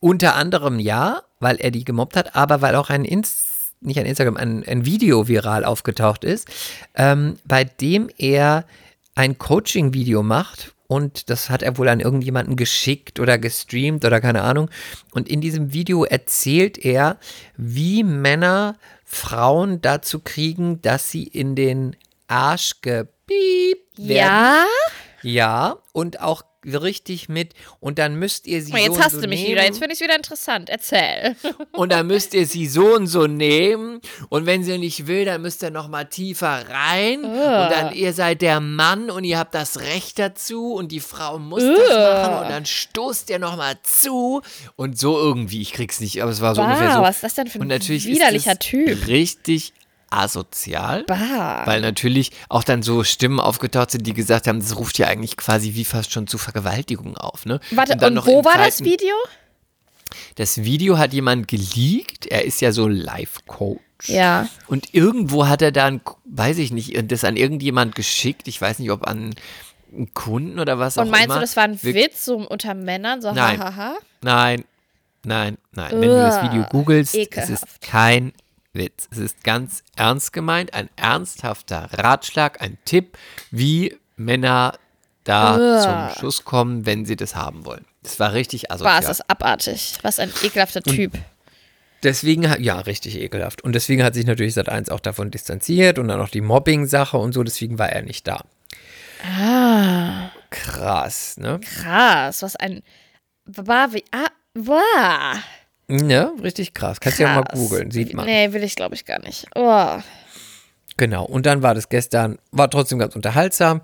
Unter 0.00 0.34
anderem 0.34 0.78
ja, 0.78 1.20
weil 1.40 1.56
er 1.56 1.70
die 1.70 1.84
gemobbt 1.84 2.16
hat, 2.16 2.34
aber 2.34 2.62
weil 2.62 2.74
auch 2.74 2.88
ein 2.88 3.04
Inst 3.04 3.49
nicht 3.80 3.98
ein 3.98 4.06
Instagram, 4.06 4.36
ein, 4.36 4.64
ein 4.66 4.84
Video 4.84 5.28
viral 5.28 5.64
aufgetaucht 5.64 6.24
ist, 6.24 6.48
ähm, 6.94 7.36
bei 7.44 7.64
dem 7.64 8.08
er 8.16 8.64
ein 9.14 9.38
Coaching-Video 9.38 10.22
macht 10.22 10.74
und 10.90 11.30
das 11.30 11.50
hat 11.50 11.62
er 11.62 11.78
wohl 11.78 11.88
an 11.88 12.00
irgendjemanden 12.00 12.56
geschickt 12.56 13.20
oder 13.20 13.38
gestreamt 13.38 14.04
oder 14.04 14.20
keine 14.20 14.42
Ahnung. 14.42 14.70
Und 15.12 15.28
in 15.28 15.40
diesem 15.40 15.72
Video 15.72 16.02
erzählt 16.02 16.78
er, 16.78 17.18
wie 17.56 18.02
Männer 18.02 18.76
Frauen 19.04 19.80
dazu 19.80 20.18
kriegen, 20.18 20.82
dass 20.82 21.08
sie 21.08 21.22
in 21.22 21.54
den 21.54 21.94
Arsch 22.26 22.80
gepiept 22.80 23.98
werden. 23.98 24.16
Ja? 24.16 24.66
Ja, 25.22 25.76
und 25.92 26.20
auch 26.20 26.42
richtig 26.64 27.28
mit. 27.28 27.54
Und 27.80 27.98
dann 27.98 28.16
müsst 28.16 28.46
ihr 28.46 28.62
sie 28.62 28.72
jetzt 28.72 28.94
so 28.94 29.00
hast 29.02 29.14
und 29.14 29.20
so 29.20 29.22
du 29.22 29.28
mich 29.28 29.40
nehmen. 29.40 29.52
wieder. 29.52 29.64
Jetzt 29.64 29.78
finde 29.78 29.92
ich 29.94 30.00
es 30.00 30.04
wieder 30.04 30.16
interessant. 30.16 30.68
Erzähl. 30.68 31.36
Und 31.72 31.92
dann 31.92 32.06
müsst 32.06 32.34
ihr 32.34 32.46
sie 32.46 32.66
so 32.66 32.94
und 32.94 33.06
so 33.06 33.26
nehmen. 33.26 34.00
Und 34.28 34.46
wenn 34.46 34.64
sie 34.64 34.76
nicht 34.78 35.06
will, 35.06 35.24
dann 35.24 35.42
müsst 35.42 35.62
ihr 35.62 35.70
noch 35.70 35.88
mal 35.88 36.04
tiefer 36.04 36.64
rein. 36.68 37.24
Und 37.24 37.30
dann 37.32 37.94
ihr 37.94 38.12
seid 38.12 38.42
der 38.42 38.60
Mann 38.60 39.10
und 39.10 39.24
ihr 39.24 39.38
habt 39.38 39.54
das 39.54 39.80
Recht 39.80 40.18
dazu. 40.18 40.74
Und 40.74 40.92
die 40.92 41.00
Frau 41.00 41.38
muss 41.38 41.62
das 41.62 41.88
machen. 41.88 42.42
Und 42.44 42.50
dann 42.50 42.66
stoßt 42.66 43.30
ihr 43.30 43.38
noch 43.38 43.56
mal 43.56 43.76
zu. 43.82 44.42
Und 44.76 44.98
so 44.98 45.18
irgendwie, 45.18 45.62
ich 45.62 45.72
krieg's 45.72 46.00
nicht, 46.00 46.22
aber 46.22 46.30
es 46.30 46.40
war 46.40 46.54
so 46.54 46.62
ungefähr 46.62 46.88
Wow, 46.88 46.96
so. 46.96 47.02
was 47.02 47.16
ist 47.16 47.22
das 47.24 47.34
denn 47.34 47.46
für 47.46 47.60
ein 47.60 47.70
widerlicher 47.70 48.58
Typ? 48.58 49.06
Richtig 49.06 49.72
asozial. 50.10 51.04
Bah. 51.04 51.62
Weil 51.66 51.80
natürlich 51.80 52.30
auch 52.48 52.64
dann 52.64 52.82
so 52.82 53.04
Stimmen 53.04 53.40
aufgetaucht 53.40 53.92
sind, 53.92 54.06
die 54.06 54.12
gesagt 54.12 54.46
haben, 54.48 54.60
das 54.60 54.76
ruft 54.76 54.98
ja 54.98 55.06
eigentlich 55.06 55.36
quasi 55.36 55.74
wie 55.74 55.84
fast 55.84 56.12
schon 56.12 56.26
zu 56.26 56.36
Vergewaltigung 56.38 57.16
auf. 57.16 57.46
Ne? 57.46 57.60
Warte, 57.70 57.96
dann 57.96 58.08
und 58.10 58.14
noch 58.14 58.26
wo 58.26 58.44
war 58.44 58.58
das 58.58 58.76
Zeiten- 58.78 58.90
Video? 58.90 59.14
Das 60.34 60.58
Video 60.64 60.98
hat 60.98 61.12
jemand 61.12 61.46
geleakt. 61.48 62.26
Er 62.26 62.44
ist 62.44 62.60
ja 62.60 62.72
so 62.72 62.88
Life-Coach. 62.88 64.08
Ja. 64.08 64.48
Und 64.66 64.92
irgendwo 64.94 65.46
hat 65.46 65.62
er 65.62 65.70
dann, 65.72 66.00
weiß 66.24 66.58
ich 66.58 66.72
nicht, 66.72 66.94
das 67.12 67.22
an 67.24 67.36
irgendjemand 67.36 67.94
geschickt. 67.94 68.48
Ich 68.48 68.60
weiß 68.60 68.80
nicht, 68.80 68.90
ob 68.90 69.06
an 69.06 69.34
einen 69.92 70.14
Kunden 70.14 70.58
oder 70.58 70.78
was 70.78 70.98
auch 70.98 71.02
Und 71.02 71.10
meinst 71.10 71.26
immer. 71.26 71.34
du, 71.36 71.40
das 71.42 71.56
war 71.56 71.64
ein 71.64 71.80
Wir- 71.82 71.94
Witz 71.94 72.24
so 72.24 72.36
unter 72.38 72.74
Männern? 72.74 73.22
So 73.22 73.32
Nein. 73.32 73.60
hahaha? 73.60 73.94
Nein, 74.22 74.64
nein, 75.24 75.58
nein. 75.72 75.90
Wenn 75.92 76.00
du 76.08 76.14
das 76.16 76.42
Video 76.42 76.64
googelst, 76.70 77.14
es 77.14 77.50
ist 77.50 77.64
kein 77.80 78.32
Witz. 78.72 79.08
Es 79.10 79.18
ist 79.18 79.42
ganz 79.44 79.82
ernst 79.96 80.32
gemeint, 80.32 80.74
ein 80.74 80.88
ernsthafter 80.96 81.88
Ratschlag, 81.92 82.60
ein 82.62 82.78
Tipp, 82.84 83.18
wie 83.50 83.96
Männer 84.16 84.78
da 85.24 85.56
Uah. 85.58 86.10
zum 86.12 86.18
Schluss 86.18 86.44
kommen, 86.44 86.86
wenn 86.86 87.04
sie 87.04 87.16
das 87.16 87.34
haben 87.34 87.64
wollen. 87.66 87.84
Das 88.02 88.18
war 88.20 88.32
richtig 88.32 88.70
asozial. 88.70 89.00
ist 89.00 89.08
das 89.08 89.28
abartig. 89.28 89.98
Was 90.02 90.18
ein 90.18 90.32
ekelhafter 90.42 90.82
Typ. 90.82 91.12
Deswegen, 92.02 92.48
hat- 92.48 92.60
ja, 92.60 92.80
richtig 92.80 93.18
ekelhaft. 93.20 93.62
Und 93.62 93.74
deswegen 93.74 94.02
hat 94.02 94.14
sich 94.14 94.24
natürlich 94.24 94.54
Sat1 94.54 94.90
auch 94.90 95.00
davon 95.00 95.30
distanziert 95.30 95.98
und 95.98 96.08
dann 96.08 96.18
noch 96.18 96.30
die 96.30 96.40
Mobbing-Sache 96.40 97.18
und 97.18 97.32
so, 97.34 97.42
deswegen 97.42 97.78
war 97.78 97.90
er 97.90 98.00
nicht 98.02 98.26
da. 98.26 98.44
Ah, 99.22 100.30
Krass, 100.48 101.36
ne? 101.36 101.60
krass. 101.60 102.42
Was 102.42 102.56
ein. 102.56 102.82
Bah, 103.44 103.88
wie. 103.90 104.02
Ah, 104.12 104.28
bah. 104.54 105.34
Ne, 105.90 106.32
richtig 106.40 106.72
krass. 106.72 107.00
Kannst 107.00 107.18
du 107.18 107.24
ja 107.24 107.34
mal 107.34 107.42
Krass. 107.42 107.58
googeln, 107.58 107.90
sieht 107.90 108.14
man. 108.14 108.24
Nee, 108.24 108.52
will 108.52 108.62
ich 108.62 108.76
glaube 108.76 108.94
ich 108.94 109.04
gar 109.04 109.18
nicht. 109.20 109.46
Oh. 109.56 109.98
Genau. 110.96 111.24
Und 111.24 111.46
dann 111.46 111.62
war 111.62 111.74
das 111.74 111.88
gestern, 111.88 112.38
war 112.52 112.70
trotzdem 112.70 113.00
ganz 113.00 113.16
unterhaltsam. 113.16 113.80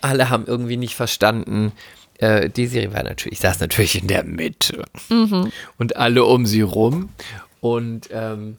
Alle 0.00 0.30
haben 0.30 0.46
irgendwie 0.46 0.76
nicht 0.76 0.94
verstanden. 0.94 1.72
Äh, 2.18 2.50
Desiree 2.50 2.92
war 2.92 3.02
natürlich, 3.02 3.40
saß 3.40 3.58
natürlich 3.58 4.00
in 4.00 4.06
der 4.06 4.22
Mitte. 4.22 4.84
Und 5.78 5.96
alle 5.96 6.24
um 6.24 6.46
sie 6.46 6.60
rum. 6.60 7.08
Und, 7.60 8.10
ähm, 8.12 8.58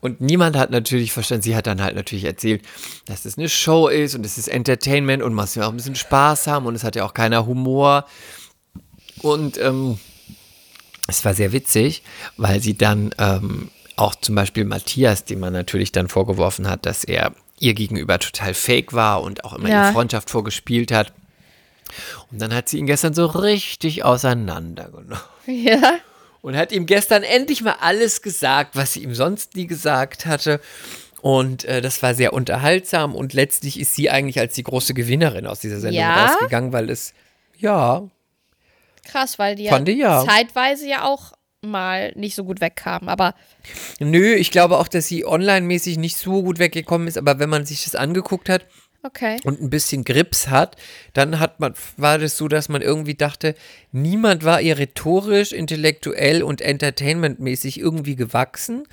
und 0.00 0.20
niemand 0.20 0.56
hat 0.56 0.70
natürlich 0.70 1.12
verstanden, 1.12 1.42
sie 1.44 1.54
hat 1.54 1.68
dann 1.68 1.80
halt 1.80 1.94
natürlich 1.94 2.24
erzählt, 2.24 2.62
dass 3.06 3.22
das 3.22 3.38
eine 3.38 3.48
Show 3.48 3.86
ist 3.86 4.16
und 4.16 4.26
es 4.26 4.36
ist 4.36 4.48
Entertainment 4.48 5.22
und 5.22 5.32
man 5.32 5.44
muss 5.44 5.54
ja 5.54 5.66
auch 5.66 5.70
ein 5.70 5.76
bisschen 5.76 5.94
Spaß 5.94 6.48
haben 6.48 6.66
und 6.66 6.74
es 6.74 6.82
hat 6.82 6.96
ja 6.96 7.04
auch 7.04 7.14
keiner 7.14 7.46
Humor. 7.46 8.04
Und 9.22 9.58
ähm, 9.60 9.98
es 11.08 11.24
war 11.24 11.34
sehr 11.34 11.52
witzig, 11.52 12.02
weil 12.36 12.60
sie 12.60 12.76
dann 12.76 13.14
ähm, 13.18 13.70
auch 13.96 14.14
zum 14.14 14.34
Beispiel 14.34 14.64
Matthias, 14.64 15.24
dem 15.24 15.40
man 15.40 15.52
natürlich 15.52 15.92
dann 15.92 16.08
vorgeworfen 16.08 16.68
hat, 16.68 16.86
dass 16.86 17.04
er 17.04 17.32
ihr 17.60 17.74
gegenüber 17.74 18.18
total 18.18 18.54
fake 18.54 18.92
war 18.92 19.22
und 19.22 19.44
auch 19.44 19.52
immer 19.52 19.68
Ja. 19.68 19.84
ihre 19.84 19.92
Freundschaft 19.92 20.30
vorgespielt 20.30 20.90
hat. 20.92 21.12
Und 22.32 22.40
dann 22.42 22.52
hat 22.54 22.68
sie 22.68 22.78
ihn 22.78 22.86
gestern 22.86 23.14
so 23.14 23.26
richtig 23.26 24.04
auseinandergenommen. 24.04 25.18
Ja. 25.46 25.98
und 26.40 26.56
hat 26.56 26.72
ihm 26.72 26.84
gestern 26.86 27.22
endlich 27.22 27.62
mal 27.62 27.76
alles 27.80 28.20
gesagt, 28.22 28.76
was 28.76 28.92
sie 28.94 29.02
ihm 29.02 29.14
sonst 29.14 29.54
nie 29.56 29.66
gesagt 29.66 30.26
hatte. 30.26 30.60
Und 31.22 31.64
äh, 31.64 31.80
das 31.80 32.02
war 32.02 32.14
sehr 32.14 32.32
unterhaltsam 32.34 33.14
und 33.14 33.32
letztlich 33.32 33.78
ist 33.80 33.94
sie 33.94 34.10
eigentlich 34.10 34.38
als 34.40 34.54
die 34.54 34.62
große 34.62 34.92
Gewinnerin 34.92 35.46
aus 35.46 35.60
dieser 35.60 35.80
Sendung 35.80 36.00
Ja? 36.02 36.26
rausgegangen, 36.26 36.72
weil 36.72 36.90
es, 36.90 37.14
ja, 37.58 38.02
Krass, 39.04 39.38
weil 39.38 39.54
die 39.54 39.68
Fand 39.68 39.88
ich 39.88 39.98
ja. 39.98 40.24
zeitweise 40.24 40.88
ja 40.88 41.04
auch 41.04 41.32
mal 41.62 42.12
nicht 42.14 42.34
so 42.34 42.44
gut 42.44 42.60
wegkamen. 42.60 43.08
Aber 43.08 43.34
nö, 43.98 44.34
ich 44.34 44.50
glaube 44.50 44.78
auch, 44.78 44.88
dass 44.88 45.06
sie 45.06 45.24
online-mäßig 45.24 45.96
nicht 45.98 46.16
so 46.16 46.42
gut 46.42 46.58
weggekommen 46.58 47.08
ist, 47.08 47.18
aber 47.18 47.38
wenn 47.38 47.48
man 47.48 47.66
sich 47.66 47.84
das 47.84 47.94
angeguckt 47.94 48.48
hat, 48.48 48.66
okay. 49.04 49.38
und 49.44 49.60
ein 49.60 49.70
bisschen 49.70 50.04
Grips 50.04 50.48
hat, 50.48 50.76
dann 51.12 51.38
hat 51.38 51.60
man, 51.60 51.74
war 51.96 52.18
das 52.18 52.36
so, 52.36 52.48
dass 52.48 52.68
man 52.68 52.82
irgendwie 52.82 53.14
dachte, 53.14 53.54
niemand 53.92 54.44
war 54.44 54.60
ihr 54.60 54.78
rhetorisch, 54.78 55.52
intellektuell 55.52 56.42
und 56.42 56.60
entertainmentmäßig 56.60 57.78
irgendwie 57.78 58.16
gewachsen. 58.16 58.84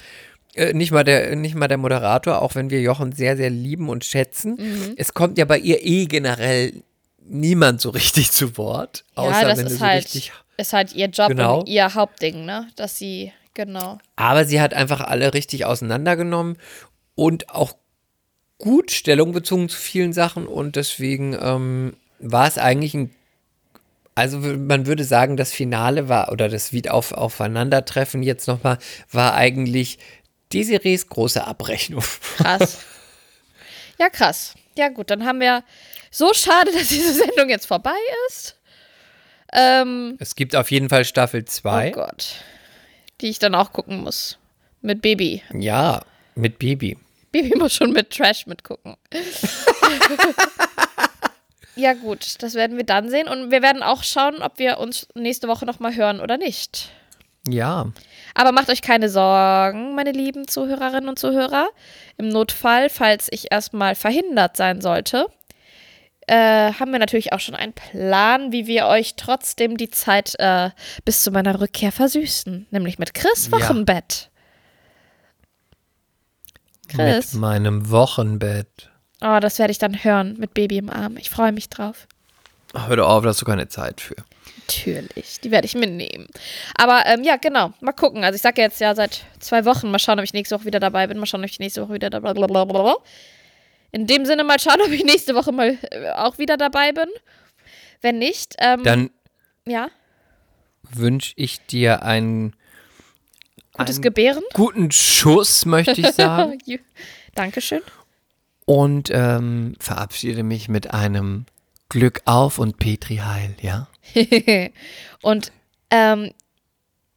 Äh, 0.53 0.73
nicht, 0.73 0.91
mal 0.91 1.03
der, 1.03 1.35
nicht 1.35 1.55
mal 1.55 1.67
der 1.67 1.77
Moderator, 1.77 2.41
auch 2.41 2.55
wenn 2.55 2.69
wir 2.69 2.81
Jochen 2.81 3.13
sehr, 3.13 3.37
sehr 3.37 3.49
lieben 3.49 3.89
und 3.89 4.03
schätzen. 4.03 4.55
Mhm. 4.59 4.93
Es 4.97 5.13
kommt 5.13 5.37
ja 5.37 5.45
bei 5.45 5.57
ihr 5.57 5.83
eh 5.83 6.05
generell 6.05 6.83
niemand 7.25 7.81
so 7.81 7.89
richtig 7.89 8.31
zu 8.31 8.57
Wort. 8.57 9.05
Außer 9.15 9.41
ja, 9.41 9.47
das 9.47 9.59
wenn 9.59 9.67
ist 9.67 9.79
so 9.79 9.85
halt, 9.85 10.05
richtig. 10.05 10.31
ist 10.57 10.73
halt 10.73 10.93
ihr 10.93 11.07
Job 11.07 11.29
Genau. 11.29 11.59
und 11.59 11.69
ihr 11.69 11.93
Hauptding, 11.93 12.45
ne? 12.45 12.67
Dass 12.75 12.97
sie, 12.97 13.31
genau. 13.53 13.99
Aber 14.15 14.45
sie 14.45 14.61
hat 14.61 14.73
einfach 14.73 15.01
alle 15.01 15.33
richtig 15.33 15.65
auseinandergenommen 15.65 16.57
und 17.15 17.49
auch 17.49 17.73
gut 18.57 18.91
Stellung 18.91 19.31
bezogen 19.31 19.69
zu 19.69 19.77
vielen 19.77 20.13
Sachen 20.13 20.45
und 20.47 20.75
deswegen 20.75 21.35
ähm, 21.39 21.93
war 22.19 22.47
es 22.47 22.57
eigentlich 22.57 22.93
ein, 22.93 23.15
also 24.13 24.37
man 24.37 24.85
würde 24.85 25.03
sagen, 25.03 25.35
das 25.37 25.51
Finale 25.51 26.09
war 26.09 26.31
oder 26.31 26.47
das 26.49 26.71
Wieder 26.73 26.93
auf, 26.93 27.11
Aufeinandertreffen 27.11 28.21
jetzt 28.21 28.47
nochmal 28.47 28.77
war 29.11 29.33
eigentlich 29.33 29.97
Desirees 30.53 31.07
große 31.07 31.45
Abrechnung. 31.47 32.03
Krass. 32.37 32.79
ja, 33.99 34.09
krass. 34.09 34.53
Ja, 34.77 34.89
gut, 34.89 35.09
dann 35.09 35.25
haben 35.25 35.39
wir. 35.39 35.63
So 36.11 36.33
schade, 36.33 36.71
dass 36.77 36.89
diese 36.89 37.13
Sendung 37.13 37.49
jetzt 37.49 37.65
vorbei 37.65 37.97
ist. 38.27 38.57
Ähm, 39.53 40.15
Es 40.19 40.35
gibt 40.35 40.55
auf 40.55 40.69
jeden 40.71 40.89
Fall 40.89 41.05
Staffel 41.05 41.41
oh 41.41 41.49
2. 41.49 41.91
Gott. 41.91 42.35
Die 43.21 43.29
ich 43.29 43.39
dann 43.39 43.55
auch 43.55 43.71
gucken 43.73 44.01
muss. 44.03 44.37
Mit 44.81 45.01
Baby. 45.01 45.43
ja, 45.53 46.01
mit 46.35 46.59
Baby. 46.59 46.97
Baby 47.31 47.55
muss 47.57 47.73
schon 47.73 47.91
mit 47.91 48.09
Trash 48.09 48.45
mitgucken. 48.47 48.97
ja, 51.75 51.93
gut, 51.93 52.41
das 52.41 52.55
werden 52.55 52.77
wir 52.77 52.83
dann 52.83 53.09
sehen. 53.09 53.27
Und 53.27 53.51
wir 53.51 53.61
werden 53.61 53.83
auch 53.83 54.03
schauen, 54.03 54.41
ob 54.41 54.59
wir 54.59 54.79
uns 54.79 55.07
nächste 55.13 55.47
Woche 55.47 55.65
nochmal 55.65 55.95
hören 55.95 56.19
oder 56.19 56.37
nicht. 56.37 56.89
Ja. 57.47 57.91
Aber 58.33 58.51
macht 58.51 58.69
euch 58.69 58.81
keine 58.81 59.09
Sorgen, 59.09 59.95
meine 59.95 60.11
lieben 60.11 60.47
Zuhörerinnen 60.47 61.09
und 61.09 61.19
Zuhörer. 61.19 61.69
Im 62.17 62.29
Notfall, 62.29 62.89
falls 62.89 63.27
ich 63.31 63.51
erstmal 63.51 63.95
verhindert 63.95 64.57
sein 64.57 64.81
sollte, 64.81 65.27
äh, 66.27 66.73
haben 66.73 66.91
wir 66.91 66.99
natürlich 66.99 67.33
auch 67.33 67.39
schon 67.39 67.55
einen 67.55 67.73
Plan, 67.73 68.51
wie 68.51 68.67
wir 68.67 68.87
euch 68.87 69.15
trotzdem 69.15 69.77
die 69.77 69.89
Zeit 69.89 70.33
äh, 70.39 70.69
bis 71.05 71.21
zu 71.23 71.31
meiner 71.31 71.59
Rückkehr 71.59 71.91
versüßen. 71.91 72.67
Nämlich 72.71 72.99
mit 72.99 73.13
Chris 73.13 73.49
Ja. 73.51 73.59
Wochenbett. 73.59 74.29
Chris. 76.87 77.33
Mit 77.33 77.41
meinem 77.41 77.89
Wochenbett. 77.89 78.89
Oh, 79.21 79.39
das 79.39 79.59
werde 79.59 79.71
ich 79.71 79.77
dann 79.77 80.03
hören 80.03 80.35
mit 80.39 80.53
Baby 80.53 80.77
im 80.77 80.89
Arm. 80.89 81.17
Ich 81.17 81.29
freue 81.29 81.51
mich 81.51 81.69
drauf. 81.69 82.07
Hör 82.73 82.95
doch 82.95 83.07
auf, 83.09 83.23
da 83.23 83.29
hast 83.29 83.41
du 83.41 83.45
keine 83.45 83.67
Zeit 83.67 84.01
für. 84.01 84.15
Natürlich, 84.67 85.41
die 85.41 85.51
werde 85.51 85.65
ich 85.65 85.75
mitnehmen. 85.75 86.27
Aber 86.75 87.03
ähm, 87.05 87.23
ja, 87.23 87.35
genau, 87.35 87.73
mal 87.81 87.91
gucken. 87.91 88.23
Also 88.23 88.35
ich 88.37 88.41
sage 88.41 88.61
jetzt 88.61 88.79
ja 88.79 88.95
seit 88.95 89.25
zwei 89.39 89.65
Wochen, 89.65 89.91
mal 89.91 89.99
schauen, 89.99 90.19
ob 90.19 90.23
ich 90.23 90.33
nächste 90.33 90.55
Woche 90.55 90.65
wieder 90.65 90.79
dabei 90.79 91.07
bin, 91.07 91.17
mal 91.17 91.25
schauen, 91.25 91.41
ob 91.43 91.49
ich 91.49 91.59
nächste 91.59 91.81
Woche 91.83 91.93
wieder 91.93 92.09
dabei 92.09 92.33
bin. 92.33 92.41
In 93.91 94.07
dem 94.07 94.25
Sinne 94.25 94.43
mal 94.43 94.59
schauen, 94.59 94.81
ob 94.85 94.91
ich 94.91 95.03
nächste 95.03 95.35
Woche 95.35 95.51
mal 95.51 95.77
äh, 95.91 96.09
auch 96.11 96.37
wieder 96.37 96.57
dabei 96.57 96.91
bin. 96.91 97.07
Wenn 98.01 98.17
nicht, 98.19 98.55
ähm, 98.59 98.83
Dann 98.83 99.09
ja, 99.67 99.89
wünsche 100.93 101.33
ich 101.35 101.65
dir 101.67 102.01
einen 102.03 102.55
gutes 103.73 103.97
Ein- 103.97 104.01
Gebären. 104.01 104.43
guten 104.53 104.91
Schuss, 104.91 105.65
möchte 105.65 105.99
ich 106.01 106.07
sagen. 106.11 106.57
Dankeschön. 107.35 107.81
und 108.65 109.09
ähm, 109.13 109.75
verabschiede 109.79 110.43
mich 110.43 110.67
mit 110.67 110.93
einem 110.93 111.45
Glück 111.89 112.21
auf 112.25 112.57
und 112.59 112.77
Petri 112.77 113.17
Heil, 113.17 113.55
ja? 113.61 113.87
Und 115.21 115.51
ähm, 115.91 116.31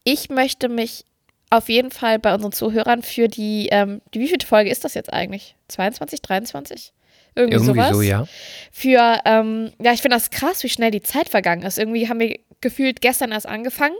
ich 0.03 0.29
möchte 0.29 0.69
mich 0.69 1.03
auf 1.49 1.69
jeden 1.69 1.91
Fall 1.91 2.19
bei 2.19 2.33
unseren 2.33 2.51
Zuhörern 2.51 3.01
für 3.03 3.27
die, 3.27 3.69
ähm, 3.71 4.01
die 4.13 4.19
wievielte 4.19 4.47
Folge 4.47 4.69
ist 4.69 4.83
das 4.83 4.93
jetzt 4.93 5.13
eigentlich? 5.13 5.55
22, 5.67 6.21
23? 6.21 6.93
Irgendwie, 7.35 7.55
Irgendwie 7.55 7.73
sowas. 7.73 7.91
so, 7.91 8.01
ja. 8.01 8.25
Für, 8.71 9.19
ähm, 9.25 9.71
ja, 9.81 9.91
ich 9.93 10.01
finde 10.01 10.15
das 10.15 10.29
krass, 10.29 10.63
wie 10.63 10.69
schnell 10.69 10.91
die 10.91 11.01
Zeit 11.01 11.29
vergangen 11.29 11.63
ist. 11.63 11.77
Irgendwie 11.77 12.07
haben 12.07 12.19
wir 12.19 12.39
gefühlt 12.61 13.01
gestern 13.01 13.31
erst 13.31 13.47
angefangen 13.47 13.97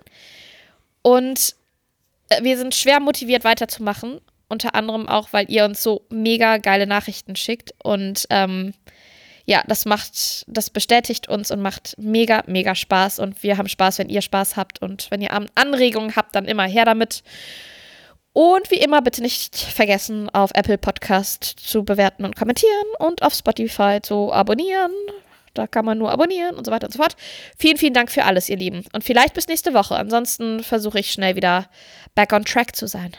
und 1.02 1.56
äh, 2.30 2.44
wir 2.44 2.58
sind 2.58 2.74
schwer 2.74 3.00
motiviert 3.00 3.44
weiterzumachen. 3.44 4.22
Unter 4.48 4.76
anderem 4.76 5.08
auch, 5.08 5.34
weil 5.34 5.50
ihr 5.50 5.66
uns 5.66 5.82
so 5.82 6.06
mega 6.10 6.58
geile 6.58 6.86
Nachrichten 6.86 7.36
schickt 7.36 7.74
und 7.84 8.28
ähm, 8.30 8.74
ja, 9.46 9.64
das 9.68 9.86
macht, 9.86 10.44
das 10.48 10.70
bestätigt 10.70 11.30
uns 11.30 11.52
und 11.52 11.62
macht 11.62 11.96
mega, 11.98 12.44
mega 12.48 12.74
Spaß. 12.74 13.20
Und 13.20 13.44
wir 13.44 13.58
haben 13.58 13.70
Spaß, 13.70 14.00
wenn 14.00 14.10
ihr 14.10 14.22
Spaß 14.22 14.56
habt. 14.58 14.82
Und 14.82 15.10
wenn 15.12 15.22
ihr 15.22 15.32
An- 15.32 15.50
Anregungen 15.56 16.16
habt, 16.16 16.36
dann 16.36 16.46
immer 16.46 16.64
her 16.64 16.86
damit. 16.86 17.24
Und 18.34 18.70
wie 18.72 18.80
immer, 18.80 19.02
bitte 19.02 19.22
nicht 19.22 19.56
vergessen, 19.56 20.30
auf 20.30 20.52
Apple 20.56 20.78
Podcast 20.78 21.44
zu 21.44 21.86
bewerten 21.86 22.26
und 22.26 22.36
kommentieren 22.36 22.88
und 23.00 23.22
auf 23.22 23.34
Spotify 23.34 24.00
zu 24.02 24.34
abonnieren. 24.34 24.92
Da 25.54 25.68
kann 25.68 25.86
man 25.86 25.98
nur 25.98 26.12
abonnieren 26.12 26.56
und 26.56 26.66
so 26.66 26.72
weiter 26.72 26.88
und 26.88 26.92
so 26.92 26.98
fort. 27.02 27.16
Vielen, 27.58 27.78
vielen 27.78 27.94
Dank 27.94 28.12
für 28.12 28.26
alles, 28.26 28.50
ihr 28.50 28.58
Lieben. 28.58 28.84
Und 28.92 29.06
vielleicht 29.06 29.36
bis 29.36 29.48
nächste 29.48 29.74
Woche. 29.74 29.96
Ansonsten 29.96 30.64
versuche 30.64 31.00
ich 31.00 31.12
schnell 31.12 31.38
wieder 31.38 31.70
back 32.14 32.34
on 32.34 32.44
track 32.44 32.76
zu 32.76 32.88
sein. 32.88 33.14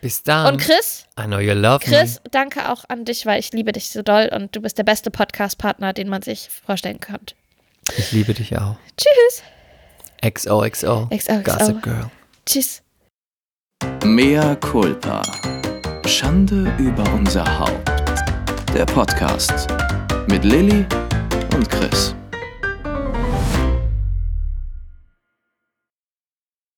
Bis 0.00 0.22
dann. 0.22 0.54
Und 0.54 0.60
Chris, 0.60 1.06
I 1.18 1.24
know 1.24 1.38
you 1.38 1.54
love 1.54 1.84
Chris, 1.84 2.20
danke 2.30 2.70
auch 2.70 2.84
an 2.88 3.04
dich, 3.04 3.26
weil 3.26 3.40
ich 3.40 3.52
liebe 3.52 3.72
dich 3.72 3.90
so 3.90 4.02
doll 4.02 4.30
und 4.32 4.54
du 4.54 4.60
bist 4.60 4.78
der 4.78 4.84
beste 4.84 5.10
Podcast-Partner, 5.10 5.92
den 5.92 6.08
man 6.08 6.22
sich 6.22 6.48
vorstellen 6.64 7.00
könnte. 7.00 7.34
me. 7.34 7.94
Ich 7.96 8.12
liebe 8.12 8.34
dich 8.34 8.56
auch. 8.56 8.76
Tschüss. 8.96 9.42
XOXO. 10.22 11.08
XOXO. 11.10 11.42
Gossip 11.42 11.82
Girl. 11.82 12.10
Tschüss. 12.46 12.82
Mea 14.04 14.54
culpa. 14.56 15.22
Schande 16.06 16.72
über 16.78 17.04
unser 17.12 17.58
Haupt. 17.58 17.88
Der 18.74 18.86
Podcast 18.86 19.68
mit 20.28 20.44
Lilly 20.44 20.86
und 21.54 21.68
Chris. 21.70 22.14